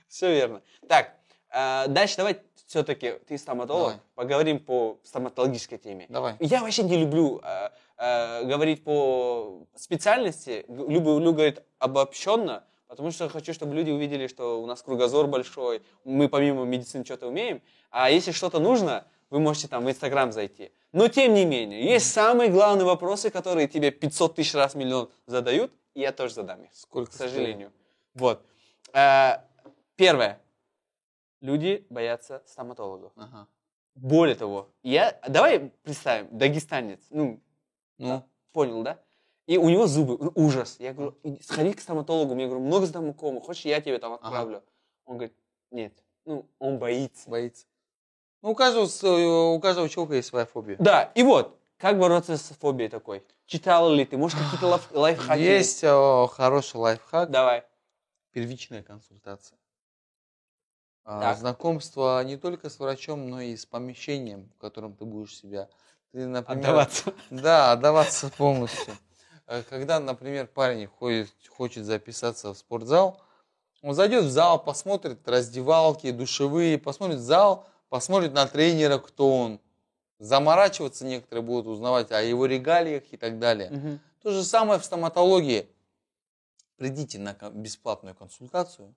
Все 0.09 0.33
верно. 0.33 0.61
Так, 0.87 1.13
а, 1.51 1.87
дальше 1.87 2.17
давай 2.17 2.41
все-таки, 2.69 3.13
ты 3.27 3.39
стоматолог, 3.39 3.93
Давай. 3.93 3.99
поговорим 4.13 4.59
по 4.59 4.99
стоматологической 5.03 5.79
теме. 5.79 6.05
Давай. 6.07 6.35
Я 6.39 6.61
вообще 6.61 6.83
не 6.83 6.97
люблю 6.97 7.41
э, 7.43 7.69
э, 7.97 8.43
говорить 8.45 8.83
по 8.83 9.65
специальности, 9.75 10.65
люблю, 10.67 11.17
люблю 11.17 11.33
говорить 11.33 11.57
обобщенно, 11.79 12.63
потому 12.87 13.09
что 13.09 13.27
хочу, 13.27 13.55
чтобы 13.55 13.73
люди 13.73 13.89
увидели, 13.89 14.27
что 14.27 14.61
у 14.61 14.67
нас 14.67 14.83
кругозор 14.83 15.25
большой, 15.25 15.81
мы 16.03 16.29
помимо 16.29 16.63
медицины 16.63 17.03
что-то 17.03 17.25
умеем, 17.25 17.63
а 17.89 18.11
если 18.11 18.31
что-то 18.31 18.59
нужно, 18.59 19.07
вы 19.31 19.39
можете 19.39 19.67
там 19.67 19.83
в 19.83 19.89
Инстаграм 19.89 20.31
зайти. 20.31 20.71
Но 20.91 21.07
тем 21.07 21.33
не 21.33 21.45
менее, 21.45 21.83
есть 21.83 22.11
самые 22.13 22.51
главные 22.51 22.85
вопросы, 22.85 23.31
которые 23.31 23.67
тебе 23.67 23.89
500 23.89 24.35
тысяч 24.35 24.53
раз 24.53 24.75
миллион 24.75 25.09
задают, 25.25 25.71
и 25.95 26.01
я 26.01 26.11
тоже 26.11 26.35
задам 26.35 26.61
их, 26.61 26.69
Сколько 26.73 27.09
к 27.09 27.15
сожалению. 27.15 27.71
Вот. 28.13 28.43
Э, 28.93 29.37
первое. 30.03 30.39
Люди 31.41 31.85
боятся 31.89 32.41
стоматологов. 32.45 33.11
Ага. 33.17 33.47
Более 33.95 34.35
того, 34.35 34.69
я, 34.81 35.19
давай 35.27 35.71
представим, 35.83 36.37
дагестанец, 36.37 37.01
ну, 37.09 37.41
Ну, 37.97 38.23
понял, 38.53 38.81
да? 38.81 38.97
И 39.45 39.57
у 39.57 39.67
него 39.67 39.87
зубы, 39.87 40.31
ужас. 40.35 40.77
Я 40.79 40.93
говорю, 40.93 41.17
«Иди, 41.23 41.41
сходи 41.43 41.73
к 41.73 41.81
стоматологу, 41.81 42.33
я 42.37 42.45
говорю, 42.47 42.63
много 42.63 42.85
знакомых, 42.85 43.43
хочешь, 43.43 43.65
я 43.65 43.81
тебе 43.81 43.97
там 43.99 44.13
отправлю? 44.13 44.63
Он 45.05 45.15
говорит, 45.17 45.35
нет, 45.71 45.93
ну, 46.23 46.45
он 46.59 46.77
боится. 46.79 47.29
боится. 47.29 47.65
Ну, 48.41 48.51
у 48.51 48.55
каждого, 48.55 48.85
с- 48.85 49.03
у 49.03 49.59
каждого 49.59 49.89
человека 49.89 50.15
есть 50.15 50.29
своя 50.29 50.45
фобия. 50.45 50.77
Да, 50.79 51.11
и 51.15 51.23
вот, 51.23 51.59
как 51.77 51.99
бороться 51.99 52.37
с 52.37 52.49
фобией 52.61 52.89
такой? 52.89 53.21
Читал 53.47 53.91
ли 53.91 54.05
ты, 54.05 54.15
может, 54.17 54.39
какие-то 54.39 54.67
лайф- 54.67 54.91
лайфхаки? 54.97 55.41
Есть 55.41 55.83
э, 55.83 56.27
хороший 56.31 56.77
лайфхак. 56.77 57.29
Давай. 57.31 57.63
Первичная 58.31 58.81
консультация. 58.83 59.57
А, 61.11 61.19
Так. 61.21 61.39
Знакомство 61.39 62.23
не 62.23 62.37
только 62.37 62.69
с 62.69 62.77
врачом, 62.77 63.31
но 63.31 63.41
и 63.41 63.55
с 63.55 63.65
помещением, 63.65 64.47
в 64.55 64.61
котором 64.61 64.95
ты 64.95 65.05
будешь 65.05 65.35
себя. 65.35 65.67
Ты, 66.11 66.27
например, 66.27 66.59
Отдаваться. 66.59 67.13
Да, 67.31 67.71
отдаваться 67.71 68.29
полностью. 68.37 68.95
Э, 69.47 69.63
Когда, 69.63 69.99
например, 69.99 70.45
парень 70.45 70.85
ходит, 70.85 71.31
хочет 71.49 71.85
записаться 71.85 72.53
в 72.53 72.57
спортзал, 72.59 73.19
он 73.81 73.95
зайдет 73.95 74.25
в 74.25 74.29
зал, 74.29 74.63
посмотрит 74.63 75.27
раздевалки, 75.27 76.11
душевые, 76.11 76.77
посмотрит 76.77 77.17
зал, 77.19 77.65
посмотрит 77.89 78.33
на 78.33 78.45
тренера, 78.45 78.99
кто 78.99 79.35
он. 79.35 79.59
Заморачиваться 80.19 81.07
некоторые 81.07 81.41
будут 81.41 81.65
узнавать 81.65 82.11
о 82.11 82.21
его 82.21 82.45
регалиях 82.45 83.01
и 83.09 83.17
так 83.17 83.39
далее. 83.39 83.71
Мгм. 83.71 83.99
То 84.21 84.29
же 84.29 84.43
самое 84.43 84.79
в 84.79 84.85
стоматологии. 84.85 85.67
Придите 86.77 87.17
на 87.17 87.33
бесплатную 87.49 88.13
консультацию. 88.13 88.93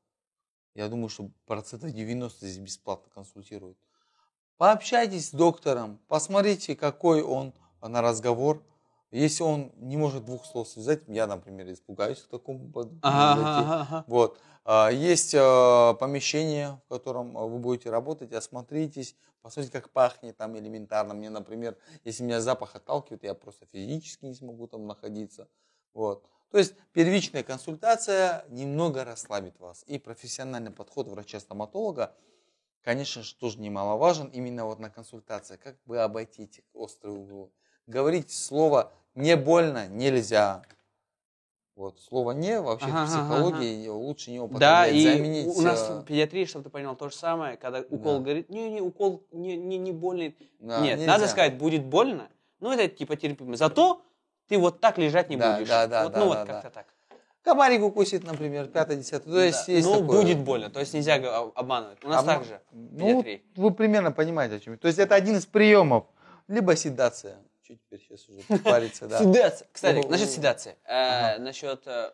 Я 0.75 0.89
думаю, 0.89 1.09
что 1.09 1.31
процентов 1.47 1.93
90 1.93 2.47
здесь 2.47 2.59
бесплатно 2.59 3.11
консультируют. 3.15 3.79
Пообщайтесь 4.57 5.29
с 5.29 5.33
доктором, 5.33 5.99
посмотрите, 6.09 6.77
какой 6.77 7.23
он 7.23 7.53
на 7.81 8.01
разговор. 8.01 8.63
Если 9.11 9.43
он 9.43 9.73
не 9.77 9.97
может 9.99 10.25
двух 10.25 10.47
слов 10.47 10.69
связать, 10.69 11.03
я, 11.09 11.27
например, 11.27 11.71
испугаюсь 11.71 12.21
к 12.21 12.29
такому 12.29 12.71
под- 12.71 12.93
Ага, 13.03 13.43
подойти. 13.43 13.61
ага, 13.61 13.83
ага. 13.83 14.05
Вот. 14.07 14.39
А, 14.65 14.89
Есть 14.91 15.35
э, 15.35 15.95
помещение, 16.01 16.81
в 16.87 16.89
котором 16.89 17.37
э, 17.37 17.47
вы 17.47 17.59
будете 17.59 17.91
работать, 17.91 18.33
осмотритесь, 18.33 19.17
посмотрите, 19.43 19.73
как 19.73 19.91
пахнет 19.91 20.37
там 20.39 20.57
элементарно. 20.57 21.13
Мне, 21.13 21.29
например, 21.29 21.77
если 22.05 22.23
меня 22.23 22.41
запах 22.41 22.75
отталкивает, 22.75 23.25
я 23.25 23.35
просто 23.35 23.67
физически 23.67 24.25
не 24.25 24.35
смогу 24.35 24.67
там 24.67 24.87
находиться. 24.87 25.49
Вот. 25.93 26.25
То 26.53 26.59
есть 26.59 26.75
первичная 26.93 27.43
консультация 27.43 28.45
немного 28.51 29.05
расслабит 29.05 29.59
вас. 29.59 29.85
И 29.87 29.99
профессиональный 29.99 30.71
подход 30.71 31.09
врача-стоматолога, 31.09 32.15
конечно 32.83 33.23
же, 33.23 33.35
тоже 33.37 33.59
немаловажен 33.59 34.27
именно 34.29 34.67
вот 34.67 34.79
на 34.79 34.91
консультации. 34.91 35.57
Как 35.57 35.77
бы 35.87 35.99
обойти 35.99 36.45
эти 36.45 36.63
острые 36.75 37.17
углы. 37.17 37.51
Говорить 37.87 38.31
слово 38.31 38.93
«не 39.15 39.35
больно» 39.35 39.89
нельзя. 39.89 40.63
Вот, 41.75 41.99
слово 42.01 42.33
«не» 42.33 42.61
вообще 42.61 42.87
Ага, 42.89 42.97
в 42.97 43.03
ага, 43.03 43.07
психологии 43.07 43.89
лучше 43.89 44.31
не 44.31 44.37
Да, 44.37 44.45
употреблять. 44.45 44.95
и 44.95 45.03
заменить, 45.05 45.47
у 45.57 45.63
нас 45.63 45.89
э, 45.89 46.01
в 46.01 46.05
педиатрии, 46.05 46.45
чтобы 46.45 46.65
ты 46.65 46.71
понял, 46.71 46.95
то 46.97 47.09
же 47.09 47.17
самое, 47.17 47.57
когда 47.57 47.81
укол 47.81 48.19
Да. 48.19 48.25
говорит, 48.25 48.51
не-не, 48.51 48.83
укол 48.83 49.25
не, 49.33 49.57
не, 49.57 49.79
не 49.79 49.91
больный. 49.91 50.37
да, 50.59 50.83
Нет, 50.83 50.99
нельзя. 50.99 51.13
надо 51.13 51.29
сказать, 51.29 51.57
будет 51.57 51.83
больно, 51.87 52.29
но 52.61 52.75
это 52.75 52.89
типа 52.95 53.17
терпимо. 53.17 53.57
Зато 53.57 54.03
ты 54.49 54.59
вот 54.59 54.81
так 54.81 54.99
лежать 54.99 55.31
не 55.31 55.37
Да, 55.37 55.55
будешь. 55.57 55.69
да, 55.69 55.87
да, 55.87 56.05
вот, 56.05 56.13
да, 56.13 56.19
ну 56.21 56.25
да, 56.25 56.29
вот 56.39 56.47
да. 56.47 56.53
как-то 56.55 56.71
так. 56.71 56.87
Комарик 57.43 57.83
укусит, 57.83 58.23
например, 58.23 58.69
пятое, 58.69 58.97
десятое. 58.97 59.33
То 59.33 59.41
есть 59.41 59.67
Да, 59.67 59.73
есть 59.73 59.89
ну, 59.89 60.01
такое. 60.01 60.23
будет 60.23 60.39
больно, 60.39 60.71
то 60.71 60.79
есть 60.79 60.95
нельзя 60.95 61.17
обманывать. 61.55 61.99
У 62.05 62.09
нас 62.09 62.23
Обма- 62.23 62.27
так 62.27 62.45
же 62.45 62.61
Ну, 62.71 63.25
вы 63.57 63.71
примерно 63.73 64.13
понимаете, 64.13 64.57
о 64.57 64.61
чем 64.61 64.75
я. 64.75 64.79
То 64.79 64.87
есть 64.87 64.99
это 65.01 65.15
один 65.17 65.37
из 65.37 65.47
приемов. 65.47 66.05
Либо 66.47 66.77
седация. 66.77 67.39
Чуть 67.67 67.81
теперь 67.85 68.01
сейчас 68.01 68.29
уже 68.29 68.43
париться, 68.63 69.07
да. 69.09 69.19
Седация. 69.19 69.67
Кстати, 69.73 70.07
насчет 70.07 70.31
седации. 70.31 70.77
Э. 70.85 71.39
Насчет 71.39 71.83
э, 71.87 72.11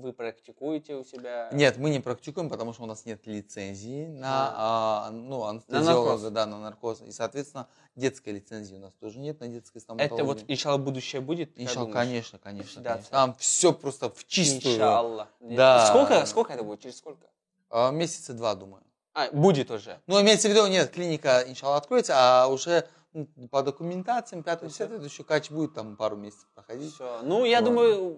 вы 0.00 0.12
практикуете 0.12 0.94
у 0.96 1.04
себя? 1.04 1.48
Нет, 1.52 1.76
мы 1.78 1.90
не 1.90 2.00
практикуем, 2.00 2.48
потому 2.48 2.72
что 2.72 2.82
у 2.84 2.86
нас 2.86 3.04
нет 3.06 3.26
лицензии 3.26 4.06
на, 4.06 4.52
а, 4.56 5.10
ну, 5.10 5.44
анестезиолога, 5.44 6.10
наркоз. 6.12 6.30
да, 6.32 6.46
на 6.46 6.58
наркоз. 6.60 7.00
И, 7.02 7.10
соответственно, 7.12 7.68
детской 7.96 8.30
лицензии 8.30 8.74
у 8.76 8.80
нас 8.80 8.92
тоже 9.00 9.18
нет 9.18 9.40
на 9.40 9.48
детской 9.48 9.78
Это 9.78 9.84
стоматологии. 9.84 10.22
вот, 10.22 10.44
иншалла, 10.48 10.78
будущее 10.78 11.20
будет? 11.20 11.50
Иншалла, 11.56 11.90
конечно, 11.90 12.38
конечно, 12.38 12.70
Седация. 12.70 12.92
конечно. 12.94 13.10
Там 13.10 13.34
все 13.38 13.72
просто 13.72 14.10
в 14.10 14.26
чистую. 14.26 14.74
Иншалла. 14.76 15.28
Да. 15.40 15.86
Сколько, 15.86 16.24
сколько 16.26 16.52
это 16.52 16.62
будет? 16.62 16.80
Через 16.80 16.98
сколько? 16.98 17.26
А, 17.70 17.90
Месяца 17.90 18.32
два, 18.34 18.54
думаю. 18.54 18.82
А, 19.14 19.30
будет 19.32 19.70
уже. 19.70 19.98
Ну, 20.06 20.20
имеется 20.20 20.48
в 20.48 20.52
виду, 20.52 20.66
нет, 20.68 20.90
клиника, 20.90 21.42
иншалла, 21.46 21.76
откроется, 21.76 22.12
а 22.16 22.46
уже 22.46 22.86
ну, 23.14 23.26
по 23.50 23.62
документациям, 23.62 24.42
5 24.42 24.62
10 24.68 24.80
это 24.80 24.94
еще 25.04 25.24
кач 25.24 25.50
будет 25.50 25.74
там 25.74 25.96
пару 25.96 26.14
месяцев 26.16 26.46
проходить. 26.54 26.94
Всё. 26.94 27.20
Ну, 27.22 27.44
я 27.44 27.60
Вот. 27.60 27.64
думаю... 27.64 28.14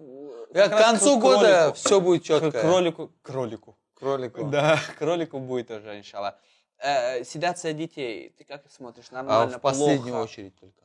К 0.53 0.69
концу 0.69 1.19
года 1.19 1.73
все 1.73 2.01
будет 2.01 2.23
четко. 2.23 2.51
кролику. 2.51 3.11
Кролику. 3.21 3.77
Кролику. 3.93 4.43
Да, 4.45 4.79
кролику 4.97 5.39
будет 5.39 5.71
уже, 5.71 5.99
иншалла. 5.99 6.37
Э, 6.79 7.23
седация 7.23 7.73
детей. 7.73 8.33
Ты 8.37 8.43
как 8.43 8.69
смотришь? 8.71 9.05
А 9.11 9.15
Нормально, 9.15 9.59
в 9.59 9.61
последнюю 9.61 10.13
плохо? 10.13 10.23
очередь 10.23 10.55
только. 10.59 10.81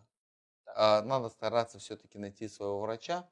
А, 0.75 1.03
надо 1.03 1.31
стараться 1.31 1.79
все-таки 1.79 2.19
найти 2.19 2.49
своего 2.49 2.81
врача. 2.81 3.27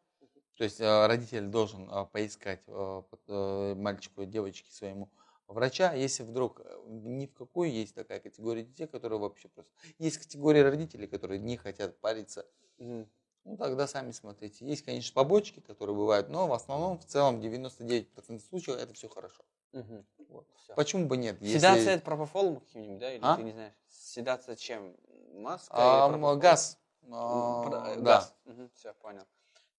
То 0.56 0.64
есть 0.64 0.80
а, 0.80 1.06
родитель 1.06 1.46
должен 1.48 1.88
а, 1.90 2.06
поискать 2.06 2.62
э, 2.68 3.74
мальчику 3.76 4.22
и 4.22 4.26
девочке 4.26 4.72
своему 4.72 5.10
врача, 5.46 5.92
если 5.92 6.22
вдруг 6.22 6.60
э, 6.64 6.82
ни 6.86 7.26
в 7.26 7.34
какую 7.34 7.70
есть 7.70 7.94
такая 7.94 8.20
категория 8.20 8.62
детей, 8.62 8.86
которые 8.86 9.18
вообще 9.18 9.48
просто... 9.48 9.72
Есть 9.98 10.18
категория 10.18 10.62
родителей, 10.62 11.06
которые 11.06 11.40
не 11.40 11.56
хотят 11.56 12.00
париться. 12.00 12.46
Мгм. 12.78 13.08
Ну, 13.44 13.56
тогда 13.58 13.86
сами 13.86 14.10
смотрите. 14.12 14.64
Есть, 14.66 14.84
конечно, 14.84 15.12
побочки, 15.14 15.60
которые 15.60 15.94
бывают, 15.94 16.28
но 16.30 16.46
в 16.46 16.52
основном, 16.54 16.98
в 16.98 17.04
целом, 17.04 17.40
99% 17.40 18.40
случаев 18.48 18.78
это 18.78 18.94
все 18.94 19.08
хорошо. 19.08 19.44
Мгм. 19.72 20.06
Вот. 20.28 20.46
Всё. 20.56 20.74
Почему 20.74 21.06
бы 21.06 21.16
нет? 21.16 21.40
Если- 21.42 21.58
Седация 21.58 21.94
это 21.96 22.04
пропофолом 22.04 22.60
каким-нибудь, 22.60 22.98
да? 22.98 23.12
Или 23.12 23.20
А? 23.22 23.36
ты 23.36 23.42
не 23.42 23.52
знаешь? 23.52 23.74
Седация 23.88 24.56
чем? 24.56 24.96
маска 25.34 25.74
А, 25.74 26.08
и 26.08 26.14
м, 26.14 26.20
пропуск- 26.20 26.38
газ. 26.40 26.78
Про- 27.00 27.82
А, 27.82 27.88
э, 27.90 27.96
Да. 27.96 28.02
газ. 28.02 28.34
все, 28.74 28.94
понял. 28.94 29.24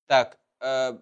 Так, 0.06 0.38
э, 0.60 1.00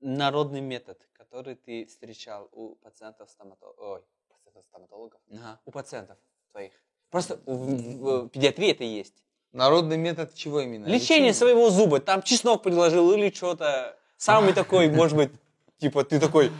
народный 0.00 0.60
метод, 0.60 1.08
который 1.14 1.54
ты 1.56 1.86
встречал 1.86 2.48
у 2.52 2.74
пациентов 2.76 3.30
стоматологов, 3.30 3.78
ой, 3.80 4.04
пациентов 4.28 4.64
стоматологов, 4.66 5.20
Ага. 5.32 5.60
у 5.64 5.70
пациентов 5.70 6.18
твоих. 6.50 6.72
Просто 7.10 7.36
в, 7.46 7.50
в- 7.56 8.22
в 8.26 8.28
педиатрии 8.28 8.70
это 8.70 8.84
есть. 8.84 9.24
Народный 9.56 9.96
метод 9.96 10.34
чего 10.34 10.60
именно? 10.60 10.84
Лечение 10.84 11.32
своего 11.32 11.70
зуба, 11.70 11.98
там 11.98 12.22
чеснок 12.22 12.62
предложил 12.62 13.10
или 13.12 13.34
что-то. 13.34 13.96
Самый 14.18 14.52
такой, 14.52 14.90
может 14.90 15.16
быть, 15.16 15.30
типа 15.78 16.04
ты 16.04 16.20
такой, 16.20 16.52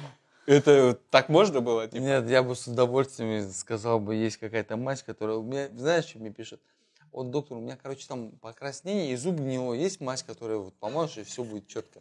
это 0.47 0.99
так 1.11 1.29
можно 1.29 1.61
было? 1.61 1.87
Типа? 1.87 2.03
Нет, 2.03 2.29
я 2.31 2.43
бы 2.43 2.57
с 2.57 2.67
удовольствием 2.67 3.53
сказал 3.53 4.01
бы, 4.01 4.15
есть 4.15 4.39
какая-то 4.39 4.79
мазь, 4.79 5.03
которая... 5.03 5.37
Меня, 5.39 5.69
знаешь, 5.77 6.07
что 6.07 6.21
мне 6.21 6.31
пишут? 6.31 6.63
Вот, 7.13 7.31
доктор, 7.31 7.59
у 7.59 7.61
меня, 7.61 7.77
короче, 7.81 8.07
там 8.09 8.31
покраснение 8.31 9.13
и 9.13 9.17
зуб 9.17 9.37
гнилой. 9.37 9.79
Есть 9.79 10.01
мазь, 10.01 10.23
которая 10.23 10.57
вот 10.57 10.75
поможешь, 10.75 11.19
и 11.19 11.25
все 11.25 11.45
будет 11.45 11.67
четко. 11.67 12.01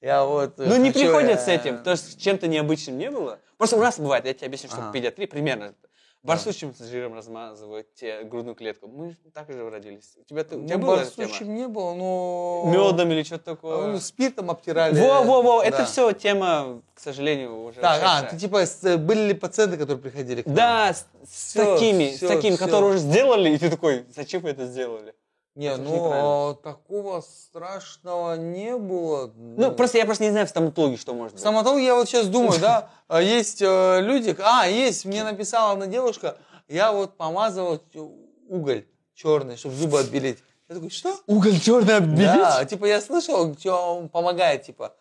Я 0.00 0.24
вот... 0.24 0.58
Ну, 0.58 0.76
не 0.78 0.92
хочу, 0.92 1.06
приходят 1.06 1.38
э, 1.38 1.44
с 1.44 1.46
этим, 1.48 1.82
то 1.84 1.92
есть 1.92 2.20
чем-то 2.20 2.48
необычным 2.48 2.98
не 2.98 3.10
было. 3.10 3.38
Просто 3.56 3.76
у 3.76 3.80
нас 3.80 4.00
бывает, 4.00 4.24
я 4.24 4.34
тебе 4.34 4.48
объясню, 4.48 4.68
что 4.68 4.78
Ага. 4.78 4.90
в 4.90 4.92
педиатрии 4.92 5.26
примерно 5.26 5.74
барсучим 6.22 6.74
жиром 6.78 7.14
размазывают 7.14 7.94
те 7.94 8.22
грудную 8.24 8.54
клетку. 8.54 8.88
Мы 8.88 9.16
так 9.32 9.50
же 9.50 9.68
родились. 9.70 10.14
У 10.20 10.24
тебя, 10.24 10.42
у 10.42 10.44
тебя 10.66 10.76
Ну, 10.78 10.86
была 10.86 10.96
барсучим 10.96 11.28
тема? 11.46 11.50
не 11.52 11.68
было, 11.68 11.94
но... 11.94 12.64
Медом 12.66 13.10
или 13.12 13.22
что-то 13.22 13.50
Ну, 13.50 13.56
такое? 13.56 13.98
спиртом 14.00 14.50
обтирали. 14.50 14.98
Во-во-во, 15.00 15.62
это 15.62 15.78
Да. 15.78 15.84
все 15.84 16.12
тема, 16.12 16.82
к 16.94 17.00
сожалению, 17.00 17.62
уже 17.64 17.80
Так, 17.80 18.00
а, 18.04 18.22
ты 18.24 18.36
типа, 18.36 18.66
с- 18.66 18.96
были 18.98 19.28
ли 19.28 19.34
пациенты, 19.34 19.76
которые 19.76 20.02
приходили 20.02 20.42
к 20.42 20.46
нам? 20.46 20.54
Да, 20.56 20.92
с, 20.94 21.06
с 21.24 21.50
Всё, 21.50 21.74
такими, 21.74 22.10
всё, 22.10 22.26
с 22.26 22.28
такими, 22.34 22.56
всё. 22.56 22.64
которые 22.64 22.90
уже 22.90 22.98
сделали, 23.00 23.50
и 23.50 23.58
ты 23.58 23.70
такой, 23.70 24.04
зачем 24.14 24.42
вы 24.42 24.50
это 24.50 24.66
сделали? 24.66 25.14
Не, 25.58 25.66
Это 25.66 25.78
ну, 25.78 26.54
такого 26.62 27.20
страшного 27.20 28.36
не 28.36 28.76
было. 28.76 29.32
Ну, 29.34 29.72
просто 29.72 29.98
я 29.98 30.04
просто 30.04 30.22
не 30.22 30.30
знаю 30.30 30.46
в 30.46 30.50
стоматологии, 30.50 30.94
что 30.94 31.14
может 31.14 31.32
быть. 31.32 31.40
Стоматолог, 31.40 31.80
я 31.80 31.96
вот 31.96 32.08
сейчас 32.08 32.28
думаю, 32.28 32.60
да, 32.60 32.90
а, 33.08 33.20
есть 33.20 33.60
э, 33.60 34.00
люди, 34.00 34.36
а, 34.38 34.68
есть, 34.68 35.04
мне 35.04 35.24
написала 35.24 35.72
одна 35.72 35.88
девушка, 35.88 36.36
я 36.68 36.92
вот 36.92 37.16
помазывал 37.16 37.82
уголь 38.48 38.86
черный, 39.14 39.56
чтобы 39.56 39.74
зубы 39.74 39.98
отбелить. 39.98 40.38
Я 40.68 40.76
такой, 40.76 40.90
что? 40.90 41.16
Уголь 41.26 41.58
черный 41.58 41.98
Да, 42.16 42.64
типа 42.64 42.84
я 42.84 43.00
слышал, 43.00 43.52
что 43.58 43.96
он 43.96 44.08
помогает, 44.08 44.62
типа. 44.62 44.94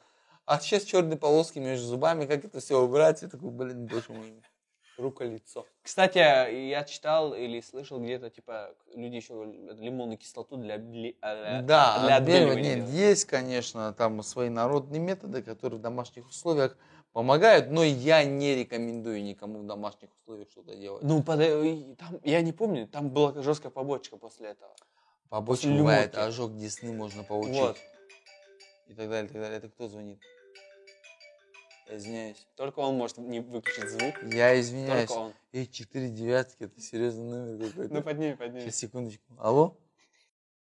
А 0.48 0.60
сейчас 0.60 0.86
черные 0.86 1.20
полоски 1.20 1.60
между 1.60 1.86
зубами, 1.86 2.26
как 2.26 2.44
это 2.44 2.62
все 2.62 2.82
убрать? 2.82 3.22
Я 3.22 3.28
такой, 3.28 3.52
блин, 3.52 3.86
боже 3.86 4.06
мой, 4.10 4.34
рука-лицо. 4.98 5.66
Кстати, 5.82 6.18
я 6.18 6.84
читал 6.84 7.34
или 7.34 7.62
слышал 7.62 8.00
где-то, 8.00 8.30
типа, 8.30 8.76
люди 8.94 9.16
еще 9.16 9.34
лимонную 9.80 10.18
кислоту 10.18 10.58
для, 10.58 10.78
обли- 10.78 11.16
а, 11.22 11.62
Да, 11.62 12.04
для 12.04 12.16
отбеливания 12.18 12.64
Нет, 12.64 12.76
делают. 12.78 12.94
есть, 12.96 13.26
конечно, 13.26 13.94
там 13.94 14.22
свои 14.24 14.50
народные 14.50 15.00
методы, 15.00 15.42
которые 15.42 15.80
в 15.80 15.82
домашних 15.82 16.28
условиях 16.28 16.78
помогают, 17.14 17.70
но 17.72 17.84
я 17.84 18.24
не 18.24 18.56
рекомендую 18.56 19.24
никому 19.24 19.60
в 19.60 19.66
домашних 19.66 20.10
условиях 20.22 20.50
что-то 20.50 20.76
делать. 20.76 21.04
Ну, 21.04 21.24
под- 21.24 21.42
и 21.42 21.96
там, 21.98 22.20
я 22.24 22.42
не 22.42 22.52
помню, 22.54 22.88
там 22.88 23.10
была 23.10 23.42
жесткая 23.42 23.72
побочка 23.72 24.18
после 24.18 24.50
этого. 24.50 24.74
Побочка 25.30 25.68
после 25.68 25.78
бывает, 25.78 26.14
лимонки. 26.14 26.30
ожог 26.30 26.56
десны 26.56 26.92
можно 26.94 27.24
получить. 27.24 27.56
Вот. 27.56 27.78
И 28.88 28.94
так 28.94 29.10
далее, 29.10 29.26
и 29.26 29.34
так 29.34 29.42
далее. 29.42 29.58
Это 29.58 29.70
кто 29.70 29.88
звонит? 29.88 30.20
Извиняюсь. 31.90 32.48
Только 32.56 32.80
он 32.80 32.96
может 32.96 33.18
не 33.18 33.40
выключить 33.40 33.90
звук. 33.90 34.16
Я 34.24 34.60
извиняюсь. 34.60 35.08
Только 35.08 35.20
он. 35.20 35.34
Эй, 35.54 35.66
четыре 35.68 36.10
девятки, 36.10 36.64
это 36.64 36.80
серьезный 36.82 37.24
номер 37.24 37.70
какой-то. 37.70 37.94
Ну, 37.94 38.02
подними, 38.02 38.36
подними. 38.36 38.62
Сейчас, 38.62 38.76
секундочку. 38.76 39.24
Алло? 39.40 39.78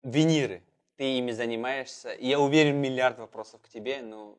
Виниры. 0.02 0.62
Ты 0.96 1.18
ими 1.18 1.32
занимаешься. 1.32 2.14
Я 2.18 2.40
уверен, 2.40 2.76
миллиард 2.80 3.18
вопросов 3.18 3.60
к 3.62 3.68
тебе, 3.68 4.02
но, 4.02 4.38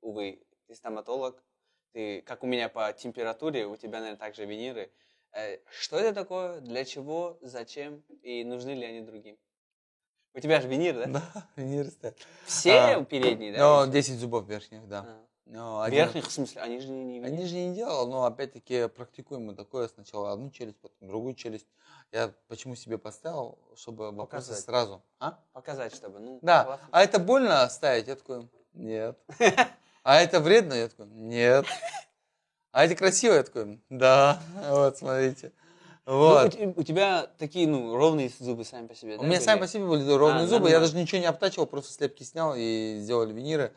увы, 0.00 0.40
ты 0.66 0.74
стоматолог. 0.74 1.42
Ты, 1.92 2.22
как 2.22 2.42
у 2.44 2.46
меня 2.46 2.68
по 2.68 2.92
температуре, 2.92 3.66
у 3.66 3.76
тебя, 3.76 3.98
наверное, 4.00 4.18
также 4.18 4.44
виниры. 4.44 4.90
Э, 5.32 5.58
Что 5.70 5.98
это 5.98 6.12
такое? 6.14 6.60
Для 6.60 6.84
чего? 6.84 7.38
Зачем? 7.40 8.02
И 8.22 8.44
нужны 8.44 8.70
ли 8.70 8.84
они 8.84 9.00
другим? 9.00 9.38
У 10.34 10.40
тебя 10.40 10.60
же 10.60 10.68
виниры, 10.68 11.06
да? 11.06 11.20
Да, 11.34 11.48
виниры 11.56 11.90
стоят. 11.90 12.16
Все 12.44 12.72
А, 12.72 13.04
передние, 13.04 13.52
да? 13.52 13.84
Или 13.84 13.92
10 13.92 14.18
зубов 14.18 14.46
верхних, 14.46 14.86
да. 14.86 15.02
что? 15.02 15.27
Но 15.50 15.80
А. 15.80 15.86
один- 15.86 15.98
Верхних, 16.04 16.26
в 16.26 16.30
смысле, 16.30 16.60
они 16.62 16.78
же 16.80 16.88
не, 16.88 17.04
не 17.04 17.24
Они 17.24 17.44
же 17.46 17.54
не 17.56 17.74
делал, 17.74 18.06
но 18.06 18.24
опять-таки 18.24 18.88
практикуем 18.88 19.46
мы 19.46 19.54
такое. 19.54 19.88
Сначала 19.88 20.32
одну 20.32 20.50
челюсть, 20.50 20.76
потом 20.78 21.08
другую 21.08 21.34
челюсть. 21.34 21.66
Я 22.12 22.32
почему 22.48 22.74
себе 22.74 22.98
поставил, 22.98 23.58
чтобы 23.76 24.10
вопросы 24.12 24.48
Показать. 24.48 24.64
сразу. 24.64 25.02
А? 25.20 25.38
показать, 25.52 25.94
чтобы, 25.94 26.20
ну, 26.20 26.38
Да. 26.42 26.64
классно. 26.64 26.88
А 26.90 27.02
это 27.02 27.18
больно 27.18 27.68
ставить? 27.68 28.08
Я 28.08 28.16
такой, 28.16 28.48
нет. 28.74 29.18
А 30.04 30.20
это 30.22 30.40
вредно? 30.40 30.72
Я 30.74 30.88
такой, 30.88 31.06
нет. 31.06 31.66
А 32.72 32.84
это 32.84 32.94
красиво? 32.94 33.34
Я 33.34 33.42
такой, 33.42 33.80
да. 33.90 34.40
Вот, 34.70 34.96
смотрите. 34.96 35.52
Ну, 36.06 36.14
у, 36.14 36.18
Вот. 36.18 36.52
те- 36.54 36.72
у 36.74 36.82
тебя 36.82 37.26
такие, 37.38 37.66
ну, 37.68 37.94
ровные 37.94 38.30
зубы 38.38 38.64
сами 38.64 38.86
по 38.86 38.94
себе, 38.94 39.16
У 39.16 39.18
да, 39.20 39.24
меня 39.24 39.36
были? 39.36 39.44
сами 39.44 39.60
по 39.60 39.68
себе 39.68 39.84
были 39.86 40.10
ровные 40.10 40.44
А, 40.44 40.46
зубы, 40.46 40.68
я 40.68 40.74
нормально. 40.76 40.80
даже 40.80 40.96
ничего 40.96 41.20
не 41.20 41.26
обтачивал, 41.26 41.66
просто 41.66 41.92
слепки 41.92 42.22
снял 42.22 42.54
и 42.56 42.98
сделали 43.00 43.32
виниры. 43.34 43.74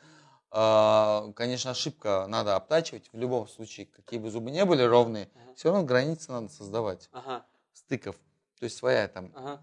А, 0.54 1.32
Конечно, 1.36 1.72
ошибка, 1.72 2.26
надо 2.28 2.56
обтачивать 2.56 3.10
в 3.14 3.18
любом 3.18 3.48
случае, 3.48 3.86
какие 3.86 4.20
бы 4.20 4.30
зубы 4.30 4.52
не 4.52 4.66
были 4.66 4.84
ровные, 4.84 5.30
Ага. 5.34 5.54
все 5.56 5.72
равно 5.72 5.86
границы 5.86 6.32
надо 6.32 6.50
создавать, 6.50 7.10
Ага, 7.14 7.46
стыков. 7.74 8.18
То 8.60 8.66
есть 8.66 8.76
своя 8.78 9.08
там, 9.08 9.32
ага. 9.34 9.62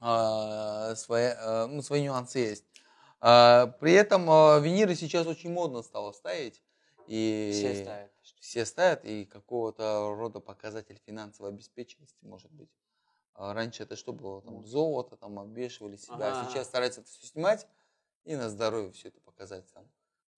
а, 0.00 0.94
своя, 0.96 1.36
а, 1.40 1.66
ну, 1.68 1.80
свои 1.82 2.02
нюансы 2.02 2.38
есть. 2.40 2.64
При 3.20 3.92
этом 3.92 4.26
виниры 4.62 4.94
сейчас 4.94 5.26
очень 5.26 5.50
модно 5.50 5.82
стало 5.82 6.12
ставить. 6.12 6.62
И 7.06 7.50
Все 7.52 7.82
ставят. 7.82 8.12
все 8.40 8.66
ставят, 8.66 9.04
и 9.04 9.24
какого-то 9.24 10.12
рода 10.14 10.40
показатель 10.40 11.00
финансовой 11.06 11.50
обеспеченности 11.52 12.18
может 12.22 12.50
быть. 12.50 12.68
Раньше 13.36 13.84
это 13.84 13.96
что 13.96 14.12
было? 14.12 14.42
Там 14.42 14.64
золото, 14.64 15.16
там 15.16 15.38
обвешивали 15.38 15.96
себя. 15.96 16.32
Ага, 16.32 16.48
Сейчас 16.50 16.66
стараются 16.66 17.00
это 17.00 17.10
все 17.10 17.26
снимать 17.26 17.66
и 18.24 18.34
на 18.34 18.50
здоровье 18.50 18.90
все 18.92 19.08
это 19.08 19.20
показать. 19.20 19.64
Там. 19.72 19.84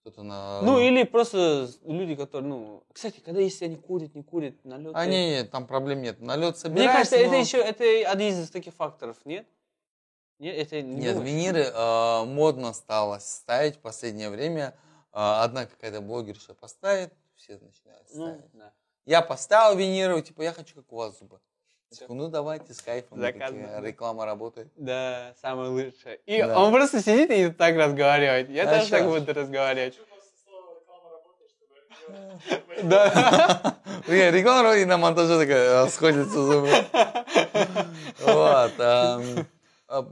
Кто-то 0.01 0.23
на... 0.23 0.61
Ну, 0.61 0.79
или 0.79 1.03
просто 1.03 1.69
люди, 1.83 2.15
которые, 2.15 2.47
ну... 2.49 2.83
Кстати, 2.93 3.19
когда 3.19 3.41
если 3.41 3.65
они 3.65 3.75
курят, 3.75 4.15
не 4.15 4.23
курят, 4.23 4.63
налет... 4.63 4.93
А 4.95 5.05
не, 5.05 5.29
не, 5.29 5.43
там 5.43 5.67
проблем 5.67 6.01
нет. 6.01 6.21
Налет 6.21 6.53
Мне 6.55 6.59
собирается, 6.61 6.93
кажется, 6.95 7.15
это 7.17 7.31
но- 7.31 7.37
еще, 7.37 7.57
это 7.57 8.11
один 8.11 8.41
из 8.41 8.49
таких 8.49 8.73
факторов, 8.73 9.17
нет? 9.25 9.45
Нет, 10.39 10.55
это 10.55 10.81
не 10.81 10.95
Нет, 11.01 11.15
думаешь? 11.15 11.29
виниры 11.33 11.63
э, 11.63 12.23
модно 12.25 12.71
стало 12.71 13.19
ставить 13.19 13.75
в 13.75 13.79
последнее 13.79 14.29
время. 14.29 14.73
Э, 15.11 15.43
одна 15.43 15.65
какая-то 15.65 15.99
блогерша 15.99 16.53
поставит, 16.53 17.13
все 17.35 17.57
начинают 17.57 18.07
Ну, 18.13 18.27
ставить. 18.27 18.51
да. 18.53 18.73
Я 19.05 19.21
поставил 19.21 19.77
виниры, 19.77 20.21
типа, 20.21 20.43
я 20.43 20.53
хочу, 20.53 20.75
как 20.75 20.91
у 20.93 20.95
вас 20.95 21.19
зубы. 21.19 21.41
Такой, 21.97 22.15
ну 22.15 22.27
давайте, 22.27 22.73
с 22.73 22.81
кайфом. 22.81 23.19
Такие. 23.19 23.81
Реклама 23.81 24.25
работает. 24.25 24.67
Да, 24.75 25.33
самое 25.41 25.69
лучшее. 25.69 26.19
И 26.27 26.41
Да. 26.41 26.59
он 26.59 26.71
просто 26.71 27.01
сидит 27.01 27.31
и 27.31 27.49
так 27.49 27.75
разговаривает. 27.75 28.49
Я 28.49 28.69
А 28.69 28.79
тоже 28.79 28.89
так 28.91 29.05
буду 29.05 29.33
разговаривать. 29.33 29.99
Да. 32.83 33.75
Не, 34.07 34.31
Реклама 34.31 34.75
и 34.75 34.85
на 34.85 34.97
монтаже 34.97 35.37
такая 35.37 35.85
э, 35.85 35.89
сходится 35.89 36.41
зубы. 36.41 36.69
Вот. 38.21 38.71
эм, 38.79 39.47
э, 39.89 40.03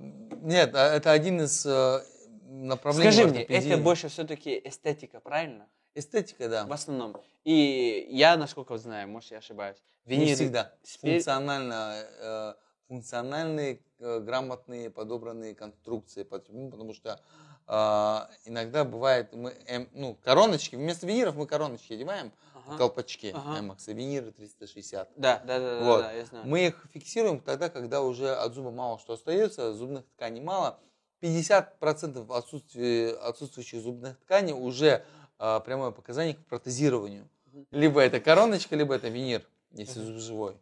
Нет, 0.42 0.76
а 0.76 0.94
это 0.94 1.12
один 1.12 1.42
из 1.42 1.66
э, 1.66 2.02
направлений 2.50 3.12
Скажи 3.12 3.28
мне, 3.28 3.44
это 3.44 3.78
больше 3.78 4.10
все-таки 4.10 4.62
эстетика, 4.64 5.20
правильно? 5.22 5.68
Эстетика, 6.02 6.48
да. 6.48 6.66
В 6.66 6.72
основном. 6.72 7.16
И 7.44 8.08
я, 8.12 8.38
насколько 8.38 8.78
знаю, 8.78 9.08
может, 9.08 9.32
я 9.32 9.40
ошибаюсь. 9.40 9.78
Не 10.06 10.18
Виниры 10.18 10.36
всегда. 10.36 10.74
спе- 10.84 11.14
Функционально, 11.14 12.06
э, 12.20 12.54
функциональные, 12.88 13.82
э, 14.00 14.20
грамотные, 14.20 14.92
подобранные 14.92 15.56
конструкции. 15.56 16.22
Почему? 16.24 16.70
Потому 16.70 16.94
что 16.94 17.20
э, 17.68 18.20
иногда 18.46 18.86
бывает, 18.86 19.34
мы, 19.34 19.50
эм, 19.66 19.90
ну, 19.94 20.16
короночки, 20.24 20.76
вместо 20.76 21.08
виниров 21.08 21.36
мы 21.36 21.48
короночки 21.48 21.94
одеваем, 21.94 22.32
Ага. 22.54 22.78
колпачки, 22.78 23.32
Ага. 23.34 23.60
эмаксы, 23.60 23.94
виниры 23.94 24.32
360. 24.32 25.10
Да, 25.16 25.42
да, 25.48 25.60
да, 25.60 25.80
да, 25.80 25.86
Вот. 25.86 26.02
да, 26.04 26.12
я 26.14 26.26
знаю. 26.26 26.46
Мы 26.48 26.68
их 26.68 26.86
фиксируем 26.94 27.40
тогда, 27.40 27.70
когда 27.70 28.02
уже 28.04 28.36
от 28.36 28.54
зуба 28.54 28.70
мало 28.70 29.00
что 29.00 29.14
остается, 29.14 29.74
зубных 29.74 30.06
тканей 30.16 30.42
мало. 30.42 30.80
50% 31.20 32.30
отсутствия, 32.30 33.14
отсутствующих 33.16 33.82
зубных 33.82 34.20
тканей 34.20 34.54
уже 34.54 35.04
а, 35.40 35.60
прямое 35.60 35.92
показание 35.92 36.36
к 36.36 36.46
протезированию. 36.46 37.28
Либо 37.72 38.02
это 38.02 38.20
короночка, 38.20 38.76
либо 38.76 38.96
это 38.96 39.10
винир, 39.10 39.48
если 39.72 40.00
зуб 40.00 40.18
живой. 40.18 40.58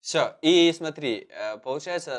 Все, 0.00 0.36
и 0.42 0.72
смотри, 0.76 1.28
э, 1.30 1.58
получается, 1.58 2.10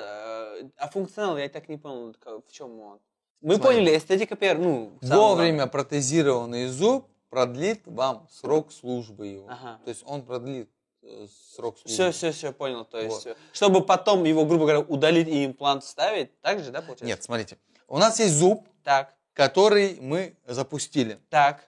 э, 0.62 0.70
а 0.78 0.88
функционал 0.88 1.38
я 1.38 1.50
так 1.50 1.68
не 1.68 1.78
понял, 1.78 2.16
в 2.48 2.52
чем 2.52 2.80
он. 2.80 3.00
Мы 3.42 3.56
Смотри. 3.56 3.76
поняли, 3.76 3.98
эстетика 3.98 4.38
первая, 4.38 4.66
ну, 4.66 4.98
Вовремя 5.02 5.68
протезированный 5.68 6.68
зуб 6.68 7.10
продлит 7.30 7.82
вам 7.86 8.26
срок 8.32 8.72
службы 8.72 9.28
его. 9.28 9.48
Ага. 9.50 9.82
То 9.84 9.90
есть 9.90 10.04
он 10.06 10.22
продлит 10.22 10.70
э, 11.02 11.28
срок 11.56 11.78
службы. 11.78 11.90
Все, 11.90 12.12
все, 12.12 12.32
все, 12.32 12.54
понял. 12.54 12.86
То 12.86 13.00
есть, 13.02 13.26
Вот. 13.26 13.36
э, 13.36 13.36
чтобы 13.52 13.86
потом 13.86 14.24
его, 14.24 14.46
грубо 14.46 14.64
говоря, 14.64 14.80
удалить 14.80 15.28
и 15.28 15.46
имплант 15.46 15.84
ставить, 15.84 16.40
так 16.40 16.64
же, 16.64 16.72
да, 16.72 16.80
получается? 16.80 17.06
Нет, 17.06 17.22
смотрите. 17.22 17.58
У 17.90 17.98
нас 17.98 18.18
есть 18.20 18.34
зуб, 18.34 18.66
Так, 18.84 19.14
который 19.34 19.98
мы 20.02 20.36
запустили. 20.48 21.20
так. 21.30 21.64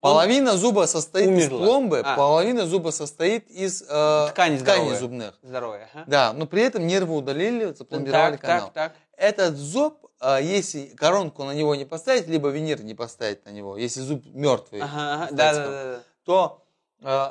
Половина 0.00 0.56
зуба 0.56 0.86
состоит 0.86 1.28
из 1.28 1.46
Умерла. 1.46 1.64
пломбы, 1.64 2.00
А. 2.04 2.16
половина 2.16 2.66
зуба 2.66 2.90
состоит 2.90 3.48
из 3.48 3.84
э, 3.88 4.26
Ткани 4.30 4.56
здоровые. 4.56 4.98
зубных. 4.98 5.38
Здоровье, 5.42 5.88
ага. 5.94 6.04
Да, 6.08 6.32
но 6.32 6.46
при 6.46 6.62
этом 6.64 6.84
нервы 6.88 7.14
удалили, 7.14 7.72
запломбировали 7.72 8.32
Так, 8.32 8.40
канал. 8.40 8.70
так, 8.74 8.74
так. 8.74 8.92
Этот 9.16 9.56
зуб, 9.56 10.10
э, 10.20 10.38
если 10.42 10.86
коронку 10.96 11.44
на 11.44 11.52
него 11.52 11.76
не 11.76 11.84
поставить, 11.84 12.26
либо 12.26 12.48
винир 12.48 12.82
не 12.82 12.94
поставить 12.94 13.44
на 13.46 13.50
него, 13.50 13.76
если 13.76 14.00
зуб 14.00 14.24
мертвый, 14.26 14.80
Ага, 14.80 15.28
да, 15.30 15.52
да, 15.54 15.64
да, 15.66 15.70
да. 15.70 16.00
то 16.24 16.61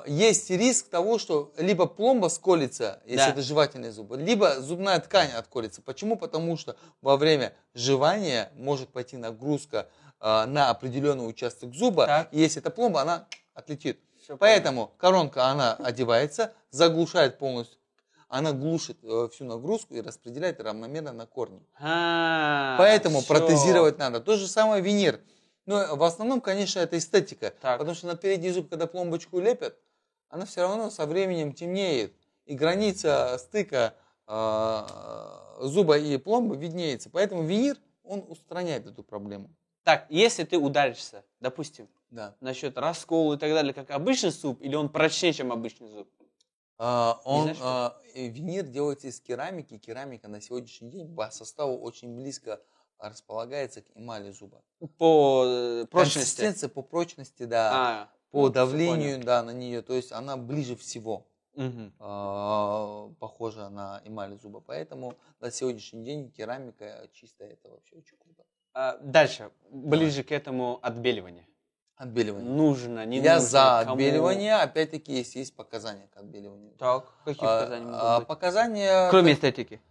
есть 0.05 0.49
риск 0.49 0.89
того, 0.89 1.17
что 1.17 1.51
либо 1.57 1.85
пломба 1.85 2.27
сколется, 2.27 3.01
если 3.05 3.17
Да. 3.25 3.29
это 3.29 3.41
жевательные 3.41 3.91
зубы, 3.91 4.17
либо 4.17 4.59
зубная 4.59 4.99
ткань 4.99 5.31
отколется. 5.31 5.81
Почему? 5.81 6.17
Потому 6.17 6.57
что 6.57 6.75
во 7.01 7.17
время 7.17 7.53
жевания 7.73 8.51
может 8.55 8.89
пойти 8.89 9.17
нагрузка 9.17 9.87
э, 10.19 10.45
на 10.45 10.69
определенный 10.69 11.27
участок 11.27 11.73
зуба, 11.73 12.05
Так. 12.05 12.27
и 12.33 12.39
если 12.39 12.61
это 12.61 12.69
пломба, 12.69 13.01
она 13.01 13.27
отлетит. 13.53 13.99
Всё 14.21 14.37
Поэтому 14.37 14.91
коронка, 14.97 15.45
она 15.45 15.73
одевается, 15.75 16.53
заглушает 16.69 17.39
полностью, 17.39 17.79
она 18.29 18.51
глушит 18.51 18.97
э, 19.03 19.29
всю 19.33 19.45
нагрузку 19.45 19.95
и 19.95 20.01
распределяет 20.01 20.61
равномерно 20.61 21.11
на 21.11 21.25
корни. 21.25 21.65
А, 21.79 22.75
Поэтому 22.77 23.21
всё. 23.21 23.27
протезировать 23.33 23.97
надо. 23.97 24.19
То 24.19 24.35
же 24.37 24.47
самое 24.47 24.81
винир. 24.83 25.19
Но 25.65 25.95
в 25.95 26.03
основном, 26.03 26.41
конечно, 26.41 26.79
это 26.79 26.97
эстетика. 26.97 27.53
Так. 27.61 27.79
Потому 27.79 27.95
что 27.95 28.07
на 28.07 28.15
передний 28.15 28.49
зуб, 28.51 28.69
когда 28.69 28.87
пломбочку 28.87 29.39
лепят, 29.39 29.77
она 30.29 30.45
все 30.45 30.61
равно 30.61 30.89
со 30.89 31.05
временем 31.05 31.53
темнеет. 31.53 32.13
И 32.45 32.55
граница 32.55 33.37
стыка 33.37 33.93
э, 34.27 35.67
зуба 35.67 35.97
и 35.97 36.17
пломбы 36.17 36.57
виднеется. 36.57 37.09
Поэтому 37.09 37.43
винир, 37.43 37.77
он 38.03 38.25
устраняет 38.27 38.87
эту 38.87 39.03
проблему. 39.03 39.49
Так, 39.83 40.05
если 40.09 40.43
ты 40.43 40.57
ударишься, 40.57 41.23
допустим, 41.39 41.87
Да. 42.09 42.35
насчет 42.39 42.77
раскола 42.77 43.35
и 43.35 43.37
так 43.37 43.51
далее, 43.51 43.73
как 43.73 43.89
обычный 43.91 44.31
зуб, 44.31 44.61
или 44.61 44.75
он 44.75 44.89
прочнее, 44.89 45.33
чем 45.33 45.51
обычный 45.51 45.89
зуб? 45.89 46.07
А, 46.77 47.21
он, 47.25 47.43
знаешь, 47.43 47.57
а, 47.61 47.97
и 48.15 48.27
винир 48.27 48.63
делается 48.63 49.07
из 49.07 49.19
керамики. 49.19 49.77
Керамика 49.77 50.27
на 50.27 50.41
сегодняшний 50.41 50.89
день 50.89 51.15
по 51.15 51.29
составу 51.29 51.77
очень 51.77 52.15
близко 52.15 52.59
располагается 53.01 53.81
к 53.81 53.85
эмали 53.95 54.31
зуба. 54.31 54.61
По 54.97 55.43
э, 55.45 55.85
прочности. 55.89 56.19
Консистенция 56.19 56.69
по 56.69 56.81
прочности, 56.81 57.43
да. 57.43 57.71
А, 57.73 58.09
по 58.31 58.47
ну, 58.47 58.49
давлению, 58.49 59.15
понял. 59.15 59.25
да, 59.25 59.43
на 59.43 59.51
нее. 59.51 59.81
То 59.81 59.93
есть 59.93 60.11
она 60.11 60.37
ближе 60.37 60.75
всего 60.75 61.27
Мгм. 61.55 61.93
а, 61.99 63.09
похожа 63.19 63.69
на 63.69 64.01
эмаль 64.05 64.37
зуба. 64.41 64.61
Поэтому 64.61 65.15
на 65.39 65.51
сегодняшний 65.51 66.03
день 66.03 66.31
керамика 66.31 67.09
чистая, 67.13 67.49
это 67.49 67.69
вообще 67.69 67.95
очень 67.95 68.17
круто. 68.17 68.43
А, 68.73 68.97
дальше, 69.01 69.51
ближе 69.69 70.23
к 70.23 70.31
этому 70.31 70.79
отбеливание. 70.81 71.45
Отбеливание. 71.97 72.49
Нужно, 72.49 73.05
не 73.05 73.17
Я 73.19 73.35
нужно, 73.35 73.49
за 73.49 73.81
кому? 73.83 73.93
отбеливание, 73.93 74.55
опять-таки, 74.55 75.13
есть, 75.13 75.35
есть 75.35 75.55
показания 75.55 76.07
к 76.07 76.17
отбеливанию. 76.17 76.71
Так, 76.79 77.05
какие 77.25 77.47
А, 77.47 77.59
показания 77.59 77.91
а, 77.93 78.19
быть? 78.19 78.27
показания... 78.27 79.09
Кроме 79.11 79.33
эстетики. 79.33 79.81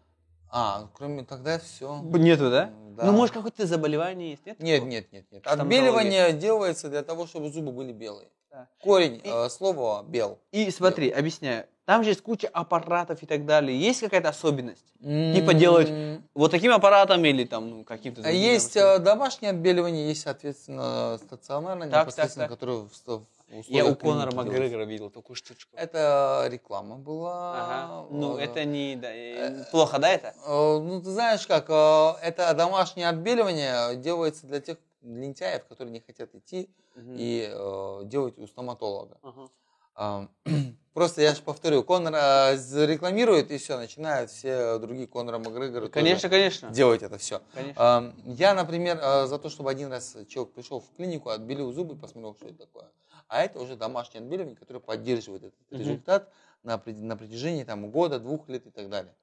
А, 0.53 0.89
кроме 0.95 1.25
тогда 1.25 1.59
все. 1.59 2.01
Нету, 2.03 2.51
да? 2.51 2.71
Да. 2.97 3.05
Ну, 3.05 3.13
может, 3.13 3.35
какое-то 3.35 3.67
заболевание 3.67 4.31
есть, 4.31 4.45
нет? 4.45 4.61
Нет, 4.61 4.85
нет, 4.85 5.13
нет, 5.13 5.25
нет. 5.31 5.47
Отбеливание 5.47 6.33
делается 6.33 6.89
для 6.89 7.03
того, 7.03 7.27
чтобы 7.27 7.51
зубы 7.51 7.73
были 7.73 7.93
белые. 7.93 8.29
Да. 8.51 8.67
Корень 8.83 9.21
И- 9.23 9.29
э, 9.29 9.49
слова 9.49 10.03
бел. 10.03 10.39
И 10.51 10.71
смотри, 10.71 11.09
объясняю. 11.11 11.67
Там 11.85 12.03
же 12.05 12.11
есть 12.11 12.23
куча 12.23 12.49
аппаратов 12.53 13.23
и 13.23 13.27
так 13.27 13.47
далее. 13.47 13.79
Есть 13.79 14.01
какая-то 14.01 14.29
особенность? 14.29 14.85
Типа 15.01 15.55
делать 15.55 15.91
Вот 16.35 16.51
таким 16.51 16.73
аппаратом 16.73 17.25
или 17.25 17.45
там 17.45 17.71
ну, 17.71 17.85
каким-то... 17.85 18.29
Есть 18.29 18.77
э, 18.77 18.99
домашнее 18.99 19.51
отбеливание, 19.51 20.09
есть, 20.09 20.23
соответственно, 20.23 21.19
стационарное, 21.25 21.89
Так, 21.89 22.03
непосредственно, 22.07 22.49
так, 22.49 22.51
так. 22.51 22.59
которое 22.59 22.89
в, 22.89 22.91
в 22.93 23.40
Я 23.67 23.85
у 23.87 23.95
Конора 23.97 24.35
Макгрегора 24.35 24.85
видел 24.85 25.11
такую 25.11 25.37
штучку. 25.37 25.71
Это 25.77 26.47
реклама 26.51 26.97
была. 26.97 27.55
Ага. 27.65 28.07
Ну, 28.11 28.37
Э, 28.39 28.43
это 28.45 28.65
не... 28.65 28.97
да, 28.97 29.13
э, 29.13 29.65
плохо, 29.71 29.99
да, 29.99 30.09
это? 30.09 30.35
э, 30.47 30.79
Ну, 30.79 31.01
ты 31.03 31.11
знаешь 31.11 31.47
как, 31.47 31.69
э, 31.69 32.13
это 32.23 32.53
домашнее 32.55 33.09
отбеливание 33.09 33.97
делается 33.97 34.47
для 34.47 34.61
тех 34.61 34.79
лентяев, 35.03 35.65
которые 35.67 35.93
не 35.93 36.01
хотят 36.01 36.35
идти 36.35 36.71
Мгм. 36.95 37.17
и 37.19 37.49
э, 37.51 38.01
делать 38.05 38.39
у 38.39 38.47
стоматолога. 38.47 39.19
Ага. 39.23 39.49
А, 39.97 40.29
Просто 40.95 41.23
я 41.23 41.35
же 41.35 41.43
повторю, 41.43 41.83
Конор 41.85 42.15
э, 42.15 42.57
рекламирует 42.87 43.51
и 43.51 43.59
все, 43.59 43.77
начинают 43.77 44.31
все 44.31 44.79
другие 44.79 45.07
Конора 45.07 45.39
Макгрегора 45.39 45.89
Конечно, 45.89 46.29
конечно. 46.29 46.71
делать 46.71 47.03
это 47.03 47.17
все. 47.19 47.41
Конечно. 47.55 47.75
А, 47.83 48.13
Я, 48.27 48.55
например, 48.55 48.99
э, 49.03 49.27
за 49.27 49.39
то, 49.39 49.49
чтобы 49.51 49.71
один 49.71 49.91
раз 49.91 50.17
человек 50.29 50.53
пришел 50.53 50.81
в 50.81 50.97
клинику, 50.97 51.31
отбелил 51.31 51.73
зубы, 51.73 51.97
посмотрел, 51.97 52.35
что 52.35 52.47
это 52.47 52.59
такое. 52.67 52.87
А 53.31 53.43
это 53.43 53.61
уже 53.61 53.77
домашнее 53.77 54.23
отбеливание, 54.23 54.57
которое 54.57 54.81
поддерживает 54.81 55.45
этот 55.45 55.61
Мгм. 55.71 55.79
результат 55.79 56.33
на, 56.65 56.83
на 56.85 57.17
протяжении 57.17 57.63
там, 57.63 57.89
года, 57.93 58.19
двух 58.19 58.49
лет 58.49 58.67
и 58.67 58.71
так 58.71 58.91
далее. 58.91 59.15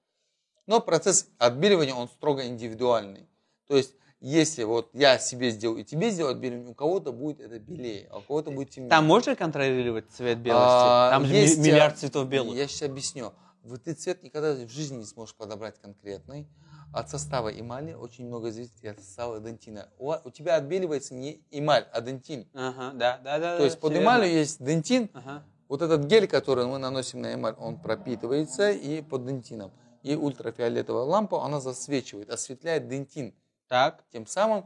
Но 0.65 0.79
процесс 0.79 1.27
отбеливания, 1.38 1.93
он 1.93 2.07
строго 2.07 2.47
индивидуальный. 2.47 3.27
То 3.67 3.75
есть, 3.75 3.95
если 4.21 4.63
вот 4.63 4.89
я 4.93 5.19
себе 5.19 5.49
сделаю 5.49 5.81
и 5.81 5.84
тебе 5.84 6.09
сделаю 6.09 6.31
отбеливание, 6.35 6.71
у 6.71 6.73
кого-то 6.73 7.11
будет 7.11 7.41
это 7.41 7.59
белее, 7.59 8.07
а 8.09 8.19
у 8.19 8.21
кого-то 8.21 8.49
будет 8.49 8.69
темнее. 8.69 8.91
Там 8.91 9.05
можно 9.05 9.35
контролировать 9.35 10.09
цвет 10.09 10.38
белости? 10.38 10.85
А, 10.88 11.09
Там 11.11 11.25
же 11.25 11.35
есть, 11.35 11.57
э, 11.57 11.61
миллиард 11.61 11.97
цветов 11.97 12.29
белых. 12.29 12.55
Я 12.55 12.69
сейчас 12.69 12.84
объясню. 12.84 13.34
Вот 13.63 13.84
ты 13.84 13.93
цвет 13.93 14.23
никогда 14.23 14.53
в 14.53 14.69
жизни 14.69 14.99
не 14.99 15.05
сможешь 15.05 15.35
подобрать 15.35 15.81
конкретный. 15.81 16.47
От 16.93 17.09
состава 17.09 17.49
эмали 17.49 17.93
очень 17.93 18.26
много 18.26 18.51
зависит 18.51 18.84
от 18.85 18.99
состава 18.99 19.39
дентина. 19.39 19.89
У, 19.99 20.14
у 20.23 20.31
тебя 20.31 20.55
отбеливается 20.55 21.14
не 21.14 21.41
эмаль, 21.51 21.85
а 21.91 22.01
дентин. 22.01 22.47
Ага, 22.53 22.91
да, 22.93 23.19
да, 23.23 23.39
да. 23.39 23.57
То 23.57 23.65
есть 23.65 23.80
под 23.80 23.95
эмалью 23.95 24.31
есть 24.31 24.64
дентин. 24.64 25.09
Ага. 25.14 25.43
Вот 25.68 25.81
этот 25.81 26.05
гель, 26.05 26.27
который 26.27 26.65
мы 26.65 26.77
наносим 26.77 27.22
на 27.22 27.34
эмаль, 27.34 27.53
он 27.59 27.80
пропитывается 27.80 28.72
и 28.72 29.01
под 29.01 29.26
дентином. 29.26 29.72
И 30.01 30.15
ультрафиолетовая 30.15 31.03
лампа, 31.03 31.43
она 31.43 31.59
засвечивает, 31.59 32.30
осветляет 32.30 32.88
дентин. 32.88 33.35
Так. 33.68 34.03
Тем 34.11 34.26
самым 34.26 34.65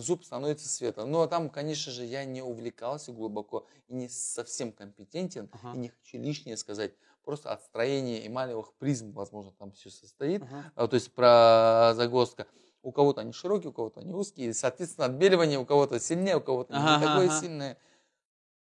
зуб 0.00 0.24
становится 0.24 0.68
светлым. 0.68 1.10
Но 1.10 1.26
там, 1.26 1.50
конечно 1.50 1.92
же, 1.92 2.04
я 2.04 2.24
не 2.24 2.42
увлекался 2.42 3.12
глубоко 3.12 3.66
и 3.88 3.94
не 3.94 4.08
совсем 4.08 4.72
компетентен, 4.72 5.50
Ага. 5.52 5.74
и 5.74 5.78
не 5.78 5.88
хочу 5.88 6.18
лишнее 6.18 6.56
сказать. 6.56 6.92
Просто 7.24 7.50
от 7.50 7.62
строения 7.62 8.26
эмалевых 8.26 8.74
призм, 8.74 9.12
возможно, 9.12 9.52
там 9.58 9.72
все 9.72 9.90
состоит. 9.90 10.42
А, 10.74 10.86
то 10.86 10.94
есть 10.94 11.12
про 11.12 11.92
загвоздка. 11.94 12.46
У 12.82 12.92
кого-то 12.92 13.22
они 13.22 13.32
широкие, 13.32 13.70
у 13.70 13.72
кого-то 13.72 14.00
они 14.00 14.12
узкие. 14.12 14.48
И, 14.48 14.52
соответственно, 14.52 15.06
отбеливание 15.06 15.58
у 15.58 15.64
кого-то 15.64 15.98
сильнее, 15.98 16.36
у 16.36 16.40
кого-то 16.42 16.74
Ага, 16.76 16.98
не 16.98 17.06
такое 17.06 17.40
сильное. 17.40 17.78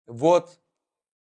Вот. 0.07 0.61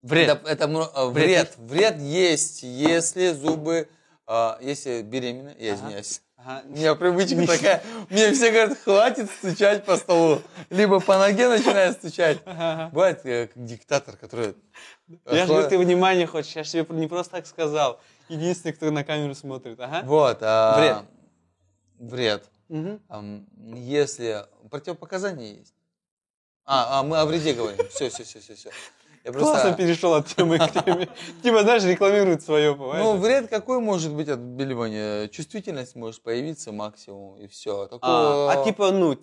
Вред. 0.03 0.29
Это, 0.29 0.49
это 0.51 0.65
э, 0.65 1.09
Вред 1.09 1.57
вред. 1.57 1.57
Вред 1.57 1.97
есть, 1.99 2.63
если 2.63 3.33
зубы, 3.33 3.89
а, 4.27 4.59
если 4.61 5.01
беременна, 5.01 5.55
я 5.59 5.75
извиняюсь. 5.75 6.21
Ага. 6.45 6.63
У 6.69 6.77
меня 6.77 6.95
привычка 6.95 7.47
такая, 7.47 7.83
мне 8.11 8.33
все 8.33 8.51
говорят, 8.51 8.79
хватит 8.79 9.31
стучать 9.31 9.85
по 9.85 9.97
столу. 9.97 10.43
Либо 10.71 11.01
по 11.01 11.19
ноге 11.19 11.49
начинает 11.49 11.97
стучать. 11.97 12.39
Ага. 12.47 12.91
Бывает 12.93 13.21
э, 13.25 13.47
как 13.47 13.65
диктатор, 13.65 14.17
который... 14.17 14.55
Я 15.27 15.47
же 15.47 15.53
говорю, 15.53 15.69
ты 15.69 15.79
внимание 15.79 16.27
хочешь, 16.27 16.55
я 16.55 16.65
же 16.65 16.71
тебе 16.71 16.87
не 16.91 17.07
просто 17.07 17.33
так 17.37 17.47
сказал. 17.47 18.01
Единственный, 18.29 18.73
кто 18.73 18.91
на 18.91 19.05
камеру 19.05 19.35
смотрит. 19.35 19.81
Ага. 19.81 20.03
Вот. 20.05 20.39
а. 20.43 21.05
Мгм. 22.69 23.01
Ам, 23.09 23.47
Если 23.77 24.45
противопоказания 24.71 25.55
есть. 25.55 25.75
А, 26.67 27.01
а 27.01 27.03
мы 27.03 27.19
о 27.19 27.27
вреде 27.27 27.53
говорим. 27.53 27.87
Все, 27.89 28.09
все, 28.09 28.25
все, 28.25 28.41
все, 28.41 28.55
все. 28.55 28.71
Я 29.25 29.33
Классно 29.33 29.75
перешел 29.75 30.13
от 30.13 30.27
темы 30.27 30.59
к 30.59 30.71
теме. 30.71 31.09
Типа, 31.43 31.63
знаешь, 31.63 31.83
рекламирует 31.85 32.43
свое, 32.43 32.75
Ну, 32.75 32.77
понимаешь? 32.77 33.21
вред 33.21 33.49
какой 33.49 33.81
может 33.81 34.13
быть 34.15 34.29
от 34.29 34.39
отбеливания? 34.39 35.29
Чувствительность 35.29 35.97
может 35.97 36.23
появиться 36.23 36.73
максимум, 36.73 37.39
и 37.39 37.47
все. 37.47 37.89
А, 38.03 38.53
а 38.53 38.65
типа, 38.65 38.91
ну, 38.93 39.19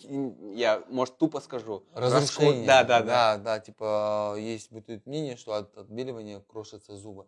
я, 0.56 0.82
может, 0.90 1.20
тупо 1.20 1.40
скажу. 1.40 1.84
Разрушение. 1.94 2.66
Да, 2.66 2.84
да, 2.84 3.02
да. 3.02 3.06
Да, 3.06 3.38
да, 3.38 3.60
типа, 3.60 4.36
есть 4.40 4.72
бытует 4.72 5.06
мнение, 5.06 5.38
что 5.38 5.54
от 5.54 5.78
отбеливания 5.78 6.40
крошатся 6.40 6.96
зубы. 6.98 7.28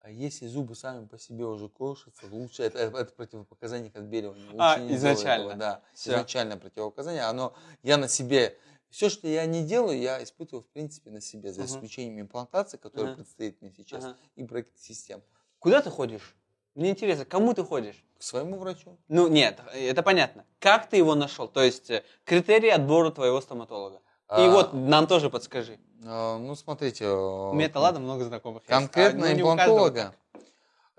А 0.00 0.10
если 0.10 0.48
зубы 0.48 0.74
сами 0.74 1.06
по 1.06 1.16
себе 1.16 1.44
уже 1.44 1.68
крошатся, 1.68 2.26
лучше 2.28 2.64
это, 2.64 2.76
это, 2.78 2.98
это 2.98 3.12
противопоказание 3.12 3.88
к 3.92 3.94
отбеливанию. 3.96 4.46
Лучше 4.48 4.58
А, 4.58 4.78
не 4.80 4.88
делать 4.88 4.98
изначально. 4.98 5.42
этого, 5.44 5.54
да, 5.54 5.80
Всё. 5.94 6.10
изначально 6.10 6.56
противопоказание. 6.56 7.22
Оно, 7.22 7.54
я 7.84 7.96
на 7.98 8.08
себе, 8.08 8.58
все, 8.92 9.08
что 9.08 9.26
я 9.26 9.46
не 9.46 9.64
делаю, 9.64 9.98
я 9.98 10.22
испытываю, 10.22 10.62
в 10.62 10.68
принципе, 10.68 11.10
на 11.10 11.20
себе, 11.22 11.50
за 11.52 11.64
исключением 11.64 12.20
имплантации, 12.20 12.76
которая 12.76 13.12
Ага. 13.12 13.16
предстоит 13.16 13.60
мне 13.62 13.72
сейчас, 13.74 14.04
Ага. 14.04 14.16
и 14.36 14.44
проект 14.44 14.78
систем. 14.78 15.22
Куда 15.58 15.80
ты 15.80 15.90
ходишь? 15.90 16.36
Мне 16.74 16.90
интересно, 16.90 17.24
к 17.24 17.28
кому 17.28 17.54
ты 17.54 17.64
ходишь? 17.64 18.04
К 18.18 18.22
своему 18.22 18.58
врачу. 18.58 18.98
Ну, 19.08 19.28
нет, 19.28 19.60
это 19.72 20.02
понятно. 20.02 20.44
Как 20.58 20.90
ты 20.90 20.98
его 20.98 21.14
нашел? 21.14 21.48
То 21.48 21.62
есть, 21.62 21.90
э, 21.90 22.04
критерии 22.24 22.68
отбора 22.68 23.10
твоего 23.10 23.40
стоматолога. 23.40 24.00
И 24.38 24.48
вот 24.48 24.72
нам 24.72 25.06
тоже 25.06 25.28
подскажи. 25.30 25.78
А, 26.04 26.38
ну, 26.38 26.54
смотрите. 26.54 27.08
У 27.08 27.52
меня-то 27.54 27.80
ладно, 27.80 28.00
много 28.00 28.24
знакомых. 28.24 28.62
есть. 28.62 28.70
Конкретно 28.70 29.26
А, 29.26 29.30
ну, 29.30 29.40
имплантолога. 29.40 30.14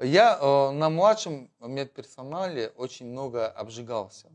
Я 0.01 0.37
э, 0.41 0.71
на 0.71 0.89
младшем 0.89 1.51
медперсонале 1.59 2.69
очень 2.75 3.07
много 3.07 3.47
обжигался. 3.47 4.31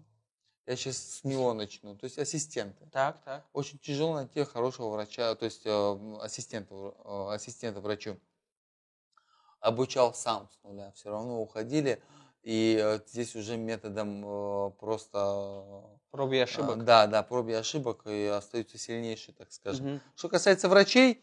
Я 0.68 0.76
сейчас 0.76 0.98
с 0.98 1.24
него 1.24 1.54
начну. 1.54 1.96
То 1.96 2.04
есть 2.04 2.18
ассистенты. 2.18 2.84
Так, 2.92 3.22
так. 3.24 3.46
Очень 3.54 3.78
тяжело 3.78 4.16
найти 4.16 4.44
хорошего 4.44 4.90
врача, 4.90 5.34
то 5.34 5.46
есть 5.46 5.62
э, 5.64 6.18
ассистента, 6.20 6.74
э, 6.74 7.28
ассистента 7.30 7.80
врачу. 7.80 8.18
Обучал 9.60 10.12
сам 10.12 10.46
с 10.52 10.62
нуля. 10.62 10.92
Все 10.94 11.08
равно 11.08 11.40
уходили. 11.40 12.02
И 12.42 12.78
э, 12.78 13.00
здесь 13.06 13.34
уже 13.34 13.56
методом 13.56 14.74
просто... 14.78 15.84
Проб 16.10 16.32
и 16.32 16.36
э, 16.36 16.42
ошибок. 16.42 16.84
Да, 16.84 17.06
да, 17.06 17.22
проб 17.22 17.48
и 17.48 17.54
ошибок 17.54 18.06
и 18.06 18.26
остаются 18.26 18.76
сильнейшие, 18.76 19.34
так 19.34 19.50
скажем. 19.50 19.86
Мгм. 19.86 20.00
Что 20.16 20.28
касается 20.28 20.68
врачей, 20.68 21.22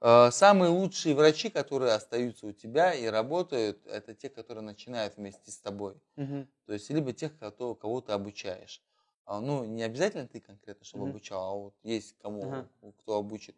самые 0.00 0.70
лучшие 0.70 1.14
врачи, 1.14 1.48
которые 1.50 1.92
остаются 1.92 2.46
у 2.46 2.52
тебя 2.52 2.94
и 2.94 3.06
работают, 3.06 3.86
это 3.86 4.14
те, 4.14 4.28
которые 4.28 4.62
начинают 4.62 5.16
вместе 5.16 5.50
с 5.50 5.58
тобой. 5.58 6.00
Мгм. 6.16 6.48
То 6.66 6.72
есть 6.72 6.90
либо 6.90 7.12
тех, 7.12 7.38
кого, 7.38 7.74
кого 7.74 8.00
ты 8.00 8.12
обучаешь. 8.12 8.82
А, 9.24 9.40
Ну, 9.40 9.64
не 9.64 9.82
обязательно 9.82 10.26
ты 10.28 10.40
конкретно, 10.40 10.84
чтобы 10.84 11.04
Мгм. 11.04 11.10
обучал, 11.10 11.42
а 11.50 11.54
вот 11.56 11.74
есть 11.82 12.16
кому, 12.18 12.42
Ага. 12.44 12.68
кто 12.98 13.16
обучит. 13.16 13.56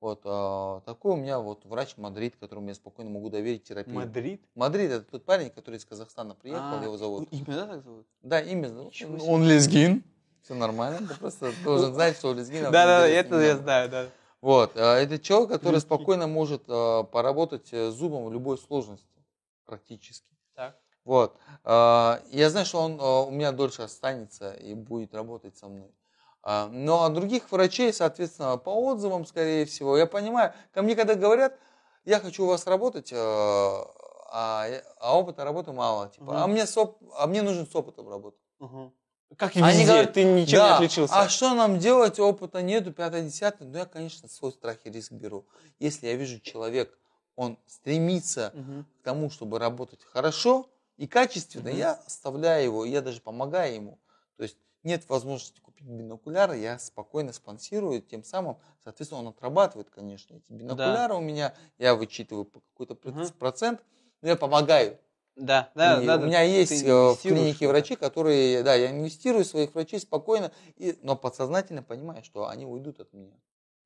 Вот 0.00 0.22
а, 0.24 0.80
такой 0.80 1.12
у 1.12 1.16
меня 1.16 1.40
вот 1.40 1.66
врач 1.66 1.96
Мадрид, 1.98 2.36
которому 2.36 2.68
я 2.68 2.74
спокойно 2.74 3.10
могу 3.10 3.28
доверить 3.28 3.64
терапию. 3.64 3.96
Мадрид? 3.96 4.42
Мадрид 4.54 4.90
это 4.90 5.04
тот 5.04 5.24
парень, 5.26 5.50
который 5.50 5.76
из 5.76 5.84
Казахстана 5.84 6.34
приехал, 6.34 6.76
А, 6.76 6.84
его 6.84 6.96
зовут. 6.96 7.28
Именно 7.32 7.66
так 7.66 7.84
зовут? 7.84 8.06
Да, 8.22 8.40
имя 8.40 8.70
Он-. 8.70 9.20
Он 9.20 9.44
лезгин. 9.46 10.02
Все 10.42 10.54
нормально. 10.54 11.06
Ты 11.06 11.14
просто 11.14 11.52
должен 11.52 11.92
знать, 11.92 12.16
что 12.16 12.30
у 12.30 12.34
лезгинов. 12.34 12.72
Да-да, 12.72 13.06
интересное 13.06 13.20
это 13.20 13.40
я 13.40 13.50
имя. 13.50 13.62
знаю, 13.62 13.88
да. 13.90 14.06
Вот, 14.40 14.72
а, 14.76 14.96
это 14.98 15.18
человек, 15.18 15.50
который 15.50 15.80
спокойно 15.80 16.26
может 16.26 16.62
а, 16.68 17.02
поработать 17.04 17.68
э, 17.72 17.90
зубом 17.90 18.24
в 18.26 18.32
любой 18.32 18.56
сложности, 18.58 19.24
практически. 19.66 20.34
Так. 20.54 20.78
Вот. 21.04 21.36
а, 21.64 22.20
Я 22.30 22.50
знаю, 22.50 22.66
что 22.66 22.78
он 22.80 22.98
а, 23.00 23.22
у 23.22 23.30
меня 23.30 23.52
дольше 23.52 23.82
останется 23.82 24.52
и 24.52 24.74
будет 24.74 25.14
работать 25.14 25.56
со 25.56 25.68
мной. 25.68 25.94
А, 26.42 26.68
Но 26.68 27.04
а 27.04 27.10
других 27.10 27.52
врачей, 27.52 27.92
соответственно, 27.92 28.56
по 28.56 28.70
отзывам, 28.70 29.26
скорее 29.26 29.66
всего, 29.66 29.96
я 29.98 30.06
понимаю, 30.06 30.54
ко 30.72 30.80
мне 30.82 30.96
когда 30.96 31.14
говорят, 31.14 31.58
я 32.04 32.18
хочу 32.18 32.44
у 32.44 32.48
вас 32.48 32.66
работать, 32.66 33.12
а 33.14 33.84
а 34.32 34.66
а 35.00 35.18
опыта 35.18 35.44
работы 35.44 35.72
мало, 35.72 36.08
типа, 36.08 36.36
а 36.42 36.46
Мгм. 36.46 36.52
мне, 36.52 36.66
с 36.66 36.76
оп- 36.78 37.02
а 37.16 37.26
мне 37.26 37.42
нужен 37.42 37.66
с 37.66 37.74
опытом 37.74 38.08
работать. 38.08 38.40
Мгм. 38.60 38.92
Как 39.36 39.56
и 39.56 39.60
Они 39.60 39.78
везде, 39.78 39.86
говорят, 39.86 40.12
ты 40.14 40.24
ничем 40.24 40.58
да, 40.58 40.70
не 40.70 40.74
отличился. 40.76 41.14
А 41.16 41.28
что 41.28 41.54
нам 41.54 41.78
делать? 41.78 42.18
Опыта 42.18 42.62
нету, 42.62 42.92
пятое, 42.92 43.22
десятое. 43.22 43.68
Ну, 43.68 43.78
я, 43.78 43.86
конечно, 43.86 44.28
свой 44.28 44.52
страх 44.52 44.78
и 44.84 44.90
риск 44.90 45.12
беру. 45.12 45.46
Если 45.78 46.08
я 46.08 46.14
вижу 46.16 46.40
человек, 46.40 46.98
он 47.36 47.58
стремится 47.66 48.52
Мгм. 48.54 48.86
к 49.00 49.04
тому, 49.04 49.30
чтобы 49.30 49.58
работать 49.58 50.02
хорошо 50.04 50.68
и 50.96 51.06
качественно, 51.06 51.68
Мгм. 51.68 51.76
я 51.76 51.92
оставляю 51.92 52.64
его, 52.64 52.84
я 52.84 53.00
даже 53.00 53.20
помогаю 53.20 53.74
ему. 53.74 53.98
То 54.36 54.42
есть 54.42 54.58
нет 54.82 55.08
возможности 55.08 55.60
купить 55.60 55.86
бинокуляры, 55.86 56.58
я 56.58 56.78
спокойно 56.78 57.32
спонсирую, 57.32 58.02
тем 58.02 58.24
самым, 58.24 58.58
соответственно, 58.82 59.20
он 59.20 59.28
отрабатывает, 59.28 59.90
конечно, 59.90 60.34
эти 60.34 60.52
бинокуляры 60.52 61.14
у 61.14 61.20
меня, 61.20 61.54
я 61.78 61.94
вычитываю 61.94 62.44
по 62.44 62.60
какой-то 62.60 62.94
Мгм. 63.08 63.28
процент, 63.38 63.84
но 64.22 64.28
я 64.28 64.36
помогаю. 64.36 64.98
Да, 65.40 65.70
да, 65.74 66.02
И 66.02 66.06
да. 66.06 66.16
у 66.16 66.18
да, 66.20 66.26
меня 66.26 66.42
есть 66.42 66.82
э, 66.84 66.92
в 66.92 67.16
клинике 67.22 67.66
врачи, 67.66 67.96
которые, 67.96 68.62
да, 68.62 68.74
я 68.74 68.90
инвестирую 68.90 69.44
в 69.44 69.48
своих 69.48 69.74
врачей 69.74 69.98
спокойно, 69.98 70.52
и, 70.76 70.98
но 71.02 71.16
подсознательно 71.16 71.82
понимаю, 71.82 72.22
что 72.24 72.46
они 72.48 72.66
уйдут 72.66 73.00
от 73.00 73.12
меня. 73.14 73.32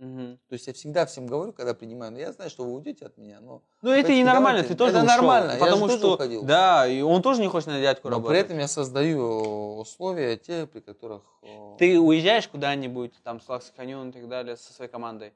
Мгм. 0.01 0.39
То 0.49 0.53
есть 0.55 0.67
я 0.67 0.73
всегда 0.73 1.07
всем 1.07 1.29
говорю, 1.29 1.53
когда 1.53 1.73
принимаю, 1.73 2.11
ну 2.11 2.19
я 2.19 2.33
знаю, 2.33 2.51
что 2.51 2.65
вы 2.65 2.73
уйдете 2.75 3.07
от 3.07 3.17
меня, 3.17 3.39
но, 3.41 3.63
Ну 3.81 3.91
это 3.93 4.11
и 4.11 4.25
нормально, 4.25 4.63
давайте. 4.63 4.69
ты 4.71 4.75
тоже 4.77 4.91
Это 4.97 5.05
ушел, 5.05 5.17
нормально, 5.17 5.53
я 5.53 5.59
потому 5.59 5.87
тоже 5.87 5.99
что 5.99 6.15
уходил. 6.15 6.43
да, 6.43 6.89
и 6.89 7.01
он 7.01 7.23
тоже 7.23 7.41
не 7.41 7.47
хочет 7.47 7.69
на 7.69 7.81
дядьку 7.81 8.09
но 8.09 8.17
при 8.17 8.23
работать. 8.25 8.45
этом 8.47 8.59
я 8.59 8.67
создаю 8.67 9.77
условия 9.79 10.37
те, 10.37 10.67
при 10.67 10.81
которых... 10.81 11.23
э, 11.45 11.77
Ты 11.79 12.01
уезжаешь 12.01 12.49
куда-нибудь, 12.49 13.13
там, 13.23 13.41
с 13.41 13.49
Лакс 13.49 13.73
Каньон 13.77 14.09
и 14.11 14.13
так 14.13 14.29
далее, 14.29 14.57
со 14.57 14.73
своей 14.73 14.91
командой? 14.91 15.33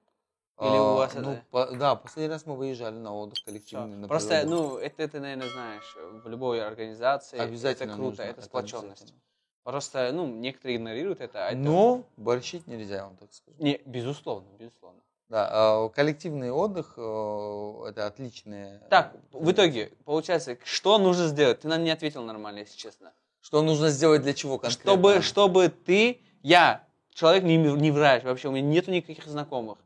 Или 0.61 0.77
а, 0.77 0.93
у 0.93 0.97
вас 0.97 1.15
ну, 1.15 1.33
это... 1.33 1.45
по- 1.51 1.67
да, 1.67 1.95
последний 1.95 2.33
раз 2.33 2.45
мы 2.45 2.57
выезжали 2.57 2.97
на 2.97 3.15
отдых 3.15 3.39
коллективный. 3.45 3.97
на 3.97 4.09
Просто, 4.09 4.41
природу. 4.41 4.51
ну, 4.51 4.77
это 4.79 5.07
ты, 5.07 5.21
наверное, 5.21 5.49
знаешь, 5.49 5.97
в 6.25 6.29
любой 6.29 6.67
организации 6.67 7.39
обязательно 7.39 7.93
это 7.93 7.95
круто, 7.95 8.09
нужно, 8.09 8.23
это 8.23 8.43
сплоченность. 8.43 9.15
Просто, 9.63 10.11
ну, 10.13 10.27
некоторые 10.27 10.79
игнорируют 10.79 11.21
это, 11.21 11.47
а 11.47 11.51
это... 11.51 11.59
Но 11.59 12.05
борщить 12.17 12.67
нельзя, 12.67 12.97
я 12.97 13.05
вам 13.05 13.17
так 13.17 13.33
скажу. 13.33 13.57
Не, 13.61 13.81
безусловно, 13.85 14.49
безусловно. 14.59 15.01
Да, 15.29 15.49
а, 15.51 15.89
коллективный 15.91 16.51
отдых 16.51 16.95
э, 16.97 17.85
это 17.91 18.07
отличное. 18.07 18.81
Так, 18.89 19.15
в 19.31 19.53
итоге, 19.53 19.93
получается, 20.07 20.57
что 20.65 20.99
нужно 20.99 21.29
сделать? 21.29 21.61
Ты 21.61 21.69
нам 21.69 21.85
не 21.85 21.91
ответил 21.91 22.23
нормально, 22.23 22.61
если 22.61 22.77
честно. 22.77 23.13
Что 23.41 23.63
нужно 23.63 23.91
сделать 23.91 24.23
для 24.23 24.35
чего 24.35 24.59
конкретно? 24.59 24.91
Чтобы, 24.91 25.21
чтобы 25.21 25.69
ты, 25.69 26.23
я, 26.43 26.83
человек 27.13 27.45
не, 27.45 27.59
не 27.59 27.91
врач, 27.91 28.25
вообще 28.25 28.49
у 28.49 28.53
меня 28.53 28.67
нету 28.67 28.91
никаких 28.91 29.25
знакомых. 29.27 29.79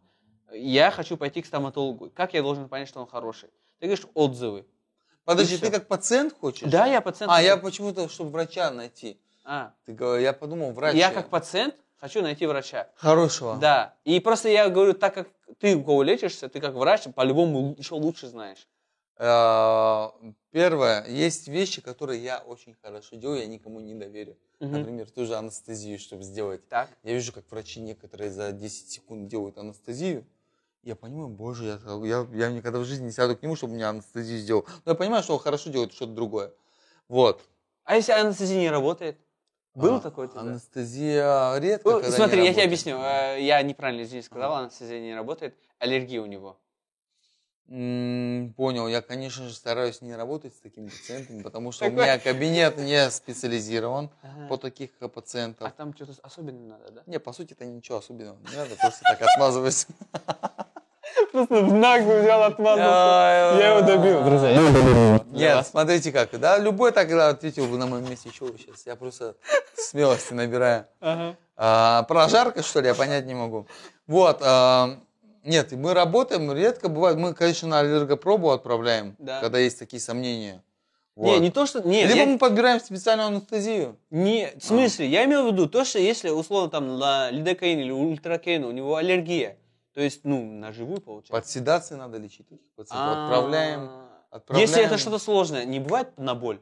Я 0.52 0.90
хочу 0.90 1.16
пойти 1.16 1.42
к 1.42 1.46
стоматологу. 1.46 2.10
Как 2.10 2.34
я 2.34 2.42
должен 2.42 2.68
понять, 2.68 2.88
что 2.88 3.00
он 3.00 3.06
хороший? 3.06 3.48
Ты 3.78 3.86
говоришь 3.86 4.06
отзывы. 4.14 4.66
Подожди, 5.24 5.56
ты 5.58 5.70
как 5.70 5.86
пациент 5.86 6.34
хочешь? 6.38 6.68
Да, 6.68 6.86
я 6.86 7.00
пациент. 7.00 7.32
А, 7.32 7.40
я 7.40 7.56
почему-то, 7.56 8.08
чтобы 8.08 8.30
врача 8.30 8.70
найти. 8.70 9.18
А, 9.44 9.72
Ты 9.84 9.92
я 10.20 10.32
подумал, 10.32 10.72
врач. 10.72 10.94
я 10.94 11.10
как 11.10 11.28
пациент 11.28 11.74
хочу 11.96 12.22
найти 12.22 12.46
врача. 12.46 12.88
Хорошего. 12.96 13.56
Да. 13.56 13.94
И 14.04 14.20
просто 14.20 14.48
я 14.48 14.68
говорю, 14.68 14.94
так 14.94 15.14
как 15.14 15.28
ты 15.58 15.76
у 15.76 15.84
кого 15.84 16.02
лечишься, 16.02 16.48
ты 16.48 16.60
как 16.60 16.74
врач 16.74 17.04
по-любому 17.14 17.74
еще 17.78 17.94
лучше 17.94 18.28
знаешь. 18.28 18.66
Э, 19.16 20.08
Первое, 20.50 21.06
есть 21.06 21.48
вещи, 21.48 21.80
которые 21.80 22.22
я 22.22 22.38
очень 22.38 22.74
хорошо 22.82 23.16
делаю, 23.16 23.40
я 23.40 23.46
никому 23.46 23.80
не 23.80 23.94
доверю. 23.94 24.36
Например, 24.60 25.10
ту 25.10 25.24
же 25.24 25.34
анестезию, 25.34 25.98
чтобы 25.98 26.22
сделать. 26.22 26.68
Так. 26.68 26.90
Я 27.02 27.14
вижу, 27.14 27.32
как 27.32 27.50
врачи 27.50 27.80
некоторые 27.80 28.30
за 28.30 28.52
10 28.52 28.90
секунд 28.90 29.28
делают 29.28 29.58
анестезию. 29.58 30.24
Я 30.82 30.96
понимаю, 30.96 31.28
боже, 31.28 31.78
я, 31.86 32.06
я, 32.06 32.26
я 32.32 32.50
никогда 32.50 32.80
в 32.80 32.84
жизни 32.84 33.04
не 33.06 33.12
сяду 33.12 33.36
к 33.36 33.42
нему, 33.42 33.54
чтобы 33.54 33.74
мне 33.74 33.86
анестезию 33.86 34.38
сделал. 34.40 34.66
Но 34.84 34.92
я 34.92 34.94
понимаю, 34.96 35.22
что 35.22 35.34
он 35.34 35.38
хорошо 35.38 35.70
делает 35.70 35.92
что-то 35.92 36.12
другое. 36.12 36.52
Вот. 37.08 37.40
А 37.84 37.94
если 37.94 38.10
анестезия 38.12 38.58
не 38.58 38.70
работает? 38.70 39.16
Было 39.74 39.96
А, 39.98 40.00
такое? 40.00 40.26
у 40.26 40.30
тебя? 40.30 40.40
Анестезия 40.40 41.56
редко, 41.58 41.88
Ну, 41.88 42.02
смотри, 42.10 42.44
я 42.44 42.52
тебе 42.52 42.64
объясню. 42.64 42.96
Э, 43.00 43.40
Я 43.40 43.62
неправильно 43.62 44.04
здесь 44.04 44.26
сказал, 44.26 44.54
анестезия 44.56 45.00
не 45.00 45.14
работает. 45.14 45.56
Аллергия 45.78 46.20
у 46.20 46.26
него. 46.26 46.58
Понял, 47.68 48.86
я, 48.88 49.00
конечно 49.00 49.48
же, 49.48 49.54
стараюсь 49.54 50.02
не 50.02 50.14
работать 50.14 50.54
с 50.54 50.58
такими 50.58 50.88
пациентами, 50.88 51.42
потому 51.42 51.72
что 51.72 51.86
у 51.86 51.90
меня 51.90 52.18
кабинет 52.18 52.76
не 52.76 53.08
специализирован 53.10 54.10
по 54.48 54.58
таких 54.58 54.90
э, 55.00 55.04
А 55.04 55.08
пациентов. 55.08 55.72
там 55.76 55.94
что-то 55.94 56.14
особенное 56.22 56.76
надо, 56.76 56.90
да? 56.90 57.02
Не, 57.06 57.18
по 57.20 57.32
сути, 57.32 57.52
это 57.52 57.64
ничего 57.64 57.98
особенного 57.98 58.36
не 58.50 58.56
надо, 58.56 58.74
просто 58.76 59.00
так 59.04 59.22
отмазываюсь. 59.22 59.86
Просто 61.32 61.54
в 61.64 61.72
наглую 61.72 62.22
взял, 62.22 62.42
отмазался. 62.42 63.58
Я 63.58 63.76
его 63.76 63.86
добил, 63.86 64.22
друзья. 64.22 65.20
Нет, 65.32 65.66
смотрите 65.66 66.12
как, 66.12 66.38
да, 66.38 66.58
любой 66.58 66.92
тогда 66.92 67.28
ответил 67.30 67.66
бы 67.66 67.78
на 67.78 67.86
моем 67.86 68.08
месте, 68.08 68.30
что 68.32 68.46
вы 68.46 68.58
сейчас, 68.58 68.86
я 68.86 68.96
просто 68.96 69.34
смелости 69.74 70.34
набираю. 70.34 70.86
Ага. 71.00 71.36
А, 71.56 72.02
прожарка, 72.04 72.62
что 72.62 72.80
ли, 72.80 72.88
я 72.88 72.94
понять 72.94 73.24
не 73.26 73.34
могу. 73.34 73.66
Вот, 74.06 74.38
а, 74.42 74.96
нет, 75.44 75.72
мы 75.72 75.94
работаем, 75.94 76.52
редко 76.52 76.88
бывает, 76.88 77.16
мы, 77.16 77.34
конечно, 77.34 77.68
на 77.68 77.80
аллергопробу 77.80 78.50
отправляем, 78.50 79.16
Да. 79.18 79.40
когда 79.40 79.58
есть 79.58 79.78
такие 79.78 80.00
сомнения. 80.00 80.62
Не, 81.14 81.32
Вот. 81.32 81.40
не 81.40 81.50
то, 81.50 81.66
что... 81.66 81.86
Нет, 81.86 82.08
Либо 82.08 82.20
я- 82.20 82.26
мы 82.26 82.38
подбираем 82.38 82.80
специальную 82.80 83.28
анестезию. 83.28 83.96
Не, 84.10 84.46
А. 84.46 84.58
в 84.58 84.64
смысле, 84.64 85.06
я 85.06 85.24
имел 85.24 85.44
в 85.44 85.52
виду 85.52 85.68
то, 85.68 85.84
что 85.84 85.98
если, 85.98 86.30
условно, 86.30 86.70
там, 86.70 86.98
на 86.98 87.30
лидокаин 87.30 87.80
или 87.80 87.90
ультракаин 87.90 88.64
у 88.64 88.70
него 88.70 88.96
аллергия, 88.96 89.56
то 89.94 90.00
есть, 90.00 90.24
ну, 90.24 90.42
на 90.44 90.72
живую 90.72 91.00
получается. 91.00 91.32
Под 91.32 91.46
седацией 91.46 91.98
надо 91.98 92.18
лечить 92.18 92.48
таких 92.48 92.72
пациентов. 92.74 93.24
Отправляем, 93.24 93.90
отправляем. 94.30 94.68
Если 94.68 94.84
это 94.84 94.98
что-то 94.98 95.18
сложное, 95.18 95.64
не 95.64 95.80
бывает 95.80 96.16
на 96.18 96.34
боль? 96.34 96.60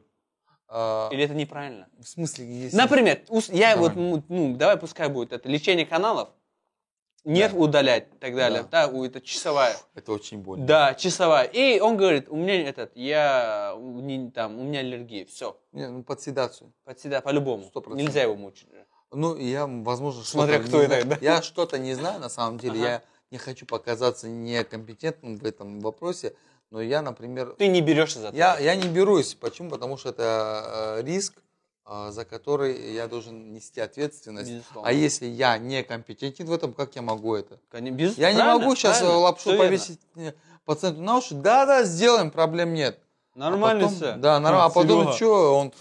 а, 0.67 1.09
Или 1.11 1.25
это 1.25 1.33
неправильно? 1.33 1.87
в 1.99 2.07
смысле, 2.07 2.45
если... 2.45 2.77
Например, 2.77 3.21
я 3.49 3.75
Давай. 3.75 3.89
вот, 3.89 3.95
ну, 3.95 4.23
ну, 4.29 4.55
давай 4.55 4.77
пускай 4.77 5.09
будет 5.09 5.33
это 5.33 5.49
лечение 5.49 5.85
каналов, 5.85 6.29
нерв 7.25 7.53
Да. 7.53 7.59
удалять 7.59 8.07
и 8.13 8.17
так 8.17 8.35
далее, 8.35 8.63
Да. 8.69 8.87
да, 8.87 9.05
это 9.05 9.19
часовая. 9.21 9.75
Это 9.95 10.11
очень 10.13 10.39
больно. 10.39 10.65
Да, 10.65 10.93
часовая. 10.93 11.43
И 11.45 11.79
он 11.79 11.97
говорит, 11.97 12.29
у 12.29 12.35
меня 12.35 12.67
этот, 12.67 12.95
я, 12.95 13.75
не, 13.79 14.31
там, 14.31 14.59
у 14.59 14.63
меня 14.63 14.79
аллергия, 14.79 15.25
все, 15.25 15.57
Не, 15.73 15.89
ну, 15.89 16.03
под 16.03 16.21
седацию. 16.21 16.71
под 16.85 16.99
себя 16.99 17.21
по-любому. 17.21 17.63
Сто 17.65 17.81
процентов. 17.81 18.07
Нельзя 18.07 18.23
его 18.23 18.35
мучить. 18.35 18.67
Ну, 19.13 19.35
я, 19.35 19.67
возможно, 19.67 20.23
Смотря 20.23 20.59
кто 20.59 20.81
это, 20.81 21.05
да? 21.05 21.17
Я 21.19 21.41
что-то 21.41 21.77
не 21.77 21.93
знаю, 21.95 22.21
на 22.21 22.29
самом 22.29 22.57
деле. 22.59 22.79
Ага. 22.79 22.87
Я 22.89 23.01
не 23.31 23.37
хочу 23.37 23.65
показаться 23.65 24.27
некомпетентным 24.27 25.37
в 25.37 25.45
этом 25.45 25.79
вопросе, 25.79 26.35
но 26.69 26.81
я, 26.81 27.01
например, 27.01 27.55
Ты 27.57 27.67
не 27.67 27.81
берешься 27.81 28.19
за 28.19 28.27
это. 28.27 28.37
я, 28.37 28.59
я 28.59 28.75
не 28.75 28.87
берусь. 28.87 29.33
Почему? 29.35 29.69
Потому 29.69 29.97
что 29.97 30.09
это 30.09 30.97
э, 30.99 31.03
риск. 31.03 31.33
а, 31.83 32.11
за 32.11 32.23
который 32.25 32.93
я 32.93 33.07
должен 33.07 33.51
нести 33.53 33.81
ответственность. 33.81 34.49
Безусловно. 34.49 34.87
А 34.89 34.93
если 34.93 35.25
я 35.25 35.57
не 35.57 35.83
компетентен 35.83 36.45
в 36.45 36.53
этом, 36.53 36.73
как 36.73 36.95
я 36.95 37.01
могу 37.01 37.35
это? 37.35 37.57
Конечно, 37.71 37.95
без- 37.97 38.17
Я 38.17 38.31
не 38.33 38.43
могу 38.43 38.75
сейчас 38.75 38.99
правильно, 38.99 39.19
лапшу 39.19 39.57
повесить 39.57 39.99
э, 40.15 40.33
пациенту 40.63 41.01
на 41.01 41.17
уши. 41.17 41.33
Да, 41.35 41.65
да, 41.65 41.83
сделаем, 41.83 42.31
проблем 42.31 42.73
нет. 42.73 42.99
А 43.35 43.39
Нормально 43.39 43.83
потом- 43.83 43.95
все. 43.95 44.15
Да, 44.15 44.39
нормально. 44.39 44.65
А 44.65 44.69
потом 44.69 44.99
Серега. 45.03 45.13
что, 45.15 45.57
он 45.57 45.73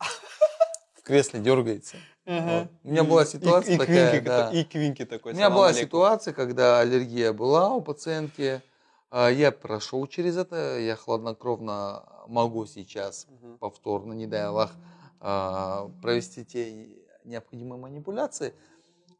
в 0.98 1.02
кресле 1.02 1.40
дергается. 1.40 1.96
Вот. 2.26 2.68
У 2.84 2.88
меня 2.88 3.04
была 3.04 3.24
ситуация 3.26 3.74
и, 3.74 3.78
такая, 3.78 4.10
квинки, 4.12 4.26
да. 4.26 4.50
и 4.50 4.64
квинки 4.64 5.04
такой. 5.04 5.32
У 5.32 5.36
меня 5.36 5.50
была 5.50 5.68
алейкум. 5.68 5.86
ситуация, 5.88 6.32
когда 6.32 6.80
аллергия 6.80 7.32
была 7.32 7.70
у 7.70 7.82
пациентки. 7.82 8.62
А, 9.10 9.28
Я 9.28 9.52
прошел 9.52 10.06
через 10.06 10.36
это, 10.36 10.78
я 10.78 10.96
хладнокровно 10.96 12.04
могу 12.26 12.66
сейчас 12.66 13.26
Мгм. 13.28 13.58
повторно, 13.58 14.12
не 14.14 14.26
дай 14.26 14.44
Аллах, 14.44 14.72
а, 15.20 15.90
провести 16.02 16.44
те 16.44 16.88
необходимые 17.24 17.78
манипуляции. 17.80 18.54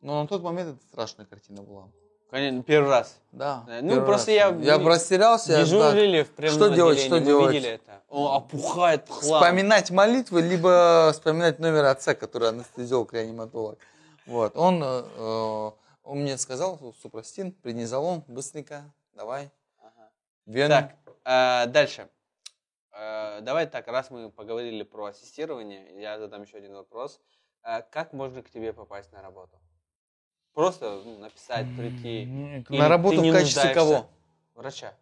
Но 0.01 0.21
на 0.23 0.27
тот 0.29 0.43
момент 0.43 0.71
это 0.77 0.83
страшная 0.83 1.27
картина 1.27 1.63
была. 1.63 1.89
Конечно, 2.35 2.65
первый 2.65 2.91
раз. 2.91 3.17
Да. 3.31 3.63
Да, 3.65 3.79
ну, 3.81 3.95
просто 4.05 4.33
раз. 4.33 4.57
я- 4.61 4.77
Я 4.77 4.79
растерялся. 4.89 5.53
я 5.53 5.61
Дежурили 5.61 6.25
в 6.25 6.33
прямом 6.33 6.57
Что 6.57 6.69
делать, 6.71 6.99
что 6.99 7.21
делать? 7.21 7.55
видели 7.55 7.75
это. 7.75 8.03
Он 8.09 8.35
опухает 8.39 9.09
хлам. 9.09 9.41
Вспоминать 9.41 9.93
молитвы, 9.93 10.43
либо 10.43 11.11
вспоминать 11.13 11.61
номер 11.61 11.85
отца, 11.85 12.17
который 12.17 12.49
анестезиолог, 12.49 13.13
реаниматолог. 13.13 13.79
Вот. 14.27 14.57
Он, 14.57 14.83
э, 14.83 15.05
э, 15.17 15.71
он 16.03 16.19
мне 16.19 16.37
сказал, 16.37 16.93
супрастин, 17.01 17.53
преднизолон, 17.53 18.25
быстренько, 18.27 18.83
давай. 19.15 19.53
Ага. 19.79 20.11
Вену. 20.47 20.69
Так, 20.71 20.95
э, 21.25 21.67
дальше. 21.69 22.09
Э, 22.99 23.43
давай 23.43 23.69
так, 23.69 23.87
раз 23.87 24.11
мы 24.11 24.29
поговорили 24.33 24.83
про 24.83 25.05
ассистирование, 25.05 26.01
я 26.01 26.19
задам 26.19 26.43
еще 26.43 26.57
один 26.57 26.75
вопрос. 26.75 27.21
Э, 27.63 27.83
как 27.93 28.13
можно 28.13 28.43
к 28.43 28.51
тебе 28.51 28.73
попасть 28.73 29.13
на 29.13 29.23
работу? 29.23 29.57
Просто 30.55 31.01
ну, 31.05 31.19
написать, 31.19 31.67
прийти. 31.77 32.65
На 32.69 32.89
работу 32.89 33.21
в 33.21 33.33
качестве 33.33 33.75
кого? 33.75 34.07
Врача. 34.55 34.95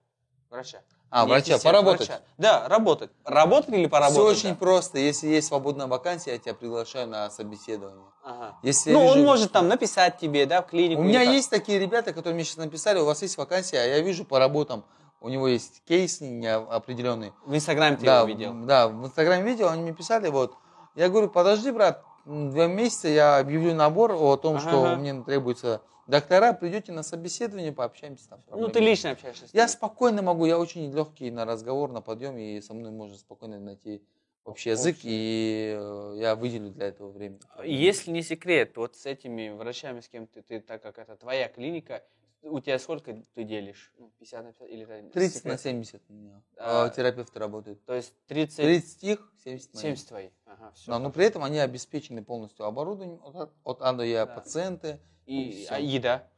Врача. 0.50 0.80
А, 1.10 1.26
врача, 1.26 1.58
поработать. 1.58 2.08
врача. 2.08 2.22
Да, 2.38 2.66
работать. 2.68 3.10
Работать 3.26 3.68
или 3.68 3.80
Все 3.82 3.88
поработать? 3.90 4.38
очень 4.38 4.48
да? 4.50 4.54
просто. 4.54 4.98
Если 4.98 5.26
есть 5.28 5.48
свободная 5.48 5.86
вакансия, 5.86 6.32
я 6.32 6.38
тебя 6.38 6.54
приглашаю 6.54 7.06
на 7.06 7.28
собеседование. 7.28 8.06
Ага. 8.24 8.56
Если 8.62 8.92
Ну, 8.92 9.04
он 9.04 9.16
вижу- 9.18 9.26
может 9.26 9.52
там 9.52 9.68
написать 9.68 10.16
тебе, 10.18 10.46
да, 10.46 10.62
в 10.62 10.68
клинику. 10.68 11.02
У 11.02 11.04
меня 11.04 11.22
как. 11.22 11.34
есть 11.34 11.50
такие 11.50 11.78
ребята, 11.78 12.14
которые 12.14 12.34
мне 12.34 12.44
сейчас 12.44 12.56
написали, 12.56 12.98
у 12.98 13.04
вас 13.04 13.20
есть 13.20 13.36
вакансия, 13.36 13.76
а 13.78 13.84
я 13.84 14.00
вижу 14.00 14.24
по 14.24 14.38
работам, 14.38 14.84
у 15.20 15.28
него 15.28 15.48
есть 15.48 15.82
кейс 15.86 16.22
неопределенный. 16.22 17.34
В 17.44 17.54
Инстаграме 17.54 17.98
ты 17.98 18.06
да, 18.06 18.18
его 18.20 18.28
видел. 18.28 18.54
Да, 18.64 18.88
в 18.88 19.04
Инстаграме 19.04 19.42
видел, 19.44 19.68
они 19.68 19.82
мне 19.82 19.92
писали, 19.92 20.28
вот. 20.30 20.54
Я 20.94 21.10
говорю, 21.10 21.28
подожди, 21.28 21.70
брат, 21.72 22.02
два 22.24 22.66
месяца 22.66 23.08
я 23.08 23.38
объявлю 23.38 23.74
набор 23.74 24.12
о 24.12 24.36
том, 24.36 24.58
что 24.58 24.86
Ага. 24.86 24.96
мне 24.96 25.22
требуется 25.22 25.82
доктора, 26.06 26.52
придете 26.52 26.92
на 26.92 27.02
собеседование, 27.02 27.72
пообщаемся 27.72 28.28
там. 28.28 28.40
Ну, 28.50 28.68
ты 28.68 28.80
лично 28.80 29.10
общаешься 29.10 29.46
Я 29.52 29.68
спокойно 29.68 30.22
могу, 30.22 30.46
я 30.46 30.58
очень 30.58 30.92
легкий 30.92 31.30
на 31.30 31.44
разговор, 31.44 31.90
на 31.90 32.00
подъем, 32.00 32.36
и 32.38 32.60
со 32.60 32.74
мной 32.74 32.90
можно 32.90 33.16
спокойно 33.16 33.58
найти 33.58 34.02
общий 34.44 34.70
язык, 34.70 34.98
и 35.02 35.76
э, 35.78 36.14
я 36.18 36.34
выделю 36.34 36.70
для 36.70 36.86
этого 36.86 37.10
время. 37.10 37.38
Если 37.64 38.10
не 38.10 38.22
секрет, 38.22 38.76
вот 38.76 38.96
с 38.96 39.06
этими 39.06 39.50
врачами, 39.50 40.00
с 40.00 40.08
кем 40.08 40.26
ты, 40.26 40.42
ты, 40.42 40.60
так 40.60 40.82
как 40.82 40.98
это 40.98 41.16
твоя 41.16 41.48
клиника, 41.48 42.02
у 42.42 42.60
тебя 42.60 42.78
сколько 42.78 43.14
ты 43.34 43.44
делишь? 43.44 43.92
Ну, 43.98 44.10
50 44.18 44.44
на 44.44 44.52
50 44.52 44.68
или 44.68 44.82
это 44.84 45.10
30 45.12 45.44
на 45.44 45.56
секрет? 45.56 45.60
70 45.60 46.02
у 46.08 46.12
меня. 46.12 46.42
А, 46.56 46.88
э, 46.88 46.90
терапевты 46.94 47.38
работают. 47.38 47.84
То 47.84 47.94
есть 47.94 48.14
30, 48.26 48.56
30 48.56 49.04
их, 49.04 49.32
70 49.44 49.74
мои. 49.74 49.82
70 49.82 50.08
твои. 50.08 50.30
Ага, 50.46 50.72
всё. 50.74 50.92
Да, 50.92 50.98
но 50.98 51.10
при 51.10 51.24
этом 51.26 51.44
они 51.44 51.58
обеспечены 51.58 52.22
полностью 52.24 52.66
оборудованием 52.66 53.20
от, 53.24 53.52
от 53.64 53.82
А 53.82 53.92
до 53.92 54.04
Я, 54.04 54.26
Да. 54.26 54.34
пациенты. 54.34 55.00
И 55.26 55.64
всё. 55.64 55.74
а 55.74 55.78
еда? 55.78 56.28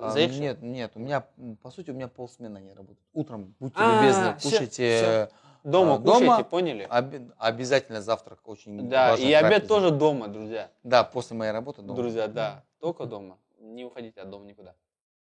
А, 0.00 0.14
нет, 0.16 0.62
нет, 0.62 0.92
у 0.94 1.00
меня, 1.00 1.26
по 1.60 1.70
сути, 1.70 1.90
у 1.90 1.94
меня 1.94 2.06
полсмены 2.06 2.58
они 2.58 2.72
работают. 2.72 3.00
Утром, 3.12 3.56
будьте 3.58 3.80
А, 3.80 4.00
любезны, 4.00 4.36
всё, 4.38 4.50
кушайте. 4.50 5.30
Дома 5.64 5.94
а, 5.94 5.98
кушаете, 5.98 6.24
дома 6.26 6.44
поняли? 6.44 6.86
Обе- 6.88 7.30
обязательно 7.36 8.00
завтрак, 8.00 8.46
очень 8.46 8.88
да, 8.88 9.16
и 9.16 9.32
обед 9.32 9.66
трапеза. 9.66 9.68
тоже 9.68 9.90
дома, 9.90 10.28
друзья. 10.28 10.70
Да, 10.84 11.02
после 11.02 11.36
моей 11.36 11.50
работы 11.50 11.82
дома. 11.82 11.96
Друзья, 11.96 12.28
да, 12.28 12.64
только 12.78 13.06
дома. 13.06 13.38
Не 13.58 13.84
уходите 13.84 14.20
от 14.20 14.30
дома 14.30 14.44
никуда. 14.46 14.76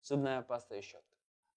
Зубная 0.03 0.43
паста 0.43 0.75
и 0.75 0.83
щетка. 0.83 1.07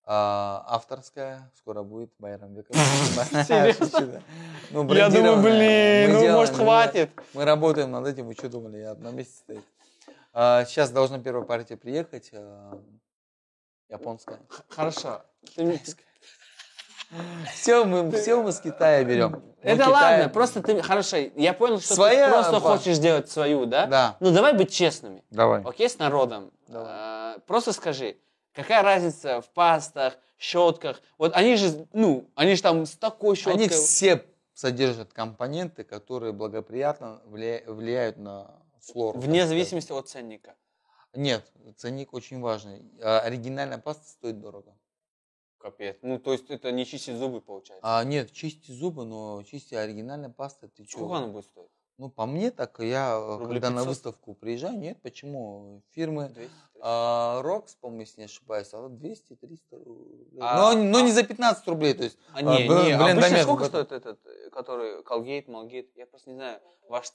А, 0.07 0.63
авторская, 0.67 1.51
скоро 1.55 1.81
будет 1.81 2.11
Байрам 2.19 2.53
Беков. 2.53 2.75
Ну, 4.71 4.93
Я 4.93 5.09
думаю, 5.09 5.41
блин, 5.41 6.13
ну 6.13 6.31
может 6.33 6.55
хватит. 6.55 7.09
Мы 7.33 7.43
работаем 7.45 7.91
над 7.91 8.05
этим, 8.07 8.27
вы 8.27 8.33
что 8.33 8.49
думали, 8.49 8.77
я 8.77 8.93
на 8.95 9.09
месте 9.09 9.33
стоит. 9.37 9.65
А, 10.33 10.65
Сейчас 10.65 10.91
должна 10.91 11.17
первая 11.19 11.43
партия 11.43 11.75
приехать, 11.75 12.29
а, 12.33 12.79
японская. 13.89 14.39
Хорошо. 14.69 15.21
Все 17.53 17.85
мы, 17.85 18.11
все 18.11 18.41
мы 18.41 18.51
с 18.51 18.59
Китая 18.59 19.03
берем. 19.03 19.41
Это 19.61 19.89
ладно, 19.89 20.27
просто 20.27 20.61
ты, 20.61 20.81
хорошо, 20.81 21.17
я 21.17 21.53
понял, 21.53 21.79
что 21.79 21.93
Своя 21.95 22.27
ты 22.27 22.33
просто 22.33 22.59
хочешь 22.59 22.95
сделать 22.97 23.29
свою, 23.29 23.65
да? 23.65 23.85
Да. 23.85 24.17
Ну 24.19 24.31
давай 24.31 24.53
быть 24.53 24.73
честными. 24.73 25.23
Давай. 25.29 25.61
Окей, 25.63 25.87
с 25.87 25.97
народом. 25.99 26.51
Давай. 26.67 26.87
А, 26.91 27.37
Просто 27.47 27.73
скажи, 27.73 28.17
какая 28.55 28.81
разница 28.81 29.41
в 29.41 29.49
пастах, 29.49 30.17
щетках? 30.39 31.01
Вот 31.17 31.35
они 31.35 31.55
же, 31.55 31.87
ну, 31.93 32.27
они 32.35 32.55
же 32.55 32.61
там 32.61 32.85
с 32.85 32.95
такой 32.95 33.35
щеткой. 33.35 33.53
Они 33.53 33.67
все 33.67 34.25
содержат 34.53 35.13
компоненты, 35.13 35.83
которые 35.83 36.31
благоприятно 36.33 37.21
влия- 37.25 37.69
влияют 37.71 38.17
на 38.17 38.59
флору. 38.79 39.19
Вне 39.19 39.45
зависимости 39.45 39.91
от 39.91 40.07
ценника. 40.09 40.55
Нет, 41.13 41.45
ценник 41.77 42.13
очень 42.13 42.41
важный. 42.41 42.81
А 43.01 43.19
Оригинальная 43.19 43.77
паста 43.77 44.07
стоит 44.09 44.39
дорого. 44.39 44.73
Капец. 45.57 45.97
Ну, 46.01 46.19
то 46.19 46.33
есть 46.33 46.49
это 46.51 46.71
не 46.71 46.85
чистить 46.85 47.17
зубы 47.17 47.41
получается. 47.41 47.79
А 47.83 48.03
нет, 48.03 48.31
чисти 48.31 48.71
зубы, 48.71 49.03
но 49.05 49.41
чисти 49.43 49.73
оригинальная 49.73 50.29
паста, 50.29 50.67
ты 50.67 50.85
чё? 50.85 50.97
Сколько 50.97 51.15
она 51.15 51.27
будет 51.27 51.45
стоить? 51.45 51.69
Ну, 51.97 52.09
по 52.09 52.25
мне 52.25 52.51
так, 52.51 52.77
я, 52.81 53.15
э, 53.17 53.37
Рублей 53.37 53.53
когда 53.61 53.69
на 53.69 53.77
500? 53.77 53.87
выставку 53.87 54.33
приезжаю, 54.35 54.77
нет, 54.77 55.01
почему? 55.01 55.81
Фирмы 55.91 56.29
200? 56.29 56.51
А, 56.87 57.41
Рокс, 57.41 57.73
по-моему, 57.73 58.01
если 58.01 58.21
не 58.21 58.25
ошибаюсь, 58.25 58.71
а 58.71 58.79
вот 58.79 58.91
200-300 58.91 59.83
рублей. 59.83 60.37
А- 60.39 60.75
но, 60.75 60.83
но 60.83 60.99
а- 60.99 61.01
не 61.01 61.11
за 61.11 61.23
15 61.23 61.67
рублей, 61.67 61.95
то 61.95 62.03
есть... 62.03 62.19
А, 62.31 62.43
не, 62.43 62.67
бл- 62.67 62.85
не, 62.85 62.91
обычно 62.91 63.05
блендомет 63.05 63.41
сколько 63.41 63.65
этом. 63.65 63.85
стоит 63.85 63.91
этот, 63.91 64.19
который 64.51 65.01
Colgate, 65.01 65.47
Malgate? 65.47 65.89
Я 65.95 66.05
просто 66.05 66.29
не 66.29 66.35
знаю. 66.35 66.61
Ваш... 66.87 67.11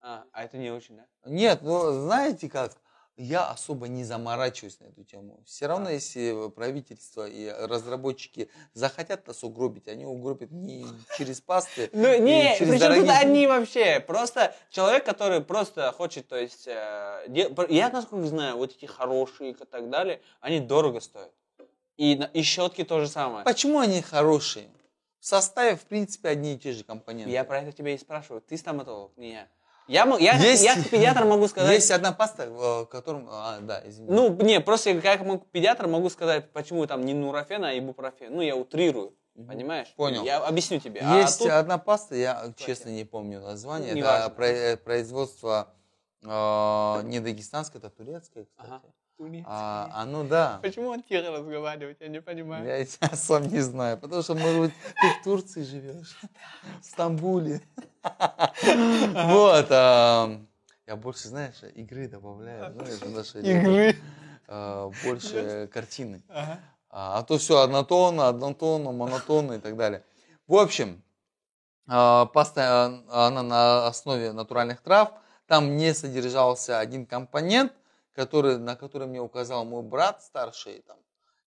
А, 0.00 0.24
а 0.32 0.44
это 0.44 0.58
не 0.58 0.72
очень, 0.72 0.96
да? 0.96 1.06
Нет, 1.24 1.60
ну, 1.62 1.92
знаете 1.92 2.48
как, 2.48 2.72
я 3.16 3.48
особо 3.48 3.88
не 3.88 4.04
заморачиваюсь 4.04 4.78
на 4.80 4.86
эту 4.86 5.04
тему. 5.04 5.40
Все 5.46 5.66
равно, 5.66 5.90
если 5.90 6.50
правительство 6.50 7.26
и 7.26 7.48
разработчики 7.48 8.50
захотят 8.74 9.26
нас 9.26 9.42
угробить, 9.42 9.88
они 9.88 10.04
угробят 10.04 10.50
не 10.50 10.86
через 11.16 11.40
пасты, 11.40 11.88
Ну, 11.92 12.18
не, 12.20 12.56
через 12.58 12.70
причем 12.72 13.00
тут 13.00 13.08
они 13.08 13.46
вообще? 13.46 14.00
Просто 14.00 14.54
человек, 14.70 15.04
который 15.04 15.40
просто 15.40 15.92
хочет, 15.92 16.28
то 16.28 16.36
есть, 16.36 16.66
э, 16.68 17.46
я 17.68 17.90
насколько 17.90 18.26
знаю, 18.26 18.56
вот 18.56 18.72
эти 18.72 18.86
хорошие 18.86 19.52
и 19.52 19.54
так 19.54 19.88
далее, 19.88 20.20
они 20.40 20.60
дорого 20.60 21.00
стоят. 21.00 21.32
И, 21.96 22.12
и 22.34 22.42
щетки 22.42 22.84
то 22.84 23.00
же 23.00 23.08
самое. 23.08 23.44
Почему 23.44 23.78
они 23.78 24.02
хорошие? 24.02 24.68
В 25.18 25.26
составе, 25.26 25.76
в 25.76 25.84
принципе, 25.86 26.28
одни 26.28 26.54
и 26.54 26.58
те 26.58 26.72
же 26.72 26.84
компоненты. 26.84 27.30
Я 27.30 27.44
про 27.44 27.60
это 27.60 27.72
тебя 27.72 27.94
и 27.94 27.98
спрашиваю. 27.98 28.42
Ты 28.42 28.56
стоматолог, 28.58 29.16
не 29.16 29.32
я. 29.32 29.48
Я, 29.88 30.04
я, 30.18 30.34
Есть- 30.38 30.64
я 30.64 30.74
как 30.74 30.88
педиатр 30.90 31.24
могу 31.24 31.46
сказать... 31.48 31.72
Есть 31.74 31.90
одна 31.90 32.12
паста, 32.12 32.50
в 32.50 32.86
котором... 32.86 33.28
А, 33.30 33.58
да, 33.60 33.82
извини. 33.86 34.08
Ну, 34.10 34.30
не, 34.42 34.60
просто 34.60 34.90
я 34.90 35.00
как 35.00 35.20
педиатр 35.52 35.86
могу 35.86 36.10
сказать, 36.10 36.50
почему 36.52 36.86
там 36.86 37.04
не 37.04 37.14
нурофен, 37.14 37.64
а 37.64 37.72
ибупрофен. 37.78 38.34
Ну, 38.34 38.40
я 38.42 38.56
утрирую, 38.56 39.14
понимаешь? 39.34 39.92
Понял. 39.96 40.24
Я 40.24 40.38
объясню 40.38 40.80
тебе. 40.80 41.00
А 41.04 41.18
Есть 41.18 41.38
тут- 41.38 41.50
одна 41.50 41.78
паста, 41.78 42.16
я 42.16 42.52
честно 42.56 42.88
не 42.88 43.04
помню 43.04 43.40
название. 43.40 43.94
Не 43.94 44.00
это 44.00 44.08
важно. 44.10 44.30
про- 44.30 44.46
э, 44.46 44.76
производство 44.76 45.68
э, 46.24 47.02
не 47.04 47.20
дагестанское, 47.20 47.80
это 47.80 47.90
турецкое, 47.90 48.44
кстати. 48.46 48.68
Ага. 48.68 48.82
А, 49.46 49.90
оно 49.94 50.24
да. 50.24 50.58
Почему 50.62 50.88
он 50.88 51.02
тихо 51.02 51.30
разговаривает, 51.30 52.00
я 52.00 52.08
не 52.08 52.20
понимаю. 52.20 52.66
Я 52.66 52.78
и 52.78 52.86
сам 53.14 53.44
не 53.44 53.60
знаю, 53.60 53.98
потому 53.98 54.22
что, 54.22 54.34
может 54.34 54.60
быть, 54.60 54.72
ты 55.00 55.20
в 55.20 55.24
Турции 55.24 55.62
живешь, 55.62 56.18
в 56.80 56.84
Стамбуле. 56.84 57.62
Вот. 58.62 59.66
а, 59.70 60.40
Я 60.86 60.96
больше, 60.96 61.28
знаешь, 61.28 61.56
игры 61.74 62.08
добавляю, 62.08 62.74
Игры. 63.42 63.96
а, 64.46 64.90
больше 65.04 65.68
картины. 65.72 66.22
А 66.28 66.58
а 67.18 67.22
то 67.24 67.36
все 67.36 67.58
однотонно, 67.60 68.28
однотонно, 68.28 68.92
монотонно 68.92 69.54
и 69.54 69.58
так 69.58 69.76
далее. 69.76 70.02
В 70.46 70.54
общем, 70.54 71.02
а, 71.88 72.26
паста, 72.26 73.02
а, 73.08 73.26
она 73.26 73.42
на 73.42 73.86
основе 73.86 74.32
натуральных 74.32 74.80
трав. 74.80 75.12
Там 75.46 75.76
не 75.76 75.94
содержался 75.94 76.78
один 76.80 77.06
компонент, 77.06 77.72
который, 78.16 78.58
на 78.58 78.74
который 78.74 79.06
мне 79.06 79.20
указал 79.20 79.64
мой 79.64 79.82
брат 79.82 80.22
старший. 80.22 80.82
Там, 80.86 80.96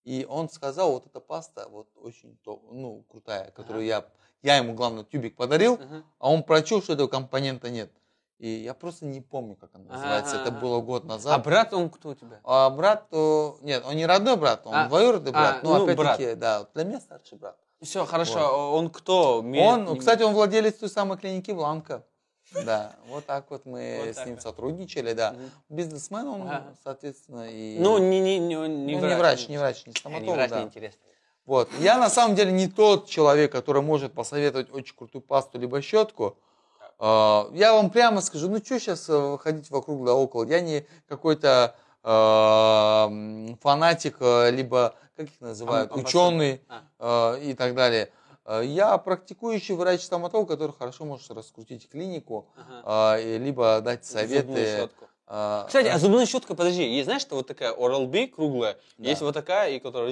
и 0.06 0.26
он 0.30 0.50
сказал, 0.50 0.92
вот 0.92 1.08
эта 1.08 1.20
паста 1.20 1.68
вот 1.68 1.88
очень 1.96 2.38
топ- 2.44 2.72
ну, 2.72 3.04
крутая, 3.10 3.52
которую 3.52 3.86
я 3.86 4.06
я 4.42 4.56
ему, 4.56 4.74
главное, 4.74 5.04
тюбик 5.04 5.36
подарил, 5.36 5.74
Ага. 5.74 6.04
а 6.18 6.32
он 6.32 6.44
прочел, 6.44 6.82
что 6.82 6.94
этого 6.94 7.08
компонента 7.10 7.70
нет. 7.70 7.92
И 8.38 8.48
я 8.48 8.74
просто 8.74 9.06
не 9.06 9.20
помню, 9.20 9.58
как 9.58 9.76
он 9.76 9.82
Ага, 9.82 9.94
называется. 9.96 10.36
Это 10.38 10.48
ага. 10.48 10.60
было 10.62 10.80
год 10.80 11.04
А 11.04 11.08
назад. 11.08 11.44
брат, 11.44 11.74
он 11.74 11.90
кто 11.90 12.10
у 12.10 12.16
тебя? 12.16 12.40
А 12.46 12.70
брат, 12.70 13.10
то... 13.10 13.58
нет, 13.62 13.84
он 13.86 13.98
не 13.98 14.06
родной 14.06 14.38
брат, 14.38 14.62
он 14.66 14.74
А, 14.74 14.88
двоюродный 14.88 15.34
брат. 15.34 15.58
а, 15.62 15.68
но 15.68 15.78
ну, 15.80 15.84
опять-таки, 15.84 16.36
да, 16.36 16.66
для 16.74 16.86
меня 16.86 17.02
старший 17.02 17.38
брат. 17.38 17.58
Все, 17.82 18.06
хорошо. 18.06 18.74
Он 18.78 18.90
кто? 18.90 19.42
Ми- 19.42 19.60
Он, 19.60 19.86
не- 19.94 20.00
кстати, 20.00 20.24
он 20.24 20.34
владелец 20.34 20.76
той 20.76 20.88
самой 20.90 21.18
клиники 21.18 21.52
Бланка. 21.52 22.06
Да, 22.66 22.96
вот 23.08 23.26
так 23.26 23.46
вот 23.50 23.66
мы 23.66 24.02
Вот 24.06 24.16
с 24.16 24.26
ним 24.26 24.36
вот. 24.36 24.42
сотрудничали, 24.44 25.14
да. 25.14 25.32
Мгм. 25.34 25.52
Бизнесмен 25.70 26.28
он, 26.28 26.42
Ага. 26.44 26.64
соответственно, 26.84 27.48
и... 27.50 27.78
Ну, 27.80 27.98
не, 28.00 28.20
не, 28.20 28.40
не, 28.40 28.56
не 28.56 28.96
Ну, 28.96 29.00
врач. 29.00 29.12
не 29.12 29.18
врач, 29.18 29.48
не 29.50 29.58
врач, 29.58 29.86
не 29.86 29.94
стоматолог, 29.94 30.28
не 30.28 30.34
врач, 30.34 30.50
да. 30.50 30.62
интересно. 30.64 31.00
Вот. 31.46 31.70
Я 31.80 31.98
на 31.98 32.10
самом 32.10 32.36
деле 32.36 32.52
не 32.52 32.68
тот 32.68 33.08
человек, 33.08 33.52
который 33.52 33.82
может 33.82 34.14
посоветовать 34.14 34.72
очень 34.72 34.96
крутую 34.96 35.22
пасту 35.22 35.58
либо 35.60 35.82
щетку. 35.82 36.38
А, 37.00 37.50
Я 37.54 37.74
вам 37.74 37.90
прямо 37.90 38.22
скажу, 38.22 38.50
ну 38.50 38.58
что 38.58 38.80
сейчас 38.80 39.10
ходить 39.42 39.70
вокруг 39.70 40.06
да 40.06 40.14
около. 40.14 40.44
Я 40.46 40.60
не 40.62 40.86
какой-то 41.08 41.76
а, 42.04 43.10
фанатик, 43.62 44.18
а, 44.22 44.50
либо, 44.50 44.96
как 45.16 45.28
их 45.28 45.42
называют, 45.42 45.92
ученый 45.96 46.62
А. 46.68 46.82
а, 47.00 47.36
и 47.38 47.54
так 47.54 47.74
далее. 47.76 48.10
А, 48.50 48.62
Я 48.64 48.98
практикующий 48.98 49.76
врач-стоматолог, 49.76 50.48
который 50.48 50.72
хорошо 50.72 51.06
может 51.06 51.30
раскрутить 51.30 51.88
клинику, 51.88 52.50
Ага. 52.56 52.82
а, 52.84 53.18
либо 53.38 53.80
дать 53.82 54.06
Зубную 54.06 54.28
советы. 54.28 54.66
щетку. 54.66 55.06
а, 55.28 55.66
Кстати, 55.68 55.88
а 55.88 56.00
зубная 56.00 56.26
щетка, 56.26 56.56
подожди, 56.56 56.84
есть, 56.84 57.06
знаешь, 57.06 57.22
что 57.22 57.36
вот 57.36 57.46
такая 57.46 57.72
Oral-B 57.72 58.28
круглая, 58.30 58.80
Да. 58.98 59.08
есть 59.10 59.22
вот 59.22 59.36
такая, 59.36 59.74
и 59.74 59.80
которая 59.80 60.12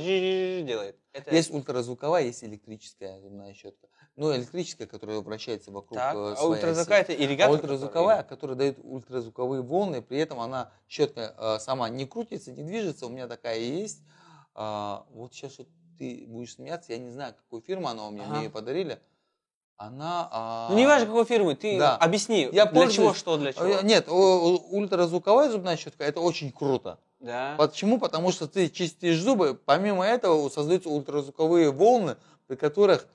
делает. 0.61 0.97
Это... 1.13 1.33
Есть 1.33 1.49
ультразвуковая, 1.51 2.25
есть 2.25 2.43
электрическая 2.43 3.19
зубная 3.21 3.55
щетка. 3.55 3.87
Ну, 4.15 4.35
электрическая, 4.35 4.85
которая 4.87 5.19
вращается 5.21 5.71
вокруг 5.71 5.97
Так, 5.97 6.15
э, 6.15 6.33
а 6.33 6.35
своей 6.35 6.51
ультразвуковая 6.53 7.01
оси. 7.01 7.11
это 7.13 7.21
А 7.21 7.25
ирригатор? 7.25 7.55
ультразвуковая, 7.55 8.23
которая 8.23 8.55
дает 8.55 8.77
ультразвуковые 8.83 9.63
волны, 9.63 10.03
при 10.03 10.19
этом 10.19 10.39
она 10.39 10.71
щетка 10.87 11.33
э, 11.37 11.57
сама 11.59 11.89
не 11.89 12.05
крутится, 12.05 12.51
не 12.51 12.61
движется. 12.61 13.07
У 13.07 13.09
меня 13.09 13.27
такая 13.27 13.57
есть. 13.57 14.03
А, 14.53 15.05
вот 15.11 15.33
сейчас 15.33 15.57
вот 15.57 15.67
ты 15.97 16.25
будешь 16.27 16.53
смеяться, 16.55 16.93
я 16.93 16.99
не 16.99 17.11
знаю, 17.11 17.33
какой 17.35 17.61
фирмы 17.61 17.89
она 17.89 18.07
у 18.07 18.11
меня, 18.11 18.23
Ага. 18.23 18.33
мне 18.35 18.43
ее 18.45 18.49
подарили. 18.49 18.99
Она... 19.77 20.27
а, 20.31 20.67
Ну, 20.71 20.77
не 20.77 20.87
важно, 20.87 21.05
какой 21.07 21.25
фирмы, 21.25 21.55
ты 21.55 21.77
Да. 21.77 21.97
объясни, 21.97 22.41
Я 22.51 22.65
для 22.65 22.65
чего, 22.65 22.73
пользуюсь- 22.81 23.17
что, 23.17 23.37
для 23.37 23.53
чего. 23.53 23.65
э, 23.65 23.79
Нет, 23.83 24.07
ультразвуковая 24.09 25.49
зубная 25.51 25.77
щетка, 25.77 26.03
это 26.03 26.19
очень 26.19 26.51
круто. 26.51 26.97
Да. 27.19 27.55
Почему? 27.57 27.99
Потому 27.99 28.31
что 28.31 28.47
ты 28.47 28.69
чистишь 28.69 29.19
зубы, 29.21 29.53
помимо 29.65 30.05
этого 30.05 30.49
создаются 30.49 30.89
ультразвуковые 30.89 31.71
волны, 31.71 32.15
при 32.47 32.55
которых 32.55 33.07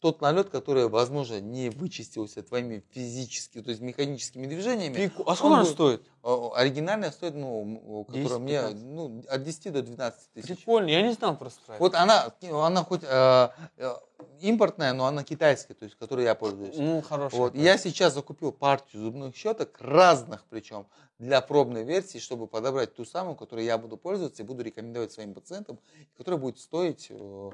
тот 0.00 0.22
налет, 0.22 0.48
который, 0.48 0.88
возможно, 0.88 1.40
не 1.40 1.68
вычистился 1.68 2.42
твоими 2.42 2.82
физическими, 2.90 3.62
то 3.62 3.70
есть 3.70 3.82
механическими 3.82 4.46
движениями, 4.46 4.94
Прикол. 4.94 5.28
А 5.28 5.36
сколько 5.36 5.52
он 5.52 5.60
будет- 5.60 5.72
стоит? 5.72 6.02
о, 6.22 6.52
оригинальная 6.54 7.10
стоит, 7.10 7.34
ну, 7.34 8.04
которая 8.08 8.38
мне 8.38 8.60
10-15. 8.60 8.74
ну, 8.84 9.24
от 9.28 9.42
10 9.42 9.72
до 9.72 9.82
12 9.82 10.32
тысяч. 10.32 10.46
Прикольно, 10.48 10.88
я 10.88 11.02
не 11.02 11.12
знал 11.12 11.36
просто 11.36 11.60
про 11.66 11.74
это. 11.74 11.82
Вот 11.82 11.94
она, 11.94 12.32
она 12.50 12.82
хоть 12.84 13.02
э, 13.04 13.48
э, 13.76 13.94
импортная, 14.40 14.92
но 14.94 15.06
она 15.06 15.22
китайская, 15.22 15.74
то 15.74 15.84
есть 15.84 15.96
которой 15.96 16.24
я 16.24 16.34
пользуюсь. 16.34 16.76
Ну, 16.76 17.02
хорошая. 17.02 17.40
Вот, 17.40 17.54
я 17.54 17.76
сейчас 17.76 18.14
закупил 18.14 18.52
партию 18.52 19.02
зубных 19.02 19.36
щеток, 19.36 19.76
разных 19.80 20.44
причем, 20.48 20.86
для 21.18 21.40
пробной 21.42 21.84
версии, 21.84 22.18
чтобы 22.18 22.46
подобрать 22.46 22.94
ту 22.94 23.04
самую, 23.04 23.36
которой 23.36 23.64
я 23.66 23.76
буду 23.76 23.98
пользоваться 23.98 24.42
и 24.42 24.46
буду 24.46 24.62
рекомендовать 24.62 25.12
своим 25.12 25.34
пациентам, 25.34 25.78
которая 26.16 26.40
будет 26.40 26.58
стоить 26.58 27.08
э, 27.10 27.50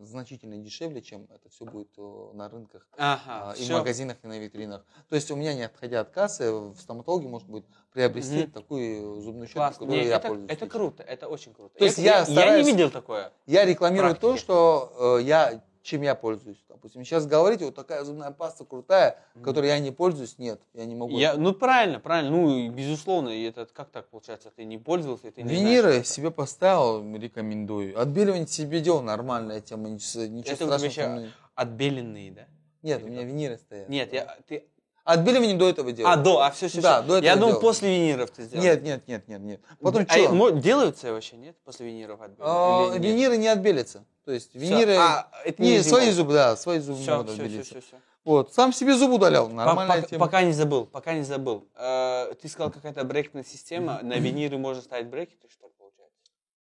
значительно 0.00 0.56
дешевле, 0.58 1.02
чем 1.02 1.26
это 1.30 1.48
все 1.48 1.64
будет 1.64 1.88
э, 1.98 2.30
на 2.34 2.48
рынках 2.48 2.86
Ага, 2.96 3.50
а, 3.50 3.52
и 3.54 3.60
в 3.62 3.64
всё. 3.64 3.78
магазинах, 3.78 4.16
и 4.22 4.26
на 4.26 4.38
витринах. 4.38 4.84
То 5.08 5.16
есть 5.16 5.30
у 5.30 5.36
меня, 5.36 5.54
не 5.54 5.62
отходя 5.64 6.00
от 6.00 6.10
кассы, 6.10 6.52
в 6.52 6.76
стоматологе 6.78 7.28
можно 7.28 7.48
будет 7.48 7.66
приобрести 7.92 8.42
Мгм. 8.42 8.52
такую 8.52 9.20
зубную 9.20 9.46
щетку, 9.46 9.58
Классно. 9.60 9.86
которой 9.86 10.02
Не, 10.02 10.08
я 10.08 10.16
это, 10.16 10.28
пользуюсь. 10.28 10.50
это 10.50 10.66
круто, 10.68 11.02
это 11.02 11.28
очень 11.28 11.54
круто. 11.54 11.78
То 11.78 11.84
есть 11.84 11.98
я 11.98 12.18
я, 12.18 12.24
стараюсь- 12.26 12.66
не 12.66 12.72
видел 12.72 12.90
такое. 12.90 13.32
Я 13.46 13.64
рекламирую 13.64 14.14
то, 14.14 14.20
практике. 14.20 14.44
что 14.44 15.18
э, 15.18 15.22
я, 15.24 15.62
чем 15.86 16.02
я 16.02 16.14
пользуюсь. 16.14 16.58
Допустим, 16.68 17.04
сейчас 17.04 17.26
говорите, 17.26 17.64
вот 17.64 17.74
такая 17.74 18.04
зубная 18.04 18.32
паста 18.32 18.64
крутая, 18.64 19.18
которой 19.42 19.68
я 19.68 19.78
не 19.78 19.92
пользуюсь, 19.92 20.36
нет, 20.38 20.60
я 20.74 20.84
не 20.84 20.94
могу. 20.96 21.16
Я, 21.16 21.34
ну, 21.34 21.52
правильно, 21.54 22.00
правильно. 22.00 22.30
Ну, 22.32 22.70
безусловно, 22.72 23.28
и 23.30 23.44
это 23.44 23.66
как 23.72 23.90
так 23.90 24.08
получается? 24.08 24.50
Ты 24.54 24.64
не 24.64 24.78
пользовался, 24.78 25.30
ты 25.30 25.42
не 25.42 25.48
знаешь, 25.48 25.60
Виниры 25.64 25.90
это. 25.94 26.04
себе 26.06 26.30
поставил, 26.30 27.16
рекомендую. 27.16 27.98
Отбеливание 27.98 28.46
себе 28.46 28.80
делал, 28.80 29.02
нормальная 29.02 29.60
тема, 29.60 29.88
ничего, 29.88 30.24
Это 30.24 30.32
у 30.34 30.42
тебя 30.42 30.54
страшного. 30.78 30.84
еще 30.86 31.02
там 31.02 31.18
не- 31.20 31.30
Отбеленные, 31.54 32.32
да? 32.32 32.46
Нет, 32.82 33.02
у 33.02 33.06
меня 33.06 33.22
виниры 33.22 33.56
стоят. 33.56 33.88
Нет, 33.88 34.12
я, 34.12 34.36
ты... 34.46 34.66
Отбеливание 35.06 35.56
до 35.56 35.68
этого 35.68 35.92
делал. 35.92 36.10
А, 36.10 36.16
до, 36.16 36.40
а 36.42 36.50
все, 36.50 36.66
все, 36.66 36.80
Да, 36.82 37.00
до 37.00 37.18
этого 37.18 37.24
Я 37.24 37.34
думал, 37.36 37.48
делал. 37.50 37.60
после 37.62 37.96
виниров 37.96 38.30
ты 38.32 38.42
сделал. 38.42 38.64
Нет, 38.64 38.82
нет, 38.82 39.06
нет, 39.06 39.28
нет, 39.28 39.40
нет. 39.40 39.60
Потом 39.80 40.04
а 40.08 40.12
что? 40.12 40.34
мо- 40.34 40.50
делаются 40.50 41.12
вообще, 41.12 41.36
нет? 41.36 41.56
После 41.64 41.86
виниров 41.86 42.20
А, 42.20 42.24
отбеленные? 42.24 43.12
виниры 43.12 43.36
не 43.36 43.46
отбелятся. 43.46 44.04
То 44.24 44.32
есть 44.32 44.52
виниры... 44.56 44.96
А, 44.96 45.30
это 45.44 45.62
не, 45.62 45.74
не 45.76 45.82
свои 45.84 46.10
зубы, 46.10 46.32
да, 46.32 46.56
свои 46.56 46.80
зубы 46.80 47.00
Все, 47.00 47.12
могут 47.18 47.26
все, 47.28 47.36
все, 47.36 47.44
отбелиться. 47.44 47.80
все, 47.80 47.96
Вот, 48.24 48.52
сам 48.52 48.72
себе 48.72 48.96
зуб 48.96 49.12
удалял, 49.12 49.48
нормальная 49.48 49.98
Пока, 49.98 50.08
тема. 50.08 50.26
пока 50.26 50.42
не 50.42 50.52
забыл, 50.52 50.86
пока 50.86 51.14
не 51.14 51.22
забыл. 51.22 51.68
Э, 51.76 52.34
ты 52.42 52.48
сказал, 52.48 52.72
какая-то 52.72 53.04
брекетная 53.04 53.44
система. 53.44 54.00
На 54.02 54.14
виниры 54.14 54.58
можно 54.58 54.82
ставить 54.82 55.06
брекеты, 55.06 55.48
что 55.48 55.68
ли, 55.68 55.72
получается? 55.78 56.18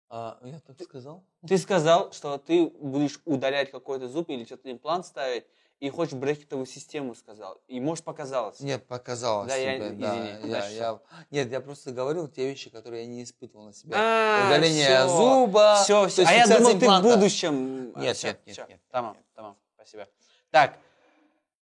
А, 0.09 0.39
я 0.43 0.59
так 0.61 0.81
сказал? 0.83 1.23
Ты 1.47 1.59
сказал, 1.59 2.13
что 2.13 2.39
ты 2.39 2.65
будешь 2.81 3.21
удалять 3.27 3.71
какой-то 3.71 4.09
зуб 4.09 4.31
или 4.31 4.47
что-то 4.47 4.73
имплант 4.73 5.05
ставить, 5.05 5.45
и 5.83 5.91
хочешь 5.91 6.15
брекетовую 6.15 6.65
систему, 6.67 7.13
сказал. 7.17 7.61
И 7.67 7.81
может 7.81 8.05
показалось. 8.05 8.61
Нет, 8.61 8.87
показалось 8.87 9.49
Да, 9.49 9.57
я- 9.57 9.75
себе, 9.75 9.87
извини, 9.89 10.01
да, 10.01 10.15
я, 10.15 10.39
дальше 10.47 10.75
я- 10.77 11.01
нет, 11.33 11.51
я 11.51 11.61
просто 11.61 11.91
говорил 11.91 12.29
те 12.29 12.49
вещи, 12.49 12.71
которые 12.71 13.03
я 13.03 13.09
не 13.09 13.25
испытывал 13.25 13.65
на 13.65 13.73
себе. 13.73 13.95
А, 13.97 14.47
Удаление 14.47 14.85
всё. 14.85 15.09
зуба. 15.09 15.81
Все, 15.83 16.07
все. 16.07 16.25
А 16.25 16.33
я 16.33 16.47
думал, 16.47 16.79
ты 16.79 16.89
в 16.89 17.03
будущем. 17.03 17.93
Нет, 17.99 18.17
Всё, 18.17 18.29
нет, 18.29 18.41
нет, 18.47 18.57
всё. 18.57 18.67
нет, 18.69 18.81
Тамам, 18.93 19.17
тамам, 19.35 19.57
спасибо. 19.75 20.07
Так, 20.53 20.79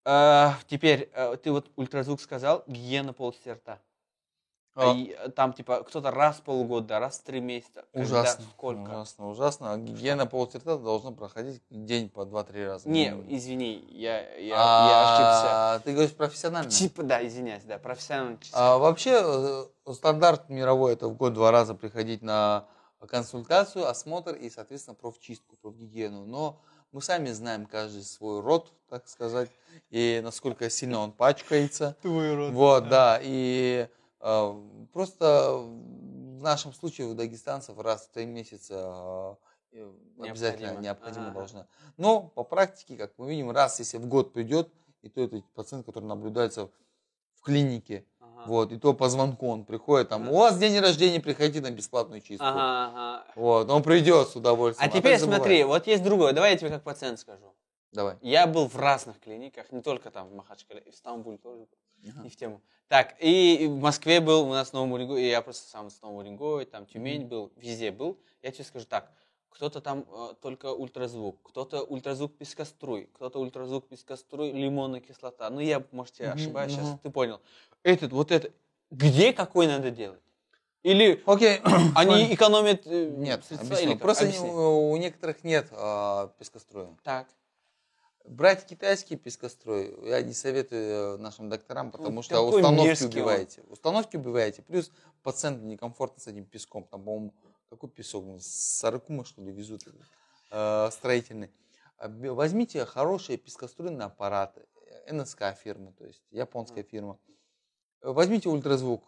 э, 0.05 0.49
теперь 0.67 1.09
э, 1.11 1.35
ты 1.41 1.51
вот 1.51 1.71
ультразвук 1.75 2.21
сказал, 2.21 2.63
гигиена 2.67 3.11
полости 3.11 3.49
рта. 3.49 3.79
А, 4.77 4.91
И, 4.93 5.15
э, 5.17 5.29
там 5.29 5.53
типа 5.53 5.83
кто-то 5.83 6.11
раз 6.11 6.37
в 6.37 6.41
полгода, 6.41 6.99
раз 6.99 7.19
в 7.19 7.23
три 7.23 7.39
месяца. 7.39 7.85
Когда, 7.93 8.01
Ужасно, 8.19 8.45
сколько? 8.57 8.89
ужасно, 8.89 9.29
ужасно. 9.29 9.71
А 9.73 9.77
Гигиена 9.77 10.25
полости 10.25 10.57
рта 10.57 10.77
должна 10.77 11.11
проходить 11.11 11.61
день 11.69 12.09
по 12.09 12.21
2-3 12.25 12.67
раза. 12.67 12.89
Не, 12.89 13.11
извини, 13.29 13.85
я, 13.89 14.19
я, 14.37 14.39
я 14.39 14.55
А, 14.57 15.79
Ты 15.79 15.93
говоришь 15.93 16.13
профессионально? 16.13 16.67
ошибся. 16.67 16.89
Типа, 16.89 17.03
да, 17.03 17.25
извиняюсь, 17.25 17.63
да, 17.63 17.77
профессионально. 17.77 18.37
А, 18.51 18.77
вообще 18.77 19.21
э, 19.23 19.93
стандарт 19.93 20.49
мировой 20.49 20.91
это 20.93 21.07
в 21.07 21.15
год 21.15 21.33
два 21.33 21.51
раза 21.51 21.73
приходить 21.73 22.21
на 22.21 22.65
консультацию, 23.07 23.87
осмотр 23.87 24.33
и, 24.33 24.49
соответственно, 24.49 24.95
профчистку, 24.95 25.55
профгигиену. 25.61 26.25
Но 26.25 26.59
мы 26.91 27.01
сами 27.01 27.29
знаем 27.29 27.65
каждый 27.65 28.03
свой 28.03 28.41
рот, 28.41 28.73
так 28.89 29.07
сказать, 29.07 29.49
и 29.89 30.19
насколько 30.23 30.69
сильно 30.69 30.99
он 30.99 31.11
пачкается. 31.13 31.95
Твой 32.01 32.35
рот. 32.35 32.51
Вот, 32.51 32.89
да, 32.89 33.19
и 33.21 33.87
э, 33.87 33.89
просто 34.91 35.57
в 35.57 36.41
нашем 36.41 36.73
случае 36.73 37.07
у 37.07 37.13
дагестанцев 37.13 37.77
раз 37.79 38.07
в 38.07 38.11
три 38.11 38.25
месяца 38.25 39.37
э, 39.71 39.91
обязательно 40.19 40.79
Необходимо. 40.79 41.27
Ага. 41.27 41.33
должно. 41.33 41.67
Но 41.97 42.21
по 42.21 42.43
практике, 42.43 42.97
как 42.97 43.13
мы 43.17 43.29
видим, 43.29 43.51
раз 43.51 43.79
если 43.79 43.97
в 43.97 44.07
год 44.07 44.33
придет, 44.33 44.69
и 45.01 45.09
то 45.09 45.21
это 45.21 45.41
пациент, 45.53 45.85
который 45.85 46.05
наблюдается 46.05 46.69
в 47.35 47.41
клинике, 47.43 48.05
Ага. 48.19 48.43
вот, 48.47 48.71
и 48.71 48.79
то 48.79 48.93
по 48.93 49.09
звонку 49.09 49.47
он 49.47 49.63
приходит, 49.65 50.09
там, 50.09 50.23
Ага. 50.23 50.31
у 50.31 50.37
вас 50.37 50.57
день 50.57 50.79
рождения, 50.79 51.19
приходите 51.19 51.61
на 51.61 51.69
бесплатную 51.69 52.21
чистку. 52.21 52.45
Ага, 52.45 52.87
ага. 52.87 53.25
Вот, 53.35 53.69
он 53.69 53.83
придет 53.83 54.29
с 54.29 54.35
А 54.35 54.39
удовольствием. 54.39 54.91
теперь 54.91 55.19
смотри, 55.19 55.63
вот 55.63 55.85
есть 55.87 56.03
другое. 56.03 56.33
Давай 56.33 56.51
я 56.53 56.57
тебе 56.57 56.69
как 56.71 56.83
пациент 56.83 57.19
скажу. 57.19 57.53
Давай. 57.91 58.17
Я 58.21 58.45
был 58.47 58.67
в 58.67 58.75
разных 58.75 59.19
клиниках, 59.19 59.71
не 59.71 59.81
только 59.81 60.09
там 60.11 60.27
в 60.27 60.33
Махачкале, 60.33 60.81
и 60.81 60.91
в 60.91 60.95
Стамбуле 60.95 61.37
тоже 61.37 61.59
был, 61.59 61.77
Ага. 62.09 62.23
не 62.23 62.29
в 62.29 62.35
тему. 62.35 62.61
Так, 62.87 63.15
и 63.19 63.65
в 63.67 63.79
Москве 63.79 64.21
был, 64.21 64.47
у 64.47 64.51
нас 64.51 64.69
в 64.69 64.73
Новом 64.73 64.91
Уренгое, 64.91 65.21
и 65.21 65.29
я 65.29 65.41
просто 65.41 65.67
сам 65.67 65.89
с 65.89 66.01
Нового 66.01 66.19
Уренгоя, 66.19 66.65
там 66.65 66.85
Тюмень 66.85 67.25
был, 67.25 67.51
везде 67.55 67.91
был. 67.91 68.19
Я 68.43 68.51
тебе 68.51 68.63
скажу 68.63 68.85
так, 68.85 69.11
кто-то 69.49 69.81
там 69.81 70.05
э, 70.11 70.33
только 70.41 70.71
ультразвук, 70.71 71.41
кто-то 71.41 71.81
ультразвук 71.81 72.37
пескоструй, 72.37 73.09
кто-то 73.13 73.39
ультразвук 73.39 73.87
пескоструй, 73.87 74.51
лимонная 74.51 74.99
кислота. 74.99 75.49
Ну, 75.49 75.61
я, 75.61 75.83
может, 75.91 76.19
я 76.19 76.33
ошибаюсь 76.33 76.73
сейчас, 76.73 76.89
мгм. 76.89 76.99
ты 76.99 77.09
понял. 77.09 77.41
Этот, 77.81 78.11
вот 78.11 78.31
это, 78.31 78.51
где 78.91 79.33
какой 79.33 79.67
надо 79.67 79.89
делать? 79.89 80.21
Или 80.83 81.23
Окей. 81.25 81.61
они 81.95 82.33
экономят 82.35 82.85
э, 82.85 83.09
Нет, 83.17 83.43
средства, 83.45 83.67
объясню. 83.67 83.85
или 83.85 83.93
как? 83.93 84.01
Просто 84.01 84.25
Объясни. 84.25 84.49
у, 84.49 84.91
у 84.91 84.97
некоторых 84.97 85.43
нет 85.43 85.67
а, 85.71 86.27
пескоструя. 86.37 86.95
Так. 87.03 87.27
Брать 88.27 88.65
китайский 88.65 89.17
пескострой 89.17 89.95
я 90.03 90.21
не 90.23 90.33
советую 90.33 91.15
э, 91.15 91.17
нашим 91.17 91.47
докторам, 91.47 91.91
потому 91.91 92.15
Ну, 92.15 92.21
что 92.23 92.41
установки 92.41 92.87
мерзкий 92.87 93.05
он. 93.07 93.11
убиваете. 93.13 93.61
Установки 93.69 94.17
убиваете. 94.17 94.61
Плюс 94.63 94.91
пациенту 95.21 95.63
некомфортно 95.65 96.19
с 96.21 96.27
этим 96.27 96.45
песком. 96.45 96.85
Там, 96.85 97.03
по-моему, 97.03 97.33
какой 97.69 97.89
песок? 97.89 98.25
Ну, 98.25 98.39
С 98.39 98.47
Саракума, 98.47 99.25
что 99.25 99.41
ли, 99.43 99.51
везут 99.51 99.83
э, 100.51 100.89
строительный. 100.91 101.51
А, 101.97 102.09
Возьмите 102.09 102.83
хорошие 102.85 103.37
пескоструйные 103.37 104.05
аппараты, 104.07 104.65
э, 105.05 105.13
НСК 105.13 105.53
фирмы, 105.55 105.93
то 105.93 106.05
есть 106.05 106.23
японская 106.31 106.83
фирма. 106.83 107.19
Э, 108.01 108.11
Возьмите 108.11 108.49
ультразвук. 108.49 109.07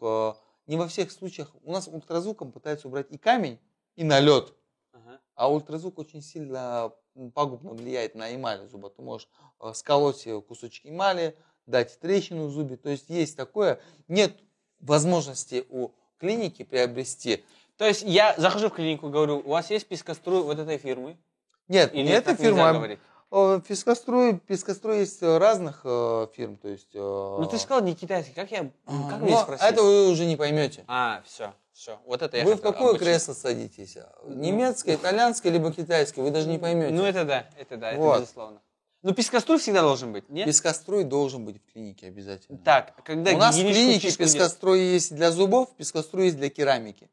Не 0.68 0.76
во 0.76 0.88
всех 0.88 1.12
случаях. 1.12 1.56
У 1.64 1.72
нас 1.72 1.88
ультразвуком 1.88 2.52
пытаются 2.52 2.88
убрать 2.88 3.08
и 3.10 3.18
камень, 3.18 3.58
и 3.96 4.04
налет. 4.04 4.54
Ага. 4.92 5.20
А 5.34 5.52
ультразвук 5.52 5.98
очень 5.98 6.22
сильно 6.22 6.94
пагубно 7.34 7.74
влияет 7.74 8.16
на 8.16 8.34
эмаль 8.36 8.68
зуба. 8.68 8.90
Ты 8.90 9.02
можешь 9.02 9.28
э, 9.62 9.72
сколоть 9.74 10.26
э, 10.28 10.40
кусочек 10.42 10.86
эмали, 10.86 11.36
дать 11.66 12.00
трещину 12.00 12.48
в 12.48 12.52
зубе. 12.52 12.78
То 12.78 12.90
есть 12.90 13.10
есть 13.10 13.36
такое. 13.36 13.80
Нет 14.08 14.38
возможности 14.80 15.66
у 15.70 15.90
клиники 16.20 16.64
приобрести. 16.64 17.44
То 17.78 17.86
есть 17.86 18.04
я 18.04 18.34
захожу 18.38 18.70
в 18.70 18.74
клинику, 18.74 19.10
говорю, 19.10 19.38
у 19.40 19.50
вас 19.50 19.70
есть 19.70 19.88
пескоструй 19.88 20.42
вот 20.44 20.58
этой 20.58 20.78
фирмы? 20.78 21.18
Нет, 21.68 21.94
Или 21.94 22.08
не 22.08 22.36
фирма. 22.36 22.74
говорить? 22.74 23.00
а, 23.30 23.60
Пескострой, 23.60 24.40
пескострой 24.40 25.00
есть 25.00 25.22
э, 25.22 25.38
разных 25.38 25.82
э, 25.84 26.28
фирм. 26.36 26.56
То 26.58 26.70
есть, 26.70 26.90
э, 26.94 27.00
Ну 27.00 27.46
ты 27.46 27.58
сказал 27.60 27.84
не 27.84 27.94
китайский, 27.94 28.34
как 28.34 28.50
я, 28.52 28.72
как 28.86 29.22
мне 29.22 29.38
спросить? 29.38 29.66
это 29.68 29.84
вы 29.84 30.10
уже 30.10 30.26
не 30.26 30.38
поймете. 30.38 30.86
А, 30.88 31.22
все, 31.26 31.54
все, 31.78 32.00
вот 32.06 32.22
это 32.24 32.38
я 32.38 32.44
Вы 32.44 32.56
в 32.56 32.62
какое 32.62 32.90
обучить. 32.90 33.04
кресло 33.04 33.34
садитесь? 33.34 33.98
Немецкое, 34.26 34.96
итальянское, 34.96 35.52
либо 35.52 35.72
китайское? 35.72 36.24
Вы 36.26 36.32
даже 36.32 36.48
не 36.50 36.58
поймете. 36.58 36.92
Ну 36.94 37.04
это 37.04 37.24
да, 37.24 37.48
это 37.58 37.78
да, 37.78 37.92
это 37.92 38.02
Вот. 38.02 38.22
безусловно. 38.22 38.62
Ну 39.04 39.14
пескоструй 39.14 39.60
всегда 39.60 39.82
должен 39.82 40.12
быть, 40.12 40.28
нет? 40.28 40.48
Пескострой 40.48 41.04
должен 41.04 41.46
быть 41.46 41.62
в 41.62 41.72
клинике 41.72 42.08
обязательно. 42.08 42.58
Так, 42.58 42.96
когда 43.06 43.32
У 43.32 43.38
нас 43.38 43.56
в 43.56 43.60
клинике 43.62 44.10
дел- 44.10 44.18
пескострой 44.18 44.80
есть 44.82 45.14
для 45.16 45.32
зубов, 45.32 45.70
пескострой 45.78 46.26
есть 46.26 46.38
для 46.38 46.50
керамики. 46.50 47.10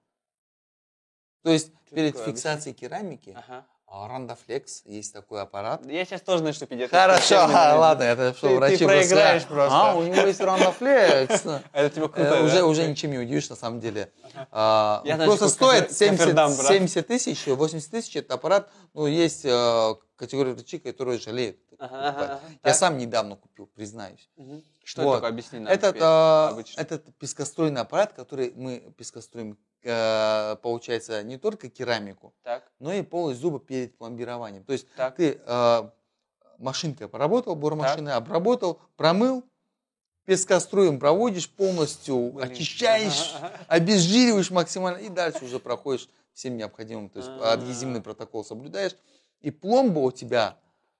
То 1.43 1.51
есть 1.51 1.70
Что 1.86 1.95
перед 1.95 2.15
такое? 2.16 2.32
фиксацией 2.32 2.74
керамики 2.74 3.36
Ага. 3.36 3.66
А, 3.97 4.09
Рандофлекс 4.09 4.83
есть 4.87 5.12
такой 5.12 5.41
аппарат. 5.43 5.87
Я 5.87 6.05
сейчас 6.05 6.21
тоже 6.23 6.43
начну 6.43 6.66
педиатрию. 6.66 7.01
Хорошо, 7.01 7.37
ладно, 7.47 8.03
это 8.03 8.35
что, 8.37 8.49
Ты- 8.49 8.57
врачи 8.57 8.77
ты 8.79 8.85
проиграешь 8.87 9.45
просто, 9.45 9.55
просто. 9.55 9.91
А, 9.91 9.95
у 9.95 10.03
него 10.03 10.27
есть 10.27 10.41
Рандофлекс. 10.41 11.45
Это 11.73 11.91
типа 11.95 12.09
круто, 12.09 12.29
Э, 12.29 12.31
да? 12.39 12.41
Уже, 12.43 12.62
уже 12.65 12.87
ничем 12.89 13.12
не 13.12 13.19
удивишь, 13.19 13.49
на 13.51 13.57
самом 13.57 13.79
деле. 13.81 14.11
А, 14.51 15.03
просто 15.25 15.49
стоит 15.49 15.91
кофе- 15.91 16.11
кофердам 16.11 16.51
70, 16.51 16.59
брать. 16.59 16.73
70 16.73 17.07
тысяч, 17.07 17.47
80 17.47 17.91
тысяч 17.91 18.16
этот 18.16 18.33
аппарат. 18.33 18.69
Ну, 18.95 19.07
есть 19.07 19.45
э, 19.45 19.95
категория 20.16 20.55
врачей, 20.55 20.81
которые 20.81 21.19
жалеют. 21.21 21.59
Ага, 21.79 22.09
ага, 22.09 22.25
ага. 22.25 22.41
Я 22.53 22.59
Так. 22.71 22.75
сам 22.77 22.99
недавно 22.99 23.37
купил, 23.37 23.66
признаюсь. 23.66 24.29
Мгм. 24.37 24.62
Что 24.85 25.02
Вот. 25.02 25.09
это 25.12 25.16
такое? 25.23 25.31
Объясни 25.31 25.59
нам. 25.59 25.73
Этот, 25.73 25.97
а, 26.01 26.48
обычно. 26.51 26.81
этот 26.81 27.16
пескоструйный 27.16 27.81
аппарат, 27.81 28.12
который 28.12 28.52
мы 28.55 28.93
пескоструем, 28.97 29.59
э, 29.82 30.56
получается, 30.62 31.23
не 31.23 31.39
только 31.39 31.69
керамику, 31.70 32.35
Так, 32.43 32.70
но 32.78 32.93
и 32.93 33.02
полость 33.02 33.40
зуба 33.40 33.59
перед 33.59 33.97
пломбированием. 33.97 34.65
То 34.65 34.73
есть 34.74 34.86
так. 34.94 35.16
ты 35.16 35.40
э, 35.44 35.90
машинкой 36.59 37.09
поработал, 37.09 37.55
бормашиной 37.56 38.12
обработал, 38.12 38.81
промыл, 38.97 39.44
пескоструем 40.27 40.98
проводишь 40.98 41.51
полностью, 41.51 42.32
Блин. 42.32 42.51
очищаешь, 42.52 43.32
Ага, 43.36 43.47
ага. 43.47 43.65
обезжириваешь 43.69 44.51
максимально 44.51 44.98
и 44.98 45.09
дальше 45.09 45.44
уже 45.44 45.59
проходишь 45.59 46.09
всем 46.32 46.56
необходимым, 46.56 47.09
то 47.09 47.19
есть 47.19 47.31
А. 47.40 47.52
адгезивный 47.55 48.01
протокол 48.01 48.44
соблюдаешь, 48.44 48.97
и 49.40 49.51
пломба 49.51 49.98
у 50.01 50.11
тебя 50.12 50.56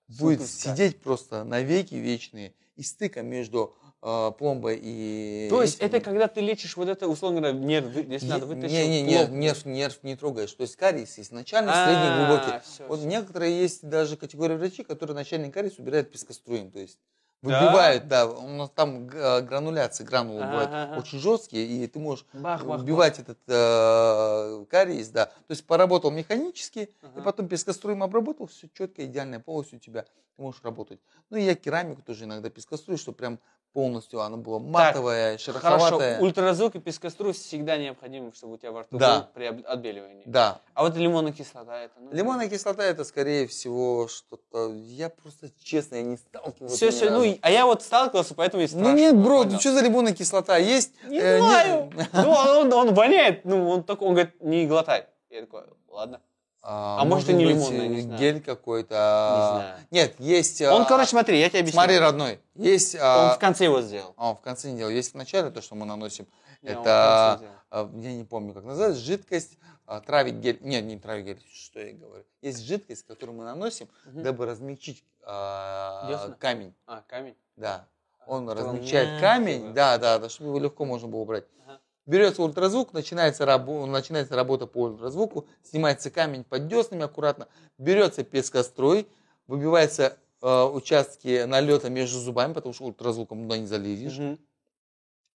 будет 0.09 0.47
сидеть 0.47 1.01
просто 1.02 1.44
навеки 1.44 1.94
вечные, 1.94 2.55
и 2.77 2.83
стыка 2.83 3.23
между 3.23 3.75
э, 4.03 4.33
пломбой 4.39 4.79
и... 4.83 5.47
То 5.51 5.63
есть 5.63 5.77
этим- 5.77 5.87
это 5.87 6.01
когда 6.01 6.29
ты 6.29 6.41
лечишь 6.41 6.77
вот 6.77 6.89
это, 6.89 7.09
условно 7.09 7.41
говоря, 7.41 7.57
нерв, 7.59 7.95
если 7.97 8.27
надо 8.27 8.47
вытащить. 8.47 8.73
не, 8.77 8.89
не, 8.89 9.03
не, 9.03 9.27
нерв, 9.27 9.65
нерв 9.65 9.99
не 10.03 10.17
трогаешь. 10.17 10.53
То 10.53 10.63
есть 10.63 10.77
кариес 10.77 11.17
есть 11.19 11.33
начальный, 11.33 11.73
А, 11.73 11.87
средний, 11.87 12.27
глубокий. 12.27 12.65
всё, 12.69 12.87
Вот 12.89 12.99
всё. 12.99 13.09
некоторые 13.09 13.59
есть 13.59 13.89
даже 13.89 14.17
категории 14.17 14.57
врачей, 14.57 14.85
которые 14.85 15.15
начальный 15.15 15.51
кариес 15.51 15.79
убирают 15.79 16.11
пескоструем. 16.11 16.71
То 16.71 16.81
есть? 16.81 16.99
Выбивают, 17.45 18.09
да, 18.09 18.27
у 18.27 18.49
нас 18.49 18.71
там 18.71 19.07
г- 19.07 19.41
грануляции, 19.43 20.05
гранулы 20.05 20.43
Ага, 20.43 20.51
бывают 20.51 20.99
очень 20.99 21.19
жесткие, 21.19 21.66
и 21.66 21.87
ты 21.87 21.99
можешь 21.99 22.25
Бах, 22.33 22.65
бах, 22.65 22.81
убивать 22.81 23.19
этот 23.19 23.39
э, 23.47 24.65
кариес, 24.71 25.09
да. 25.09 25.27
То 25.27 25.51
есть 25.51 25.66
поработал 25.66 26.11
механически, 26.11 26.91
Ага. 27.03 27.21
и 27.21 27.25
потом 27.25 27.49
пескоструем 27.49 28.03
обработал, 28.03 28.47
все 28.47 28.69
четко, 28.73 29.05
идеальная 29.05 29.41
полость 29.41 29.75
у 29.75 29.79
тебя, 29.79 30.03
ты 30.03 30.43
можешь 30.43 30.62
работать. 30.62 31.01
Ну 31.31 31.37
и 31.37 31.43
я 31.43 31.55
керамику 31.55 32.03
тоже 32.03 32.25
иногда 32.25 32.51
пескострую, 32.51 32.99
чтобы 32.99 33.16
прям 33.16 33.39
полностью 33.79 34.21
она 34.21 34.37
была 34.37 34.61
матовая, 34.61 35.33
Хорошо, 35.37 35.45
шероховатая. 35.53 36.21
ультразвук 36.21 36.77
и 36.77 36.79
пескоструй 36.79 37.33
всегда 37.33 37.77
необходимы, 37.77 38.33
чтобы 38.35 38.55
у 38.55 38.57
тебя 38.57 38.71
во 38.71 38.83
рту 38.83 38.97
Да. 38.97 39.19
был 39.19 39.27
при 39.35 39.47
отбеливании. 39.47 40.23
Да, 40.27 40.61
А 40.75 40.85
вот 40.85 40.97
лимонная 40.97 41.33
кислота 41.33 41.81
это. 41.83 41.95
Ну, 41.99 42.11
Лимонная 42.13 42.49
кислота 42.49 42.85
это 42.85 43.03
скорее 43.05 43.47
всего 43.49 44.07
что-то. 44.09 44.73
Я 44.73 45.11
просто 45.11 45.49
честно 45.63 45.97
я 45.97 46.03
не 46.03 46.17
сталкивался. 46.17 46.77
Все, 46.77 46.91
все, 46.93 47.11
ну, 47.11 47.37
а 47.43 47.51
я 47.51 47.67
вот 47.67 47.83
сталкивался, 47.83 48.35
поэтому 48.35 48.63
и 48.63 48.67
Ну 48.67 48.69
спрашиваю. 48.69 48.97
нет, 48.97 49.17
бро, 49.17 49.43
понял. 49.45 49.59
что 49.61 49.73
за 49.73 49.81
лимонная 49.83 50.15
кислота? 50.15 50.57
Есть. 50.57 50.93
Не 51.09 51.19
э, 51.19 51.41
не- 51.41 51.47
знаю. 51.47 51.93
Ну, 52.13 52.31
он, 52.31 52.73
он 52.73 52.95
воняет, 52.95 53.45
ну, 53.45 53.69
он 53.69 53.83
такой, 53.83 54.07
он 54.09 54.15
говорит, 54.15 54.41
не 54.41 54.67
глотай. 54.67 55.07
Я 55.31 55.41
такой, 55.41 55.63
ладно. 55.89 56.21
А, 56.66 57.03
А 57.03 57.05
может, 57.05 57.28
и 57.28 57.35
не 57.35 57.45
быть, 57.45 57.55
лимонная, 57.57 57.89
не 57.89 57.99
э, 57.99 58.03
знаю. 58.03 58.19
Гель 58.19 58.41
какой-то. 58.43 58.95
а, 58.99 59.53
знаю. 59.59 59.78
Нет, 59.91 60.15
есть. 60.19 60.62
Он, 60.62 60.82
а, 60.82 60.85
короче, 60.86 61.11
смотри, 61.11 61.39
я 61.39 61.51
тебе 61.51 61.61
объясню. 61.61 61.78
Смотри, 61.78 61.99
родной. 61.99 62.41
Есть. 62.55 62.95
Он 62.95 63.01
а, 63.03 63.35
в 63.35 63.39
конце 63.39 63.65
его 63.65 63.82
сделал. 63.82 64.15
а, 64.16 64.31
он 64.31 64.36
в 64.36 64.41
конце 64.41 64.70
не 64.70 64.78
делал. 64.78 64.91
Есть 64.91 65.12
в 65.12 65.15
начале 65.16 65.51
то, 65.51 65.61
что 65.61 65.74
мы 65.74 65.85
наносим. 65.85 66.27
Не, 66.62 66.70
он 66.70 66.81
это. 66.81 67.41
а, 67.70 67.91
Я 67.97 68.12
не 68.15 68.24
помню, 68.24 68.55
как 68.55 68.65
называется. 68.65 68.99
Жидкость. 68.99 69.59
а, 69.86 70.01
Травик 70.01 70.36
гель. 70.36 70.59
Нет, 70.62 70.85
не 70.86 70.99
травик 70.99 71.27
гель. 71.27 71.43
Что 71.53 71.81
я 71.81 71.93
говорю? 71.93 72.24
Есть 72.41 72.65
жидкость, 72.65 73.07
которую 73.07 73.36
мы 73.36 73.45
наносим, 73.45 73.86
Мгм. 74.07 74.23
дабы 74.23 74.47
размягчить 74.47 75.05
а, 75.23 76.35
камень. 76.39 76.73
А, 76.86 77.03
камень. 77.07 77.36
Да. 77.57 77.85
Он 78.27 78.49
размягчает 78.49 79.20
камень, 79.20 79.74
да, 79.74 79.99
да, 79.99 80.19
да, 80.19 80.31
чтобы 80.31 80.49
его 80.49 80.59
легко 80.59 80.86
можно 80.86 81.09
было 81.09 81.20
убрать. 81.20 81.45
Ага. 81.66 81.78
Берется 82.07 82.43
ультразвук, 82.43 82.93
начинается, 82.93 83.45
рабо- 83.45 83.87
начинается 83.87 84.37
работа 84.37 84.67
по 84.67 84.83
ультразвуку, 84.83 85.47
снимается 85.63 86.11
камень 86.11 86.45
под 86.45 86.69
деснами 86.69 87.05
аккуратно, 87.05 87.49
берется 87.79 88.25
пескоструй, 88.25 89.09
выбиваются 89.47 90.19
э, 90.43 90.63
участки 90.65 91.45
налета 91.45 91.89
между 91.89 92.19
зубами, 92.19 92.53
потому 92.53 92.75
что 92.75 92.85
ультразвуком 92.85 93.45
туда 93.45 93.57
не 93.57 93.67
залезешь. 93.67 94.19
Мгм. 94.19 94.39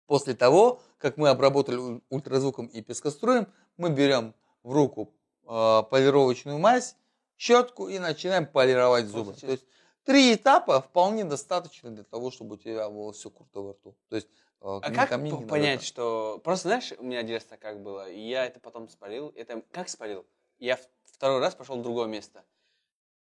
После 0.06 0.34
того, 0.34 0.80
как 0.98 1.16
мы 1.16 1.28
обработали 1.28 1.76
уль- 1.76 2.00
ультразвуком 2.10 2.66
и 2.66 2.80
пескоструем, 2.80 3.46
мы 3.76 3.90
берем 3.90 4.34
в 4.64 4.72
руку 4.72 5.14
э, 5.44 5.82
полировочную 5.88 6.58
мазь, 6.58 6.96
щетку 7.36 7.88
и 7.88 8.00
начинаем 8.00 8.46
полировать 8.46 9.06
зубы. 9.06 9.34
То 9.34 9.52
есть 9.52 9.64
три 10.04 10.34
этапа 10.34 10.80
вполне 10.80 11.24
достаточно 11.24 11.90
для 11.90 12.04
того, 12.04 12.32
чтобы 12.32 12.54
у 12.54 12.58
тебя 12.58 12.88
было 12.88 13.12
все 13.12 13.30
круто 13.30 13.60
во 13.60 13.72
рту. 13.72 13.94
То 14.08 14.16
есть 14.16 14.28
э, 14.60 14.78
А 14.82 14.90
ни 14.90 14.94
как 14.94 15.48
понять, 15.48 15.82
что... 15.82 16.40
Просто 16.44 16.68
знаешь, 16.68 16.92
у 16.98 17.04
меня 17.04 17.22
детство 17.22 17.56
как 17.56 17.82
было, 17.82 18.08
и 18.10 18.20
я 18.20 18.46
это 18.46 18.60
потом 18.60 18.88
спалил. 18.88 19.32
Это 19.36 19.62
как 19.72 19.88
спалил? 19.88 20.24
Я 20.58 20.78
второй 21.04 21.40
раз 21.40 21.54
пошел 21.54 21.76
в 21.78 21.82
другое 21.82 22.06
место. 22.06 22.42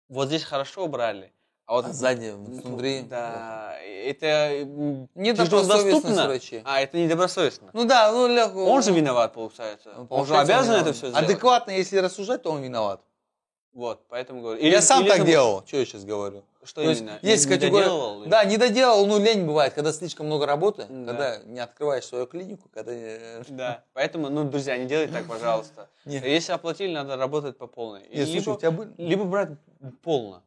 Вот 0.08 0.28
здесь 0.28 0.42
хорошо 0.44 0.84
убрали, 0.84 1.32
а 1.66 1.74
вот 1.74 1.84
А 1.84 1.92
сзади, 1.92 2.30
Ну, 2.36 2.44
внутри. 2.62 3.02
Да, 3.02 3.76
это 3.80 4.26
м, 4.26 5.08
Недобросовестность 5.14 5.84
тяжелодоступно. 6.02 6.26
врачей. 6.26 6.62
А, 6.64 6.80
это 6.80 6.96
недобросовестно. 6.98 7.70
Ну 7.72 7.84
да, 7.84 8.10
ну 8.10 8.26
легко. 8.26 8.64
Он 8.66 8.82
же 8.82 8.92
виноват, 8.92 9.34
получается. 9.34 9.92
Ну, 9.96 10.06
Он 10.10 10.26
же 10.26 10.34
обязан 10.36 10.64
виноват. 10.74 10.82
это 10.88 10.92
все 10.94 11.08
сделать. 11.10 11.24
Адекватно, 11.24 11.70
если 11.70 11.98
рассуждать, 11.98 12.42
то 12.42 12.50
он 12.50 12.60
виноват. 12.62 13.02
Вот, 13.72 14.02
поэтому 14.08 14.40
говорю. 14.42 14.60
я 14.66 14.82
сам 14.82 15.02
или 15.02 15.08
так 15.08 15.18
это- 15.20 15.26
делал. 15.26 15.64
Что 15.66 15.76
я 15.76 15.84
сейчас 15.84 16.04
говорю? 16.04 16.42
Что 16.64 16.82
То 16.82 16.90
именно? 16.90 17.18
есть 17.22 17.46
Не 17.46 17.54
категория. 17.54 17.84
доделывал 17.84 18.22
или- 18.22 18.28
Да, 18.28 18.44
не 18.44 18.56
доделал, 18.58 19.06
ну 19.06 19.18
лень 19.18 19.46
бывает, 19.46 19.72
когда 19.74 19.92
слишком 19.92 20.26
много 20.26 20.44
работы, 20.44 20.86
Да. 20.88 21.06
когда 21.06 21.38
не 21.46 21.60
открываешь 21.60 22.04
свою 22.04 22.26
клинику, 22.26 22.68
когда 22.74 22.92
Да, 23.48 23.84
поэтому, 23.94 24.28
ну, 24.28 24.44
друзья, 24.44 24.76
не 24.76 24.86
делайте 24.86 25.12
так, 25.14 25.26
пожалуйста. 25.26 25.88
Нет. 26.04 26.24
Если 26.24 26.52
оплатили, 26.52 26.92
надо 26.92 27.16
работать 27.16 27.56
по 27.56 27.66
полной. 27.66 28.02
Нет, 28.12 28.28
слушай, 28.28 28.40
либо, 28.40 28.50
у 28.50 28.58
тебя 28.58 28.70
были- 28.72 28.92
либо 28.98 29.24
брать 29.24 29.50
полно. 30.02 30.42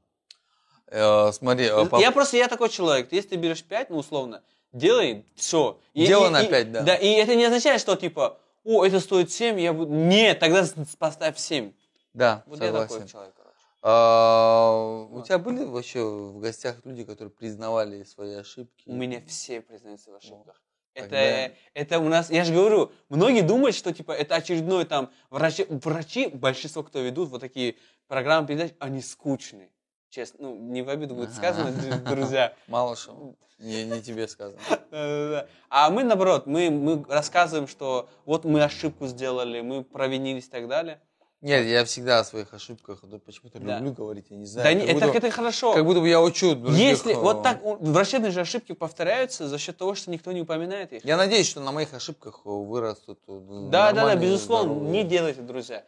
Э, 0.88 1.32
смотри, 1.32 1.66
э, 1.66 1.86
по- 1.86 1.98
Я 2.00 2.12
просто, 2.12 2.38
я 2.38 2.48
такой 2.48 2.70
человек, 2.70 3.08
если 3.12 3.30
ты 3.30 3.36
берешь 3.38 3.64
5, 3.64 3.90
ну, 3.90 3.98
условно, 3.98 4.44
делай 4.74 5.26
все. 5.36 5.80
Делай 5.96 6.30
на 6.30 6.44
пять, 6.44 6.72
да. 6.72 6.82
Да, 6.82 6.96
и 6.96 7.08
это 7.08 7.34
не 7.36 7.46
означает, 7.46 7.82
что, 7.82 7.96
типа, 7.96 8.38
о, 8.64 8.86
это 8.86 9.00
стоит 9.00 9.32
7, 9.32 9.60
я 9.60 9.74
буду... 9.74 9.92
Нет, 9.92 10.40
тогда 10.40 10.64
поставь 11.00 11.38
7. 11.40 11.72
Да, 12.14 12.44
Вот 12.46 12.60
я 12.60 12.68
согласен. 12.68 12.94
такой 12.96 13.08
человек, 13.08 13.34
короче. 13.36 13.58
А, 13.82 15.08
у 15.12 15.22
тебя 15.24 15.38
были 15.40 15.66
вообще 15.66 16.04
в 16.04 16.40
гостях 16.40 16.78
люди, 16.86 17.04
которые 17.04 17.32
признавали 17.32 18.04
свои 18.04 18.36
ошибки? 18.36 18.90
У 18.90 18.94
меня 18.94 19.22
все 19.28 19.62
признаются 19.62 20.12
в 20.12 20.16
ошибках. 20.16 20.62
Это, 20.94 21.10
тогда- 21.10 21.52
это 21.74 22.00
у 22.00 22.08
нас, 22.08 22.30
я 22.30 22.44
же 22.44 22.54
говорю, 22.54 22.92
многие 23.10 23.42
думают, 23.42 23.76
что 23.76 23.92
типа 23.92 24.12
это 24.12 24.36
очередной 24.36 24.86
там 24.86 25.12
врачи, 25.32 25.66
врачи, 25.68 26.28
большинство 26.28 26.84
кто 26.84 27.00
ведут 27.00 27.30
вот 27.30 27.42
такие 27.42 27.78
программы 28.08 28.48
передач, 28.48 28.74
они 28.80 29.02
скучные. 29.02 29.72
Честно, 30.10 30.50
ну 30.50 30.56
не 30.56 30.84
в 30.84 30.90
обиду 30.90 31.16
будет 31.16 31.34
сказано, 31.34 31.72
друзья. 32.06 32.54
Мало 32.68 32.96
что. 32.96 33.36
Не, 33.58 33.86
не 33.86 34.02
тебе 34.02 34.28
сказано. 34.28 34.60
А 35.70 35.90
мы 35.90 36.04
наоборот, 36.04 36.46
мы, 36.46 36.70
мы 36.70 37.04
рассказываем, 37.10 37.68
что 37.68 38.08
вот 38.26 38.46
мы 38.46 38.64
ошибку 38.64 39.08
сделали, 39.08 39.62
мы 39.62 39.84
провинились 39.84 40.46
и 40.46 40.50
так 40.52 40.68
далее. 40.68 41.02
Нет, 41.44 41.66
я 41.68 41.84
всегда 41.84 42.20
о 42.20 42.24
своих 42.24 42.54
ошибках, 42.54 43.00
да, 43.04 43.20
почему-то 43.20 43.60
Да. 43.60 43.76
люблю 43.80 43.92
говорить, 43.92 44.28
я 44.30 44.38
не 44.38 44.46
знаю. 44.46 44.66
Да, 44.66 44.74
не, 44.82 44.90
это, 44.90 45.06
будто- 45.08 45.18
это 45.18 45.30
хорошо. 45.30 45.74
Как 45.74 45.84
будто 45.86 46.00
бы 46.00 46.08
я 46.08 46.22
учу 46.22 46.56
других. 46.56 46.80
Если 46.80 47.12
э, 47.14 47.18
вот 47.18 47.44
так 47.44 47.60
врачебные 47.62 48.32
же 48.32 48.40
ошибки 48.40 48.72
повторяются 48.72 49.50
за 49.50 49.58
счет 49.58 49.76
того, 49.78 49.94
что 49.94 50.10
никто 50.10 50.32
не 50.32 50.40
упоминает 50.42 50.94
их. 50.94 51.04
Я 51.04 51.18
надеюсь, 51.18 51.50
что 51.50 51.60
на 51.60 51.74
моих 51.74 51.94
ошибках 51.94 52.42
э, 52.46 52.50
вырастут 52.50 53.20
э, 53.28 53.68
Да, 53.70 53.92
да, 53.92 54.06
да, 54.06 54.16
безусловно, 54.16 54.74
здоровые- 54.74 54.92
не 54.92 55.04
делайте, 55.04 55.42
друзья. 55.42 55.86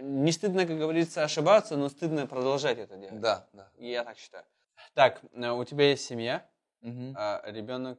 Не 0.00 0.32
стыдно, 0.32 0.64
как 0.66 0.78
говорится, 0.78 1.24
ошибаться, 1.24 1.76
но 1.76 1.90
стыдно 1.90 2.26
продолжать 2.26 2.78
это 2.78 2.96
делать. 2.96 3.20
Да, 3.20 3.46
да. 3.52 3.68
Я 3.76 4.02
так 4.04 4.16
считаю. 4.16 4.44
Так, 4.94 5.20
у 5.34 5.64
тебя 5.66 5.90
есть 5.90 6.06
семья, 6.06 6.48
Мгм. 6.80 7.12
а 7.18 7.42
ребенок 7.44 7.98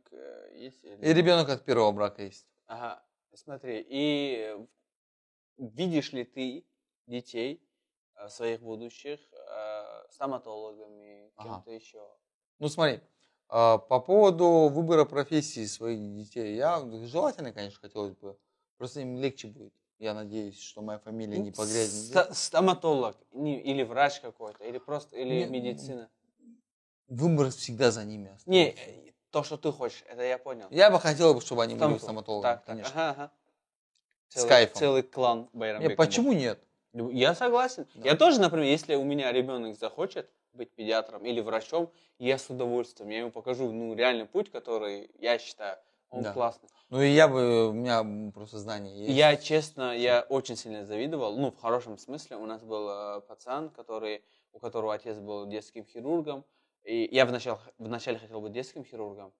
есть? 0.55 0.83
И 0.83 1.13
ребенок 1.13 1.47
от 1.49 1.63
первого 1.63 1.91
брака 1.91 2.23
есть. 2.23 2.47
Ага, 2.65 3.03
смотри, 3.35 3.85
и 3.87 4.55
видишь 5.59 6.11
ли 6.13 6.23
ты 6.23 6.65
детей 7.15 7.61
э, 8.15 8.29
своих 8.29 8.61
будущих 8.61 9.19
э, 9.31 10.03
стоматологами, 10.09 11.31
Ага. 11.35 11.49
кем-то 11.55 11.71
еще? 11.71 12.01
Ну 12.59 12.69
смотри, 12.69 13.01
а, 13.49 13.77
по 13.77 13.99
поводу 13.99 14.69
выбора 14.69 15.05
профессии 15.05 15.65
своих 15.65 15.99
детей, 16.15 16.55
я 16.55 16.79
желательно, 17.05 17.51
конечно, 17.53 17.79
хотелось 17.79 18.15
бы, 18.15 18.37
просто 18.77 19.01
им 19.01 19.17
легче 19.17 19.47
будет. 19.47 19.73
Я 19.99 20.13
надеюсь, 20.15 20.59
что 20.59 20.81
моя 20.81 20.97
фамилия 20.99 21.37
не 21.37 21.51
погрязнет. 21.51 22.11
Ста- 22.11 22.33
Стоматолог 22.33 23.15
не- 23.33 23.61
или 23.61 23.83
врач 23.83 24.19
какой-то, 24.19 24.63
или 24.63 24.79
просто, 24.79 25.15
или 25.17 25.43
Не, 25.43 25.45
медицина. 25.47 26.09
Выбор 27.07 27.51
всегда 27.51 27.91
за 27.91 28.03
ними. 28.05 28.29
Не, 28.45 28.69
остается. 28.69 28.83
э, 28.89 29.11
то, 29.31 29.43
что 29.43 29.57
ты 29.57 29.71
хочешь, 29.71 30.03
это 30.07 30.23
я 30.23 30.37
понял. 30.37 30.67
Я 30.71 30.89
бы 30.89 30.99
хотел, 30.99 31.39
чтобы 31.41 31.63
они 31.63 31.73
были 31.75 31.97
Стоматолог. 31.97 32.01
стоматологами, 32.01 32.51
Так, 32.55 32.65
так, 32.65 32.65
конечно. 32.67 32.91
ага, 32.93 33.09
ага. 33.23 33.31
С 34.29 34.33
Целый, 34.35 34.49
кайфом. 34.49 34.79
целый 34.79 35.03
клан 35.03 35.39
Не, 35.53 35.59
Байрамбеков. 35.59 35.97
почему 35.97 36.31
нет? 36.31 36.63
Я 36.93 37.35
согласен. 37.35 37.87
Да. 37.95 38.09
Я 38.09 38.15
тоже, 38.15 38.41
например, 38.41 38.65
если 38.65 38.95
у 38.95 39.03
меня 39.03 39.31
ребенок 39.31 39.75
захочет 39.77 40.29
быть 40.53 40.71
педиатром 40.71 41.25
или 41.25 41.39
врачом, 41.39 41.91
я 42.19 42.37
с 42.37 42.49
удовольствием, 42.49 43.09
я 43.09 43.19
ему 43.19 43.31
покажу, 43.31 43.71
ну, 43.71 43.93
реальный 43.95 44.25
путь, 44.25 44.51
который 44.51 45.09
я 45.19 45.37
считаю, 45.39 45.77
он 46.09 46.23
Да. 46.23 46.33
классный. 46.33 46.67
Ну 46.89 47.01
и 47.01 47.09
я 47.09 47.29
бы, 47.29 47.69
у 47.69 47.73
меня 47.73 48.31
просто 48.33 48.59
знания 48.59 48.93
есть. 49.05 49.17
Я, 49.17 49.37
честно, 49.37 49.95
я 49.95 50.25
очень 50.27 50.57
сильно 50.57 50.85
завидовал, 50.85 51.37
ну, 51.37 51.51
в 51.51 51.57
хорошем 51.57 51.97
смысле. 51.97 52.35
У 52.35 52.45
нас 52.45 52.61
был 52.63 52.89
э, 52.89 53.21
пацан, 53.21 53.69
который, 53.69 54.21
у 54.51 54.59
которого 54.59 54.93
отец 54.93 55.17
был 55.17 55.45
детским 55.45 55.85
хирургом, 55.85 56.43
и 56.83 57.07
я 57.11 57.25
вначале, 57.25 57.57
вначале 57.77 58.19
хотел 58.19 58.41
быть 58.41 58.51
детским 58.51 58.83
хирургом, 58.83 59.31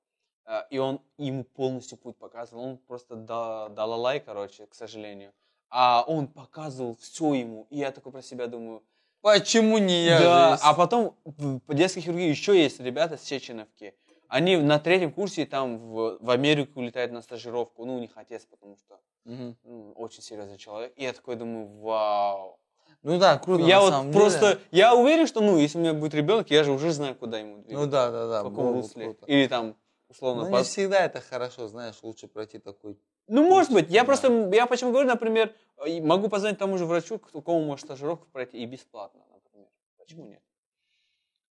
э, 0.46 0.62
и 0.70 0.78
он 0.78 1.02
ему 1.18 1.44
полностью 1.44 1.98
путь 1.98 2.16
показывал. 2.18 2.64
Он 2.64 2.78
просто 2.78 3.16
да, 3.18 3.68
далалай, 3.68 4.22
короче, 4.22 4.66
к 4.68 4.74
сожалению. 4.74 5.34
А 5.72 6.04
он 6.06 6.28
показывал 6.28 6.98
все 7.00 7.34
ему, 7.34 7.66
и 7.70 7.78
я 7.78 7.92
такой 7.92 8.12
про 8.12 8.22
себя 8.22 8.48
думаю, 8.48 8.84
Почему 9.22 9.78
не 9.78 10.04
я? 10.06 10.20
да, 10.20 10.60
а 10.62 10.74
потом 10.74 11.16
в 11.24 11.60
по 11.60 11.74
детской 11.74 12.02
хирургии 12.02 12.28
еще 12.28 12.60
есть 12.62 12.80
ребята 12.80 13.18
с 13.18 13.24
Чеченовки. 13.24 13.94
Они 14.28 14.58
на 14.58 14.80
третьем 14.80 15.12
курсе 15.12 15.46
там 15.46 15.78
в, 15.78 16.18
в 16.20 16.30
Америку 16.30 16.80
улетают 16.80 17.12
на 17.12 17.22
стажировку. 17.22 17.86
Ну, 17.86 17.98
у 17.98 18.00
них 18.00 18.12
отец, 18.16 18.46
потому 18.50 18.78
что 18.78 19.00
Мгм. 19.26 19.58
ну, 19.64 19.92
очень 19.96 20.22
серьезный 20.24 20.58
человек. 20.58 20.94
И 20.96 21.04
я 21.04 21.14
такой 21.14 21.36
думаю, 21.36 21.68
вау. 21.82 22.58
Ну 23.04 23.20
да, 23.20 23.38
круто. 23.38 23.64
я 23.64 23.76
на 23.78 23.82
вот 23.82 23.90
самом 23.92 24.12
просто, 24.14 24.40
деле. 24.54 24.60
я 24.72 24.96
уверен, 24.96 25.28
что, 25.28 25.42
ну, 25.42 25.58
если 25.58 25.78
у 25.78 25.82
меня 25.82 25.94
будет 25.94 26.14
ребенок, 26.14 26.50
я 26.50 26.64
же 26.64 26.72
уже 26.72 26.92
знаю, 26.92 27.16
куда 27.16 27.40
ему 27.40 27.58
двигаться. 27.58 27.86
Ну 27.86 27.92
да, 27.92 28.10
да, 28.12 28.28
да. 28.28 28.44
в 28.44 28.50
каком 28.50 28.74
русле. 28.74 29.04
круто. 29.06 29.26
Или 29.26 29.48
там, 29.48 29.76
условно, 30.10 30.46
Ну 30.46 30.52
по- 30.52 30.58
не 30.58 30.64
всегда 30.64 31.04
это 31.06 31.20
хорошо, 31.22 31.68
знаешь, 31.68 31.96
лучше 32.02 32.28
пройти 32.28 32.58
такой. 32.60 32.98
Ну, 33.32 33.48
может 33.48 33.72
быть. 33.72 33.90
Я 33.90 34.04
просто, 34.04 34.28
я 34.54 34.66
почему 34.68 34.92
говорю, 34.92 35.08
например, 35.08 35.56
могу 36.02 36.28
позвонить 36.28 36.60
тому 36.60 36.78
же 36.78 36.86
врачу, 36.86 37.18
к- 37.18 37.30
у 37.34 37.42
кого 37.42 37.62
может 37.62 37.86
стажировку 37.86 38.28
пройти 38.30 38.58
и 38.62 38.66
бесплатно, 38.66 39.22
например. 39.32 39.70
Почему 39.98 40.26
нет? 40.26 40.42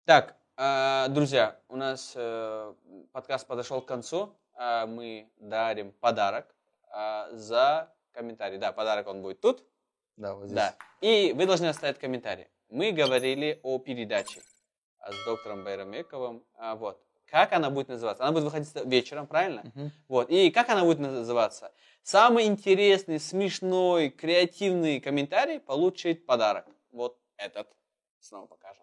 Так, 0.05 0.35
э, 0.57 1.07
друзья, 1.11 1.61
у 1.69 1.77
нас 1.77 2.15
э, 2.17 2.75
подкаст 3.13 3.47
подошел 3.47 3.81
к 3.81 3.87
концу. 3.87 4.35
Э, 4.59 4.87
Мы 4.87 5.31
дарим 5.39 5.93
подарок 5.93 6.53
за 7.33 7.95
комментарий. 8.11 8.59
Да, 8.59 8.73
подарок 8.73 9.07
он 9.07 9.23
будет 9.23 9.41
тут. 9.41 9.63
Да, 10.17 10.35
вот 10.35 10.47
здесь. 10.47 10.57
Да. 10.57 10.75
И 11.01 11.33
вы 11.33 11.47
должны 11.47 11.67
оставить 11.67 11.99
комментарий. 12.01 12.49
Мы 12.71 12.91
говорили 12.91 13.61
о 13.63 13.79
передаче 13.79 14.41
с 15.09 15.25
доктором 15.27 15.63
Байрамековым. 15.63 16.43
Вот. 16.75 17.01
Как 17.31 17.53
она 17.53 17.69
будет 17.71 17.89
называться? 17.89 18.23
Она 18.25 18.33
будет 18.33 18.45
выходить 18.45 18.69
вечером, 18.87 19.27
правильно? 19.27 19.63
Мгм. 19.75 19.93
Вот. 20.09 20.31
И 20.31 20.51
как 20.51 20.69
она 20.71 20.85
будет 20.85 20.99
называться? 20.99 21.73
Самый 22.03 22.47
интересный, 22.47 23.21
смешной, 23.21 24.09
креативный 24.09 25.01
комментарий 25.01 25.61
получит 25.61 26.25
подарок. 26.25 26.65
Вот 26.91 27.19
этот. 27.37 27.69
Снова 28.21 28.47
покажем. 28.47 28.83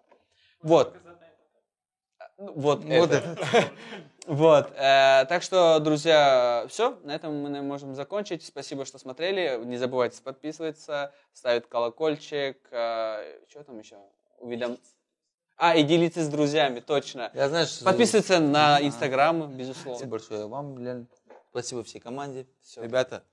Вот. 0.62 0.96
Ну, 2.38 2.54
Вот, 2.54 2.84
Вот 2.84 3.12
это. 3.12 3.36
Вот. 4.28 4.72
э, 4.76 5.26
так 5.30 5.44
что, 5.44 5.80
друзья, 5.80 6.66
все. 6.68 7.00
На 7.04 7.14
этом 7.16 7.36
мы 7.42 7.62
можем 7.62 7.94
закончить. 7.94 8.44
Спасибо, 8.44 8.84
что 8.86 8.98
смотрели. 8.98 9.60
Не 9.64 9.78
забывайте 9.78 10.22
подписываться, 10.22 11.14
ставить 11.34 11.68
колокольчик. 11.68 12.58
что 12.68 13.64
там 13.66 13.80
еще? 13.80 13.98
Уведом... 14.40 14.78
А, 15.58 15.76
и 15.76 15.84
делиться 15.84 16.24
с 16.24 16.28
друзьями, 16.28 16.82
точно. 16.82 17.32
Я 17.34 17.48
знаешь, 17.48 17.80
Подписываться 17.80 18.40
на. 18.40 18.80
Инстаграм, 18.82 19.52
безусловно. 19.56 19.96
Спасибо 19.96 20.12
большое 20.12 20.48
вам, 20.48 20.78
Лен. 20.78 21.08
Спасибо 21.52 21.84
всей 21.84 22.00
команде. 22.00 22.46
Всё. 22.62 22.84
Ребята, 22.84 23.24